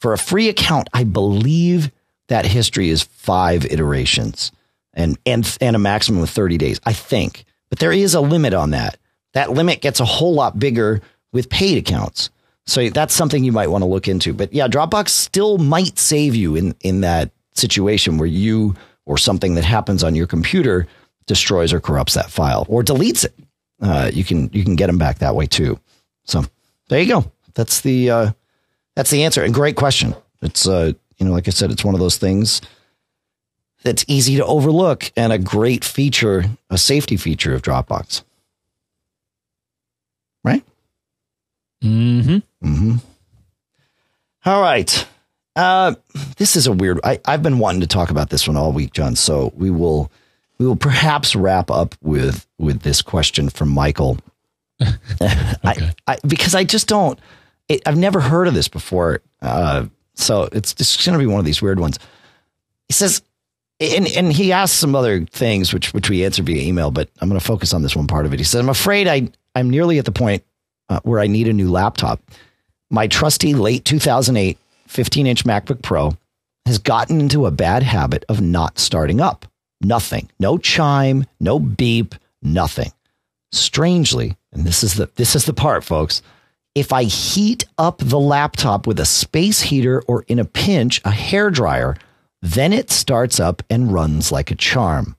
For 0.00 0.12
a 0.12 0.18
free 0.18 0.48
account, 0.48 0.88
I 0.94 1.02
believe 1.02 1.90
that 2.30 2.46
history 2.46 2.88
is 2.88 3.02
five 3.02 3.64
iterations 3.66 4.52
and 4.94 5.18
and 5.26 5.58
and 5.60 5.76
a 5.76 5.78
maximum 5.78 6.22
of 6.22 6.30
30 6.30 6.56
days, 6.58 6.80
I 6.84 6.92
think. 6.92 7.44
But 7.68 7.80
there 7.80 7.92
is 7.92 8.14
a 8.14 8.20
limit 8.20 8.54
on 8.54 8.70
that. 8.70 8.96
That 9.34 9.50
limit 9.50 9.80
gets 9.80 10.00
a 10.00 10.04
whole 10.04 10.34
lot 10.34 10.58
bigger 10.58 11.02
with 11.32 11.50
paid 11.50 11.76
accounts. 11.78 12.30
So 12.66 12.88
that's 12.88 13.14
something 13.14 13.42
you 13.44 13.52
might 13.52 13.68
want 13.68 13.82
to 13.82 13.86
look 13.86 14.08
into. 14.08 14.32
But 14.32 14.52
yeah, 14.52 14.68
Dropbox 14.68 15.08
still 15.10 15.58
might 15.58 15.98
save 15.98 16.34
you 16.34 16.56
in 16.56 16.74
in 16.80 17.00
that 17.02 17.30
situation 17.54 18.16
where 18.16 18.28
you 18.28 18.74
or 19.06 19.18
something 19.18 19.54
that 19.56 19.64
happens 19.64 20.04
on 20.04 20.14
your 20.14 20.26
computer 20.26 20.86
destroys 21.26 21.72
or 21.72 21.80
corrupts 21.80 22.14
that 22.14 22.30
file 22.30 22.64
or 22.68 22.82
deletes 22.82 23.24
it. 23.24 23.34
uh, 23.82 24.10
you 24.12 24.22
can 24.24 24.50
you 24.52 24.62
can 24.62 24.76
get 24.76 24.86
them 24.86 24.98
back 24.98 25.18
that 25.18 25.34
way 25.34 25.46
too. 25.46 25.78
So 26.24 26.44
there 26.88 27.00
you 27.00 27.08
go. 27.08 27.32
That's 27.54 27.80
the 27.80 28.10
uh, 28.10 28.30
that's 28.94 29.10
the 29.10 29.24
answer. 29.24 29.42
And 29.42 29.52
great 29.52 29.74
question. 29.74 30.14
It's 30.42 30.68
uh, 30.68 30.92
you 31.20 31.26
know, 31.26 31.32
like 31.32 31.46
I 31.46 31.50
said, 31.50 31.70
it's 31.70 31.84
one 31.84 31.94
of 31.94 32.00
those 32.00 32.16
things 32.16 32.62
that's 33.82 34.04
easy 34.08 34.36
to 34.36 34.44
overlook 34.44 35.12
and 35.16 35.32
a 35.32 35.38
great 35.38 35.84
feature, 35.84 36.44
a 36.70 36.78
safety 36.78 37.16
feature 37.16 37.54
of 37.54 37.62
Dropbox. 37.62 38.22
Right? 40.42 40.64
Mm-hmm. 41.84 42.66
Mm-hmm. 42.66 42.96
All 44.46 44.62
right. 44.62 45.06
Uh, 45.54 45.94
this 46.38 46.56
is 46.56 46.66
a 46.66 46.72
weird. 46.72 47.00
I, 47.04 47.20
I've 47.26 47.42
been 47.42 47.58
wanting 47.58 47.82
to 47.82 47.86
talk 47.86 48.10
about 48.10 48.30
this 48.30 48.48
one 48.48 48.56
all 48.56 48.72
week, 48.72 48.92
John. 48.92 49.14
So 49.16 49.52
we 49.54 49.70
will 49.70 50.10
we 50.58 50.66
will 50.66 50.76
perhaps 50.76 51.36
wrap 51.36 51.70
up 51.70 51.94
with 52.00 52.46
with 52.58 52.80
this 52.80 53.02
question 53.02 53.50
from 53.50 53.68
Michael. 53.68 54.18
okay. 54.80 54.96
I, 55.62 55.94
I, 56.06 56.18
because 56.26 56.54
I 56.54 56.64
just 56.64 56.88
don't. 56.88 57.18
It, 57.68 57.82
I've 57.84 57.98
never 57.98 58.20
heard 58.20 58.48
of 58.48 58.54
this 58.54 58.68
before. 58.68 59.20
Uh, 59.42 59.86
so 60.14 60.48
it's 60.52 60.74
just 60.74 61.04
going 61.04 61.18
to 61.18 61.24
be 61.24 61.30
one 61.30 61.38
of 61.38 61.44
these 61.44 61.62
weird 61.62 61.80
ones. 61.80 61.98
He 62.88 62.94
says, 62.94 63.22
and 63.80 64.06
and 64.08 64.32
he 64.32 64.52
asked 64.52 64.78
some 64.78 64.94
other 64.94 65.24
things 65.24 65.72
which 65.72 65.94
which 65.94 66.10
we 66.10 66.24
answered 66.24 66.46
via 66.46 66.62
email, 66.62 66.90
but 66.90 67.08
I'm 67.20 67.28
going 67.28 67.40
to 67.40 67.46
focus 67.46 67.72
on 67.72 67.82
this 67.82 67.96
one 67.96 68.06
part 68.06 68.26
of 68.26 68.34
it. 68.34 68.38
He 68.38 68.44
said, 68.44 68.60
"I'm 68.60 68.68
afraid 68.68 69.08
I 69.08 69.28
I'm 69.54 69.70
nearly 69.70 69.98
at 69.98 70.04
the 70.04 70.12
point 70.12 70.44
uh, 70.88 71.00
where 71.02 71.20
I 71.20 71.26
need 71.26 71.48
a 71.48 71.52
new 71.52 71.70
laptop. 71.70 72.20
My 72.90 73.06
trusty 73.06 73.54
late 73.54 73.84
2008 73.84 74.58
15 74.86 75.26
inch 75.26 75.44
MacBook 75.44 75.82
Pro 75.82 76.16
has 76.66 76.78
gotten 76.78 77.20
into 77.20 77.46
a 77.46 77.50
bad 77.50 77.82
habit 77.82 78.24
of 78.28 78.40
not 78.40 78.78
starting 78.78 79.20
up. 79.20 79.46
Nothing, 79.80 80.28
no 80.38 80.58
chime, 80.58 81.24
no 81.38 81.58
beep, 81.58 82.14
nothing. 82.42 82.92
Strangely, 83.50 84.36
and 84.52 84.64
this 84.64 84.84
is 84.84 84.94
the 84.94 85.08
this 85.16 85.34
is 85.34 85.46
the 85.46 85.54
part, 85.54 85.84
folks." 85.84 86.22
If 86.74 86.92
I 86.92 87.04
heat 87.04 87.66
up 87.78 87.98
the 87.98 88.20
laptop 88.20 88.86
with 88.86 89.00
a 89.00 89.04
space 89.04 89.60
heater 89.60 90.02
or 90.06 90.24
in 90.28 90.38
a 90.38 90.44
pinch, 90.44 91.00
a 91.04 91.10
hair 91.10 91.50
dryer, 91.50 91.96
then 92.42 92.72
it 92.72 92.90
starts 92.90 93.40
up 93.40 93.62
and 93.68 93.92
runs 93.92 94.30
like 94.30 94.52
a 94.52 94.56
charm. 94.56 95.16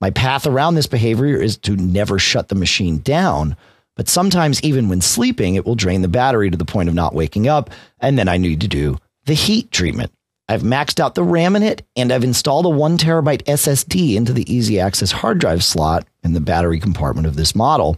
My 0.00 0.10
path 0.10 0.46
around 0.46 0.74
this 0.74 0.86
behavior 0.86 1.40
is 1.40 1.58
to 1.58 1.76
never 1.76 2.18
shut 2.18 2.48
the 2.48 2.54
machine 2.54 2.98
down, 2.98 3.56
but 3.94 4.08
sometimes, 4.08 4.62
even 4.62 4.88
when 4.88 5.00
sleeping, 5.00 5.54
it 5.54 5.64
will 5.64 5.74
drain 5.74 6.02
the 6.02 6.08
battery 6.08 6.50
to 6.50 6.56
the 6.56 6.64
point 6.64 6.88
of 6.88 6.94
not 6.94 7.14
waking 7.14 7.46
up, 7.46 7.70
and 7.98 8.18
then 8.18 8.28
I 8.28 8.36
need 8.36 8.60
to 8.62 8.68
do 8.68 8.98
the 9.24 9.34
heat 9.34 9.70
treatment. 9.70 10.12
I've 10.48 10.62
maxed 10.62 11.00
out 11.00 11.14
the 11.14 11.24
RAM 11.24 11.56
in 11.56 11.62
it, 11.62 11.82
and 11.96 12.12
I've 12.12 12.24
installed 12.24 12.66
a 12.66 12.70
one 12.70 12.98
terabyte 12.98 13.42
SSD 13.44 14.14
into 14.14 14.32
the 14.32 14.50
easy 14.52 14.78
access 14.78 15.12
hard 15.12 15.38
drive 15.38 15.64
slot 15.64 16.06
in 16.22 16.34
the 16.34 16.40
battery 16.40 16.78
compartment 16.78 17.26
of 17.26 17.36
this 17.36 17.54
model. 17.54 17.96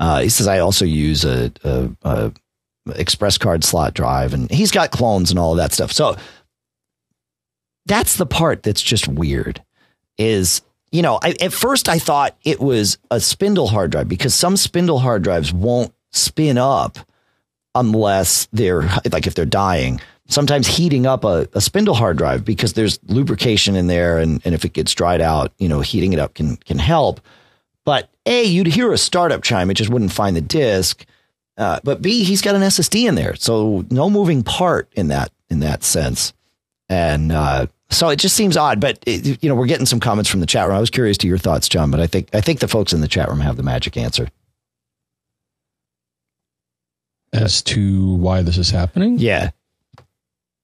Uh, 0.00 0.22
he 0.22 0.28
says 0.30 0.48
I 0.48 0.58
also 0.58 0.84
use 0.84 1.24
a, 1.24 1.52
a, 1.62 1.90
a 2.02 2.32
express 2.96 3.38
card 3.38 3.62
slot 3.62 3.94
drive, 3.94 4.34
and 4.34 4.50
he's 4.50 4.72
got 4.72 4.90
clones 4.90 5.30
and 5.30 5.38
all 5.38 5.52
of 5.52 5.58
that 5.58 5.72
stuff. 5.72 5.92
So 5.92 6.16
that's 7.86 8.16
the 8.16 8.26
part 8.26 8.62
that's 8.62 8.82
just 8.82 9.08
weird 9.08 9.62
is 10.18 10.62
you 10.92 11.02
know 11.02 11.18
I, 11.22 11.34
at 11.40 11.52
first 11.52 11.88
i 11.88 11.98
thought 11.98 12.36
it 12.44 12.60
was 12.60 12.98
a 13.10 13.20
spindle 13.20 13.68
hard 13.68 13.90
drive 13.90 14.08
because 14.08 14.34
some 14.34 14.56
spindle 14.56 14.98
hard 14.98 15.22
drives 15.22 15.52
won't 15.52 15.92
spin 16.12 16.58
up 16.58 16.98
unless 17.74 18.46
they're 18.52 18.82
like 19.10 19.26
if 19.26 19.34
they're 19.34 19.44
dying 19.46 20.00
sometimes 20.28 20.66
heating 20.66 21.06
up 21.06 21.24
a, 21.24 21.48
a 21.54 21.60
spindle 21.60 21.94
hard 21.94 22.18
drive 22.18 22.44
because 22.44 22.74
there's 22.74 23.00
lubrication 23.08 23.74
in 23.76 23.86
there 23.86 24.18
and, 24.18 24.40
and 24.44 24.54
if 24.54 24.64
it 24.64 24.72
gets 24.72 24.94
dried 24.94 25.20
out 25.20 25.52
you 25.58 25.68
know 25.68 25.80
heating 25.80 26.12
it 26.12 26.18
up 26.18 26.34
can 26.34 26.56
can 26.58 26.78
help 26.78 27.20
but 27.90 28.08
a 28.26 28.44
you'd 28.44 28.68
hear 28.68 28.92
a 28.92 28.98
startup 28.98 29.42
chime 29.42 29.70
it 29.70 29.74
just 29.74 29.90
wouldn't 29.90 30.12
find 30.12 30.36
the 30.36 30.40
disk 30.40 31.04
uh, 31.56 31.80
but 31.82 32.00
b 32.00 32.22
he's 32.22 32.42
got 32.42 32.54
an 32.54 32.62
ssd 32.62 33.08
in 33.08 33.16
there 33.16 33.34
so 33.34 33.84
no 33.90 34.08
moving 34.08 34.42
part 34.42 34.88
in 34.92 35.08
that 35.08 35.32
in 35.48 35.60
that 35.60 35.82
sense 35.82 36.32
and 36.88 37.32
uh, 37.32 37.66
so 37.90 38.08
it 38.08 38.16
just 38.16 38.36
seems 38.36 38.56
odd. 38.56 38.80
But 38.80 38.98
it, 39.06 39.42
you 39.42 39.48
know, 39.48 39.54
we're 39.54 39.66
getting 39.66 39.86
some 39.86 40.00
comments 40.00 40.30
from 40.30 40.40
the 40.40 40.46
chat 40.46 40.66
room. 40.66 40.76
I 40.76 40.80
was 40.80 40.90
curious 40.90 41.18
to 41.18 41.28
your 41.28 41.38
thoughts, 41.38 41.68
John, 41.68 41.90
but 41.90 42.00
I 42.00 42.06
think 42.06 42.28
I 42.34 42.40
think 42.40 42.60
the 42.60 42.68
folks 42.68 42.92
in 42.92 43.00
the 43.00 43.08
chat 43.08 43.28
room 43.28 43.40
have 43.40 43.56
the 43.56 43.62
magic 43.62 43.96
answer 43.96 44.28
as 47.32 47.62
to 47.62 48.14
why 48.16 48.42
this 48.42 48.58
is 48.58 48.70
happening. 48.70 49.18
Yeah. 49.18 49.50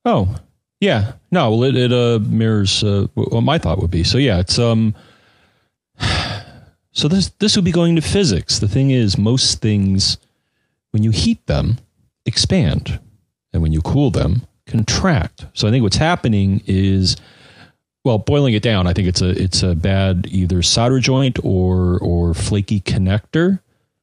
Oh, 0.05 0.35
yeah. 0.81 1.12
No, 1.31 1.51
well, 1.51 1.64
it, 1.64 1.77
it 1.77 1.93
uh, 1.93 2.18
mirrors 2.29 2.83
uh, 2.83 3.07
what 3.14 3.43
my 3.43 3.59
thought 3.59 3.79
would 3.81 3.91
be. 3.91 4.05
So 4.05 4.18
yeah, 4.18 4.41
it's 4.41 4.59
um. 4.59 4.95
So 6.97 7.09
this 7.09 7.29
this 7.41 7.57
would 7.57 7.65
be 7.65 7.73
going 7.73 7.95
to 7.97 8.03
physics. 8.03 8.59
The 8.59 8.69
thing 8.69 8.91
is, 8.91 9.19
most 9.19 9.61
things, 9.61 10.17
when 10.93 11.03
you 11.03 11.11
heat 11.11 11.47
them, 11.47 11.77
expand, 12.25 12.99
and 13.53 13.61
when 13.61 13.73
you 13.73 13.83
cool 13.83 14.11
them, 14.11 14.47
contract. 14.67 15.45
So 15.53 15.69
I 15.69 15.71
think 15.71 15.83
what's 15.83 15.99
happening 15.99 16.63
is 16.67 17.17
well, 18.03 18.17
boiling 18.17 18.55
it 18.55 18.63
down, 18.63 18.87
I 18.87 18.95
think 18.95 19.09
it's 19.09 19.21
a 19.21 19.31
it's 19.31 19.63
a 19.63 19.75
bad 19.75 20.27
either 20.31 20.63
solder 20.63 20.99
joint 20.99 21.39
or 21.45 21.99
or 21.99 22.33
flaky 22.33 22.81
connector. 22.81 23.61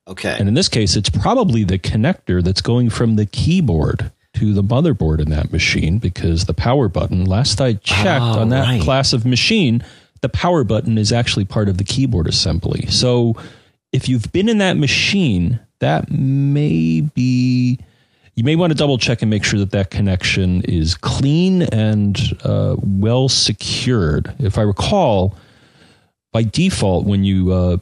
Okay. 0.08 0.36
And 0.38 0.48
in 0.48 0.54
this 0.54 0.70
case, 0.70 0.96
it's 0.96 1.10
probably 1.10 1.64
the 1.64 1.80
connector 1.80 2.44
that's 2.44 2.62
going 2.62 2.92
from 2.92 3.16
the 3.16 3.26
keyboard 3.26 4.12
to 4.36 4.54
the 4.54 4.62
motherboard 4.62 5.20
in 5.20 5.32
that 5.32 5.52
machine 5.52 5.98
because 5.98 6.46
the 6.46 6.54
power 6.54 6.90
button, 6.90 7.26
last 7.26 7.60
I 7.60 7.74
checked 7.74 8.22
oh, 8.22 8.42
on 8.42 8.50
that 8.50 8.68
right. 8.68 8.82
class 8.82 9.14
of 9.14 9.26
machine, 9.26 9.84
the 10.24 10.30
power 10.30 10.64
button 10.64 10.98
is 10.98 11.12
actually 11.12 11.44
part 11.44 11.68
of 11.68 11.78
the 11.78 11.84
keyboard 11.84 12.28
assembly. 12.28 12.88
So 12.88 13.36
if 13.92 14.08
you've 14.08 14.32
been 14.32 14.48
in 14.48 14.58
that 14.60 14.78
machine, 14.78 15.60
that 15.80 16.10
may 16.10 17.02
be 17.02 17.78
you 18.36 18.44
may 18.44 18.56
want 18.56 18.72
to 18.72 18.78
double 18.78 18.98
check 18.98 19.22
and 19.22 19.30
make 19.30 19.44
sure 19.44 19.60
that 19.60 19.72
that 19.72 19.92
connection 19.92 20.62
is 20.62 20.96
clean 20.96 21.64
and 21.64 22.18
uh, 22.44 22.78
well 22.80 23.28
secured. 23.28 24.34
If 24.40 24.58
I 24.58 24.62
recall, 24.62 25.36
by 26.32 26.44
default, 26.44 27.06
when 27.06 27.26
you 27.26 27.52
uh, 27.52 27.78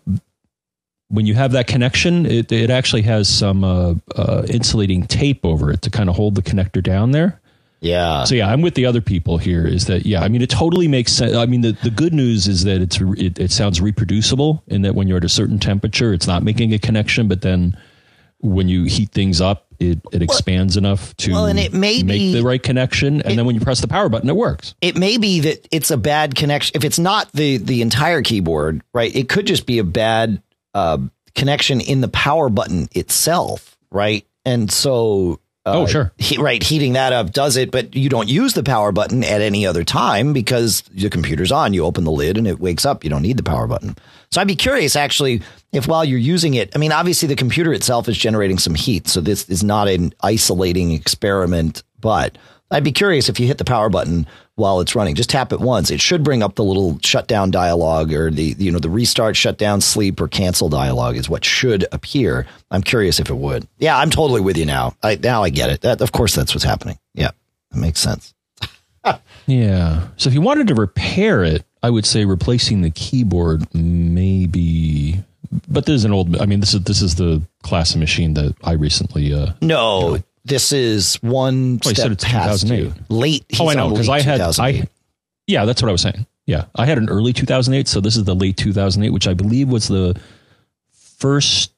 when 1.10 1.28
you 1.28 1.36
have 1.36 1.52
that 1.52 1.68
connection, 1.68 2.26
it, 2.26 2.52
it 2.52 2.72
actually 2.72 3.04
has 3.04 3.30
some 3.30 3.64
uh, 3.64 3.94
uh 4.16 4.48
insulating 4.50 5.06
tape 5.06 5.46
over 5.46 5.72
it 5.72 5.84
to 5.84 5.92
kind 5.92 6.10
of 6.10 6.16
hold 6.16 6.34
the 6.34 6.42
connector 6.42 6.82
down 6.82 7.12
there. 7.12 7.40
Yeah. 7.82 8.26
So 8.26 8.36
yeah, 8.36 8.48
I'm 8.48 8.62
with 8.62 8.76
the 8.76 8.86
other 8.86 9.02
people 9.02 9.40
here. 9.40 9.66
Is 9.66 9.88
that 9.88 10.06
yeah? 10.06 10.22
I 10.22 10.30
mean, 10.30 10.42
it 10.42 10.52
totally 10.52 10.88
makes 10.88 11.12
sense. 11.12 11.36
I 11.36 11.48
mean, 11.48 11.62
the, 11.62 11.72
the 11.84 11.90
good 11.90 12.14
news 12.14 12.48
is 12.48 12.64
that 12.64 12.80
it's 12.80 13.02
it, 13.02 13.40
it 13.40 13.52
sounds 13.52 13.82
reproducible 13.82 14.64
and 14.68 14.86
that 14.86 14.94
when 14.94 15.08
you're 15.08 15.18
at 15.18 15.24
a 15.24 15.30
certain 15.30 15.58
temperature, 15.58 16.14
it's 16.14 16.28
not 16.28 16.44
making 16.44 16.74
a 16.74 16.80
connection, 16.80 17.28
but 17.28 17.42
then 17.42 17.76
when 18.40 18.68
you 18.68 18.84
heat 18.86 19.12
things 19.12 19.42
up, 19.42 19.68
it, 19.80 20.00
it 20.12 20.22
expands 20.22 20.76
well, 20.76 20.86
enough 20.86 21.16
to 21.18 21.32
well, 21.32 21.46
and 21.48 21.60
it 21.60 21.74
may 21.74 22.04
make 22.04 22.20
be, 22.20 22.34
the 22.34 22.44
right 22.44 22.62
connection. 22.62 23.22
And 23.22 23.34
it, 23.34 23.36
then 23.36 23.46
when 23.46 23.56
you 23.56 23.62
press 23.62 23.82
the 23.82 23.88
power 23.88 24.10
button, 24.10 24.30
it 24.30 24.36
works. 24.36 24.76
It 24.82 24.96
may 24.96 25.18
be 25.18 25.40
that 25.42 25.68
it's 25.72 25.90
a 25.90 25.98
bad 25.98 26.36
connection. 26.36 26.76
If 26.76 26.84
it's 26.84 27.00
not 27.00 27.32
the, 27.32 27.58
the 27.58 27.82
entire 27.82 28.22
keyboard, 28.22 28.84
right, 28.94 29.16
it 29.16 29.30
could 29.30 29.48
just 29.48 29.66
be 29.66 29.80
a 29.80 29.84
bad 29.84 30.42
uh, 30.74 31.00
connection 31.34 31.82
in 31.82 32.02
the 32.02 32.08
power 32.08 32.50
button 32.50 32.90
itself, 32.94 33.78
right? 33.92 34.26
And 34.46 34.72
so 34.72 35.40
uh, 35.66 35.74
oh, 35.82 35.86
sure. 35.86 36.12
He, 36.18 36.38
right. 36.38 36.62
Heating 36.62 36.94
that 36.94 37.14
up 37.14 37.32
does 37.32 37.56
it, 37.56 37.70
but 37.70 37.96
you 37.96 38.10
don't 38.10 38.28
use 38.28 38.54
the 38.54 38.64
power 38.64 38.92
button 38.92 39.24
at 39.24 39.42
any 39.42 39.66
other 39.68 39.84
time 39.84 40.34
because 40.34 40.82
the 40.92 41.10
computer's 41.10 41.52
on. 41.52 41.74
You 41.74 41.86
open 41.86 42.04
the 42.04 42.12
lid 42.12 42.38
and 42.38 42.48
it 42.48 42.60
wakes 42.60 42.84
up. 42.84 43.04
You 43.04 43.12
don't 43.12 43.22
need 43.22 43.38
the 43.38 43.44
power 43.44 43.68
button. 43.68 43.96
So 44.32 44.42
I'd 44.42 44.48
be 44.48 44.56
curious 44.56 44.96
actually 44.96 45.42
if 45.72 45.88
while 45.88 46.04
you're 46.04 46.18
using 46.18 46.56
it, 46.56 46.72
I 46.76 46.80
mean, 46.80 46.92
obviously 46.92 47.28
the 47.28 47.36
computer 47.36 47.74
itself 47.74 48.10
is 48.10 48.18
generating 48.18 48.58
some 48.58 48.76
heat. 48.76 49.08
So 49.08 49.22
this 49.22 49.48
is 49.50 49.64
not 49.64 49.88
an 49.88 50.14
isolating 50.22 50.94
experiment, 50.94 51.84
but 52.00 52.38
I'd 52.72 52.84
be 52.84 52.92
curious 52.92 53.30
if 53.30 53.40
you 53.40 53.48
hit 53.48 53.58
the 53.58 53.66
power 53.66 53.90
button 53.90 54.26
while 54.56 54.80
it's 54.80 54.96
running. 54.96 55.16
Just 55.16 55.30
tap 55.30 55.52
it 55.52 55.60
once. 55.60 55.92
It 55.92 56.00
should 56.00 56.24
bring 56.24 56.42
up 56.42 56.56
the 56.56 56.64
little 56.64 56.98
shutdown 57.04 57.52
dialog 57.52 58.14
or 58.14 58.32
the 58.32 58.56
you 58.58 58.72
know 58.72 58.80
the 58.80 58.90
restart, 58.90 59.36
shutdown, 59.36 59.82
sleep, 59.82 60.22
or 60.22 60.28
cancel 60.28 60.70
dialog 60.70 61.16
is 61.16 61.30
what 61.30 61.44
should 61.44 61.86
appear. 61.92 62.48
I'm 62.72 62.82
curious 62.82 63.20
if 63.20 63.30
it 63.30 63.36
would. 63.36 63.68
Yeah, 63.78 63.98
I'm 63.98 64.10
totally 64.10 64.42
with 64.42 64.58
you 64.58 64.66
now. 64.66 64.96
I 65.04 65.16
now 65.16 65.44
I 65.44 65.50
get 65.50 65.70
it. 65.70 65.82
That 65.82 66.02
of 66.02 66.12
course 66.12 66.34
that's 66.34 66.54
what's 66.54 66.64
happening. 66.64 66.98
Yeah, 67.14 67.32
that 67.72 67.78
makes 67.80 68.00
sense. 68.00 68.34
yeah. 69.48 70.08
So 70.18 70.30
if 70.30 70.34
you 70.34 70.42
wanted 70.42 70.68
to 70.68 70.76
repair 70.76 71.44
it, 71.44 71.66
I 71.84 71.90
would 71.90 72.06
say 72.06 72.26
replacing 72.26 72.82
the 72.82 72.92
keyboard 72.92 73.68
maybe 73.74 75.24
but 75.68 75.86
this 75.86 75.96
is 75.96 76.06
an 76.06 76.14
old 76.14 76.40
I 76.40 76.46
mean 76.46 76.60
this 76.60 76.74
is 76.74 76.84
this 76.84 77.02
is 77.02 77.16
the 77.16 77.42
class 77.64 77.94
of 77.94 78.00
machine 78.00 78.36
that 78.36 78.56
I 78.64 78.74
recently 78.74 79.34
uh 79.34 79.54
No. 79.62 80.00
You 80.00 80.18
know, 80.18 80.24
this 80.44 80.72
is 80.72 81.16
one 81.22 81.80
oh, 81.86 81.90
step 81.90 82.18
past 82.20 82.68
you. 82.68 82.94
Late. 83.10 83.46
Oh, 83.60 83.70
I 83.70 83.76
know 83.76 83.90
because 83.90 84.10
I 84.10 84.22
had 84.22 84.42
I. 84.42 84.88
Yeah, 85.48 85.66
that's 85.66 85.82
what 85.82 85.90
I 85.90 85.92
was 85.92 86.02
saying. 86.02 86.26
Yeah, 86.46 86.66
I 86.76 86.86
had 86.86 86.98
an 86.98 87.10
early 87.10 87.34
2008, 87.34 87.88
so 87.88 88.02
this 88.02 88.18
is 88.18 88.24
the 88.24 88.36
late 88.36 88.58
2008, 88.58 89.12
which 89.12 89.28
I 89.28 89.34
believe 89.34 89.70
was 89.70 89.88
the 89.88 90.20
first 90.92 91.72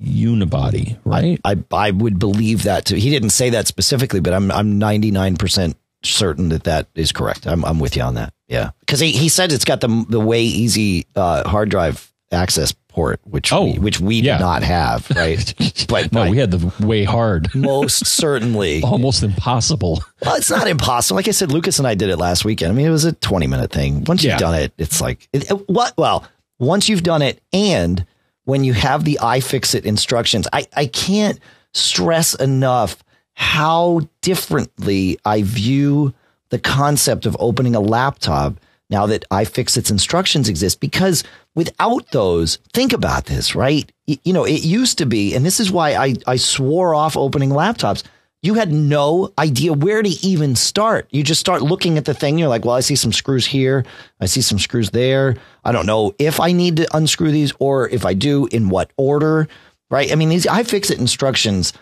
unibody, 0.00 0.98
right? 1.04 1.40
I, 1.44 1.52
I, 1.52 1.56
I 1.72 1.90
would 1.90 2.18
believe 2.18 2.64
that 2.64 2.86
too. 2.86 2.96
He 2.96 3.10
didn't 3.10 3.30
say 3.30 3.50
that 3.50 3.66
specifically, 3.66 4.20
but 4.20 4.32
I'm 4.32 4.50
I'm 4.50 4.80
99% 4.80 5.74
certain 6.04 6.48
that 6.50 6.64
that 6.64 6.88
is 6.94 7.12
correct. 7.12 7.46
I'm 7.46 7.64
I'm 7.64 7.78
with 7.78 7.96
you 7.96 8.02
on 8.02 8.14
that. 8.14 8.32
Yeah, 8.46 8.70
because 8.80 9.00
he, 9.00 9.10
he 9.10 9.28
said 9.28 9.52
it's 9.52 9.64
got 9.64 9.80
the 9.80 10.06
the 10.08 10.20
way 10.20 10.42
easy 10.42 11.06
uh, 11.14 11.48
hard 11.48 11.68
drive 11.68 12.10
access 12.32 12.72
support, 12.98 13.20
which 13.24 13.52
Oh, 13.52 13.64
we, 13.64 13.78
which 13.78 14.00
we 14.00 14.16
yeah. 14.20 14.38
did 14.38 14.42
not 14.44 14.62
have, 14.62 15.08
right? 15.16 15.54
but 15.88 16.12
No, 16.12 16.28
we 16.30 16.38
had 16.38 16.50
the 16.50 16.86
way 16.86 17.04
hard, 17.04 17.54
most 17.54 18.06
certainly. 18.22 18.82
almost 18.82 19.22
impossible. 19.22 20.02
Well, 20.22 20.34
it's 20.36 20.50
not 20.50 20.66
impossible. 20.66 21.16
Like 21.16 21.28
I 21.28 21.32
said, 21.32 21.52
Lucas 21.52 21.78
and 21.78 21.86
I 21.86 21.94
did 21.94 22.10
it 22.10 22.16
last 22.16 22.44
weekend. 22.44 22.72
I 22.72 22.74
mean, 22.74 22.86
it 22.86 22.90
was 22.90 23.04
a 23.04 23.12
20 23.12 23.46
minute 23.46 23.70
thing. 23.72 24.04
Once 24.04 24.24
you've 24.24 24.38
done 24.38 24.54
it, 24.54 24.72
it's 24.78 25.00
like, 25.00 25.28
it, 25.32 25.50
it- 25.50 25.68
what? 25.68 25.94
Well, 25.96 26.24
once 26.58 26.88
you've 26.88 27.02
done 27.04 27.22
it 27.22 27.40
and 27.52 28.04
when 28.44 28.64
you 28.64 28.72
have 28.72 29.04
the 29.04 29.18
iFixit 29.22 29.84
instructions, 29.84 30.48
I, 30.52 30.66
I 30.76 30.86
can't 30.86 31.38
stress 31.74 32.34
enough 32.34 32.96
how 33.34 34.00
differently 34.22 35.18
I 35.24 35.42
view 35.42 36.14
the 36.48 36.58
concept 36.58 37.26
of 37.26 37.36
opening 37.38 37.76
a 37.76 37.80
laptop 37.80 38.54
now 38.90 39.06
that 39.06 39.28
iFixit's 39.30 39.90
instructions 39.90 40.48
exist. 40.48 40.80
Because 40.80 41.24
without 41.54 42.10
those, 42.10 42.56
think 42.72 42.92
about 42.92 43.26
this, 43.26 43.54
right? 43.54 43.90
You 44.06 44.32
know, 44.32 44.44
it 44.44 44.64
used 44.64 44.98
to 44.98 45.06
be, 45.06 45.34
and 45.34 45.44
this 45.44 45.60
is 45.60 45.70
why 45.70 45.94
I, 45.94 46.14
I 46.26 46.36
swore 46.36 46.94
off 46.94 47.16
opening 47.16 47.50
laptops. 47.50 48.02
You 48.40 48.54
had 48.54 48.72
no 48.72 49.32
idea 49.36 49.72
where 49.72 50.00
to 50.00 50.08
even 50.08 50.54
start. 50.54 51.08
You 51.10 51.24
just 51.24 51.40
start 51.40 51.60
looking 51.60 51.98
at 51.98 52.04
the 52.04 52.14
thing. 52.14 52.38
You're 52.38 52.48
like, 52.48 52.64
well, 52.64 52.76
I 52.76 52.80
see 52.80 52.94
some 52.94 53.12
screws 53.12 53.44
here. 53.44 53.84
I 54.20 54.26
see 54.26 54.42
some 54.42 54.60
screws 54.60 54.90
there. 54.90 55.36
I 55.64 55.72
don't 55.72 55.86
know 55.86 56.14
if 56.18 56.38
I 56.38 56.52
need 56.52 56.76
to 56.76 56.96
unscrew 56.96 57.32
these 57.32 57.52
or 57.58 57.88
if 57.88 58.06
I 58.06 58.14
do, 58.14 58.46
in 58.46 58.68
what 58.68 58.92
order, 58.96 59.48
right? 59.90 60.12
I 60.12 60.14
mean, 60.14 60.28
these 60.28 60.46
iFixit 60.46 60.98
instructions 60.98 61.72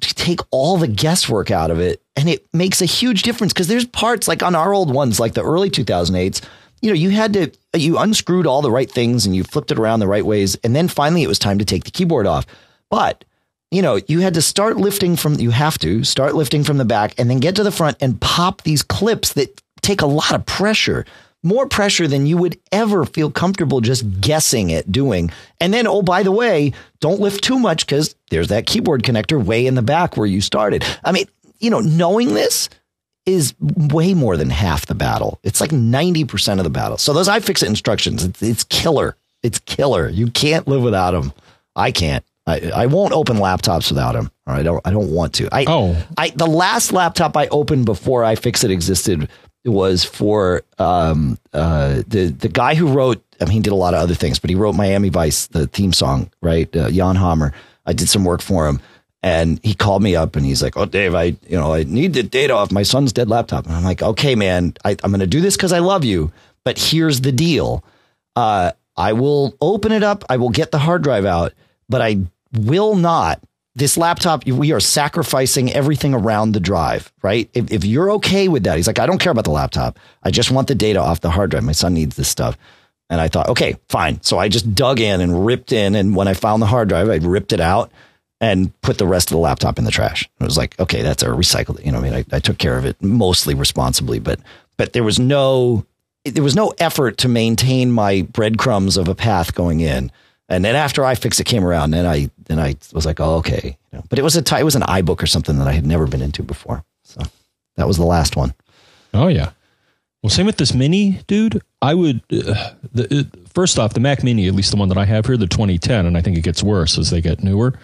take 0.00 0.40
all 0.50 0.76
the 0.76 0.88
guesswork 0.88 1.50
out 1.50 1.70
of 1.70 1.80
it 1.80 2.02
and 2.14 2.28
it 2.28 2.46
makes 2.52 2.82
a 2.82 2.86
huge 2.86 3.22
difference 3.22 3.52
because 3.52 3.68
there's 3.68 3.86
parts 3.86 4.28
like 4.28 4.42
on 4.42 4.54
our 4.54 4.74
old 4.74 4.92
ones 4.92 5.18
like 5.18 5.34
the 5.34 5.42
early 5.42 5.70
2008s 5.70 6.42
you 6.82 6.90
know 6.90 6.94
you 6.94 7.10
had 7.10 7.32
to 7.32 7.50
you 7.76 7.98
unscrewed 7.98 8.46
all 8.46 8.62
the 8.62 8.70
right 8.70 8.90
things 8.90 9.26
and 9.26 9.34
you 9.34 9.44
flipped 9.44 9.70
it 9.70 9.78
around 9.78 10.00
the 10.00 10.08
right 10.08 10.24
ways 10.24 10.56
and 10.64 10.74
then 10.74 10.88
finally 10.88 11.22
it 11.22 11.28
was 11.28 11.38
time 11.38 11.58
to 11.58 11.64
take 11.64 11.84
the 11.84 11.90
keyboard 11.90 12.26
off. 12.26 12.46
But 12.90 13.24
you 13.70 13.82
know 13.82 14.00
you 14.08 14.20
had 14.20 14.34
to 14.34 14.42
start 14.42 14.76
lifting 14.76 15.16
from 15.16 15.34
you 15.34 15.50
have 15.50 15.78
to 15.78 16.04
start 16.04 16.34
lifting 16.34 16.64
from 16.64 16.78
the 16.78 16.84
back 16.84 17.14
and 17.18 17.28
then 17.28 17.38
get 17.38 17.56
to 17.56 17.62
the 17.62 17.72
front 17.72 17.96
and 18.00 18.20
pop 18.20 18.62
these 18.62 18.82
clips 18.82 19.32
that 19.34 19.60
take 19.82 20.00
a 20.00 20.06
lot 20.06 20.34
of 20.34 20.46
pressure 20.46 21.04
more 21.42 21.66
pressure 21.66 22.08
than 22.08 22.26
you 22.26 22.36
would 22.36 22.58
ever 22.72 23.04
feel 23.04 23.30
comfortable 23.30 23.80
just 23.80 24.20
guessing 24.20 24.72
at 24.72 24.90
doing. 24.90 25.30
And 25.60 25.72
then, 25.72 25.86
oh, 25.86 26.02
by 26.02 26.22
the 26.22 26.32
way, 26.32 26.72
don't 27.00 27.20
lift 27.20 27.44
too 27.44 27.58
much 27.58 27.86
because 27.86 28.14
there's 28.30 28.48
that 28.48 28.66
keyboard 28.66 29.02
connector 29.02 29.42
way 29.42 29.66
in 29.66 29.74
the 29.74 29.82
back 29.82 30.16
where 30.16 30.26
you 30.26 30.40
started. 30.40 30.84
I 31.04 31.12
mean, 31.12 31.26
you 31.60 31.70
know, 31.70 31.80
knowing 31.80 32.34
this 32.34 32.68
is 33.24 33.54
way 33.60 34.14
more 34.14 34.36
than 34.36 34.50
half 34.50 34.86
the 34.86 34.94
battle. 34.94 35.38
It's 35.42 35.60
like 35.60 35.70
90% 35.70 36.58
of 36.58 36.64
the 36.64 36.70
battle. 36.70 36.96
So 36.98 37.12
those 37.12 37.28
iFixit 37.28 37.66
instructions, 37.66 38.24
it's, 38.24 38.42
it's 38.42 38.64
killer. 38.64 39.16
It's 39.42 39.58
killer. 39.60 40.08
You 40.08 40.30
can't 40.30 40.66
live 40.66 40.82
without 40.82 41.12
them. 41.12 41.32
I 41.76 41.92
can't. 41.92 42.24
I, 42.46 42.70
I 42.74 42.86
won't 42.86 43.12
open 43.12 43.36
laptops 43.36 43.90
without 43.90 44.12
them. 44.12 44.30
I 44.46 44.62
don't. 44.62 44.80
I 44.86 44.90
don't 44.90 45.10
want 45.10 45.34
to. 45.34 45.48
I, 45.54 45.66
Oh. 45.68 46.02
I 46.16 46.30
the 46.30 46.46
last 46.46 46.92
laptop 46.92 47.36
I 47.36 47.46
opened 47.48 47.84
before 47.84 48.22
iFixit 48.22 48.70
existed 48.70 49.28
was 49.64 50.04
for 50.04 50.62
um, 50.78 51.38
uh, 51.52 52.02
the 52.06 52.26
the 52.26 52.48
guy 52.48 52.74
who 52.74 52.88
wrote. 52.88 53.22
I 53.40 53.44
mean, 53.44 53.52
he 53.52 53.60
did 53.60 53.72
a 53.72 53.76
lot 53.76 53.94
of 53.94 54.00
other 54.00 54.14
things, 54.14 54.38
but 54.38 54.50
he 54.50 54.56
wrote 54.56 54.74
Miami 54.74 55.10
Vice, 55.10 55.46
the 55.46 55.66
theme 55.66 55.92
song, 55.92 56.30
right? 56.40 56.74
Uh, 56.74 56.90
Jan 56.90 57.16
Hammer. 57.16 57.52
I 57.86 57.92
did 57.92 58.08
some 58.08 58.24
work 58.24 58.42
for 58.42 58.66
him, 58.66 58.80
and 59.22 59.60
he 59.62 59.74
called 59.74 60.02
me 60.02 60.16
up 60.16 60.36
and 60.36 60.44
he's 60.44 60.62
like, 60.62 60.76
"Oh, 60.76 60.86
Dave, 60.86 61.14
I 61.14 61.36
you 61.46 61.58
know 61.58 61.72
I 61.72 61.84
need 61.84 62.14
the 62.14 62.22
data 62.22 62.54
off 62.54 62.70
my 62.72 62.82
son's 62.82 63.12
dead 63.12 63.28
laptop." 63.28 63.66
And 63.66 63.74
I'm 63.74 63.84
like, 63.84 64.02
"Okay, 64.02 64.34
man, 64.34 64.74
I, 64.84 64.96
I'm 65.02 65.10
going 65.10 65.20
to 65.20 65.26
do 65.26 65.40
this 65.40 65.56
because 65.56 65.72
I 65.72 65.78
love 65.78 66.04
you, 66.04 66.32
but 66.64 66.78
here's 66.78 67.20
the 67.22 67.32
deal." 67.32 67.84
uh, 68.38 68.70
I 68.96 69.14
will 69.14 69.56
open 69.60 69.90
it 69.90 70.04
up. 70.04 70.24
I 70.28 70.36
will 70.36 70.50
get 70.50 70.70
the 70.70 70.78
hard 70.78 71.02
drive 71.02 71.24
out, 71.24 71.52
but 71.88 72.00
I 72.00 72.20
will 72.52 72.94
not. 72.94 73.40
This 73.78 73.96
laptop, 73.96 74.44
we 74.44 74.72
are 74.72 74.80
sacrificing 74.80 75.72
everything 75.72 76.12
around 76.12 76.50
the 76.50 76.58
drive, 76.58 77.12
right? 77.22 77.48
If, 77.54 77.70
if 77.70 77.84
you're 77.84 78.10
okay 78.12 78.48
with 78.48 78.64
that, 78.64 78.76
he's 78.76 78.88
like, 78.88 78.98
I 78.98 79.06
don't 79.06 79.20
care 79.20 79.30
about 79.30 79.44
the 79.44 79.52
laptop. 79.52 80.00
I 80.24 80.32
just 80.32 80.50
want 80.50 80.66
the 80.66 80.74
data 80.74 80.98
off 80.98 81.20
the 81.20 81.30
hard 81.30 81.52
drive. 81.52 81.62
My 81.62 81.70
son 81.70 81.94
needs 81.94 82.16
this 82.16 82.28
stuff. 82.28 82.58
And 83.08 83.20
I 83.20 83.28
thought, 83.28 83.48
okay, 83.50 83.76
fine. 83.88 84.20
So 84.22 84.36
I 84.36 84.48
just 84.48 84.74
dug 84.74 84.98
in 84.98 85.20
and 85.20 85.46
ripped 85.46 85.70
in. 85.70 85.94
And 85.94 86.16
when 86.16 86.26
I 86.26 86.34
found 86.34 86.60
the 86.60 86.66
hard 86.66 86.88
drive, 86.88 87.08
I 87.08 87.16
ripped 87.16 87.52
it 87.52 87.60
out 87.60 87.92
and 88.40 88.78
put 88.80 88.98
the 88.98 89.06
rest 89.06 89.30
of 89.30 89.36
the 89.36 89.40
laptop 89.40 89.78
in 89.78 89.84
the 89.84 89.92
trash. 89.92 90.28
It 90.40 90.44
was 90.44 90.56
like, 90.56 90.78
okay, 90.80 91.02
that's 91.02 91.22
a 91.22 91.26
recycled, 91.26 91.84
you 91.84 91.92
know, 91.92 91.98
I 91.98 92.00
mean, 92.00 92.14
I, 92.14 92.24
I 92.32 92.40
took 92.40 92.58
care 92.58 92.78
of 92.78 92.84
it 92.84 93.00
mostly 93.00 93.54
responsibly, 93.54 94.18
but, 94.18 94.40
but 94.76 94.92
there 94.92 95.04
was 95.04 95.20
no, 95.20 95.86
there 96.24 96.42
was 96.42 96.56
no 96.56 96.72
effort 96.78 97.16
to 97.18 97.28
maintain 97.28 97.92
my 97.92 98.22
breadcrumbs 98.22 98.96
of 98.96 99.06
a 99.06 99.14
path 99.14 99.54
going 99.54 99.78
in. 99.80 100.10
And 100.48 100.64
then 100.64 100.76
after 100.76 101.04
I 101.04 101.14
fixed 101.14 101.40
iFixit 101.40 101.44
came 101.44 101.64
around, 101.64 101.90
then 101.90 102.06
I, 102.06 102.30
then 102.46 102.58
I 102.58 102.76
was 102.92 103.04
like, 103.04 103.20
oh, 103.20 103.36
okay. 103.36 103.76
You 103.92 103.98
know, 103.98 104.04
but 104.08 104.18
it 104.18 104.22
was 104.22 104.36
a, 104.36 104.42
t- 104.42 104.56
it 104.56 104.64
was 104.64 104.76
an 104.76 104.82
iBook 104.82 105.22
or 105.22 105.26
something 105.26 105.58
that 105.58 105.68
I 105.68 105.72
had 105.72 105.86
never 105.86 106.06
been 106.06 106.22
into 106.22 106.42
before. 106.42 106.84
So 107.02 107.20
that 107.76 107.86
was 107.86 107.96
the 107.96 108.06
last 108.06 108.36
one. 108.36 108.54
Oh 109.12 109.28
yeah. 109.28 109.50
Well, 110.22 110.30
same 110.30 110.46
with 110.46 110.56
this 110.56 110.74
mini, 110.74 111.20
dude. 111.26 111.62
I 111.80 111.94
would 111.94 112.22
uh, 112.32 112.72
the, 112.92 113.20
uh, 113.20 113.38
first 113.54 113.78
off 113.78 113.94
the 113.94 114.00
Mac 114.00 114.24
Mini, 114.24 114.48
at 114.48 114.54
least 114.54 114.72
the 114.72 114.76
one 114.76 114.88
that 114.88 114.98
I 114.98 115.04
have 115.04 115.26
here, 115.26 115.36
the 115.36 115.46
2010, 115.46 116.06
and 116.06 116.16
I 116.16 116.20
think 116.20 116.36
it 116.36 116.42
gets 116.42 116.62
worse 116.62 116.98
as 116.98 117.10
they 117.10 117.20
get 117.20 117.42
newer. 117.44 117.78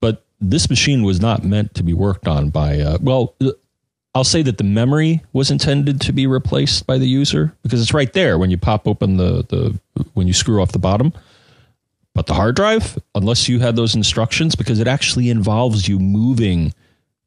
But 0.00 0.24
this 0.40 0.70
machine 0.70 1.02
was 1.02 1.20
not 1.20 1.44
meant 1.44 1.74
to 1.74 1.82
be 1.82 1.92
worked 1.92 2.26
on 2.26 2.48
by. 2.48 2.80
Uh, 2.80 2.98
well, 3.00 3.34
uh, 3.42 3.50
I'll 4.14 4.24
say 4.24 4.42
that 4.42 4.58
the 4.58 4.64
memory 4.64 5.22
was 5.32 5.50
intended 5.50 6.00
to 6.02 6.12
be 6.12 6.26
replaced 6.26 6.86
by 6.86 6.98
the 6.98 7.06
user 7.06 7.54
because 7.62 7.82
it's 7.82 7.92
right 7.92 8.12
there 8.12 8.38
when 8.38 8.50
you 8.50 8.56
pop 8.56 8.88
open 8.88 9.16
the 9.16 9.44
the 9.48 9.78
when 10.14 10.26
you 10.26 10.32
screw 10.32 10.62
off 10.62 10.72
the 10.72 10.78
bottom. 10.78 11.12
But 12.14 12.26
the 12.26 12.34
hard 12.34 12.54
drive, 12.54 12.98
unless 13.14 13.48
you 13.48 13.58
had 13.58 13.76
those 13.76 13.94
instructions, 13.94 14.54
because 14.54 14.78
it 14.78 14.86
actually 14.86 15.30
involves 15.30 15.88
you 15.88 15.98
moving 15.98 16.72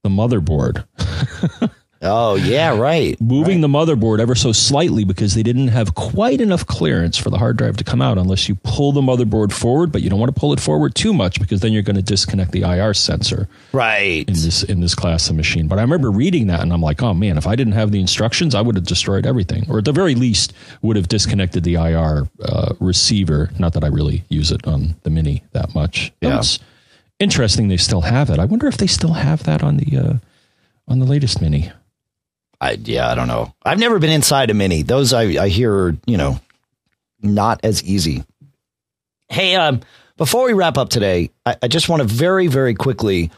the 0.04 0.10
motherboard 0.10 0.86
Oh 2.02 2.36
yeah, 2.36 2.78
right. 2.78 3.20
moving 3.20 3.62
the 3.62 3.68
motherboard 3.68 4.20
ever 4.20 4.36
so 4.36 4.52
slightly 4.52 5.04
because 5.04 5.34
they 5.34 5.42
didn't 5.42 5.70
have 5.70 5.96
quite 5.96 6.42
enough 6.42 6.66
clearance 6.68 7.18
for 7.18 7.32
the 7.32 7.40
hard 7.40 7.58
drive 7.58 7.76
to 7.78 7.84
come 7.84 8.04
out 8.04 8.20
unless 8.20 8.48
you 8.48 8.54
pull 8.64 8.92
the 8.92 9.02
motherboard 9.02 9.52
forward, 9.52 9.92
but 9.92 10.04
you 10.04 10.10
don't 10.10 10.20
want 10.20 10.34
to 10.34 10.40
pull 10.40 10.54
it 10.54 10.60
forward 10.60 10.94
too 10.94 11.12
much 11.12 11.40
because 11.40 11.62
then 11.62 11.74
you're 11.74 11.82
going 11.82 11.96
to 11.96 12.04
disconnect 12.04 12.52
the 12.52 12.62
IR 12.62 12.94
sensor 12.94 13.48
Right. 13.74 14.28
in 14.28 14.34
this 14.36 14.62
in 14.64 14.80
this 14.80 14.94
class 14.94 15.28
of 15.30 15.36
machine. 15.36 15.68
But 15.68 15.80
I 15.80 15.82
remember 15.82 16.12
reading 16.12 16.46
that 16.48 16.62
and 16.62 16.72
I'm 16.72 16.82
like, 16.82 17.02
oh 17.02 17.16
man, 17.16 17.36
if 17.38 17.48
I 17.48 17.56
didn't 17.56 17.74
have 17.74 17.92
the 17.92 18.00
instructions, 18.00 18.54
I 18.54 18.62
would 18.62 18.76
have 18.76 18.86
destroyed 18.86 19.26
everything, 19.26 19.66
or 19.68 19.80
at 19.80 19.86
the 19.86 19.92
very 19.92 20.14
least, 20.14 20.54
would 20.84 20.98
have 20.98 21.08
disconnected 21.08 21.64
the 21.64 21.76
IR 21.76 22.28
uh, 22.44 22.74
receiver. 22.80 23.50
Not 23.58 23.74
that 23.74 23.84
I 23.84 23.88
really 23.88 24.24
use 24.30 24.52
it 24.52 24.68
on 24.68 24.96
the 25.02 25.10
Mini 25.10 25.44
that 25.54 25.74
much. 25.74 26.12
Yeah. 26.22 26.38
It's 26.38 26.60
interesting 27.20 27.70
they 27.70 27.78
still 27.78 28.02
have 28.02 28.30
it. 28.30 28.38
I 28.38 28.46
wonder 28.46 28.68
if 28.68 28.78
they 28.78 28.86
still 28.88 29.14
have 29.14 29.44
that 29.46 29.64
on 29.64 29.78
the 29.78 29.98
uh, 29.98 30.14
on 30.88 31.00
the 31.00 31.06
latest 31.06 31.42
Mini. 31.42 31.72
I, 32.60 32.72
yeah, 32.72 33.10
I 33.10 33.16
don't 33.16 33.28
know. 33.28 33.54
I've 33.64 33.80
never 33.80 34.00
been 34.00 34.10
inside 34.12 34.50
a 34.50 34.54
mini. 34.54 34.82
Those 34.82 35.14
I, 35.14 35.44
I 35.44 35.48
hear 35.48 35.74
are, 35.74 35.98
you 36.06 36.18
know, 36.18 36.40
not 37.22 37.60
as 37.64 37.84
easy. 37.84 38.24
Hey, 39.30 39.56
um, 39.56 39.82
before 40.16 40.46
we 40.46 40.54
wrap 40.54 40.78
up 40.78 40.90
today, 40.90 41.30
I, 41.46 41.56
I 41.62 41.68
just 41.68 41.90
want 41.90 42.02
to 42.02 42.08
very, 42.08 42.48
very 42.48 42.74
quickly. 42.74 43.32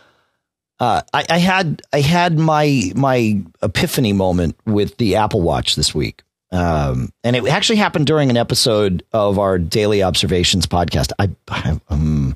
Uh, 0.80 1.02
I, 1.14 1.26
I 1.30 1.38
had 1.40 1.82
I 1.92 2.00
had 2.00 2.40
my 2.40 2.94
my 2.96 3.42
epiphany 3.62 4.14
moment 4.14 4.56
with 4.66 4.96
the 4.98 5.18
Apple 5.18 5.42
Watch 5.42 5.76
this 5.76 5.94
week, 5.94 6.24
um, 6.52 7.12
and 7.22 7.36
it 7.36 7.46
actually 7.48 7.76
happened 7.76 8.08
during 8.08 8.30
an 8.30 8.38
episode 8.38 9.04
of 9.12 9.38
our 9.40 9.60
Daily 9.60 10.04
Observations 10.04 10.66
podcast. 10.68 11.12
I, 11.20 11.32
I 11.50 11.82
um, 11.90 12.34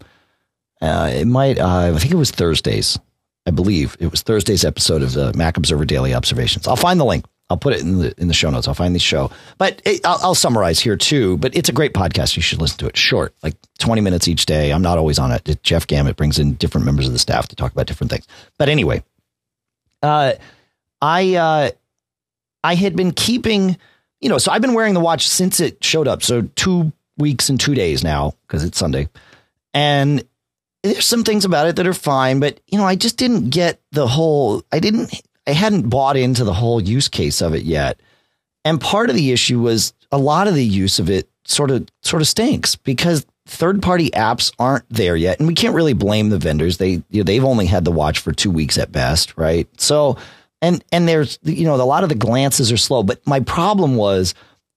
uh, 0.81 1.09
it 1.13 1.25
might 1.25 1.57
uh, 1.57 1.93
I 1.95 1.97
think 1.97 2.13
it 2.13 2.17
was 2.17 2.31
Thursdays. 2.31 2.99
I 3.45 3.51
believe 3.51 3.97
it 3.99 4.09
was 4.09 4.21
Thursday's 4.21 4.63
episode 4.63 5.01
of 5.01 5.13
the 5.13 5.33
Mac 5.33 5.57
Observer 5.57 5.85
Daily 5.85 6.13
Observations. 6.13 6.67
I'll 6.67 6.75
find 6.75 6.99
the 6.99 7.05
link. 7.05 7.25
I'll 7.49 7.57
put 7.57 7.73
it 7.73 7.81
in 7.81 7.99
the 7.99 8.13
in 8.19 8.29
the 8.29 8.33
show 8.33 8.49
notes. 8.49 8.67
I'll 8.67 8.73
find 8.73 8.95
the 8.95 8.99
show, 8.99 9.29
but 9.57 9.81
it, 9.85 10.03
I'll, 10.05 10.17
I'll 10.23 10.35
summarize 10.35 10.79
here 10.79 10.95
too. 10.95 11.37
But 11.37 11.55
it's 11.55 11.69
a 11.69 11.73
great 11.73 11.93
podcast. 11.93 12.35
You 12.35 12.41
should 12.41 12.61
listen 12.61 12.77
to 12.79 12.87
it. 12.87 12.97
Short, 12.97 13.35
like 13.43 13.55
twenty 13.79 14.01
minutes 14.01 14.27
each 14.27 14.45
day. 14.45 14.71
I'm 14.71 14.81
not 14.81 14.97
always 14.97 15.19
on 15.19 15.31
it. 15.31 15.59
Jeff 15.61 15.85
Gamet 15.85 16.15
brings 16.15 16.39
in 16.39 16.53
different 16.53 16.85
members 16.85 17.05
of 17.05 17.13
the 17.13 17.19
staff 17.19 17.49
to 17.49 17.55
talk 17.55 17.71
about 17.71 17.85
different 17.85 18.11
things. 18.11 18.25
But 18.57 18.69
anyway, 18.69 19.03
uh, 20.01 20.33
I 21.01 21.35
uh, 21.35 21.71
I 22.63 22.75
had 22.75 22.95
been 22.95 23.11
keeping, 23.11 23.77
you 24.21 24.29
know, 24.29 24.37
so 24.37 24.51
I've 24.51 24.61
been 24.61 24.73
wearing 24.73 24.93
the 24.93 25.01
watch 25.01 25.27
since 25.27 25.59
it 25.59 25.83
showed 25.83 26.07
up. 26.07 26.23
So 26.23 26.43
two 26.55 26.93
weeks 27.17 27.49
and 27.49 27.59
two 27.59 27.75
days 27.75 28.03
now 28.03 28.33
because 28.47 28.63
it's 28.63 28.77
Sunday, 28.77 29.09
and 29.73 30.23
there's 30.83 31.05
some 31.05 31.23
things 31.23 31.45
about 31.45 31.67
it 31.67 31.77
that 31.77 31.87
are 31.87 31.93
fine, 31.93 32.39
but 32.39 32.59
you 32.67 32.77
know, 32.77 32.85
I 32.85 32.95
just 32.95 33.17
didn't 33.17 33.49
get 33.49 33.81
the 33.91 34.07
whole. 34.07 34.63
I 34.71 34.79
didn't. 34.79 35.21
I 35.47 35.51
hadn't 35.51 35.89
bought 35.89 36.15
into 36.15 36.43
the 36.43 36.53
whole 36.53 36.81
use 36.81 37.07
case 37.07 37.41
of 37.41 37.53
it 37.55 37.63
yet, 37.63 37.99
and 38.65 38.79
part 38.79 39.09
of 39.09 39.15
the 39.15 39.31
issue 39.31 39.59
was 39.59 39.93
a 40.11 40.17
lot 40.17 40.47
of 40.47 40.55
the 40.55 40.65
use 40.65 40.99
of 40.99 41.09
it 41.09 41.29
sort 41.45 41.71
of 41.71 41.87
sort 42.01 42.21
of 42.21 42.27
stinks 42.27 42.75
because 42.75 43.25
third 43.45 43.81
party 43.81 44.09
apps 44.11 44.53
aren't 44.59 44.87
there 44.89 45.15
yet, 45.15 45.39
and 45.39 45.47
we 45.47 45.55
can't 45.55 45.75
really 45.75 45.93
blame 45.93 46.29
the 46.29 46.37
vendors. 46.37 46.77
They 46.77 47.01
you 47.09 47.19
know, 47.19 47.23
they've 47.23 47.43
only 47.43 47.65
had 47.65 47.85
the 47.85 47.91
watch 47.91 48.19
for 48.19 48.33
two 48.33 48.51
weeks 48.51 48.77
at 48.77 48.91
best, 48.91 49.37
right? 49.37 49.67
So 49.79 50.17
and 50.61 50.83
and 50.91 51.07
there's 51.07 51.39
you 51.43 51.65
know 51.65 51.75
a 51.75 51.83
lot 51.83 52.03
of 52.03 52.09
the 52.09 52.15
glances 52.15 52.71
are 52.71 52.77
slow, 52.77 53.03
but 53.03 53.25
my 53.25 53.39
problem 53.39 53.95
was 53.95 54.33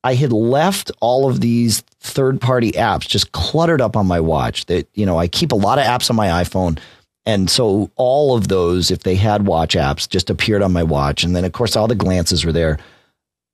I 0.06 0.14
had 0.14 0.32
left 0.32 0.92
all 1.00 1.28
of 1.28 1.40
these 1.40 1.80
third 1.98 2.40
party 2.40 2.70
apps 2.70 3.08
just 3.08 3.32
cluttered 3.32 3.80
up 3.80 3.96
on 3.96 4.06
my 4.06 4.20
watch. 4.20 4.66
That, 4.66 4.86
you 4.94 5.04
know, 5.04 5.18
I 5.18 5.26
keep 5.26 5.50
a 5.50 5.56
lot 5.56 5.80
of 5.80 5.84
apps 5.84 6.08
on 6.10 6.14
my 6.14 6.28
iPhone. 6.44 6.78
And 7.24 7.50
so 7.50 7.90
all 7.96 8.36
of 8.36 8.46
those, 8.46 8.92
if 8.92 9.00
they 9.02 9.16
had 9.16 9.48
watch 9.48 9.74
apps, 9.74 10.08
just 10.08 10.30
appeared 10.30 10.62
on 10.62 10.72
my 10.72 10.84
watch. 10.84 11.24
And 11.24 11.34
then, 11.34 11.44
of 11.44 11.50
course, 11.50 11.74
all 11.74 11.88
the 11.88 11.96
glances 11.96 12.44
were 12.44 12.52
there. 12.52 12.78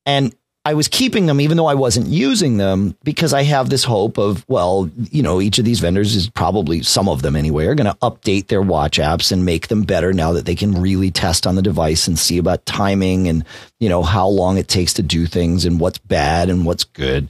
And 0.05 0.35
I 0.65 0.75
was 0.75 0.87
keeping 0.87 1.27
them 1.27 1.41
even 1.41 1.57
though 1.57 1.67
I 1.67 1.75
wasn't 1.75 2.07
using 2.07 2.57
them 2.57 2.97
because 3.03 3.33
I 3.33 3.43
have 3.43 3.69
this 3.69 3.83
hope 3.83 4.17
of, 4.17 4.45
well, 4.49 4.89
you 5.11 5.21
know, 5.21 5.41
each 5.41 5.59
of 5.59 5.65
these 5.65 5.81
vendors 5.81 6.15
is 6.15 6.31
probably 6.31 6.83
some 6.83 7.09
of 7.09 7.23
them 7.23 7.35
anyway 7.35 7.67
are 7.67 7.75
going 7.75 7.93
to 7.93 7.99
update 7.99 8.47
their 8.47 8.63
watch 8.63 8.99
apps 8.99 9.33
and 9.33 9.45
make 9.45 9.67
them 9.67 9.83
better 9.83 10.13
now 10.13 10.33
that 10.33 10.47
they 10.47 10.55
can 10.55 10.81
really 10.81 11.11
test 11.11 11.49
on 11.49 11.57
the 11.57 11.63
device 11.63 12.07
and 12.07 12.17
see 12.17 12.39
about 12.39 12.65
timing 12.65 13.27
and, 13.27 13.45
you 13.81 13.89
know, 13.89 14.05
how 14.05 14.29
long 14.29 14.57
it 14.57 14.69
takes 14.69 14.93
to 14.95 15.03
do 15.03 15.27
things 15.27 15.65
and 15.65 15.81
what's 15.81 15.99
bad 15.99 16.49
and 16.49 16.65
what's 16.65 16.85
good. 16.85 17.29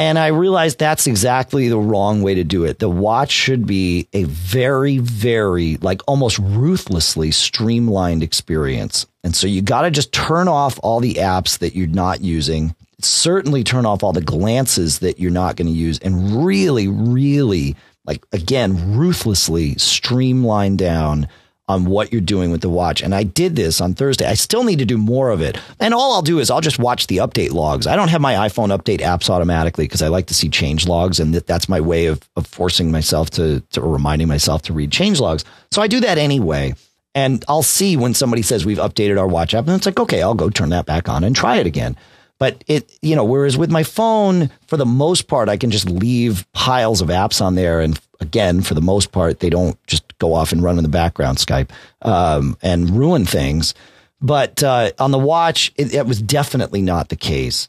And 0.00 0.18
I 0.18 0.28
realized 0.28 0.78
that's 0.78 1.06
exactly 1.06 1.68
the 1.68 1.76
wrong 1.76 2.22
way 2.22 2.36
to 2.36 2.42
do 2.42 2.64
it. 2.64 2.78
The 2.78 2.88
watch 2.88 3.30
should 3.30 3.66
be 3.66 4.08
a 4.14 4.24
very, 4.24 4.96
very, 4.96 5.76
like 5.76 6.00
almost 6.08 6.38
ruthlessly 6.38 7.32
streamlined 7.32 8.22
experience. 8.22 9.04
And 9.22 9.36
so 9.36 9.46
you 9.46 9.60
got 9.60 9.82
to 9.82 9.90
just 9.90 10.10
turn 10.10 10.48
off 10.48 10.80
all 10.82 11.00
the 11.00 11.16
apps 11.16 11.58
that 11.58 11.76
you're 11.76 11.86
not 11.86 12.22
using. 12.22 12.74
Certainly 13.02 13.64
turn 13.64 13.84
off 13.84 14.02
all 14.02 14.14
the 14.14 14.22
glances 14.22 15.00
that 15.00 15.20
you're 15.20 15.30
not 15.30 15.56
going 15.56 15.68
to 15.68 15.78
use 15.78 15.98
and 15.98 16.46
really, 16.46 16.88
really, 16.88 17.76
like, 18.06 18.24
again, 18.32 18.96
ruthlessly 18.96 19.74
streamline 19.76 20.76
down 20.76 21.28
on 21.70 21.86
what 21.86 22.12
you're 22.12 22.20
doing 22.20 22.50
with 22.50 22.60
the 22.60 22.68
watch. 22.68 23.02
And 23.02 23.14
I 23.14 23.22
did 23.22 23.56
this 23.56 23.80
on 23.80 23.94
Thursday. 23.94 24.26
I 24.26 24.34
still 24.34 24.64
need 24.64 24.80
to 24.80 24.84
do 24.84 24.98
more 24.98 25.30
of 25.30 25.40
it. 25.40 25.58
And 25.78 25.94
all 25.94 26.12
I'll 26.12 26.22
do 26.22 26.38
is 26.38 26.50
I'll 26.50 26.60
just 26.60 26.78
watch 26.78 27.06
the 27.06 27.18
update 27.18 27.52
logs. 27.52 27.86
I 27.86 27.96
don't 27.96 28.08
have 28.08 28.20
my 28.20 28.34
iPhone 28.34 28.76
update 28.76 29.00
apps 29.00 29.30
automatically 29.30 29.84
because 29.84 30.02
I 30.02 30.08
like 30.08 30.26
to 30.26 30.34
see 30.34 30.48
change 30.48 30.86
logs. 30.86 31.20
And 31.20 31.34
that's 31.34 31.68
my 31.68 31.80
way 31.80 32.06
of, 32.06 32.20
of 32.36 32.46
forcing 32.46 32.90
myself 32.90 33.30
to, 33.30 33.60
to 33.70 33.80
reminding 33.80 34.28
myself 34.28 34.62
to 34.62 34.72
read 34.72 34.92
change 34.92 35.20
logs. 35.20 35.44
So 35.70 35.80
I 35.80 35.86
do 35.86 36.00
that 36.00 36.18
anyway. 36.18 36.74
And 37.14 37.44
I'll 37.48 37.62
see 37.62 37.96
when 37.96 38.14
somebody 38.14 38.42
says 38.42 38.64
we've 38.64 38.78
updated 38.78 39.18
our 39.18 39.26
watch 39.26 39.54
app. 39.54 39.66
And 39.66 39.76
it's 39.76 39.86
like, 39.86 39.98
okay, 39.98 40.22
I'll 40.22 40.34
go 40.34 40.50
turn 40.50 40.68
that 40.70 40.86
back 40.86 41.08
on 41.08 41.24
and 41.24 41.34
try 41.34 41.56
it 41.56 41.66
again. 41.66 41.96
But 42.38 42.64
it, 42.66 42.90
you 43.02 43.14
know, 43.16 43.24
whereas 43.24 43.58
with 43.58 43.70
my 43.70 43.82
phone, 43.82 44.50
for 44.66 44.76
the 44.76 44.86
most 44.86 45.28
part, 45.28 45.48
I 45.48 45.58
can 45.58 45.70
just 45.70 45.90
leave 45.90 46.50
piles 46.52 47.02
of 47.02 47.08
apps 47.08 47.42
on 47.42 47.54
there 47.54 47.80
and 47.80 48.00
again, 48.20 48.62
for 48.62 48.74
the 48.74 48.80
most 48.80 49.12
part, 49.12 49.40
they 49.40 49.50
don't 49.50 49.76
just 49.86 50.16
go 50.18 50.34
off 50.34 50.52
and 50.52 50.62
run 50.62 50.78
in 50.78 50.82
the 50.82 50.90
background 50.90 51.38
Skype 51.38 51.70
um, 52.02 52.56
and 52.62 52.90
ruin 52.90 53.24
things. 53.24 53.74
But 54.20 54.62
uh, 54.62 54.92
on 54.98 55.10
the 55.10 55.18
watch, 55.18 55.72
it, 55.76 55.94
it, 55.94 56.06
was 56.06 56.20
definitely 56.20 56.82
not 56.82 57.08
the 57.08 57.16
case. 57.16 57.68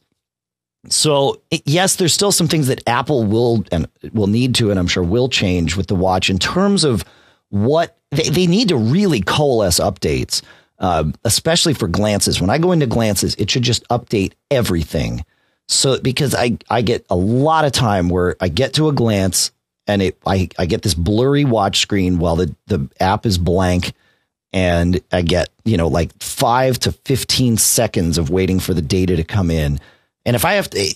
So 0.89 1.41
it, 1.49 1.61
yes, 1.65 1.95
there's 1.95 2.13
still 2.13 2.31
some 2.31 2.47
things 2.47 2.67
that 2.67 2.87
Apple 2.87 3.23
will 3.23 3.63
and 3.71 3.87
will 4.11 4.27
need 4.27 4.55
to, 4.55 4.69
and 4.69 4.79
I'm 4.79 4.87
sure 4.87 5.03
will 5.03 5.29
change 5.29 5.77
with 5.77 5.87
the 5.87 5.95
watch 5.95 6.29
in 6.29 6.39
terms 6.39 6.83
of 6.83 7.05
what 7.49 7.97
they, 8.09 8.29
they 8.29 8.47
need 8.47 8.69
to 8.69 8.77
really 8.77 9.21
coalesce 9.21 9.79
updates, 9.79 10.41
uh, 10.79 11.05
especially 11.23 11.73
for 11.73 11.87
glances. 11.87 12.41
When 12.41 12.49
I 12.49 12.57
go 12.57 12.73
into 12.73 12.87
glances, 12.87 13.35
it 13.35 13.49
should 13.49 13.63
just 13.63 13.87
update 13.87 14.33
everything. 14.49 15.23
So 15.69 16.01
because 16.01 16.35
I 16.35 16.57
I 16.69 16.81
get 16.81 17.05
a 17.09 17.15
lot 17.15 17.63
of 17.63 17.71
time 17.71 18.09
where 18.09 18.35
I 18.41 18.49
get 18.49 18.73
to 18.73 18.89
a 18.89 18.93
glance 18.93 19.51
and 19.91 20.01
it 20.01 20.17
I, 20.25 20.49
I 20.57 20.65
get 20.65 20.81
this 20.81 20.93
blurry 20.93 21.45
watch 21.45 21.79
screen 21.79 22.19
while 22.19 22.37
the, 22.37 22.55
the 22.67 22.89
app 22.99 23.25
is 23.25 23.37
blank 23.37 23.93
and 24.53 25.01
I 25.11 25.21
get, 25.21 25.49
you 25.63 25.77
know, 25.77 25.87
like 25.87 26.11
five 26.21 26.77
to 26.79 26.91
15 26.91 27.57
seconds 27.57 28.17
of 28.17 28.29
waiting 28.29 28.59
for 28.59 28.73
the 28.73 28.81
data 28.81 29.15
to 29.15 29.23
come 29.23 29.49
in. 29.49 29.79
And 30.25 30.35
if 30.35 30.43
I 30.43 30.53
have 30.53 30.69
to, 30.71 30.93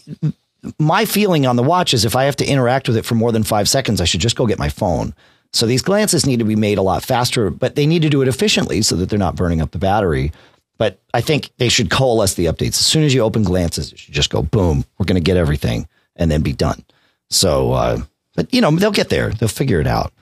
my 0.80 1.06
feeling 1.06 1.46
on 1.46 1.56
the 1.56 1.64
watch 1.64 1.94
is 1.94 2.06
if 2.06 2.16
I 2.16 2.26
have 2.26 2.36
to 2.38 2.46
interact 2.46 2.88
with 2.88 2.98
it 2.98 3.06
for 3.06 3.16
more 3.16 3.32
than 3.32 3.44
five 3.44 3.70
seconds, 3.70 4.02
I 4.02 4.06
should 4.06 4.20
just 4.20 4.36
go 4.36 4.46
get 4.46 4.60
my 4.60 4.70
phone. 4.70 5.14
So 5.54 5.66
these 5.66 5.82
glances 5.82 6.26
need 6.26 6.40
to 6.40 6.46
be 6.46 6.56
made 6.56 6.78
a 6.78 6.82
lot 6.82 7.04
faster, 7.04 7.50
but 7.50 7.76
they 7.76 7.86
need 7.86 8.02
to 8.02 8.10
do 8.10 8.22
it 8.22 8.28
efficiently 8.28 8.82
so 8.82 8.98
that 8.98 9.10
they're 9.10 9.18
not 9.18 9.38
burning 9.38 9.62
up 9.62 9.72
the 9.72 9.80
battery. 9.80 10.34
But 10.78 11.00
I 11.14 11.22
think 11.22 11.52
they 11.58 11.70
should 11.70 11.90
coalesce 11.90 12.34
the 12.34 12.46
updates. 12.46 12.80
As 12.80 12.86
soon 12.86 13.04
as 13.04 13.14
you 13.14 13.22
open 13.22 13.44
glances, 13.44 13.94
it 13.94 14.00
should 14.00 14.14
just 14.14 14.30
go, 14.30 14.42
boom, 14.42 14.84
we're 14.98 15.06
going 15.06 15.16
to 15.16 15.22
get 15.22 15.38
everything 15.38 15.88
and 16.18 16.30
then 16.30 16.42
be 16.42 16.52
done. 16.52 16.84
So, 17.30 17.72
uh, 17.72 18.02
but 18.36 18.54
you 18.54 18.62
know, 18.62 18.72
they'll 18.72 18.92
get 18.92 19.10
there. 19.10 19.30
They'll 19.32 19.50
figure 19.50 19.80
it 19.80 19.88
out. 19.88 20.14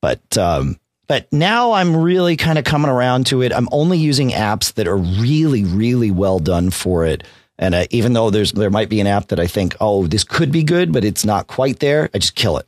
But 0.00 0.36
um, 0.36 0.78
but 1.08 1.32
now 1.32 1.72
I'm 1.72 1.96
really 1.96 2.36
kind 2.36 2.58
of 2.58 2.64
coming 2.64 2.90
around 2.90 3.26
to 3.26 3.42
it. 3.42 3.52
I'm 3.52 3.68
only 3.72 3.98
using 3.98 4.30
apps 4.30 4.74
that 4.74 4.88
are 4.88 4.96
really, 4.96 5.64
really 5.64 6.10
well 6.10 6.38
done 6.38 6.70
for 6.70 7.04
it. 7.04 7.24
And 7.58 7.74
uh, 7.74 7.86
even 7.90 8.12
though 8.12 8.30
there's 8.30 8.52
there 8.52 8.70
might 8.70 8.88
be 8.88 9.00
an 9.00 9.06
app 9.06 9.28
that 9.28 9.38
I 9.38 9.46
think, 9.46 9.76
oh, 9.80 10.06
this 10.06 10.24
could 10.24 10.50
be 10.50 10.62
good, 10.62 10.92
but 10.92 11.04
it's 11.04 11.24
not 11.24 11.46
quite 11.48 11.80
there, 11.80 12.08
I 12.14 12.18
just 12.18 12.34
kill 12.34 12.56
it. 12.58 12.66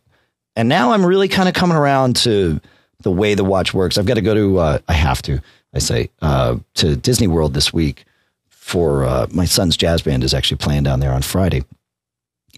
And 0.57 0.69
now 0.69 0.93
I'm 0.93 1.05
really 1.05 1.29
kind 1.29 1.49
of 1.49 1.55
coming 1.55 1.77
around 1.77 2.17
to 2.17 2.61
the 3.01 3.11
way 3.11 3.35
the 3.35 3.45
watch 3.45 3.75
works. 3.75 3.99
I've 3.99 4.07
got 4.07 4.15
to 4.15 4.23
go 4.23 4.35
to, 4.35 4.59
uh, 4.59 4.79
I 4.87 4.93
have 4.93 5.21
to, 5.23 5.41
I 5.75 5.79
say, 5.79 6.11
uh, 6.23 6.57
to 6.75 6.97
Disney 6.97 7.27
World 7.27 7.55
this 7.55 7.73
week 7.73 8.05
for 8.49 9.05
uh, 9.05 9.27
my 9.33 9.47
son's 9.47 9.77
jazz 9.77 10.03
band 10.03 10.23
is 10.23 10.33
actually 10.33 10.59
playing 10.59 10.85
down 10.85 11.01
there 11.01 11.13
on 11.13 11.23
Friday 11.23 11.65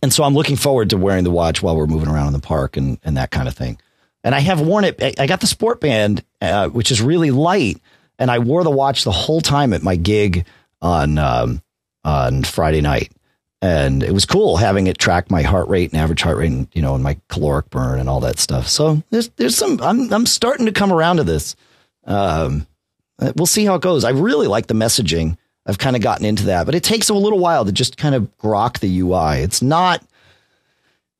and 0.06 0.12
so 0.12 0.22
I'm 0.22 0.34
looking 0.34 0.54
forward 0.54 0.90
to 0.90 0.96
wearing 0.96 1.24
the 1.24 1.32
watch 1.32 1.64
while 1.64 1.76
we're 1.76 1.88
moving 1.88 2.08
around 2.08 2.28
in 2.28 2.32
the 2.32 2.38
park 2.38 2.76
and, 2.76 2.96
and 3.02 3.16
that 3.16 3.32
kind 3.32 3.48
of 3.48 3.56
thing. 3.56 3.76
And 4.22 4.36
I 4.36 4.38
have 4.38 4.60
worn 4.60 4.84
it. 4.84 5.18
I 5.18 5.26
got 5.26 5.40
the 5.40 5.48
sport 5.48 5.80
band, 5.80 6.22
uh, 6.40 6.68
which 6.68 6.92
is 6.92 7.02
really 7.02 7.32
light, 7.32 7.80
and 8.16 8.30
I 8.30 8.38
wore 8.38 8.62
the 8.62 8.70
watch 8.70 9.02
the 9.02 9.10
whole 9.10 9.40
time 9.40 9.72
at 9.72 9.82
my 9.82 9.96
gig 9.96 10.46
on 10.80 11.18
um, 11.18 11.60
on 12.04 12.44
Friday 12.44 12.82
night, 12.82 13.10
and 13.60 14.04
it 14.04 14.12
was 14.12 14.26
cool 14.26 14.58
having 14.58 14.86
it 14.86 14.96
track 14.96 15.28
my 15.28 15.42
heart 15.42 15.68
rate 15.68 15.90
and 15.90 16.00
average 16.00 16.22
heart 16.22 16.36
rate, 16.36 16.52
and 16.52 16.68
you 16.72 16.82
know, 16.82 16.94
and 16.94 17.02
my 17.02 17.18
caloric 17.28 17.68
burn 17.70 17.98
and 17.98 18.08
all 18.08 18.20
that 18.20 18.38
stuff. 18.38 18.68
So 18.68 19.02
there's 19.10 19.30
there's 19.30 19.56
some. 19.56 19.80
I'm 19.82 20.12
I'm 20.12 20.26
starting 20.26 20.66
to 20.66 20.72
come 20.72 20.92
around 20.92 21.16
to 21.16 21.24
this. 21.24 21.56
Um, 22.04 22.68
we'll 23.34 23.46
see 23.46 23.64
how 23.64 23.74
it 23.74 23.82
goes. 23.82 24.04
I 24.04 24.10
really 24.10 24.46
like 24.46 24.68
the 24.68 24.74
messaging. 24.74 25.36
I've 25.66 25.78
kind 25.78 25.96
of 25.96 26.02
gotten 26.02 26.24
into 26.24 26.44
that, 26.46 26.64
but 26.64 26.74
it 26.74 26.84
takes 26.84 27.08
a 27.08 27.14
little 27.14 27.38
while 27.38 27.64
to 27.64 27.72
just 27.72 27.96
kind 27.96 28.14
of 28.14 28.30
grok 28.38 28.78
the 28.78 29.00
UI. 29.00 29.42
It's 29.42 29.62
not 29.62 30.04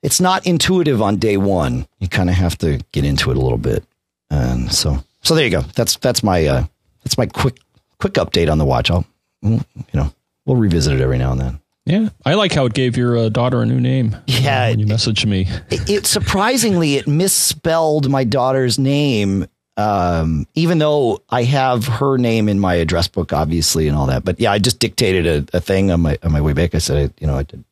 it's 0.03 0.21
not 0.21 0.47
intuitive 0.47 1.03
on 1.03 1.17
day 1.17 1.37
one. 1.37 1.89
You 1.99 2.09
kind 2.09 2.31
of 2.31 2.37
have 2.37 2.57
to 2.59 2.79
get 2.93 3.05
into 3.05 3.31
it 3.31 3.37
a 3.37 3.41
little 3.41 3.59
bit. 3.59 3.85
And 4.31 4.73
so 4.73 5.03
so 5.23 5.35
there 5.35 5.45
you 5.45 5.51
go. 5.51 5.63
That's 5.63 5.97
that's 5.97 6.23
my 6.23 6.47
uh 6.47 6.65
that's 7.03 7.19
my 7.19 7.27
quick 7.27 7.59
quick 7.99 8.15
update 8.15 8.51
on 8.51 8.59
the 8.59 8.65
watch. 8.65 8.91
I'll 8.91 9.05
you 9.43 9.61
know, 9.95 10.13
we'll 10.45 10.57
revisit 10.57 10.95
it 10.95 11.01
every 11.01 11.19
now 11.19 11.33
and 11.33 11.41
then. 11.41 11.61
Yeah, 11.85 12.09
I 12.25 12.35
like 12.35 12.53
how 12.53 12.67
it 12.67 12.75
gave 12.75 12.97
your 12.97 13.17
uh, 13.17 13.29
daughter 13.29 13.63
a 13.63 13.67
new 13.67 13.79
name. 13.79 14.17
Yeah, 14.27 14.71
when 14.71 14.81
you 14.81 14.87
messaged 14.87 15.25
me. 15.25 15.47
It, 15.71 15.89
it 15.89 16.07
surprisingly 16.07 16.97
it 16.97 17.07
misspelled 17.07 18.11
my 18.11 18.25
daughter's 18.25 18.77
name 18.77 19.47
um, 19.77 20.47
even 20.55 20.79
though 20.79 21.23
I 21.29 21.43
have 21.45 21.87
her 21.87 22.17
name 22.17 22.49
in 22.49 22.59
my 22.59 22.75
address 22.75 23.09
book, 23.09 23.33
obviously, 23.33 23.89
and 23.89 23.97
all 23.97 24.07
that. 24.07 24.25
But 24.25 24.41
yeah, 24.41 24.53
I 24.53 24.59
just 24.59 24.79
dictated 24.79 25.27
a, 25.27 25.57
a 25.57 25.61
thing 25.61 25.91
on 25.91 26.01
my 26.01 26.19
on 26.23 26.33
my 26.33 26.41
way 26.41 26.53
back. 26.53 26.75
I 26.75 26.79
said, 26.79 27.11
I, 27.11 27.15
you 27.21 27.27
know, 27.27 27.37
I 27.37 27.43
did 27.43 27.65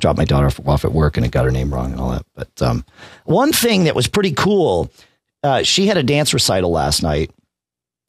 drop 0.00 0.16
my 0.16 0.24
daughter 0.24 0.50
off 0.66 0.84
at 0.84 0.92
work 0.92 1.16
and 1.16 1.24
it 1.24 1.30
got 1.30 1.44
her 1.44 1.50
name 1.50 1.72
wrong 1.72 1.92
and 1.92 2.00
all 2.00 2.10
that. 2.10 2.26
But 2.34 2.62
um, 2.62 2.84
one 3.24 3.52
thing 3.52 3.84
that 3.84 3.94
was 3.94 4.08
pretty 4.08 4.32
cool, 4.32 4.90
uh, 5.42 5.62
she 5.62 5.86
had 5.86 5.96
a 5.96 6.02
dance 6.02 6.34
recital 6.34 6.70
last 6.70 7.02
night. 7.02 7.30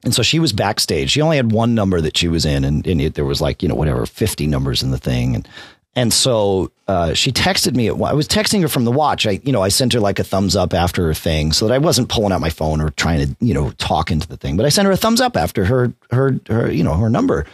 And 0.04 0.16
so 0.16 0.24
she 0.24 0.40
was 0.40 0.52
backstage. 0.52 1.12
She 1.12 1.22
only 1.22 1.38
had 1.38 1.52
one 1.52 1.76
number 1.76 2.02
that 2.02 2.18
she 2.18 2.28
was 2.28 2.44
in, 2.44 2.66
and, 2.66 2.88
and 2.88 3.00
it, 3.00 3.14
there 3.14 3.26
was 3.26 3.40
like, 3.40 3.62
you 3.62 3.70
know, 3.70 3.76
whatever, 3.76 4.08
50 4.08 4.48
numbers 4.48 4.82
in 4.82 4.90
the 4.90 4.98
thing. 4.98 5.36
And 5.36 5.48
and 5.96 6.14
so 6.14 6.72
uh, 6.88 7.14
she 7.14 7.32
texted 7.32 7.76
me. 7.76 7.88
At, 7.88 8.02
I 8.02 8.14
was 8.14 8.28
texting 8.28 8.62
her 8.62 8.68
from 8.70 8.86
the 8.86 8.92
watch. 8.92 9.28
I, 9.28 9.42
you 9.44 9.52
know, 9.52 9.62
I 9.62 9.70
sent 9.70 9.94
her 9.94 10.00
like 10.00 10.20
a 10.20 10.24
thumbs 10.24 10.56
up 10.56 10.74
after 10.74 11.06
her 11.08 11.14
thing, 11.14 11.52
so 11.52 11.68
that 11.68 11.74
I 11.74 11.78
wasn't 11.78 12.10
pulling 12.10 12.32
out 12.32 12.40
my 12.40 12.50
phone 12.50 12.80
or 12.80 12.92
trying 12.92 13.28
to, 13.28 13.36
you 13.46 13.54
know, 13.54 13.72
talk 13.72 14.10
into 14.10 14.28
the 14.28 14.38
thing. 14.38 14.56
But 14.56 14.66
I 14.66 14.70
sent 14.70 14.86
her 14.86 14.92
a 14.92 14.98
thumbs 14.98 15.20
up 15.20 15.36
after 15.36 15.66
her, 15.66 15.94
her, 16.12 16.40
her, 16.48 16.72
you 16.72 16.84
know, 16.84 16.94
her 16.96 17.10
number. 17.10 17.46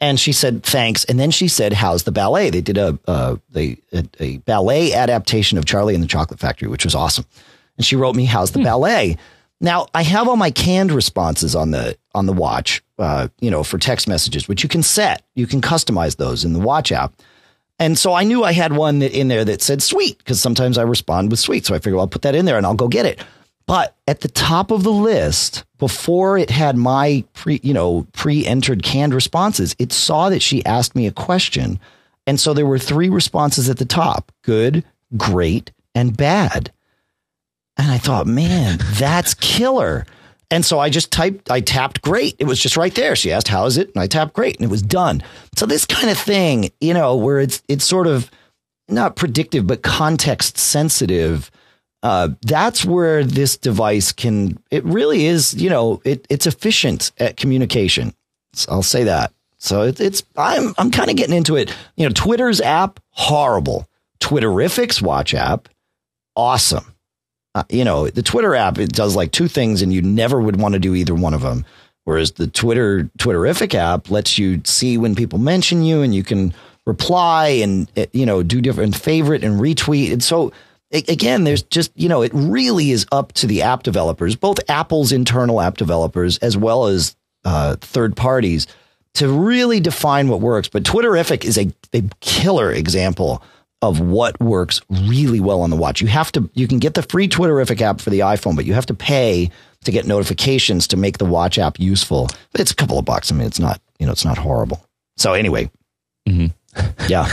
And 0.00 0.18
she 0.18 0.32
said 0.32 0.62
thanks. 0.62 1.04
And 1.04 1.18
then 1.18 1.30
she 1.30 1.48
said, 1.48 1.72
"How's 1.72 2.04
the 2.04 2.12
ballet?" 2.12 2.50
They 2.50 2.60
did 2.60 2.78
a, 2.78 2.98
uh, 3.06 3.36
they 3.50 3.78
a, 3.92 4.04
a, 4.20 4.36
ballet 4.38 4.92
adaptation 4.92 5.58
of 5.58 5.64
Charlie 5.64 5.94
and 5.94 6.02
the 6.02 6.08
Chocolate 6.08 6.40
Factory, 6.40 6.68
which 6.68 6.84
was 6.84 6.94
awesome. 6.94 7.24
And 7.76 7.86
she 7.86 7.96
wrote 7.96 8.16
me, 8.16 8.24
"How's 8.24 8.52
the 8.52 8.60
hmm. 8.60 8.64
ballet?" 8.64 9.16
Now 9.60 9.86
I 9.94 10.02
have 10.02 10.28
all 10.28 10.36
my 10.36 10.50
canned 10.50 10.90
responses 10.90 11.54
on 11.54 11.70
the 11.70 11.96
on 12.14 12.26
the 12.26 12.32
watch, 12.32 12.82
uh, 12.98 13.28
you 13.40 13.50
know, 13.50 13.62
for 13.62 13.78
text 13.78 14.08
messages, 14.08 14.48
which 14.48 14.62
you 14.64 14.68
can 14.68 14.82
set. 14.82 15.24
You 15.34 15.46
can 15.46 15.60
customize 15.60 16.16
those 16.16 16.44
in 16.44 16.52
the 16.52 16.58
watch 16.58 16.90
app. 16.90 17.12
And 17.78 17.98
so 17.98 18.12
I 18.12 18.24
knew 18.24 18.44
I 18.44 18.52
had 18.52 18.74
one 18.74 19.02
in 19.02 19.28
there 19.28 19.44
that 19.44 19.62
said 19.62 19.82
sweet 19.82 20.18
because 20.18 20.40
sometimes 20.40 20.78
I 20.78 20.82
respond 20.82 21.30
with 21.30 21.40
sweet. 21.40 21.66
So 21.66 21.74
I 21.74 21.78
figured 21.78 21.94
well, 21.94 22.02
I'll 22.02 22.08
put 22.08 22.22
that 22.22 22.34
in 22.34 22.44
there 22.44 22.56
and 22.56 22.64
I'll 22.64 22.74
go 22.74 22.88
get 22.88 23.06
it. 23.06 23.24
But 23.66 23.96
at 24.06 24.20
the 24.20 24.28
top 24.28 24.70
of 24.70 24.82
the 24.82 24.92
list, 24.92 25.64
before 25.78 26.36
it 26.36 26.50
had 26.50 26.76
my 26.76 27.24
pre, 27.32 27.60
you 27.62 27.74
know, 27.74 28.06
pre-entered 28.12 28.82
canned 28.82 29.14
responses, 29.14 29.74
it 29.78 29.92
saw 29.92 30.28
that 30.28 30.42
she 30.42 30.64
asked 30.64 30.94
me 30.94 31.06
a 31.06 31.12
question. 31.12 31.80
And 32.26 32.38
so 32.38 32.54
there 32.54 32.66
were 32.66 32.78
three 32.78 33.08
responses 33.08 33.68
at 33.68 33.78
the 33.78 33.84
top: 33.84 34.32
good, 34.42 34.84
great, 35.16 35.72
and 35.94 36.16
bad. 36.16 36.72
And 37.76 37.90
I 37.90 37.98
thought, 37.98 38.26
man, 38.26 38.78
that's 38.94 39.34
killer. 39.34 40.06
And 40.52 40.66
so 40.66 40.78
I 40.78 40.90
just 40.90 41.10
typed, 41.10 41.50
I 41.50 41.62
tapped 41.62 42.02
great. 42.02 42.36
It 42.38 42.44
was 42.44 42.60
just 42.60 42.76
right 42.76 42.94
there. 42.94 43.16
She 43.16 43.32
asked, 43.32 43.48
how 43.48 43.64
is 43.64 43.78
it? 43.78 43.88
And 43.88 43.96
I 43.96 44.06
tapped 44.06 44.34
great 44.34 44.56
and 44.56 44.64
it 44.66 44.70
was 44.70 44.82
done. 44.82 45.22
So 45.56 45.64
this 45.64 45.86
kind 45.86 46.10
of 46.10 46.18
thing, 46.18 46.70
you 46.78 46.92
know, 46.92 47.16
where 47.16 47.40
it's, 47.40 47.62
it's 47.68 47.86
sort 47.86 48.06
of 48.06 48.30
not 48.86 49.16
predictive, 49.16 49.66
but 49.66 49.82
context 49.82 50.58
sensitive. 50.58 51.50
Uh, 52.02 52.28
that's 52.42 52.84
where 52.84 53.24
this 53.24 53.56
device 53.56 54.12
can, 54.12 54.58
it 54.70 54.84
really 54.84 55.24
is, 55.24 55.54
you 55.54 55.70
know, 55.70 56.02
it, 56.04 56.26
it's 56.28 56.46
efficient 56.46 57.12
at 57.16 57.38
communication. 57.38 58.12
So 58.52 58.72
I'll 58.72 58.82
say 58.82 59.04
that. 59.04 59.32
So 59.56 59.84
it, 59.84 60.00
it's, 60.00 60.22
I'm, 60.36 60.74
I'm 60.76 60.90
kind 60.90 61.08
of 61.08 61.16
getting 61.16 61.34
into 61.34 61.56
it. 61.56 61.74
You 61.96 62.06
know, 62.06 62.12
Twitter's 62.12 62.60
app, 62.60 63.00
horrible. 63.12 63.88
Twitterrific's 64.20 65.00
watch 65.00 65.32
app, 65.32 65.70
awesome 66.36 66.91
uh, 67.54 67.64
you 67.68 67.84
know, 67.84 68.08
the 68.08 68.22
Twitter 68.22 68.54
app 68.54 68.78
it 68.78 68.92
does 68.92 69.14
like 69.14 69.32
two 69.32 69.48
things, 69.48 69.82
and 69.82 69.92
you 69.92 70.02
never 70.02 70.40
would 70.40 70.60
want 70.60 70.74
to 70.74 70.78
do 70.78 70.94
either 70.94 71.14
one 71.14 71.34
of 71.34 71.42
them. 71.42 71.64
Whereas 72.04 72.32
the 72.32 72.46
Twitter 72.46 73.10
Twitterrific 73.18 73.74
app 73.74 74.10
lets 74.10 74.38
you 74.38 74.60
see 74.64 74.98
when 74.98 75.14
people 75.14 75.38
mention 75.38 75.82
you, 75.82 76.02
and 76.02 76.14
you 76.14 76.24
can 76.24 76.54
reply 76.86 77.48
and 77.48 77.90
eh, 77.96 78.06
you 78.12 78.26
know 78.26 78.42
do 78.42 78.60
different 78.60 78.96
favorite 78.96 79.44
and 79.44 79.60
retweet. 79.60 80.12
And 80.12 80.22
so 80.22 80.52
again, 80.92 81.44
there's 81.44 81.62
just 81.62 81.92
you 81.94 82.08
know 82.08 82.22
it 82.22 82.32
really 82.34 82.90
is 82.90 83.06
up 83.12 83.32
to 83.34 83.46
the 83.46 83.62
app 83.62 83.82
developers, 83.82 84.34
both 84.34 84.58
Apple's 84.68 85.12
internal 85.12 85.60
app 85.60 85.76
developers 85.76 86.38
as 86.38 86.56
well 86.56 86.86
as 86.86 87.16
uh, 87.44 87.76
third 87.80 88.16
parties, 88.16 88.66
to 89.14 89.28
really 89.28 89.78
define 89.78 90.28
what 90.28 90.40
works. 90.40 90.68
But 90.68 90.84
Twitterrific 90.84 91.44
is 91.44 91.58
a, 91.58 91.72
a 91.92 92.02
killer 92.20 92.72
example 92.72 93.42
of 93.82 94.00
what 94.00 94.40
works 94.40 94.80
really 94.88 95.40
well 95.40 95.60
on 95.60 95.70
the 95.70 95.76
watch. 95.76 96.00
You 96.00 96.06
have 96.06 96.32
to 96.32 96.48
you 96.54 96.68
can 96.68 96.78
get 96.78 96.94
the 96.94 97.02
free 97.02 97.28
Twitterrific 97.28 97.80
app 97.80 98.00
for 98.00 98.10
the 98.10 98.20
iPhone, 98.20 98.56
but 98.56 98.64
you 98.64 98.74
have 98.74 98.86
to 98.86 98.94
pay 98.94 99.50
to 99.84 99.90
get 99.90 100.06
notifications 100.06 100.86
to 100.88 100.96
make 100.96 101.18
the 101.18 101.24
watch 101.24 101.58
app 101.58 101.78
useful. 101.78 102.28
It's 102.54 102.70
a 102.70 102.76
couple 102.76 102.98
of 102.98 103.04
bucks. 103.04 103.32
I 103.32 103.34
mean, 103.34 103.46
it's 103.46 103.58
not, 103.58 103.80
you 103.98 104.06
know, 104.06 104.12
it's 104.12 104.24
not 104.24 104.38
horrible. 104.38 104.86
So 105.16 105.34
anyway. 105.34 105.70
Mm-hmm. 106.28 107.06
Yeah. 107.08 107.28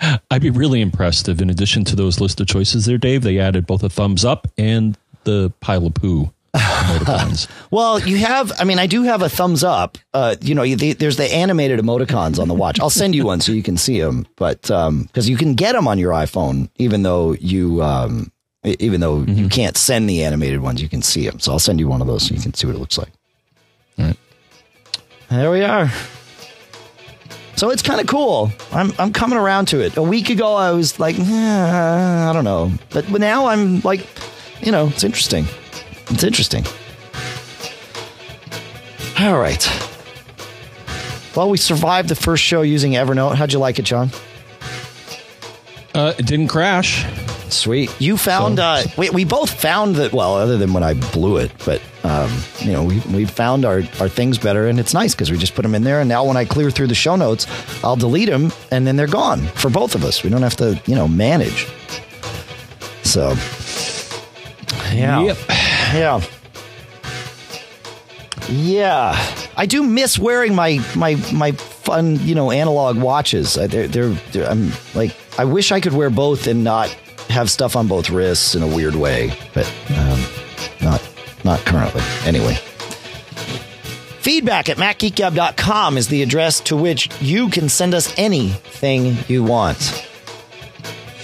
I'd 0.30 0.42
be 0.42 0.50
really 0.50 0.80
impressed 0.80 1.28
if 1.28 1.40
in 1.40 1.48
addition 1.48 1.84
to 1.84 1.96
those 1.96 2.20
list 2.20 2.40
of 2.40 2.48
choices 2.48 2.84
there, 2.84 2.98
Dave, 2.98 3.22
they 3.22 3.38
added 3.38 3.66
both 3.66 3.82
a 3.82 3.88
thumbs 3.88 4.24
up 4.24 4.46
and 4.58 4.98
the 5.24 5.52
pile 5.60 5.86
of 5.86 5.94
poo 5.94 6.32
emoticons. 6.58 7.48
well, 7.70 8.00
you 8.00 8.18
have. 8.18 8.52
I 8.58 8.64
mean, 8.64 8.78
I 8.78 8.86
do 8.86 9.02
have 9.04 9.22
a 9.22 9.28
thumbs 9.28 9.64
up. 9.64 9.98
Uh, 10.14 10.36
you 10.40 10.54
know, 10.54 10.64
the, 10.64 10.92
there's 10.94 11.16
the 11.16 11.32
animated 11.32 11.80
emoticons 11.80 12.38
on 12.38 12.48
the 12.48 12.54
watch. 12.54 12.80
I'll 12.80 12.90
send 12.90 13.14
you 13.14 13.24
one 13.24 13.40
so 13.40 13.52
you 13.52 13.62
can 13.62 13.76
see 13.76 14.00
them. 14.00 14.26
But 14.36 14.62
because 14.62 14.88
um, 14.88 15.08
you 15.14 15.36
can 15.36 15.54
get 15.54 15.72
them 15.72 15.88
on 15.88 15.98
your 15.98 16.12
iPhone, 16.12 16.70
even 16.76 17.02
though 17.02 17.32
you 17.34 17.82
um, 17.82 18.32
even 18.64 19.00
though 19.00 19.18
mm-hmm. 19.18 19.34
you 19.34 19.48
can't 19.48 19.76
send 19.76 20.08
the 20.08 20.24
animated 20.24 20.60
ones, 20.60 20.82
you 20.82 20.88
can 20.88 21.02
see 21.02 21.26
them. 21.26 21.38
So 21.40 21.52
I'll 21.52 21.58
send 21.58 21.80
you 21.80 21.88
one 21.88 22.00
of 22.00 22.06
those 22.06 22.26
so 22.26 22.34
you 22.34 22.40
can 22.40 22.54
see 22.54 22.66
what 22.66 22.76
it 22.76 22.78
looks 22.78 22.98
like. 22.98 23.12
All 23.98 24.06
right. 24.06 24.16
There 25.28 25.50
we 25.50 25.62
are. 25.62 25.90
So 27.56 27.70
it's 27.70 27.82
kind 27.82 28.00
of 28.00 28.06
cool. 28.06 28.52
I'm 28.70 28.92
I'm 28.98 29.12
coming 29.12 29.38
around 29.38 29.68
to 29.68 29.80
it. 29.80 29.96
A 29.96 30.02
week 30.02 30.28
ago, 30.28 30.54
I 30.54 30.72
was 30.72 31.00
like, 31.00 31.18
eh, 31.18 32.28
I 32.28 32.30
don't 32.32 32.44
know, 32.44 32.70
but 32.90 33.08
now 33.10 33.46
I'm 33.46 33.80
like, 33.80 34.06
you 34.60 34.72
know, 34.72 34.88
it's 34.88 35.04
interesting. 35.04 35.46
It's 36.10 36.24
interesting. 36.24 36.64
All 39.18 39.38
right. 39.38 39.66
Well, 41.34 41.50
we 41.50 41.58
survived 41.58 42.08
the 42.08 42.14
first 42.14 42.42
show 42.42 42.62
using 42.62 42.92
Evernote. 42.92 43.34
How'd 43.34 43.52
you 43.52 43.58
like 43.58 43.78
it, 43.78 43.84
John? 43.84 44.10
Uh, 45.94 46.14
it 46.18 46.26
didn't 46.26 46.48
crash. 46.48 47.04
Sweet. 47.50 47.94
You 48.00 48.16
found, 48.16 48.58
so, 48.58 48.62
uh, 48.62 48.82
we, 48.98 49.10
we 49.10 49.24
both 49.24 49.50
found 49.50 49.96
that, 49.96 50.12
well, 50.12 50.34
other 50.34 50.58
than 50.58 50.72
when 50.72 50.82
I 50.82 50.94
blew 50.94 51.36
it, 51.38 51.52
but, 51.64 51.80
um, 52.04 52.30
you 52.58 52.72
know, 52.72 52.82
we, 52.84 53.00
we 53.12 53.24
found 53.24 53.64
our, 53.64 53.82
our 54.00 54.08
things 54.08 54.36
better 54.36 54.66
and 54.66 54.78
it's 54.80 54.92
nice 54.92 55.14
because 55.14 55.30
we 55.30 55.38
just 55.38 55.54
put 55.54 55.62
them 55.62 55.74
in 55.74 55.82
there. 55.84 56.00
And 56.00 56.08
now 56.08 56.24
when 56.24 56.36
I 56.36 56.44
clear 56.44 56.70
through 56.70 56.88
the 56.88 56.94
show 56.94 57.16
notes, 57.16 57.46
I'll 57.84 57.96
delete 57.96 58.28
them 58.28 58.52
and 58.70 58.86
then 58.86 58.96
they're 58.96 59.06
gone 59.06 59.40
for 59.40 59.70
both 59.70 59.94
of 59.94 60.04
us. 60.04 60.22
We 60.22 60.30
don't 60.30 60.42
have 60.42 60.56
to, 60.56 60.80
you 60.86 60.94
know, 60.94 61.06
manage. 61.08 61.66
So, 63.02 63.34
yeah. 64.92 65.22
Yep. 65.22 65.38
Yeah. 65.92 66.20
Yeah. 68.48 69.34
I 69.56 69.66
do 69.66 69.82
miss 69.82 70.18
wearing 70.18 70.54
my 70.54 70.84
my 70.94 71.16
my 71.32 71.52
fun, 71.52 72.18
you 72.20 72.34
know, 72.34 72.50
analog 72.50 72.98
watches. 72.98 73.54
They're, 73.54 73.88
they're, 73.88 74.08
they're, 74.32 74.48
I'm 74.48 74.72
like 74.94 75.16
I 75.38 75.44
wish 75.44 75.72
I 75.72 75.80
could 75.80 75.92
wear 75.92 76.10
both 76.10 76.46
and 76.46 76.64
not 76.64 76.88
have 77.28 77.50
stuff 77.50 77.76
on 77.76 77.88
both 77.88 78.10
wrists 78.10 78.54
in 78.54 78.62
a 78.62 78.66
weird 78.66 78.94
way, 78.94 79.32
but 79.54 79.66
um, 79.96 80.20
not 80.80 81.02
not 81.44 81.60
currently. 81.60 82.02
Anyway. 82.24 82.58
Feedback 84.20 84.68
at 84.68 84.76
macgeekgab.com 84.76 85.96
is 85.96 86.08
the 86.08 86.20
address 86.20 86.58
to 86.60 86.76
which 86.76 87.08
you 87.22 87.48
can 87.48 87.68
send 87.68 87.94
us 87.94 88.12
anything 88.18 89.16
you 89.28 89.44
want. 89.44 90.04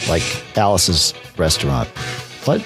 Like 0.08 0.22
Alice's 0.56 1.12
restaurant. 1.36 1.88
What? 2.44 2.64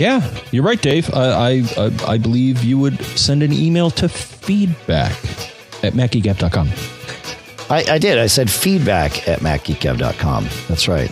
Yeah, 0.00 0.26
you're 0.50 0.62
right, 0.62 0.80
Dave. 0.80 1.12
I, 1.12 1.62
I, 1.76 1.90
I 2.06 2.16
believe 2.16 2.64
you 2.64 2.78
would 2.78 2.98
send 3.18 3.42
an 3.42 3.52
email 3.52 3.90
to 3.90 4.08
feedback 4.08 5.12
at 5.84 5.92
macgeekgab.com. 5.92 6.70
I, 7.68 7.84
I 7.86 7.98
did. 7.98 8.16
I 8.16 8.26
said 8.26 8.50
feedback 8.50 9.28
at 9.28 9.40
macgeekgab.com. 9.40 10.48
That's 10.68 10.88
right. 10.88 11.10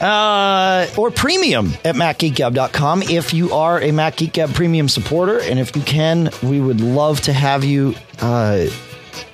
Uh, 0.00 0.86
or 0.96 1.10
premium 1.10 1.72
at 1.84 1.96
macgeekgab.com 1.96 3.02
if 3.02 3.34
you 3.34 3.52
are 3.52 3.80
a 3.80 3.88
MacGeekGab 3.88 4.54
premium 4.54 4.88
supporter. 4.88 5.40
And 5.40 5.58
if 5.58 5.74
you 5.74 5.82
can, 5.82 6.30
we 6.44 6.60
would 6.60 6.80
love 6.80 7.20
to 7.22 7.32
have 7.32 7.64
you 7.64 7.96
uh, 8.20 8.66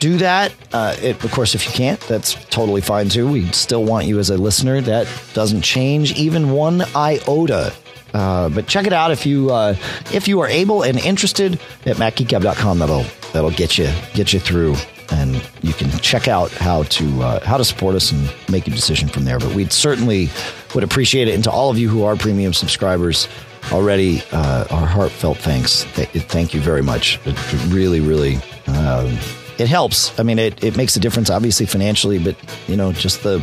do 0.01 0.17
that. 0.17 0.53
Uh, 0.73 0.97
it, 1.01 1.23
of 1.23 1.31
course, 1.31 1.55
if 1.55 1.65
you 1.67 1.73
can't, 1.73 2.01
that's 2.01 2.35
totally 2.47 2.81
fine 2.81 3.09
too. 3.09 3.31
We 3.31 3.47
still 3.53 3.85
want 3.85 4.07
you 4.07 4.19
as 4.19 4.31
a 4.31 4.37
listener. 4.37 4.81
That 4.81 5.07
doesn't 5.35 5.63
change 5.63 6.13
even 6.15 6.51
one 6.51 6.83
iota. 6.97 7.73
Uh, 8.13 8.49
but 8.49 8.67
check 8.67 8.87
it 8.87 8.93
out 8.93 9.13
if 9.13 9.25
you 9.25 9.51
uh, 9.51 9.77
if 10.13 10.27
you 10.27 10.41
are 10.41 10.49
able 10.49 10.83
and 10.83 10.99
interested 10.99 11.55
at 11.87 11.97
macgeekgab.com. 11.97 12.81
That'll 12.81 13.05
that'll 13.33 13.53
get 13.53 13.79
you 13.79 13.89
get 14.15 14.33
you 14.33 14.41
through, 14.41 14.75
and 15.13 15.41
you 15.63 15.73
can 15.73 15.91
check 16.01 16.27
out 16.27 16.51
how 16.51 16.83
to 16.85 17.23
uh, 17.23 17.47
how 17.47 17.57
to 17.57 17.65
support 17.65 17.95
us 17.95 18.11
and 18.11 18.33
make 18.51 18.67
a 18.67 18.71
decision 18.71 19.09
from 19.09 19.25
there. 19.25 19.39
But 19.39 19.55
we'd 19.55 19.73
certainly 19.73 20.29
would 20.75 20.83
appreciate 20.83 21.29
it. 21.29 21.35
And 21.35 21.45
to 21.45 21.51
all 21.53 21.71
of 21.71 21.79
you 21.79 21.89
who 21.89 22.03
are 22.03 22.17
premium 22.17 22.53
subscribers 22.53 23.29
already, 23.71 24.23
uh, 24.33 24.65
our 24.71 24.87
heartfelt 24.87 25.39
thanks. 25.39 25.85
Thank 25.85 26.53
you 26.53 26.61
very 26.61 26.83
much. 26.83 27.21
It 27.27 27.73
really, 27.73 28.01
really 28.01 28.37
um, 28.67 29.17
it 29.61 29.69
helps. 29.69 30.19
I 30.19 30.23
mean, 30.23 30.39
it, 30.39 30.65
it 30.65 30.77
makes 30.77 30.97
a 30.97 31.01
difference, 31.01 31.29
obviously 31.29 31.67
financially, 31.67 32.19
but 32.19 32.35
you 32.67 32.77
know, 32.77 32.93
just 32.93 33.23
the 33.23 33.39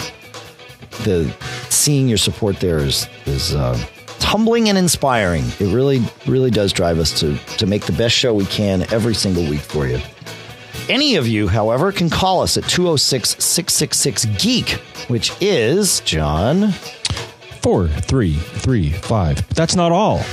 the 1.04 1.32
seeing 1.70 2.08
your 2.08 2.18
support 2.18 2.60
there 2.60 2.80
is 2.80 3.08
is 3.26 3.54
uh, 3.54 3.78
humbling 4.20 4.68
and 4.68 4.78
inspiring. 4.78 5.44
It 5.60 5.74
really 5.74 6.02
really 6.26 6.50
does 6.50 6.74
drive 6.74 6.98
us 6.98 7.18
to 7.20 7.38
to 7.58 7.68
make 7.68 7.86
the 7.86 7.94
best 7.94 8.16
show 8.16 8.34
we 8.34 8.46
can 8.46 8.82
every 8.92 9.14
single 9.14 9.48
week 9.48 9.62
for 9.62 9.88
you. 9.88 10.00
Any 10.90 11.18
of 11.18 11.28
you, 11.28 11.48
however, 11.48 11.92
can 11.92 12.10
call 12.10 12.42
us 12.42 12.58
at 12.58 12.64
206 12.64 13.44
666 13.44 14.26
Geek, 14.42 14.70
which 15.10 15.32
is, 15.42 16.00
John? 16.02 16.72
4335. 17.62 19.48
But 19.48 19.56
that's 19.56 19.76
not 19.76 19.92
all. 19.92 20.24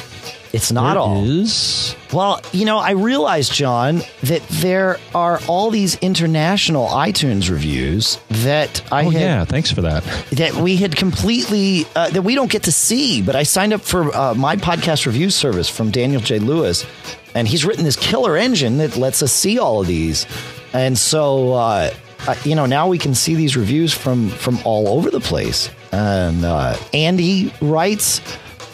It's 0.54 0.70
not 0.70 0.94
there 0.94 1.02
all. 1.02 1.24
Is 1.24 1.96
well, 2.12 2.40
you 2.52 2.64
know, 2.64 2.78
I 2.78 2.92
realized, 2.92 3.52
John, 3.52 4.02
that 4.22 4.40
there 4.50 5.00
are 5.12 5.40
all 5.48 5.72
these 5.72 5.96
international 5.96 6.86
iTunes 6.86 7.50
reviews 7.50 8.20
that 8.28 8.80
I 8.92 9.04
oh, 9.04 9.10
had, 9.10 9.20
yeah, 9.20 9.44
thanks 9.44 9.72
for 9.72 9.82
that. 9.82 10.04
That 10.30 10.54
we 10.54 10.76
had 10.76 10.94
completely 10.94 11.86
uh, 11.96 12.10
that 12.10 12.22
we 12.22 12.36
don't 12.36 12.52
get 12.52 12.62
to 12.64 12.72
see. 12.72 13.20
But 13.20 13.34
I 13.34 13.42
signed 13.42 13.72
up 13.72 13.80
for 13.80 14.14
uh, 14.14 14.34
my 14.34 14.54
podcast 14.54 15.06
review 15.06 15.28
service 15.28 15.68
from 15.68 15.90
Daniel 15.90 16.20
J. 16.20 16.38
Lewis, 16.38 16.86
and 17.34 17.48
he's 17.48 17.64
written 17.64 17.82
this 17.82 17.96
killer 17.96 18.36
engine 18.36 18.78
that 18.78 18.96
lets 18.96 19.24
us 19.24 19.32
see 19.32 19.58
all 19.58 19.80
of 19.80 19.88
these. 19.88 20.24
And 20.72 20.96
so, 20.96 21.54
uh, 21.54 21.90
uh 22.28 22.34
you 22.44 22.54
know, 22.54 22.66
now 22.66 22.86
we 22.86 22.98
can 22.98 23.16
see 23.16 23.34
these 23.34 23.56
reviews 23.56 23.92
from 23.92 24.28
from 24.28 24.60
all 24.64 24.86
over 24.86 25.10
the 25.10 25.20
place. 25.20 25.68
And 25.90 26.44
uh, 26.44 26.76
Andy 26.92 27.52
writes. 27.60 28.20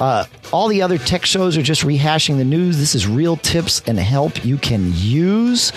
Uh, 0.01 0.25
all 0.53 0.67
the 0.69 0.83
other 0.83 0.99
tech 0.99 1.25
shows 1.27 1.57
are 1.57 1.63
just 1.63 1.83
rehashing 1.83 2.39
the 2.39 2.45
news. 2.45 2.79
This 2.79 2.95
is 2.95 3.07
real 3.07 3.37
tips 3.37 3.83
and 3.87 3.99
help 3.99 4.45
you 4.45 4.57
can 4.57 4.93
use. 4.95 5.73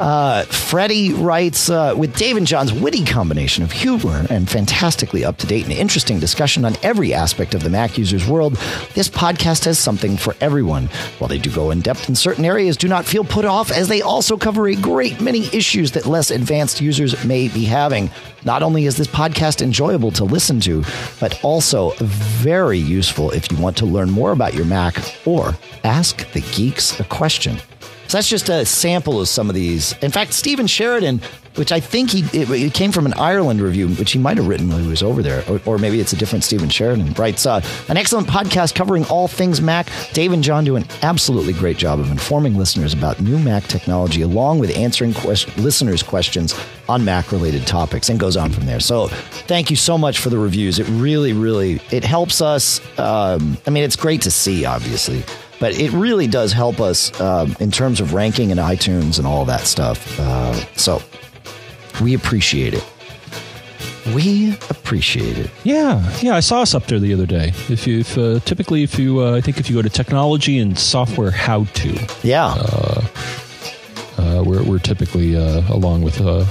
Uh, 0.00 0.44
Freddie 0.44 1.12
writes 1.12 1.68
uh, 1.68 1.94
with 1.96 2.16
Dave 2.16 2.36
and 2.36 2.46
John's 2.46 2.72
witty 2.72 3.04
combination 3.04 3.62
of 3.62 3.72
humor 3.72 4.26
and 4.30 4.48
fantastically 4.48 5.24
up 5.24 5.36
to 5.38 5.46
date 5.46 5.64
and 5.64 5.72
interesting 5.72 6.18
discussion 6.18 6.64
on 6.64 6.76
every 6.82 7.12
aspect 7.12 7.54
of 7.54 7.62
the 7.62 7.70
Mac 7.70 7.98
user's 7.98 8.26
world. 8.26 8.54
This 8.94 9.08
podcast 9.08 9.64
has 9.64 9.78
something 9.78 10.16
for 10.16 10.34
everyone. 10.40 10.86
While 11.18 11.28
they 11.28 11.38
do 11.38 11.50
go 11.50 11.70
in 11.70 11.80
depth 11.80 12.08
in 12.08 12.14
certain 12.14 12.44
areas, 12.44 12.76
do 12.76 12.88
not 12.88 13.04
feel 13.04 13.24
put 13.24 13.44
off 13.44 13.70
as 13.70 13.88
they 13.88 14.02
also 14.02 14.36
cover 14.36 14.68
a 14.68 14.74
great 14.74 15.20
many 15.20 15.46
issues 15.54 15.92
that 15.92 16.06
less 16.06 16.30
advanced 16.30 16.80
users 16.80 17.24
may 17.24 17.48
be 17.48 17.64
having. 17.64 18.10
Not 18.44 18.62
only 18.62 18.84
is 18.84 18.96
this 18.96 19.06
podcast 19.06 19.62
enjoyable 19.62 20.10
to 20.12 20.24
listen 20.24 20.60
to, 20.60 20.84
but 21.18 21.42
also 21.42 21.92
very 22.00 22.78
useful 22.78 23.30
if 23.30 23.50
you 23.50 23.56
want 23.56 23.63
to 23.72 23.86
learn 23.86 24.10
more 24.10 24.32
about 24.32 24.54
your 24.54 24.64
Mac 24.64 24.96
or 25.26 25.54
ask 25.84 26.30
the 26.32 26.40
geeks 26.52 26.98
a 27.00 27.04
question. 27.04 27.58
So 28.14 28.18
that's 28.18 28.28
just 28.28 28.48
a 28.48 28.64
sample 28.64 29.20
of 29.20 29.26
some 29.26 29.48
of 29.48 29.56
these. 29.56 29.92
In 29.94 30.12
fact, 30.12 30.34
Stephen 30.34 30.68
Sheridan, 30.68 31.20
which 31.56 31.72
I 31.72 31.80
think 31.80 32.10
he 32.10 32.20
it, 32.32 32.48
it 32.48 32.72
came 32.72 32.92
from 32.92 33.06
an 33.06 33.14
Ireland 33.14 33.60
review, 33.60 33.88
which 33.88 34.12
he 34.12 34.20
might 34.20 34.36
have 34.36 34.46
written 34.46 34.68
when 34.68 34.84
he 34.84 34.86
was 34.86 35.02
over 35.02 35.20
there, 35.20 35.42
or, 35.50 35.60
or 35.66 35.78
maybe 35.78 35.98
it's 35.98 36.12
a 36.12 36.16
different 36.16 36.44
Stephen 36.44 36.68
Sheridan. 36.68 37.12
Writes 37.14 37.44
uh, 37.44 37.60
an 37.88 37.96
excellent 37.96 38.28
podcast 38.28 38.76
covering 38.76 39.04
all 39.06 39.26
things 39.26 39.60
Mac. 39.60 39.88
Dave 40.12 40.32
and 40.32 40.44
John 40.44 40.62
do 40.62 40.76
an 40.76 40.84
absolutely 41.02 41.54
great 41.54 41.76
job 41.76 41.98
of 41.98 42.08
informing 42.12 42.54
listeners 42.54 42.94
about 42.94 43.20
new 43.20 43.36
Mac 43.36 43.64
technology, 43.64 44.22
along 44.22 44.60
with 44.60 44.70
answering 44.76 45.12
quest- 45.12 45.58
listeners' 45.58 46.04
questions 46.04 46.54
on 46.88 47.04
Mac 47.04 47.32
related 47.32 47.66
topics, 47.66 48.10
and 48.10 48.20
goes 48.20 48.36
on 48.36 48.52
from 48.52 48.64
there. 48.64 48.78
So 48.78 49.08
thank 49.48 49.70
you 49.70 49.76
so 49.76 49.98
much 49.98 50.20
for 50.20 50.30
the 50.30 50.38
reviews. 50.38 50.78
It 50.78 50.86
really, 50.86 51.32
really 51.32 51.80
it 51.90 52.04
helps 52.04 52.40
us. 52.40 52.80
Um, 52.96 53.58
I 53.66 53.70
mean, 53.70 53.82
it's 53.82 53.96
great 53.96 54.22
to 54.22 54.30
see, 54.30 54.64
obviously 54.64 55.24
but 55.64 55.80
it 55.80 55.90
really 55.92 56.26
does 56.26 56.52
help 56.52 56.78
us 56.78 57.18
um, 57.22 57.56
in 57.58 57.70
terms 57.70 57.98
of 57.98 58.12
ranking 58.12 58.50
in 58.50 58.58
iTunes 58.58 59.16
and 59.16 59.26
all 59.26 59.46
that 59.46 59.62
stuff. 59.62 60.20
Uh, 60.20 60.52
so 60.76 61.00
we 62.02 62.12
appreciate 62.12 62.74
it. 62.74 62.84
We 64.14 64.52
appreciate 64.68 65.38
it. 65.38 65.50
Yeah, 65.62 66.06
yeah. 66.20 66.36
I 66.36 66.40
saw 66.40 66.60
us 66.60 66.74
up 66.74 66.84
there 66.84 66.98
the 66.98 67.14
other 67.14 67.24
day. 67.24 67.54
If 67.70 67.86
you, 67.86 68.00
if, 68.00 68.18
uh, 68.18 68.40
typically, 68.40 68.82
if 68.82 68.98
you, 68.98 69.22
uh, 69.22 69.36
I 69.38 69.40
think 69.40 69.56
if 69.58 69.70
you 69.70 69.76
go 69.76 69.80
to 69.80 69.88
technology 69.88 70.58
and 70.58 70.78
software 70.78 71.30
how 71.30 71.64
to, 71.64 72.06
Yeah. 72.22 72.48
uh, 74.18 74.42
we're, 74.44 74.62
we're 74.64 74.78
typically 74.80 75.34
uh, 75.34 75.62
along 75.72 76.02
with 76.02 76.20
uh, 76.20 76.44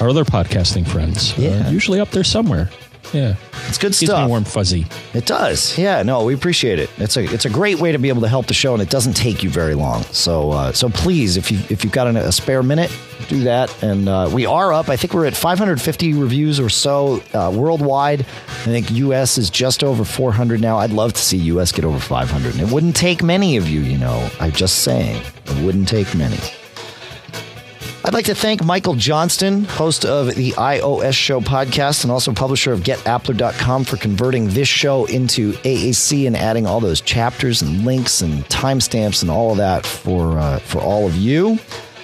our 0.00 0.08
other 0.10 0.24
podcasting 0.24 0.86
friends. 0.86 1.32
uh, 1.32 1.42
Yeah. 1.42 1.70
usually 1.70 1.98
up 1.98 2.10
there 2.12 2.22
somewhere. 2.22 2.70
Yeah, 3.12 3.36
it's 3.68 3.78
good 3.78 3.88
gives 3.88 4.02
me 4.02 4.06
stuff. 4.06 4.28
warm 4.28 4.44
fuzzy. 4.44 4.86
It 5.12 5.26
does. 5.26 5.76
Yeah, 5.78 6.02
no, 6.02 6.24
we 6.24 6.34
appreciate 6.34 6.78
it. 6.78 6.90
It's 6.98 7.16
a 7.16 7.24
it's 7.24 7.44
a 7.44 7.50
great 7.50 7.78
way 7.78 7.92
to 7.92 7.98
be 7.98 8.08
able 8.08 8.22
to 8.22 8.28
help 8.28 8.46
the 8.46 8.54
show 8.54 8.72
and 8.72 8.82
it 8.82 8.90
doesn't 8.90 9.14
take 9.14 9.42
you 9.42 9.50
very 9.50 9.74
long. 9.74 10.02
So 10.04 10.50
uh, 10.50 10.72
so 10.72 10.88
please 10.88 11.36
if 11.36 11.50
you 11.50 11.58
if 11.70 11.84
you've 11.84 11.92
got 11.92 12.06
an, 12.06 12.16
a 12.16 12.32
spare 12.32 12.62
minute, 12.62 12.90
do 13.28 13.44
that. 13.44 13.82
And 13.82 14.08
uh, 14.08 14.30
we 14.32 14.46
are 14.46 14.72
up. 14.72 14.88
I 14.88 14.96
think 14.96 15.14
we're 15.14 15.26
at 15.26 15.36
550 15.36 16.14
reviews 16.14 16.60
or 16.60 16.68
so 16.68 17.22
uh, 17.32 17.52
worldwide. 17.54 18.20
I 18.20 18.64
think 18.64 18.90
US 18.90 19.38
is 19.38 19.50
just 19.50 19.84
over 19.84 20.04
400 20.04 20.60
now. 20.60 20.78
I'd 20.78 20.90
love 20.90 21.12
to 21.12 21.20
see 21.20 21.36
US 21.36 21.72
get 21.72 21.84
over 21.84 21.98
500. 21.98 22.52
And 22.52 22.60
it 22.60 22.72
wouldn't 22.72 22.96
take 22.96 23.22
many 23.22 23.56
of 23.56 23.68
you, 23.68 23.80
you 23.80 23.98
know. 23.98 24.28
I'm 24.40 24.52
just 24.52 24.80
saying. 24.80 25.22
It 25.46 25.64
wouldn't 25.64 25.88
take 25.88 26.14
many. 26.14 26.38
I'd 28.06 28.12
like 28.12 28.26
to 28.26 28.34
thank 28.34 28.62
Michael 28.62 28.96
Johnston, 28.96 29.64
host 29.64 30.04
of 30.04 30.34
the 30.34 30.50
iOS 30.52 31.14
Show 31.14 31.40
podcast 31.40 32.04
and 32.04 32.12
also 32.12 32.34
publisher 32.34 32.70
of 32.70 32.80
GetAppler.com, 32.80 33.84
for 33.84 33.96
converting 33.96 34.48
this 34.48 34.68
show 34.68 35.06
into 35.06 35.52
AAC 35.52 36.26
and 36.26 36.36
adding 36.36 36.66
all 36.66 36.80
those 36.80 37.00
chapters 37.00 37.62
and 37.62 37.86
links 37.86 38.20
and 38.20 38.44
timestamps 38.50 39.22
and 39.22 39.30
all 39.30 39.52
of 39.52 39.56
that 39.56 39.86
for 39.86 40.38
uh, 40.38 40.58
for 40.58 40.82
all 40.82 41.06
of 41.06 41.16
you. 41.16 41.56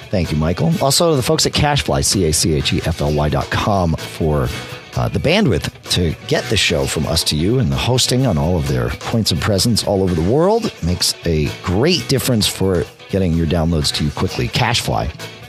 Thank 0.08 0.32
you, 0.32 0.38
Michael. 0.38 0.72
Also, 0.80 1.14
the 1.16 1.22
folks 1.22 1.44
at 1.44 1.52
CacheFly, 1.52 2.02
C 2.02 2.24
A 2.24 2.32
C 2.32 2.54
H 2.54 2.72
E 2.72 2.80
F 2.86 3.02
L 3.02 3.12
Y.com, 3.12 3.94
for 3.96 4.48
uh, 4.96 5.08
the 5.08 5.18
bandwidth 5.18 5.70
to 5.90 6.16
get 6.28 6.44
the 6.44 6.56
show 6.56 6.86
from 6.86 7.04
us 7.08 7.22
to 7.24 7.36
you 7.36 7.58
and 7.58 7.70
the 7.70 7.76
hosting 7.76 8.26
on 8.26 8.38
all 8.38 8.56
of 8.56 8.68
their 8.68 8.88
points 8.88 9.32
of 9.32 9.40
presence 9.40 9.84
all 9.84 10.02
over 10.02 10.14
the 10.14 10.32
world. 10.32 10.72
Makes 10.82 11.14
a 11.26 11.50
great 11.62 12.08
difference 12.08 12.46
for 12.46 12.84
getting 13.10 13.34
your 13.34 13.46
downloads 13.46 13.94
to 13.96 14.04
you 14.04 14.10
quickly. 14.10 14.48
CacheFly. 14.48 15.39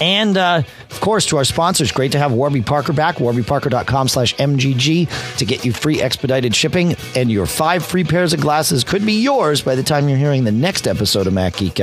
And 0.00 0.36
uh, 0.36 0.62
of 0.90 1.00
course, 1.00 1.26
to 1.26 1.36
our 1.36 1.44
sponsors, 1.44 1.92
great 1.92 2.12
to 2.12 2.18
have 2.18 2.32
Warby 2.32 2.62
Parker 2.62 2.92
back. 2.92 3.16
WarbyParker.com 3.16 4.08
slash 4.08 4.34
MGG 4.36 5.36
to 5.38 5.44
get 5.44 5.64
you 5.64 5.72
free 5.72 6.00
expedited 6.00 6.54
shipping. 6.54 6.96
And 7.14 7.30
your 7.30 7.46
five 7.46 7.84
free 7.84 8.04
pairs 8.04 8.32
of 8.32 8.40
glasses 8.40 8.84
could 8.84 9.04
be 9.04 9.22
yours 9.22 9.62
by 9.62 9.74
the 9.74 9.82
time 9.82 10.08
you're 10.08 10.18
hearing 10.18 10.44
the 10.44 10.52
next 10.52 10.86
episode 10.86 11.26
of 11.26 11.32
Mac 11.32 11.56
Geek. 11.56 11.80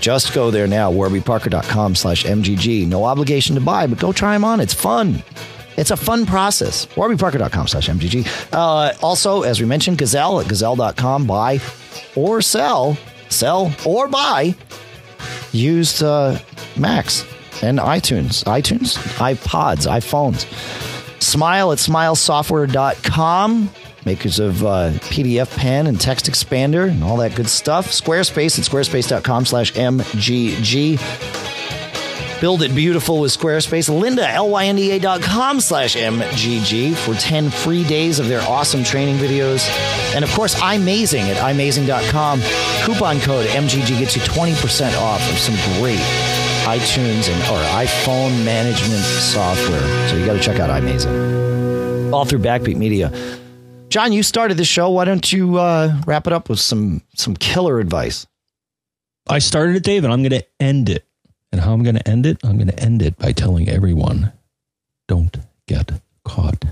Just 0.00 0.34
go 0.34 0.50
there 0.50 0.66
now, 0.66 0.92
WarbyParker.com 0.92 1.94
slash 1.94 2.24
MGG. 2.24 2.86
No 2.86 3.04
obligation 3.04 3.54
to 3.54 3.60
buy, 3.60 3.86
but 3.86 3.98
go 3.98 4.12
try 4.12 4.34
them 4.34 4.44
on. 4.44 4.60
It's 4.60 4.74
fun. 4.74 5.22
It's 5.76 5.92
a 5.92 5.96
fun 5.96 6.26
process. 6.26 6.86
WarbyParker.com 6.86 7.68
slash 7.68 7.88
MGG. 7.88 8.52
Uh, 8.52 8.92
also, 9.00 9.42
as 9.42 9.60
we 9.60 9.66
mentioned, 9.66 9.98
Gazelle 9.98 10.40
at 10.40 10.48
Gazelle.com. 10.48 11.26
Buy 11.26 11.60
or 12.16 12.42
sell, 12.42 12.98
sell 13.28 13.72
or 13.86 14.08
buy 14.08 14.56
used 15.52 16.02
uh, 16.02 16.38
Macs 16.76 17.24
and 17.62 17.78
iTunes, 17.78 18.44
iTunes, 18.44 18.96
iPods, 19.18 19.86
iPhones. 19.86 20.46
Smile 21.22 21.72
at 21.72 21.78
smilesoftware.com, 21.78 23.70
makers 24.06 24.38
of 24.38 24.64
uh, 24.64 24.90
PDFpen 24.92 25.88
and 25.88 25.98
TextExpander 25.98 26.90
and 26.90 27.02
all 27.02 27.16
that 27.18 27.34
good 27.34 27.48
stuff. 27.48 27.88
Squarespace 27.88 28.58
at 28.58 28.64
squarespace.com 28.64 29.44
slash 29.46 29.72
MGG. 29.72 30.98
Build 32.40 32.62
it 32.62 32.72
beautiful 32.72 33.20
with 33.20 33.36
Squarespace. 33.36 33.90
Lynda, 33.90 34.32
L-Y-N-D-A.com 34.32 35.60
slash 35.60 35.96
MGG 35.96 36.94
for 36.94 37.14
10 37.14 37.50
free 37.50 37.82
days 37.82 38.20
of 38.20 38.28
their 38.28 38.40
awesome 38.42 38.84
training 38.84 39.16
videos. 39.16 39.68
And 40.14 40.24
of 40.24 40.30
course, 40.30 40.54
iMazing 40.54 41.28
at 41.28 41.36
iMazing.com. 41.38 42.40
Coupon 42.84 43.18
code 43.20 43.46
MGG 43.46 43.98
gets 43.98 44.14
you 44.14 44.22
20% 44.22 44.96
off 45.00 45.20
of 45.32 45.38
some 45.38 45.56
great 45.80 45.98
iTunes 46.68 47.30
and 47.30 47.40
or 47.44 47.58
iPhone 47.86 48.44
management 48.44 49.00
software. 49.02 50.08
So 50.08 50.16
you 50.16 50.26
got 50.26 50.34
to 50.34 50.40
check 50.40 50.60
out 50.60 50.68
iMazing. 50.68 52.12
All 52.12 52.26
through 52.26 52.40
Backbeat 52.40 52.76
Media. 52.76 53.10
John, 53.88 54.12
you 54.12 54.22
started 54.22 54.58
the 54.58 54.66
show. 54.66 54.90
Why 54.90 55.06
don't 55.06 55.32
you 55.32 55.56
uh, 55.56 55.98
wrap 56.06 56.26
it 56.26 56.34
up 56.34 56.50
with 56.50 56.60
some 56.60 57.00
some 57.14 57.34
killer 57.36 57.80
advice? 57.80 58.26
I 59.30 59.38
started 59.38 59.76
it, 59.76 59.82
Dave, 59.82 60.04
and 60.04 60.12
I'm 60.12 60.22
going 60.22 60.42
to 60.42 60.46
end 60.60 60.90
it. 60.90 61.06
And 61.52 61.60
how 61.62 61.72
I'm 61.72 61.82
going 61.82 61.96
to 61.96 62.06
end 62.06 62.26
it? 62.26 62.38
I'm 62.44 62.56
going 62.58 62.68
to 62.68 62.78
end 62.78 63.00
it 63.00 63.16
by 63.16 63.32
telling 63.32 63.70
everyone 63.70 64.32
don't 65.06 65.38
get 65.66 65.90
caught. 66.24 66.64